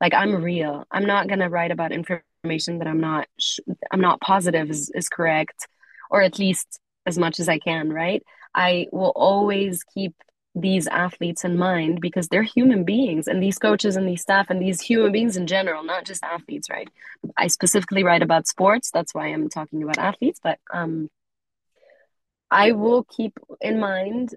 like 0.00 0.14
I'm 0.14 0.42
real. 0.42 0.84
I'm 0.90 1.06
not 1.06 1.28
going 1.28 1.40
to 1.40 1.48
write 1.48 1.70
about 1.70 1.92
information 1.92 2.78
that 2.78 2.86
I'm 2.86 3.00
not 3.00 3.26
sh- 3.40 3.60
I'm 3.90 4.00
not 4.00 4.20
positive 4.20 4.70
is, 4.70 4.90
is 4.94 5.08
correct 5.08 5.66
or 6.10 6.22
at 6.22 6.38
least 6.38 6.78
as 7.06 7.18
much 7.18 7.40
as 7.40 7.48
I 7.48 7.58
can, 7.58 7.92
right? 7.92 8.22
I 8.54 8.86
will 8.92 9.12
always 9.16 9.82
keep 9.82 10.14
these 10.54 10.86
athletes 10.86 11.44
in 11.44 11.58
mind 11.58 12.00
because 12.00 12.28
they're 12.28 12.42
human 12.42 12.84
beings 12.84 13.26
and 13.26 13.42
these 13.42 13.58
coaches 13.58 13.96
and 13.96 14.08
these 14.08 14.22
staff 14.22 14.50
and 14.50 14.62
these 14.62 14.80
human 14.80 15.10
beings 15.10 15.36
in 15.36 15.48
general 15.48 15.82
not 15.82 16.04
just 16.04 16.22
athletes 16.22 16.70
right 16.70 16.88
i 17.36 17.48
specifically 17.48 18.04
write 18.04 18.22
about 18.22 18.46
sports 18.46 18.90
that's 18.92 19.12
why 19.12 19.26
i'm 19.26 19.48
talking 19.48 19.82
about 19.82 19.98
athletes 19.98 20.38
but 20.40 20.60
um 20.72 21.10
i 22.52 22.70
will 22.70 23.02
keep 23.02 23.32
in 23.60 23.80
mind 23.80 24.36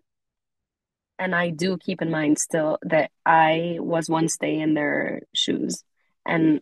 and 1.20 1.36
i 1.36 1.50
do 1.50 1.78
keep 1.78 2.02
in 2.02 2.12
mind 2.12 2.38
still 2.38 2.78
that 2.82 3.12
i 3.26 3.78
was 3.80 4.10
once 4.10 4.38
day 4.38 4.60
in 4.60 4.74
their 4.74 5.22
shoes. 5.34 5.84
And 6.26 6.62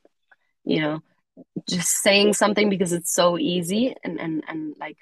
you 0.64 0.80
know 0.80 1.01
just 1.68 1.89
saying 1.89 2.34
something 2.34 2.70
because 2.70 2.93
it's 2.93 3.14
so 3.14 3.38
easy 3.38 3.95
and 4.03 4.20
and 4.20 4.43
and 4.47 4.76
like 4.80 4.97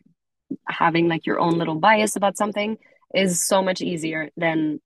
having 0.68 1.08
like 1.08 1.26
your 1.26 1.40
own 1.40 1.58
little 1.58 1.76
bias 1.76 2.16
about 2.16 2.38
something 2.38 2.78
is 3.14 3.46
so 3.46 3.62
much 3.62 3.82
easier 3.82 4.30
than 4.38 4.80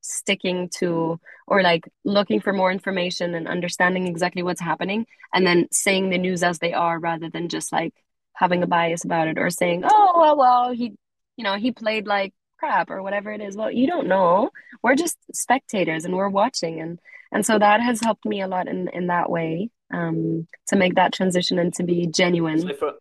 sticking 0.00 0.68
to 0.68 1.18
or 1.46 1.62
like 1.62 1.88
looking 2.04 2.40
for 2.40 2.52
more 2.52 2.72
information 2.72 3.34
and 3.34 3.46
understanding 3.46 4.06
exactly 4.06 4.42
what's 4.42 4.60
happening 4.60 5.06
and 5.32 5.46
then 5.46 5.68
saying 5.70 6.10
the 6.10 6.18
news 6.18 6.42
as 6.42 6.58
they 6.58 6.72
are 6.72 6.98
rather 6.98 7.30
than 7.30 7.48
just 7.48 7.72
like 7.72 7.94
having 8.34 8.62
a 8.62 8.66
bias 8.66 9.04
about 9.04 9.28
it 9.28 9.38
or 9.38 9.48
saying 9.48 9.82
oh 9.84 10.12
well 10.16 10.36
well 10.36 10.72
he 10.72 10.92
you 11.36 11.44
know 11.44 11.54
he 11.56 11.70
played 11.70 12.06
like 12.06 12.32
crap 12.62 12.90
or 12.90 13.02
whatever 13.02 13.32
it 13.32 13.40
is. 13.40 13.56
Well 13.56 13.70
you 13.70 13.86
don't 13.86 14.06
know. 14.06 14.50
We're 14.82 14.94
just 14.94 15.16
spectators 15.32 16.04
and 16.04 16.16
we're 16.16 16.28
watching. 16.28 16.80
And 16.80 17.00
and 17.32 17.44
so 17.44 17.58
that 17.58 17.80
has 17.80 18.00
helped 18.00 18.24
me 18.24 18.40
a 18.42 18.48
lot 18.48 18.68
in 18.68 18.88
in 18.88 19.08
that 19.08 19.30
way 19.30 19.70
um 19.92 20.46
to 20.68 20.76
make 20.76 20.94
that 20.94 21.12
transition 21.12 21.58
and 21.58 21.74
to 21.74 21.82
be 21.82 22.06
genuine. 22.06 22.60
So 22.60 22.74
for, 22.74 22.92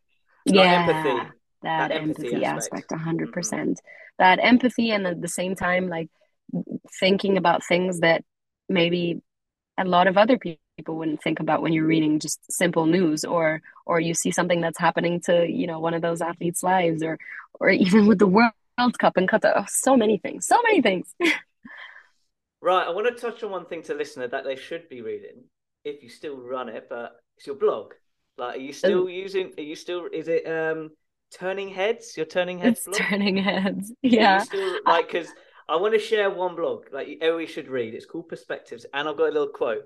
yeah. 0.45 0.87
empathy. 0.87 1.31
That, 1.63 1.89
that 1.89 1.91
empathy, 1.91 2.27
empathy 2.27 2.45
aspect, 2.45 2.73
aspect 2.73 2.91
100 2.91 3.25
mm-hmm. 3.25 3.33
percent. 3.33 3.81
That 4.17 4.39
empathy 4.41 4.91
and 4.91 5.05
at 5.05 5.21
the 5.21 5.27
same 5.27 5.55
time 5.55 5.89
like 5.89 6.09
thinking 6.99 7.37
about 7.37 7.65
things 7.65 7.99
that 7.99 8.23
maybe 8.67 9.21
a 9.77 9.85
lot 9.85 10.07
of 10.07 10.17
other 10.17 10.37
people 10.37 10.95
wouldn't 10.97 11.21
think 11.21 11.39
about 11.39 11.61
when 11.61 11.73
you're 11.73 11.85
reading 11.85 12.19
just 12.19 12.39
simple 12.51 12.85
news 12.85 13.23
or 13.23 13.61
or 13.85 13.99
you 13.99 14.13
see 14.13 14.31
something 14.31 14.61
that's 14.61 14.79
happening 14.79 15.19
to 15.21 15.47
you 15.47 15.67
know 15.67 15.79
one 15.79 15.93
of 15.93 16.01
those 16.01 16.21
athletes 16.21 16.63
lives 16.63 17.03
or 17.03 17.17
or 17.59 17.69
even 17.85 18.07
with 18.07 18.19
the 18.19 18.27
world 18.27 18.53
cup 18.97 19.17
and 19.17 19.29
Qatar 19.29 19.53
oh, 19.55 19.65
so 19.67 19.95
many 19.95 20.17
things 20.17 20.47
so 20.47 20.57
many 20.63 20.81
things 20.81 21.13
right 22.61 22.87
i 22.87 22.89
want 22.89 23.07
to 23.07 23.21
touch 23.21 23.43
on 23.43 23.51
one 23.51 23.65
thing 23.65 23.81
to 23.83 23.93
listener 23.93 24.27
that 24.27 24.43
they 24.43 24.55
should 24.55 24.87
be 24.89 25.01
reading 25.01 25.43
if 25.83 26.03
you 26.03 26.09
still 26.09 26.37
run 26.37 26.69
it 26.69 26.87
but 26.89 27.13
it's 27.37 27.47
your 27.47 27.55
blog 27.55 27.93
like 28.37 28.57
are 28.57 28.61
you 28.61 28.73
still 28.73 29.09
using 29.09 29.51
are 29.57 29.63
you 29.63 29.75
still 29.75 30.07
is 30.11 30.27
it 30.27 30.45
um 30.47 30.91
turning 31.31 31.69
heads. 31.69 32.15
You're 32.15 32.25
turning 32.25 32.59
heads. 32.59 32.85
It's 32.85 32.97
turning 32.97 33.37
heads. 33.37 33.91
Yeah. 34.01 34.39
Still, 34.39 34.79
like 34.85 35.11
because 35.11 35.29
I 35.67 35.77
want 35.77 35.93
to 35.93 35.99
share 35.99 36.29
one 36.29 36.55
blog 36.55 36.85
like 36.91 37.17
everyone 37.21 37.47
should 37.47 37.69
read. 37.69 37.93
It's 37.93 38.05
called 38.05 38.29
Perspectives, 38.29 38.85
and 38.93 39.07
I've 39.07 39.17
got 39.17 39.29
a 39.29 39.33
little 39.33 39.47
quote 39.47 39.83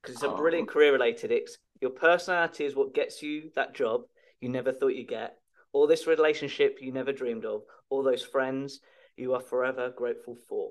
because 0.00 0.16
it's 0.16 0.24
a 0.24 0.30
oh. 0.30 0.36
brilliant 0.36 0.68
career 0.68 0.92
related. 0.92 1.30
It's 1.30 1.58
your 1.80 1.90
personality 1.90 2.64
is 2.64 2.74
what 2.74 2.94
gets 2.94 3.22
you 3.22 3.50
that 3.56 3.74
job 3.74 4.02
you 4.40 4.48
never 4.48 4.72
thought 4.72 4.94
you'd 4.94 5.08
get, 5.08 5.38
or 5.74 5.86
this 5.86 6.06
relationship 6.06 6.78
you 6.80 6.92
never 6.92 7.12
dreamed 7.12 7.44
of, 7.44 7.62
or 7.90 8.02
those 8.02 8.22
friends 8.22 8.80
you 9.16 9.34
are 9.34 9.40
forever 9.40 9.92
grateful 9.94 10.36
for. 10.48 10.70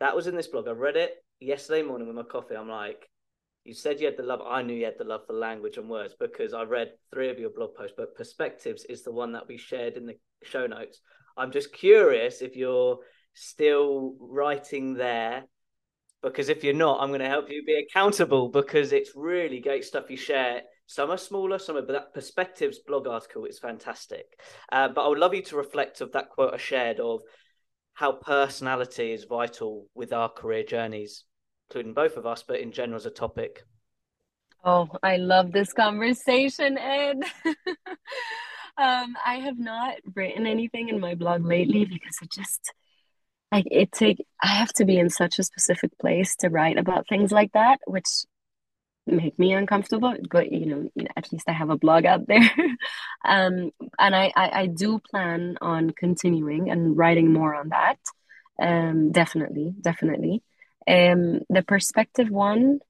That 0.00 0.16
was 0.16 0.26
in 0.26 0.34
this 0.34 0.48
blog. 0.48 0.66
I 0.66 0.72
read 0.72 0.96
it 0.96 1.12
yesterday 1.38 1.82
morning 1.82 2.08
with 2.08 2.16
my 2.16 2.22
coffee. 2.22 2.56
I'm 2.56 2.68
like, 2.68 3.08
you 3.64 3.74
said 3.74 4.00
you 4.00 4.06
had 4.06 4.16
the 4.16 4.22
love. 4.22 4.40
I 4.44 4.62
knew 4.62 4.74
you 4.74 4.86
had 4.86 4.98
the 4.98 5.04
love 5.04 5.26
for 5.26 5.34
language 5.34 5.76
and 5.76 5.88
words 5.88 6.14
because 6.18 6.54
I 6.54 6.62
read 6.62 6.92
three 7.12 7.28
of 7.28 7.38
your 7.38 7.50
blog 7.50 7.74
posts, 7.74 7.94
but 7.96 8.16
perspectives 8.16 8.84
is 8.86 9.02
the 9.02 9.12
one 9.12 9.32
that 9.32 9.46
we 9.46 9.58
shared 9.58 9.96
in 9.96 10.06
the 10.06 10.18
show 10.42 10.66
notes. 10.66 11.00
I'm 11.36 11.52
just 11.52 11.72
curious 11.72 12.40
if 12.40 12.56
you're 12.56 12.98
still 13.34 14.16
writing 14.18 14.94
there 14.94 15.44
because 16.22 16.48
if 16.48 16.64
you're 16.64 16.74
not, 16.74 17.00
I'm 17.00 17.08
going 17.08 17.20
to 17.20 17.28
help 17.28 17.50
you 17.50 17.62
be 17.64 17.86
accountable 17.90 18.48
because 18.48 18.92
it's 18.92 19.12
really 19.14 19.60
great 19.60 19.84
stuff 19.84 20.10
you 20.10 20.16
share. 20.16 20.62
Some 20.90 21.12
are 21.12 21.18
smaller, 21.18 21.60
some 21.60 21.76
are, 21.76 21.82
but 21.82 21.92
that 21.92 22.14
perspectives 22.14 22.80
blog 22.80 23.06
article 23.06 23.44
is 23.44 23.60
fantastic. 23.60 24.40
Uh, 24.72 24.88
but 24.88 25.04
I 25.04 25.08
would 25.08 25.20
love 25.20 25.34
you 25.34 25.42
to 25.42 25.56
reflect 25.56 26.00
of 26.00 26.10
that 26.12 26.30
quote 26.30 26.52
I 26.52 26.56
shared 26.56 26.98
of 26.98 27.22
how 27.94 28.10
personality 28.10 29.12
is 29.12 29.22
vital 29.22 29.86
with 29.94 30.12
our 30.12 30.28
career 30.28 30.64
journeys 30.64 31.22
including 31.68 31.94
both 31.94 32.16
of 32.16 32.26
us, 32.26 32.42
but 32.42 32.58
in 32.58 32.72
general 32.72 32.96
as 32.96 33.06
a 33.06 33.10
topic. 33.10 33.62
Oh, 34.64 34.88
I 35.04 35.18
love 35.18 35.52
this 35.52 35.72
conversation, 35.72 36.76
Ed. 36.76 37.18
um, 38.76 39.14
I 39.24 39.36
have 39.36 39.60
not 39.60 39.94
written 40.16 40.44
anything 40.44 40.88
in 40.88 40.98
my 40.98 41.14
blog 41.14 41.46
lately 41.46 41.84
because 41.84 42.18
it 42.20 42.32
just 42.32 42.72
like 43.52 43.66
it 43.70 43.92
take 43.92 44.26
I 44.42 44.48
have 44.48 44.72
to 44.74 44.84
be 44.84 44.98
in 44.98 45.08
such 45.08 45.38
a 45.38 45.44
specific 45.44 45.96
place 46.00 46.34
to 46.40 46.48
write 46.48 46.78
about 46.78 47.06
things 47.08 47.30
like 47.30 47.52
that, 47.52 47.78
which 47.86 48.08
make 49.06 49.38
me 49.38 49.52
uncomfortable. 49.52 50.14
But 50.30 50.52
you 50.52 50.66
know, 50.66 51.06
at 51.16 51.32
least 51.32 51.48
I 51.48 51.52
have 51.52 51.70
a 51.70 51.78
blog 51.78 52.04
out 52.04 52.26
there. 52.26 52.50
um, 53.24 53.70
and 53.98 54.14
I, 54.14 54.32
I 54.36 54.50
I 54.62 54.66
do 54.66 54.98
plan 54.98 55.56
on 55.60 55.90
continuing 55.90 56.70
and 56.70 56.96
writing 56.96 57.32
more 57.32 57.54
on 57.54 57.70
that. 57.70 57.98
Um, 58.60 59.12
definitely, 59.12 59.74
definitely. 59.80 60.42
Um, 60.86 61.40
the 61.48 61.62
perspective 61.62 62.30
one, 62.30 62.80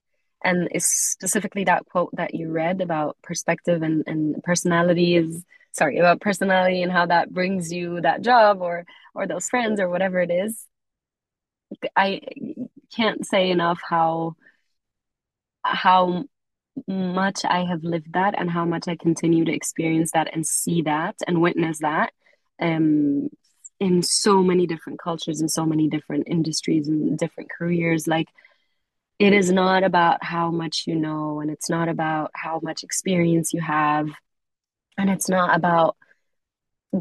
and 0.43 0.69
is 0.73 0.87
specifically 0.87 1.65
that 1.65 1.87
quote 1.87 2.11
that 2.15 2.35
you 2.35 2.51
read 2.51 2.81
about 2.81 3.17
perspective 3.23 3.83
and, 3.83 4.05
and 4.07 4.43
personality 4.43 5.17
is 5.17 5.45
sorry 5.73 5.99
about 5.99 6.21
personality 6.21 6.83
and 6.83 6.91
how 6.91 7.07
that 7.07 7.33
brings 7.33 7.73
you 7.73 8.01
that 8.01 8.23
job 8.23 8.61
or 8.61 8.85
or 9.15 9.27
those 9.27 9.49
friends 9.49 9.81
or 9.81 9.89
whatever 9.89 10.19
it 10.21 10.31
is 10.31 10.67
i 11.97 12.21
can't 12.95 13.25
say 13.27 13.51
enough 13.51 13.81
how 13.89 14.35
how 15.71 16.25
much 16.87 17.41
i 17.45 17.65
have 17.65 17.83
lived 17.83 18.13
that 18.13 18.35
and 18.39 18.51
how 18.51 18.65
much 18.65 18.89
i 18.89 18.97
continue 18.97 19.45
to 19.45 19.53
experience 19.53 20.13
that 20.13 20.29
and 20.33 20.47
see 20.47 20.83
that 20.83 21.17
and 21.27 21.41
witness 21.41 21.79
that 21.81 22.13
um 22.61 23.29
in 23.81 24.03
so 24.03 24.43
many 24.43 24.67
different 24.67 25.01
cultures 25.01 25.41
and 25.41 25.51
so 25.51 25.65
many 25.65 25.89
different 25.89 26.29
industries 26.29 26.87
and 26.87 27.19
different 27.19 27.51
careers. 27.51 28.07
Like 28.07 28.29
it 29.19 29.33
is 29.33 29.51
not 29.51 29.83
about 29.83 30.23
how 30.23 30.51
much 30.51 30.85
you 30.87 30.95
know 30.95 31.41
and 31.41 31.51
it's 31.51 31.71
not 31.71 31.89
about 31.89 32.31
how 32.35 32.61
much 32.63 32.85
experience 32.85 33.53
you 33.53 33.61
have 33.63 34.09
and 34.99 35.11
it's 35.11 35.29
not 35.29 35.57
about 35.57 35.97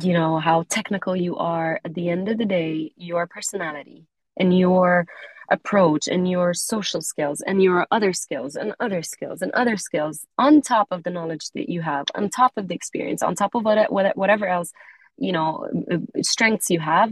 you 0.02 0.14
know 0.14 0.40
how 0.40 0.64
technical 0.64 1.16
you 1.16 1.36
are. 1.36 1.82
At 1.84 1.94
the 1.94 2.10
end 2.10 2.30
of 2.30 2.38
the 2.38 2.46
day 2.46 2.94
your 2.96 3.28
personality 3.28 4.08
and 4.38 4.58
your 4.58 5.06
approach 5.52 6.08
and 6.08 6.30
your 6.30 6.54
social 6.54 7.02
skills 7.02 7.42
and 7.42 7.62
your 7.62 7.88
other 7.92 8.14
skills 8.14 8.56
and 8.56 8.74
other 8.80 9.02
skills 9.02 9.42
and 9.42 9.52
other 9.54 9.78
skills 9.78 10.26
on 10.38 10.62
top 10.62 10.88
of 10.92 11.04
the 11.04 11.10
knowledge 11.10 11.50
that 11.56 11.70
you 11.70 11.82
have 11.82 12.06
on 12.14 12.30
top 12.30 12.52
of 12.56 12.68
the 12.68 12.76
experience 12.76 13.24
on 13.24 13.34
top 13.36 13.56
of 13.56 13.66
what, 13.66 13.92
what 13.92 14.16
whatever 14.16 14.48
else 14.48 14.72
you 15.18 15.32
know 15.32 15.68
strengths 16.22 16.70
you 16.70 16.80
have 16.80 17.12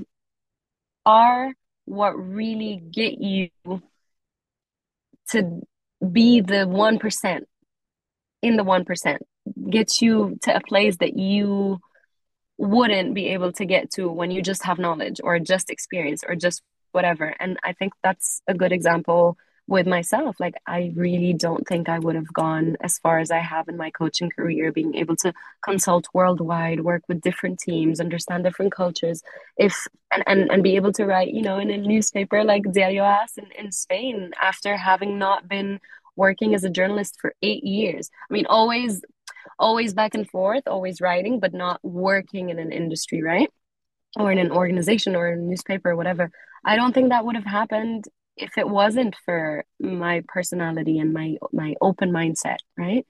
are 1.06 1.52
what 1.86 2.12
really 2.12 2.84
get 2.92 3.20
you 3.20 3.50
to 5.30 5.62
be 6.12 6.42
the 6.42 6.66
1% 6.66 7.42
in 8.42 8.56
the 8.56 8.64
1% 8.64 9.18
gets 9.70 10.02
you 10.02 10.38
to 10.44 10.56
a 10.56 10.62
place 10.62 10.98
that 10.98 11.18
you 11.18 11.80
wouldn't 12.58 13.14
be 13.14 13.28
able 13.28 13.52
to 13.54 13.66
get 13.66 13.92
to 13.92 14.10
when 14.10 14.32
you 14.32 14.42
just 14.42 14.64
have 14.64 14.80
knowledge 14.80 15.20
or 15.24 15.40
just 15.40 15.70
experience 15.70 16.24
or 16.28 16.36
just 16.36 16.62
whatever 16.92 17.34
and 17.40 17.58
i 17.64 17.74
think 17.74 17.94
that's 18.04 18.42
a 18.48 18.54
good 18.54 18.72
example 18.72 19.38
with 19.68 19.86
myself. 19.86 20.40
Like, 20.40 20.56
I 20.66 20.94
really 20.96 21.34
don't 21.34 21.68
think 21.68 21.90
I 21.90 22.00
would 22.00 22.16
have 22.16 22.32
gone 22.34 22.78
as 22.82 22.98
far 23.00 23.20
as 23.20 23.32
I 23.32 23.40
have 23.40 23.68
in 23.68 23.76
my 23.76 23.92
coaching 23.92 24.30
career, 24.30 24.72
being 24.72 24.96
able 24.96 25.18
to 25.18 25.34
consult 25.62 26.08
worldwide, 26.14 26.82
work 26.82 27.04
with 27.08 27.22
different 27.22 27.60
teams, 27.60 28.00
understand 28.00 28.46
different 28.46 28.72
cultures, 28.72 29.22
if 29.58 29.88
and, 30.12 30.24
and, 30.26 30.50
and 30.50 30.64
be 30.64 30.78
able 30.78 30.94
to 30.94 31.06
write, 31.06 31.34
you 31.34 31.42
know, 31.42 31.60
in 31.60 31.70
a 31.70 31.78
newspaper 31.78 32.44
like 32.46 32.64
Diario 32.72 33.04
AS 33.04 33.38
in, 33.38 33.52
in 33.58 33.72
Spain 33.72 34.32
after 34.42 34.78
having 34.78 35.20
not 35.20 35.50
been 35.50 35.80
working 36.16 36.56
as 36.56 36.64
a 36.64 36.70
journalist 36.70 37.18
for 37.20 37.34
eight 37.42 37.64
years. 37.64 38.10
I 38.30 38.34
mean, 38.34 38.46
always 38.48 39.02
always 39.60 39.94
back 39.94 40.14
and 40.14 40.30
forth, 40.30 40.64
always 40.68 41.02
writing, 41.02 41.40
but 41.40 41.54
not 41.54 41.80
working 41.84 42.50
in 42.50 42.60
an 42.60 42.72
industry, 42.72 43.22
right? 43.22 43.50
Or 44.18 44.32
in 44.32 44.38
an 44.38 44.52
organization 44.52 45.16
or 45.16 45.28
a 45.28 45.36
newspaper 45.36 45.92
or 45.92 45.96
whatever. 45.96 46.32
I 46.68 46.76
don't 46.76 46.94
think 46.94 47.10
that 47.10 47.26
would 47.26 47.36
have 47.36 47.46
happened 47.46 48.06
if 48.36 48.58
it 48.58 48.68
wasn't 48.70 49.16
for 49.26 49.66
my 49.80 50.24
personality 50.28 51.00
and 51.00 51.14
my 51.14 51.38
my 51.52 51.74
open 51.82 52.12
mindset 52.12 52.58
right? 52.78 53.06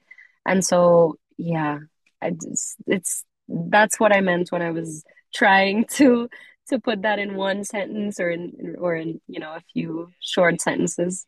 And 0.46 0.64
so 0.64 1.16
yeah 1.36 1.78
it's, 2.22 2.76
it's 2.86 3.24
that's 3.48 4.00
what 4.00 4.14
i 4.14 4.20
meant 4.20 4.50
when 4.50 4.60
i 4.60 4.70
was 4.70 5.04
trying 5.32 5.84
to 5.98 6.28
to 6.68 6.78
put 6.78 7.02
that 7.02 7.18
in 7.18 7.34
one 7.36 7.64
sentence 7.64 8.20
or 8.20 8.28
in 8.30 8.74
or 8.78 8.94
in 8.96 9.20
you 9.26 9.40
know 9.40 9.52
a 9.54 9.62
few 9.72 10.10
short 10.20 10.60
sentences. 10.60 11.26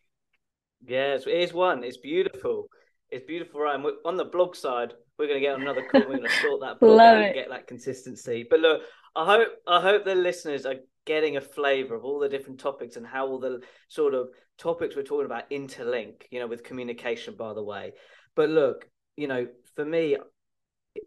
Yes 0.86 1.26
it 1.26 1.32
is 1.44 1.52
one 1.52 1.84
it's 1.84 1.96
beautiful. 1.96 2.68
It's 3.10 3.24
beautiful 3.26 3.60
right? 3.60 3.80
On 4.04 4.16
the 4.16 4.24
blog 4.24 4.54
side 4.56 4.92
we're 5.18 5.26
going 5.26 5.40
to 5.40 5.46
get 5.48 5.58
another 5.58 5.82
call 5.90 6.00
we're 6.02 6.16
going 6.18 6.24
to 6.24 6.30
sort 6.30 6.60
that 6.62 6.80
blog 6.80 6.96
Love 7.02 7.16
out 7.16 7.22
it. 7.22 7.26
and 7.26 7.34
get 7.34 7.48
that 7.50 7.66
consistency. 7.66 8.46
But 8.48 8.60
look 8.60 8.82
i 9.16 9.24
hope 9.24 9.48
i 9.66 9.80
hope 9.80 10.04
the 10.04 10.14
listeners 10.14 10.66
are 10.66 10.76
getting 11.06 11.36
a 11.36 11.40
flavor 11.40 11.94
of 11.94 12.04
all 12.04 12.18
the 12.18 12.28
different 12.28 12.60
topics 12.60 12.96
and 12.96 13.06
how 13.06 13.26
all 13.26 13.38
the 13.38 13.60
sort 13.88 14.14
of 14.14 14.28
topics 14.58 14.94
we're 14.94 15.02
talking 15.02 15.26
about 15.26 15.50
interlink, 15.50 16.22
you 16.30 16.38
know, 16.38 16.46
with 16.46 16.64
communication, 16.64 17.34
by 17.34 17.54
the 17.54 17.62
way. 17.62 17.92
But 18.34 18.50
look, 18.50 18.88
you 19.16 19.26
know, 19.26 19.46
for 19.74 19.84
me, 19.84 20.16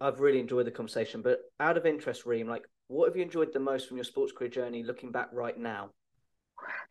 I've 0.01 0.19
really 0.19 0.39
enjoyed 0.39 0.65
the 0.65 0.71
conversation. 0.71 1.21
But 1.21 1.39
out 1.59 1.77
of 1.77 1.85
interest, 1.85 2.25
Reem, 2.25 2.47
like, 2.47 2.63
what 2.87 3.07
have 3.07 3.15
you 3.15 3.23
enjoyed 3.23 3.53
the 3.53 3.59
most 3.59 3.87
from 3.87 3.97
your 3.97 4.03
sports 4.03 4.31
career 4.31 4.49
journey 4.49 4.83
looking 4.83 5.11
back 5.11 5.29
right 5.31 5.57
now? 5.57 5.91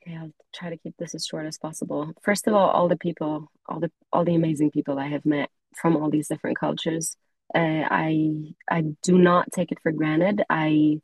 Okay, 0.07 0.17
I'll 0.17 0.33
try 0.55 0.71
to 0.71 0.77
keep 0.77 0.97
this 0.99 1.15
as 1.15 1.27
short 1.27 1.47
as 1.47 1.59
possible. 1.59 2.13
First 2.23 2.47
of 2.47 2.55
all, 2.55 2.69
all 2.71 2.89
the 2.89 2.97
people, 2.97 3.51
all 3.69 3.81
the 3.81 3.91
all 4.13 4.25
the 4.25 4.35
amazing 4.35 4.71
people 4.71 4.99
I 4.99 5.09
have 5.09 5.25
met 5.25 5.49
from 5.77 5.97
all 5.97 6.11
these 6.11 6.29
different 6.29 6.59
cultures. 6.59 7.17
Uh, 7.55 7.85
I 7.91 8.55
I 8.71 8.83
do 9.03 9.19
not 9.19 9.53
take 9.53 9.73
it 9.73 9.79
for 9.83 9.93
granted. 9.93 10.43
I 10.51 11.01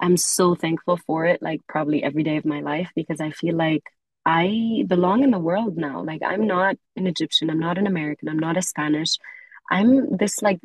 I'm 0.00 0.16
so 0.16 0.54
thankful 0.54 0.98
for 0.98 1.24
it, 1.26 1.42
like 1.42 1.62
probably 1.68 2.02
every 2.02 2.22
day 2.22 2.36
of 2.36 2.44
my 2.44 2.60
life, 2.60 2.90
because 2.94 3.20
I 3.20 3.30
feel 3.30 3.56
like 3.56 3.82
I 4.24 4.84
belong 4.86 5.22
in 5.22 5.30
the 5.30 5.38
world 5.38 5.76
now. 5.76 6.02
Like 6.02 6.22
I'm 6.22 6.46
not 6.46 6.76
an 6.96 7.06
Egyptian, 7.06 7.50
I'm 7.50 7.60
not 7.60 7.78
an 7.78 7.86
American, 7.86 8.28
I'm 8.28 8.38
not 8.38 8.56
a 8.56 8.62
Spanish. 8.62 9.16
I'm 9.70 10.16
this 10.16 10.42
like 10.42 10.60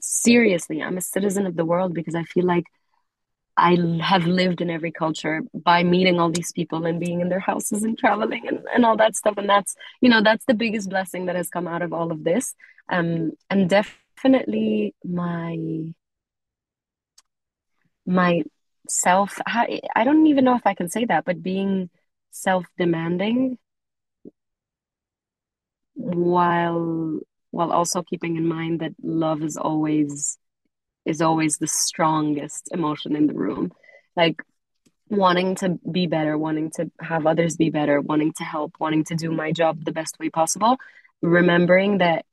seriously, 0.00 0.82
I'm 0.82 0.96
a 0.98 1.02
citizen 1.02 1.46
of 1.46 1.56
the 1.56 1.64
world 1.64 1.94
because 1.94 2.14
I 2.14 2.24
feel 2.24 2.44
like 2.44 2.64
I 3.56 3.76
have 4.02 4.26
lived 4.26 4.60
in 4.60 4.70
every 4.70 4.90
culture 4.90 5.42
by 5.54 5.84
meeting 5.84 6.18
all 6.18 6.30
these 6.30 6.50
people 6.52 6.86
and 6.86 6.98
being 6.98 7.20
in 7.20 7.28
their 7.28 7.40
houses 7.40 7.84
and 7.84 7.96
traveling 7.96 8.48
and, 8.48 8.60
and 8.74 8.84
all 8.84 8.96
that 8.96 9.14
stuff. 9.14 9.34
And 9.36 9.48
that's, 9.48 9.76
you 10.00 10.08
know, 10.08 10.22
that's 10.22 10.44
the 10.46 10.54
biggest 10.54 10.90
blessing 10.90 11.26
that 11.26 11.36
has 11.36 11.50
come 11.50 11.68
out 11.68 11.82
of 11.82 11.92
all 11.92 12.10
of 12.10 12.24
this. 12.24 12.54
Um, 12.88 13.32
and 13.50 13.70
definitely 13.70 14.94
my 15.04 15.56
my 18.06 18.42
self 18.88 19.38
I 19.46 20.04
don't 20.04 20.26
even 20.26 20.44
know 20.44 20.56
if 20.56 20.66
I 20.66 20.74
can 20.74 20.88
say 20.88 21.04
that, 21.06 21.24
but 21.24 21.42
being 21.42 21.90
self-demanding 22.30 23.58
while 25.94 27.20
while 27.50 27.72
also 27.72 28.02
keeping 28.02 28.36
in 28.36 28.46
mind 28.46 28.80
that 28.80 28.92
love 29.02 29.42
is 29.42 29.56
always 29.56 30.38
is 31.04 31.20
always 31.20 31.58
the 31.58 31.66
strongest 31.66 32.68
emotion 32.72 33.14
in 33.14 33.26
the 33.26 33.34
room. 33.34 33.72
Like 34.16 34.42
wanting 35.08 35.54
to 35.56 35.78
be 35.90 36.06
better, 36.06 36.36
wanting 36.36 36.70
to 36.72 36.90
have 37.00 37.26
others 37.26 37.56
be 37.56 37.70
better, 37.70 38.00
wanting 38.00 38.32
to 38.38 38.44
help, 38.44 38.74
wanting 38.80 39.04
to 39.04 39.14
do 39.14 39.30
my 39.30 39.52
job 39.52 39.84
the 39.84 39.92
best 39.92 40.18
way 40.18 40.30
possible, 40.30 40.76
remembering 41.22 41.98
that 41.98 42.24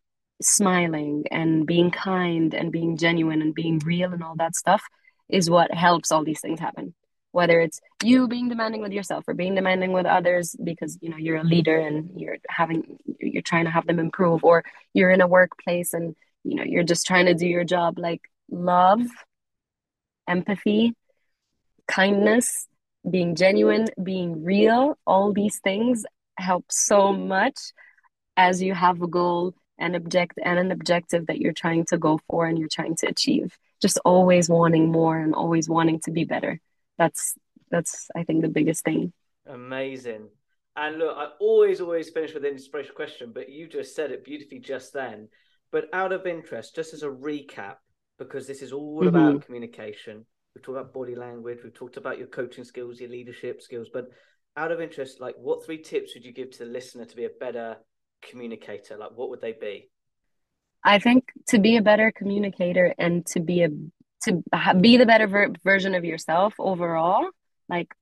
smiling 0.41 1.25
and 1.31 1.67
being 1.67 1.91
kind 1.91 2.53
and 2.55 2.71
being 2.71 2.97
genuine 2.97 3.41
and 3.41 3.53
being 3.53 3.79
real 3.79 4.11
and 4.11 4.23
all 4.23 4.35
that 4.35 4.55
stuff 4.55 4.81
is 5.31 5.49
what 5.49 5.73
helps 5.73 6.11
all 6.11 6.23
these 6.23 6.41
things 6.41 6.59
happen. 6.59 6.93
Whether 7.31 7.61
it's 7.61 7.79
you 8.03 8.27
being 8.27 8.49
demanding 8.49 8.81
with 8.81 8.91
yourself 8.91 9.23
or 9.27 9.33
being 9.33 9.55
demanding 9.55 9.93
with 9.93 10.05
others 10.05 10.55
because 10.61 10.97
you 11.01 11.09
know 11.09 11.17
you're 11.17 11.37
a 11.37 11.43
leader 11.43 11.79
and 11.79 12.19
you're 12.19 12.37
having 12.49 12.97
you're 13.19 13.41
trying 13.41 13.65
to 13.65 13.71
have 13.71 13.87
them 13.87 13.99
improve 13.99 14.43
or 14.43 14.63
you're 14.93 15.11
in 15.11 15.21
a 15.21 15.27
workplace 15.27 15.93
and 15.93 16.15
you 16.43 16.55
know 16.55 16.63
you're 16.63 16.83
just 16.83 17.07
trying 17.07 17.27
to 17.27 17.33
do 17.33 17.47
your 17.47 17.63
job. 17.63 17.97
Like 17.97 18.21
love 18.49 19.01
empathy 20.27 20.93
kindness 21.87 22.67
being 23.09 23.35
genuine 23.35 23.87
being 24.03 24.43
real 24.43 24.97
all 25.07 25.33
these 25.33 25.59
things 25.63 26.05
help 26.37 26.65
so 26.69 27.11
much 27.11 27.57
as 28.37 28.61
you 28.61 28.73
have 28.73 29.01
a 29.01 29.07
goal 29.07 29.53
and 29.79 29.95
object 29.95 30.37
and 30.43 30.59
an 30.59 30.71
objective 30.71 31.27
that 31.27 31.39
you're 31.39 31.53
trying 31.53 31.83
to 31.85 31.97
go 31.97 32.19
for 32.29 32.45
and 32.45 32.59
you're 32.59 32.69
trying 32.71 32.95
to 32.95 33.07
achieve 33.07 33.57
just 33.81 33.99
always 34.05 34.49
wanting 34.49 34.91
more 34.91 35.17
and 35.17 35.33
always 35.33 35.69
wanting 35.69 35.99
to 36.01 36.11
be 36.11 36.23
better. 36.23 36.59
That's 36.97 37.35
that's 37.69 38.09
i 38.15 38.23
think 38.23 38.41
the 38.41 38.49
biggest 38.49 38.83
thing. 38.83 39.13
Amazing. 39.47 40.29
And 40.75 40.97
look 40.99 41.15
i 41.17 41.27
always 41.39 41.81
always 41.81 42.09
finish 42.09 42.33
with 42.33 42.45
an 42.45 42.51
inspirational 42.51 42.95
question 42.95 43.31
but 43.33 43.49
you 43.49 43.67
just 43.67 43.95
said 43.95 44.11
it 44.11 44.23
beautifully 44.23 44.59
just 44.59 44.93
then. 44.93 45.29
But 45.71 45.89
out 45.93 46.11
of 46.11 46.27
interest 46.27 46.75
just 46.75 46.93
as 46.93 47.03
a 47.03 47.07
recap 47.07 47.75
because 48.19 48.45
this 48.45 48.61
is 48.61 48.71
all 48.71 48.99
mm-hmm. 48.99 49.15
about 49.15 49.45
communication. 49.45 50.25
We've 50.53 50.63
talked 50.63 50.79
about 50.79 50.93
body 50.93 51.15
language 51.15 51.59
we've 51.63 51.73
talked 51.73 51.97
about 51.97 52.17
your 52.19 52.27
coaching 52.27 52.63
skills 52.63 52.99
your 52.99 53.09
leadership 53.09 53.61
skills 53.61 53.87
but 53.91 54.09
out 54.57 54.71
of 54.71 54.81
interest 54.81 55.21
like 55.21 55.35
what 55.37 55.65
three 55.65 55.81
tips 55.81 56.13
would 56.13 56.25
you 56.25 56.33
give 56.33 56.51
to 56.51 56.65
the 56.65 56.71
listener 56.71 57.05
to 57.05 57.15
be 57.15 57.25
a 57.25 57.29
better 57.39 57.77
communicator? 58.21 58.97
Like 58.97 59.11
what 59.15 59.29
would 59.29 59.41
they 59.41 59.53
be 59.53 59.90
I 60.83 60.99
think 60.99 61.31
to 61.49 61.59
be 61.59 61.77
a 61.77 61.81
better 61.81 62.11
communicator 62.11 62.93
and 62.97 63.25
to 63.27 63.39
be 63.39 63.63
a 63.63 63.69
to 64.23 64.43
be 64.79 64.97
the 64.97 65.05
better 65.05 65.27
ver- 65.27 65.53
version 65.63 65.95
of 65.95 66.05
yourself 66.05 66.53
overall, 66.59 67.27
like 67.67 67.93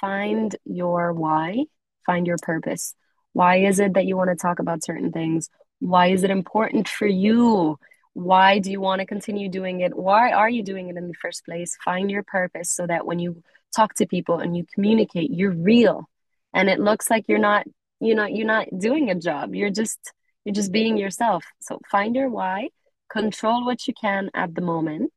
find 0.00 0.54
your 0.64 1.12
why, 1.12 1.64
find 2.04 2.26
your 2.26 2.36
purpose. 2.42 2.94
Why 3.32 3.56
is 3.58 3.80
it 3.80 3.94
that 3.94 4.04
you 4.04 4.16
want 4.16 4.30
to 4.30 4.36
talk 4.36 4.58
about 4.58 4.84
certain 4.84 5.12
things? 5.12 5.48
Why 5.80 6.08
is 6.08 6.24
it 6.24 6.30
important 6.30 6.88
for 6.88 7.06
you? 7.06 7.78
Why 8.12 8.58
do 8.58 8.70
you 8.70 8.80
want 8.80 9.00
to 9.00 9.06
continue 9.06 9.48
doing 9.48 9.80
it? 9.80 9.96
Why 9.96 10.32
are 10.32 10.50
you 10.50 10.62
doing 10.62 10.90
it 10.90 10.96
in 10.96 11.08
the 11.08 11.14
first 11.14 11.44
place? 11.46 11.78
Find 11.82 12.10
your 12.10 12.22
purpose 12.22 12.70
so 12.70 12.86
that 12.86 13.06
when 13.06 13.18
you 13.18 13.42
talk 13.74 13.94
to 13.94 14.06
people 14.06 14.38
and 14.38 14.54
you 14.54 14.66
communicate, 14.74 15.30
you're 15.30 15.52
real. 15.52 16.08
And 16.52 16.68
it 16.68 16.78
looks 16.78 17.08
like 17.10 17.24
you're 17.28 17.38
not 17.38 17.66
you 18.00 18.16
know, 18.16 18.26
you're 18.26 18.46
not 18.46 18.66
doing 18.76 19.10
a 19.10 19.14
job 19.14 19.54
you're 19.54 19.70
just 19.70 20.12
you're 20.44 20.54
just 20.54 20.72
being 20.72 20.96
yourself. 20.96 21.44
So 21.60 21.80
find 21.90 22.14
your 22.14 22.28
why 22.28 22.68
control 23.10 23.64
what 23.64 23.86
you 23.86 23.92
can 23.92 24.30
at 24.32 24.54
the 24.54 24.62
moment 24.62 25.12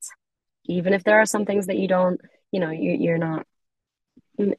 even 0.68 0.92
if 0.92 1.06
there 1.06 1.18
are 1.22 1.26
some 1.26 1.46
things 1.46 1.68
that 1.68 1.78
you 1.78 1.88
don't 1.88 2.20
you 2.52 2.60
know 2.60 2.70
you, 2.70 2.92
you're 2.92 3.18
not 3.18 3.46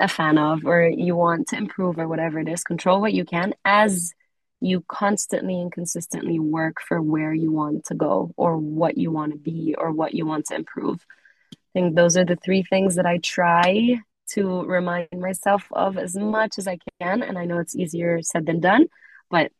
a 0.00 0.08
fan 0.08 0.38
of 0.38 0.64
or 0.64 0.88
you 0.88 1.14
want 1.14 1.48
to 1.48 1.56
improve 1.56 1.98
or 1.98 2.08
whatever 2.08 2.38
it 2.38 2.48
is. 2.48 2.64
Control 2.64 3.00
what 3.00 3.12
you 3.12 3.24
can 3.24 3.54
as 3.64 4.12
you 4.60 4.82
constantly 4.88 5.60
and 5.60 5.70
consistently 5.70 6.38
work 6.38 6.76
for 6.80 7.02
where 7.02 7.34
you 7.34 7.52
want 7.52 7.84
to 7.84 7.94
go 7.94 8.32
or 8.36 8.56
what 8.56 8.96
you 8.96 9.10
want 9.10 9.32
to 9.32 9.38
be 9.38 9.74
or 9.76 9.90
what 9.90 10.14
you 10.14 10.24
want 10.24 10.46
to 10.46 10.54
improve. 10.54 11.04
I 11.52 11.56
think 11.74 11.94
those 11.94 12.16
are 12.16 12.24
the 12.24 12.36
three 12.36 12.62
things 12.62 12.94
that 12.94 13.04
i 13.04 13.18
try 13.18 13.98
to 14.30 14.62
remind 14.64 15.08
myself 15.12 15.66
of 15.72 15.98
as 15.98 16.16
much 16.16 16.58
as 16.58 16.66
i 16.66 16.78
can. 17.00 17.22
And 17.22 17.38
i 17.38 17.44
know 17.44 17.58
it's 17.58 17.76
easier 17.76 18.22
said 18.22 18.46
than 18.46 18.60
done 18.60 18.86
but 19.30 19.50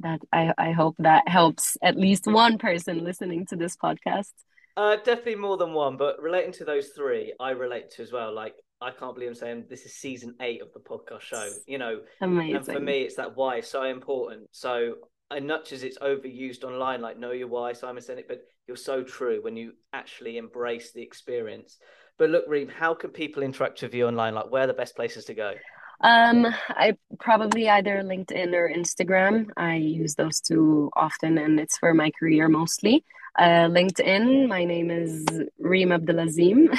that 0.00 0.20
i, 0.32 0.52
I 0.58 0.72
hope 0.72 0.96
that 0.98 1.28
helps 1.28 1.76
at 1.82 1.96
least 1.96 2.26
one 2.26 2.58
person 2.58 3.04
listening 3.04 3.46
to 3.46 3.56
this 3.56 3.76
podcast 3.76 4.32
uh, 4.76 4.96
definitely 4.96 5.36
more 5.36 5.56
than 5.56 5.72
one, 5.72 5.96
but 5.96 6.20
relating 6.20 6.52
to 6.54 6.64
those 6.64 6.88
three, 6.88 7.32
I 7.38 7.50
relate 7.50 7.92
to 7.92 8.02
as 8.02 8.10
well. 8.10 8.34
Like, 8.34 8.54
I 8.80 8.90
can't 8.90 9.14
believe 9.14 9.28
I'm 9.28 9.34
saying 9.34 9.66
this 9.68 9.86
is 9.86 9.94
season 9.94 10.34
eight 10.40 10.62
of 10.62 10.72
the 10.72 10.80
podcast 10.80 11.20
show. 11.20 11.48
You 11.66 11.78
know, 11.78 12.00
Amazing. 12.20 12.56
and 12.56 12.66
for 12.66 12.80
me, 12.80 13.02
it's 13.02 13.14
that 13.16 13.36
why 13.36 13.58
is 13.58 13.68
so 13.68 13.84
important. 13.84 14.48
So, 14.50 14.94
as 15.30 15.42
much 15.42 15.72
as 15.72 15.84
it's 15.84 15.98
overused 15.98 16.64
online, 16.64 17.00
like 17.00 17.18
know 17.18 17.30
your 17.30 17.48
why, 17.48 17.72
Simon 17.72 18.02
said 18.02 18.18
it, 18.18 18.26
but 18.26 18.40
you're 18.66 18.76
so 18.76 19.02
true 19.02 19.40
when 19.42 19.56
you 19.56 19.72
actually 19.92 20.38
embrace 20.38 20.92
the 20.92 21.02
experience. 21.02 21.78
But 22.18 22.30
look, 22.30 22.44
Reem, 22.48 22.68
how 22.68 22.94
can 22.94 23.10
people 23.10 23.42
interact 23.42 23.82
with 23.82 23.94
you 23.94 24.06
online? 24.06 24.34
Like, 24.34 24.50
where 24.50 24.64
are 24.64 24.68
the 24.68 24.74
best 24.74 24.96
places 24.96 25.24
to 25.26 25.34
go? 25.34 25.54
Um, 26.00 26.46
I 26.68 26.96
probably 27.18 27.68
either 27.68 28.02
LinkedIn 28.02 28.52
or 28.54 28.68
Instagram. 28.68 29.50
I 29.56 29.76
use 29.76 30.14
those 30.14 30.40
two 30.40 30.90
often, 30.94 31.38
and 31.38 31.58
it's 31.58 31.78
for 31.78 31.94
my 31.94 32.10
career 32.18 32.48
mostly. 32.48 33.04
Uh, 33.38 33.68
LinkedIn, 33.68 34.48
my 34.48 34.64
name 34.64 34.90
is 34.90 35.24
Reem 35.58 35.88
Abdalazem. 35.88 36.76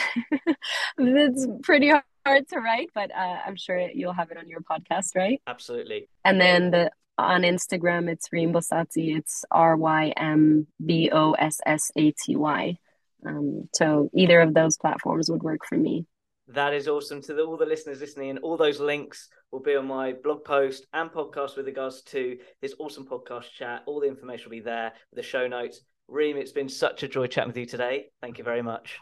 it's 0.98 1.48
pretty 1.64 1.92
hard 2.26 2.48
to 2.50 2.60
write, 2.60 2.90
but 2.94 3.12
uh, 3.14 3.38
I'm 3.46 3.58
sure 3.58 3.78
you'll 3.94 4.14
have 4.14 4.32
it 4.32 4.38
on 4.38 4.48
your 4.48 4.62
podcast, 4.62 5.16
right? 5.16 5.42
Absolutely. 5.48 6.08
And 6.24 6.40
then 6.40 6.72
the 6.72 6.92
on 7.18 7.42
Instagram, 7.42 8.10
it's 8.10 8.32
Reem 8.32 8.54
Bossaty. 8.54 9.18
It's 9.18 9.46
R 9.52 9.76
Y 9.76 10.14
M 10.18 10.68
B 10.86 11.10
O 11.12 11.34
S 11.34 11.60
S 11.66 11.92
A 11.96 12.12
T 12.12 12.36
Y. 12.36 12.78
Um, 13.26 13.70
so 13.74 14.10
either 14.14 14.42
of 14.42 14.54
those 14.54 14.78
platforms 14.78 15.30
would 15.30 15.44
work 15.44 15.66
for 15.68 15.78
me. 15.78 16.06
That 16.48 16.74
is 16.74 16.88
awesome. 16.88 17.22
To 17.24 17.34
the, 17.34 17.44
all 17.44 17.58
the 17.58 17.66
listeners 17.66 18.02
listening, 18.02 18.30
and 18.30 18.40
all 18.40 18.58
those 18.58 18.80
links 18.80 19.30
will 19.52 19.62
be 19.62 19.76
on 19.76 19.88
my 19.88 20.14
blog 20.14 20.44
post 20.44 20.86
and 20.94 21.10
podcast 21.12 21.58
with 21.58 21.66
regards 21.66 22.02
to 22.04 22.38
this 22.62 22.76
awesome 22.80 23.08
podcast 23.08 23.52
chat. 23.52 23.84
All 23.88 24.00
the 24.00 24.08
information 24.08 24.46
will 24.46 24.58
be 24.58 24.62
there, 24.62 24.94
the 25.14 25.24
show 25.24 25.48
notes. 25.48 25.82
Reem, 26.08 26.38
it's 26.38 26.52
been 26.52 26.70
such 26.70 27.02
a 27.02 27.08
joy 27.08 27.28
chatting 27.28 27.50
with 27.50 27.58
you 27.58 27.66
today. 27.66 28.06
Thank 28.22 28.38
you 28.38 28.44
very 28.44 28.62
much. 28.62 29.00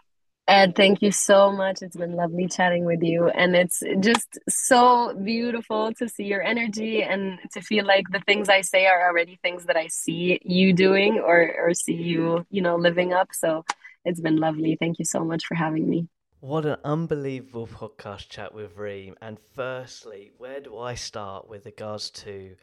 Ed, 0.48 0.76
thank 0.76 1.02
you 1.02 1.12
so 1.12 1.52
much. 1.52 1.82
It's 1.82 1.96
been 1.96 2.16
lovely 2.16 2.48
chatting 2.48 2.84
with 2.84 3.02
you. 3.02 3.28
And 3.28 3.56
it's 3.56 3.82
just 4.02 4.38
so 4.50 5.14
beautiful 5.14 5.94
to 5.94 6.10
see 6.10 6.26
your 6.26 6.42
energy 6.42 7.02
and 7.02 7.40
to 7.54 7.62
feel 7.62 7.86
like 7.86 8.06
the 8.10 8.20
things 8.20 8.50
I 8.50 8.62
say 8.62 8.86
are 8.86 9.08
already 9.08 9.40
things 9.42 9.66
that 9.66 9.78
I 9.78 9.88
see 9.88 10.40
you 10.44 10.74
doing 10.74 11.20
or, 11.20 11.56
or 11.58 11.74
see 11.74 11.94
you, 11.94 12.46
you 12.50 12.62
know, 12.62 12.76
living 12.76 13.14
up. 13.14 13.30
So 13.32 13.64
it's 14.04 14.20
been 14.20 14.38
lovely. 14.38 14.76
Thank 14.78 15.00
you 15.00 15.06
so 15.06 15.24
much 15.24 15.46
for 15.46 15.56
having 15.56 15.90
me. 15.90 16.08
What 16.44 16.66
an 16.66 16.76
unbelievable 16.84 17.68
podcast 17.68 18.28
chat 18.28 18.54
with 18.54 18.76
Reem. 18.76 19.16
And 19.22 19.38
firstly, 19.56 20.34
where 20.38 20.60
do 20.60 20.78
I 20.78 20.94
start 20.94 21.48
with 21.48 21.66
regards 21.66 22.10
to 22.10 22.58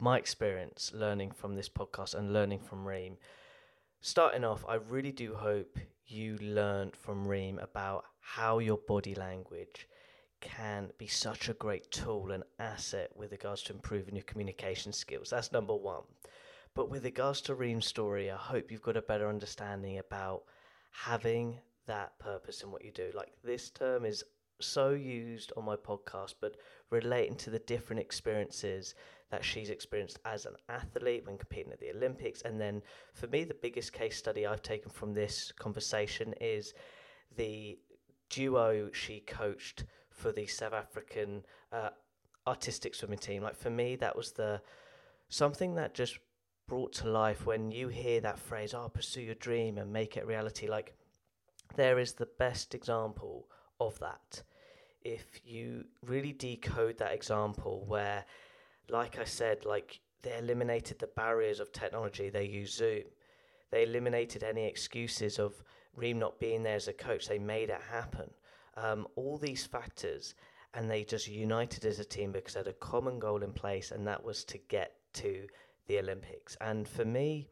my 0.00 0.18
experience 0.18 0.90
learning 0.92 1.30
from 1.30 1.54
this 1.54 1.68
podcast 1.68 2.16
and 2.16 2.32
learning 2.32 2.58
from 2.58 2.84
Reem? 2.84 3.18
Starting 4.00 4.42
off, 4.42 4.64
I 4.68 4.74
really 4.74 5.12
do 5.12 5.36
hope 5.36 5.78
you 6.08 6.38
learned 6.38 6.96
from 6.96 7.24
Reem 7.24 7.60
about 7.60 8.04
how 8.18 8.58
your 8.58 8.78
body 8.78 9.14
language 9.14 9.86
can 10.40 10.90
be 10.98 11.06
such 11.06 11.48
a 11.48 11.54
great 11.54 11.88
tool 11.92 12.32
and 12.32 12.42
asset 12.58 13.12
with 13.14 13.30
regards 13.30 13.62
to 13.62 13.72
improving 13.72 14.16
your 14.16 14.24
communication 14.24 14.92
skills. 14.92 15.30
That's 15.30 15.52
number 15.52 15.76
one. 15.76 16.02
But 16.74 16.90
with 16.90 17.04
regards 17.04 17.42
to 17.42 17.54
Reem's 17.54 17.86
story, 17.86 18.28
I 18.28 18.36
hope 18.36 18.72
you've 18.72 18.82
got 18.82 18.96
a 18.96 19.02
better 19.02 19.28
understanding 19.28 19.98
about 19.98 20.42
having 20.90 21.60
that 21.90 22.16
purpose 22.20 22.62
in 22.62 22.70
what 22.70 22.84
you 22.84 22.92
do. 22.92 23.10
Like 23.14 23.32
this 23.42 23.68
term 23.70 24.04
is 24.04 24.22
so 24.60 24.90
used 24.90 25.52
on 25.56 25.64
my 25.64 25.74
podcast, 25.74 26.34
but 26.40 26.56
relating 26.90 27.34
to 27.36 27.50
the 27.50 27.58
different 27.58 28.00
experiences 28.00 28.94
that 29.32 29.44
she's 29.44 29.70
experienced 29.70 30.20
as 30.24 30.46
an 30.46 30.54
athlete 30.68 31.26
when 31.26 31.36
competing 31.36 31.72
at 31.72 31.80
the 31.80 31.90
Olympics. 31.90 32.42
And 32.42 32.60
then 32.60 32.80
for 33.12 33.26
me, 33.26 33.42
the 33.42 33.54
biggest 33.54 33.92
case 33.92 34.16
study 34.16 34.46
I've 34.46 34.62
taken 34.62 34.90
from 34.90 35.12
this 35.12 35.52
conversation 35.58 36.32
is 36.40 36.74
the 37.36 37.78
duo 38.28 38.90
she 38.92 39.20
coached 39.20 39.84
for 40.10 40.30
the 40.30 40.46
South 40.46 40.72
African 40.72 41.42
uh, 41.72 41.90
artistic 42.46 42.94
swimming 42.94 43.18
team. 43.18 43.42
Like 43.42 43.56
for 43.56 43.70
me, 43.70 43.96
that 43.96 44.16
was 44.16 44.30
the 44.32 44.60
something 45.28 45.74
that 45.74 45.94
just 45.94 46.18
brought 46.68 46.92
to 46.92 47.08
life 47.08 47.46
when 47.46 47.72
you 47.72 47.88
hear 47.88 48.20
that 48.20 48.38
phrase, 48.38 48.74
oh, 48.74 48.88
pursue 48.88 49.22
your 49.22 49.34
dream 49.34 49.76
and 49.76 49.92
make 49.92 50.16
it 50.16 50.24
reality. 50.24 50.68
Like 50.68 50.94
there 51.76 51.98
is 51.98 52.14
the 52.14 52.28
best 52.38 52.74
example 52.74 53.48
of 53.78 53.98
that. 54.00 54.42
If 55.02 55.40
you 55.44 55.84
really 56.02 56.32
decode 56.32 56.98
that 56.98 57.12
example 57.12 57.84
where 57.86 58.24
like 58.90 59.18
I 59.18 59.24
said, 59.24 59.64
like 59.64 60.00
they 60.22 60.36
eliminated 60.36 60.98
the 60.98 61.06
barriers 61.06 61.60
of 61.60 61.72
technology. 61.72 62.28
They 62.28 62.44
used 62.44 62.76
Zoom. 62.76 63.04
They 63.70 63.84
eliminated 63.84 64.42
any 64.42 64.66
excuses 64.66 65.38
of 65.38 65.62
Reem 65.96 66.18
not 66.18 66.38
being 66.40 66.62
there 66.62 66.76
as 66.76 66.88
a 66.88 66.92
coach. 66.92 67.28
They 67.28 67.38
made 67.38 67.70
it 67.70 67.80
happen. 67.90 68.30
Um, 68.76 69.06
all 69.16 69.38
these 69.38 69.66
factors, 69.66 70.34
and 70.74 70.90
they 70.90 71.04
just 71.04 71.28
united 71.28 71.84
as 71.84 71.98
a 71.98 72.04
team 72.04 72.32
because 72.32 72.54
they 72.54 72.60
had 72.60 72.66
a 72.68 72.72
common 72.74 73.18
goal 73.18 73.42
in 73.42 73.52
place, 73.52 73.90
and 73.90 74.06
that 74.06 74.22
was 74.22 74.44
to 74.44 74.58
get 74.58 74.94
to 75.14 75.46
the 75.86 75.98
Olympics. 75.98 76.56
And 76.60 76.86
for 76.86 77.04
me, 77.04 77.48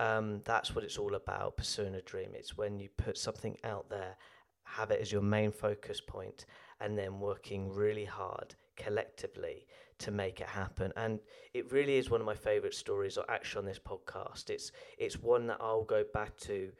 um, 0.00 0.40
that's 0.44 0.74
what 0.74 0.82
it's 0.82 0.96
all 0.96 1.14
about 1.14 1.58
pursuing 1.58 1.94
a 1.94 2.00
dream. 2.00 2.30
It's 2.32 2.56
when 2.56 2.80
you 2.80 2.88
put 2.96 3.18
something 3.18 3.58
out 3.64 3.90
there, 3.90 4.16
have 4.64 4.90
it 4.90 4.98
as 4.98 5.12
your 5.12 5.20
main 5.20 5.52
focus 5.52 6.00
point, 6.00 6.46
and 6.80 6.96
then 6.96 7.20
working 7.20 7.70
really 7.70 8.06
hard 8.06 8.54
collectively 8.76 9.66
to 9.98 10.10
make 10.10 10.40
it 10.40 10.46
happen. 10.46 10.90
And 10.96 11.20
it 11.52 11.70
really 11.70 11.96
is 11.98 12.08
one 12.08 12.20
of 12.20 12.26
my 12.26 12.34
favourite 12.34 12.74
stories, 12.74 13.18
or 13.18 13.30
actually 13.30 13.58
on 13.58 13.66
this 13.66 13.78
podcast. 13.78 14.48
It's 14.48 14.72
it's 14.96 15.18
one 15.18 15.46
that 15.48 15.58
I'll 15.60 15.84
go 15.84 16.02
back 16.14 16.34
to 16.38 16.72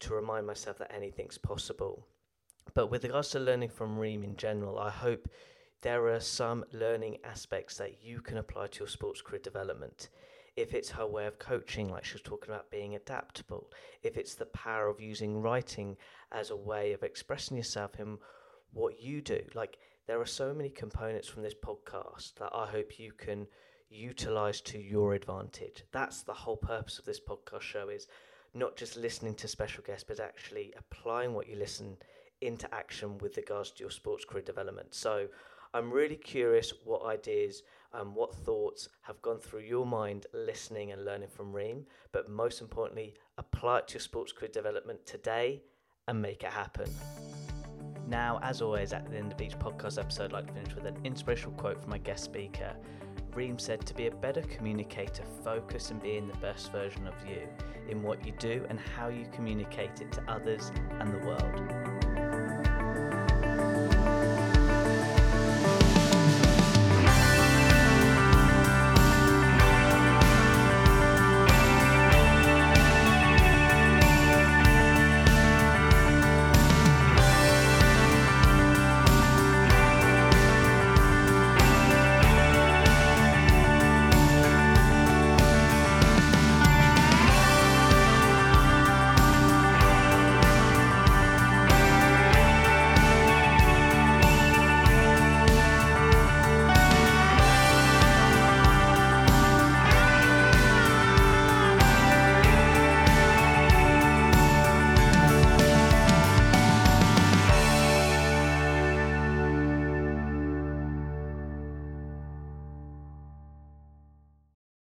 to 0.00 0.14
remind 0.14 0.46
myself 0.46 0.78
that 0.78 0.94
anything's 0.94 1.36
possible. 1.36 2.06
But 2.72 2.86
with 2.86 3.04
regards 3.04 3.28
to 3.30 3.38
learning 3.38 3.68
from 3.68 3.98
Reem 3.98 4.24
in 4.24 4.34
general, 4.36 4.78
I 4.78 4.88
hope 4.88 5.28
there 5.82 6.06
are 6.08 6.20
some 6.20 6.64
learning 6.72 7.18
aspects 7.22 7.76
that 7.76 8.02
you 8.02 8.22
can 8.22 8.38
apply 8.38 8.68
to 8.68 8.78
your 8.78 8.88
sports 8.88 9.20
career 9.20 9.42
development. 9.42 10.08
If 10.56 10.74
it's 10.74 10.90
her 10.90 11.06
way 11.06 11.26
of 11.26 11.38
coaching, 11.38 11.88
like 11.88 12.04
she 12.04 12.14
was 12.14 12.22
talking 12.22 12.52
about 12.52 12.70
being 12.70 12.94
adaptable, 12.94 13.70
if 14.02 14.16
it's 14.16 14.34
the 14.34 14.46
power 14.46 14.88
of 14.88 15.00
using 15.00 15.40
writing 15.40 15.96
as 16.30 16.50
a 16.50 16.56
way 16.56 16.92
of 16.92 17.02
expressing 17.02 17.56
yourself 17.56 17.98
in 17.98 18.18
what 18.72 19.00
you 19.00 19.20
do, 19.20 19.40
like 19.54 19.78
there 20.06 20.20
are 20.20 20.26
so 20.26 20.52
many 20.52 20.68
components 20.68 21.28
from 21.28 21.42
this 21.42 21.54
podcast 21.54 22.34
that 22.34 22.50
I 22.54 22.66
hope 22.66 22.98
you 22.98 23.12
can 23.12 23.46
utilize 23.88 24.60
to 24.62 24.78
your 24.78 25.14
advantage. 25.14 25.84
That's 25.92 26.22
the 26.22 26.32
whole 26.32 26.56
purpose 26.56 26.98
of 26.98 27.04
this 27.04 27.20
podcast 27.20 27.62
show 27.62 27.88
is 27.88 28.06
not 28.54 28.76
just 28.76 28.96
listening 28.96 29.34
to 29.36 29.48
special 29.48 29.82
guests, 29.84 30.04
but 30.06 30.20
actually 30.20 30.72
applying 30.76 31.34
what 31.34 31.48
you 31.48 31.56
listen 31.56 31.96
into 32.40 32.72
action 32.74 33.18
with 33.18 33.36
regards 33.36 33.70
to 33.70 33.80
your 33.80 33.90
sports 33.90 34.24
career 34.24 34.42
development. 34.42 34.94
So 34.94 35.28
I'm 35.72 35.92
really 35.92 36.16
curious 36.16 36.72
what 36.84 37.06
ideas 37.06 37.62
um, 37.94 38.14
what 38.14 38.34
thoughts 38.34 38.88
have 39.02 39.20
gone 39.22 39.38
through 39.38 39.60
your 39.60 39.86
mind 39.86 40.26
listening 40.32 40.92
and 40.92 41.04
learning 41.04 41.28
from 41.28 41.52
Reem, 41.52 41.86
but 42.12 42.28
most 42.28 42.60
importantly, 42.60 43.14
apply 43.38 43.78
it 43.78 43.88
to 43.88 43.94
your 43.94 44.00
sports 44.00 44.32
career 44.32 44.50
development 44.52 45.04
today 45.06 45.62
and 46.08 46.20
make 46.20 46.42
it 46.42 46.50
happen. 46.50 46.88
Now, 48.08 48.40
as 48.42 48.60
always, 48.60 48.92
at 48.92 49.10
the 49.10 49.16
end 49.16 49.32
of 49.32 49.40
each 49.40 49.58
podcast 49.58 49.98
episode, 49.98 50.26
I'd 50.26 50.32
like 50.32 50.46
to 50.48 50.52
finish 50.52 50.74
with 50.74 50.86
an 50.86 50.96
inspirational 51.04 51.52
quote 51.52 51.80
from 51.80 51.90
my 51.90 51.98
guest 51.98 52.24
speaker. 52.24 52.74
Reem 53.34 53.58
said, 53.58 53.86
To 53.86 53.94
be 53.94 54.06
a 54.08 54.10
better 54.10 54.42
communicator, 54.42 55.24
focus 55.42 55.90
on 55.90 55.98
being 55.98 56.28
the 56.28 56.36
best 56.38 56.70
version 56.72 57.06
of 57.06 57.14
you 57.26 57.48
in 57.88 58.02
what 58.02 58.26
you 58.26 58.32
do 58.38 58.66
and 58.68 58.78
how 58.78 59.08
you 59.08 59.26
communicate 59.32 60.00
it 60.00 60.12
to 60.12 60.30
others 60.30 60.70
and 61.00 61.12
the 61.12 61.26
world. 61.26 61.91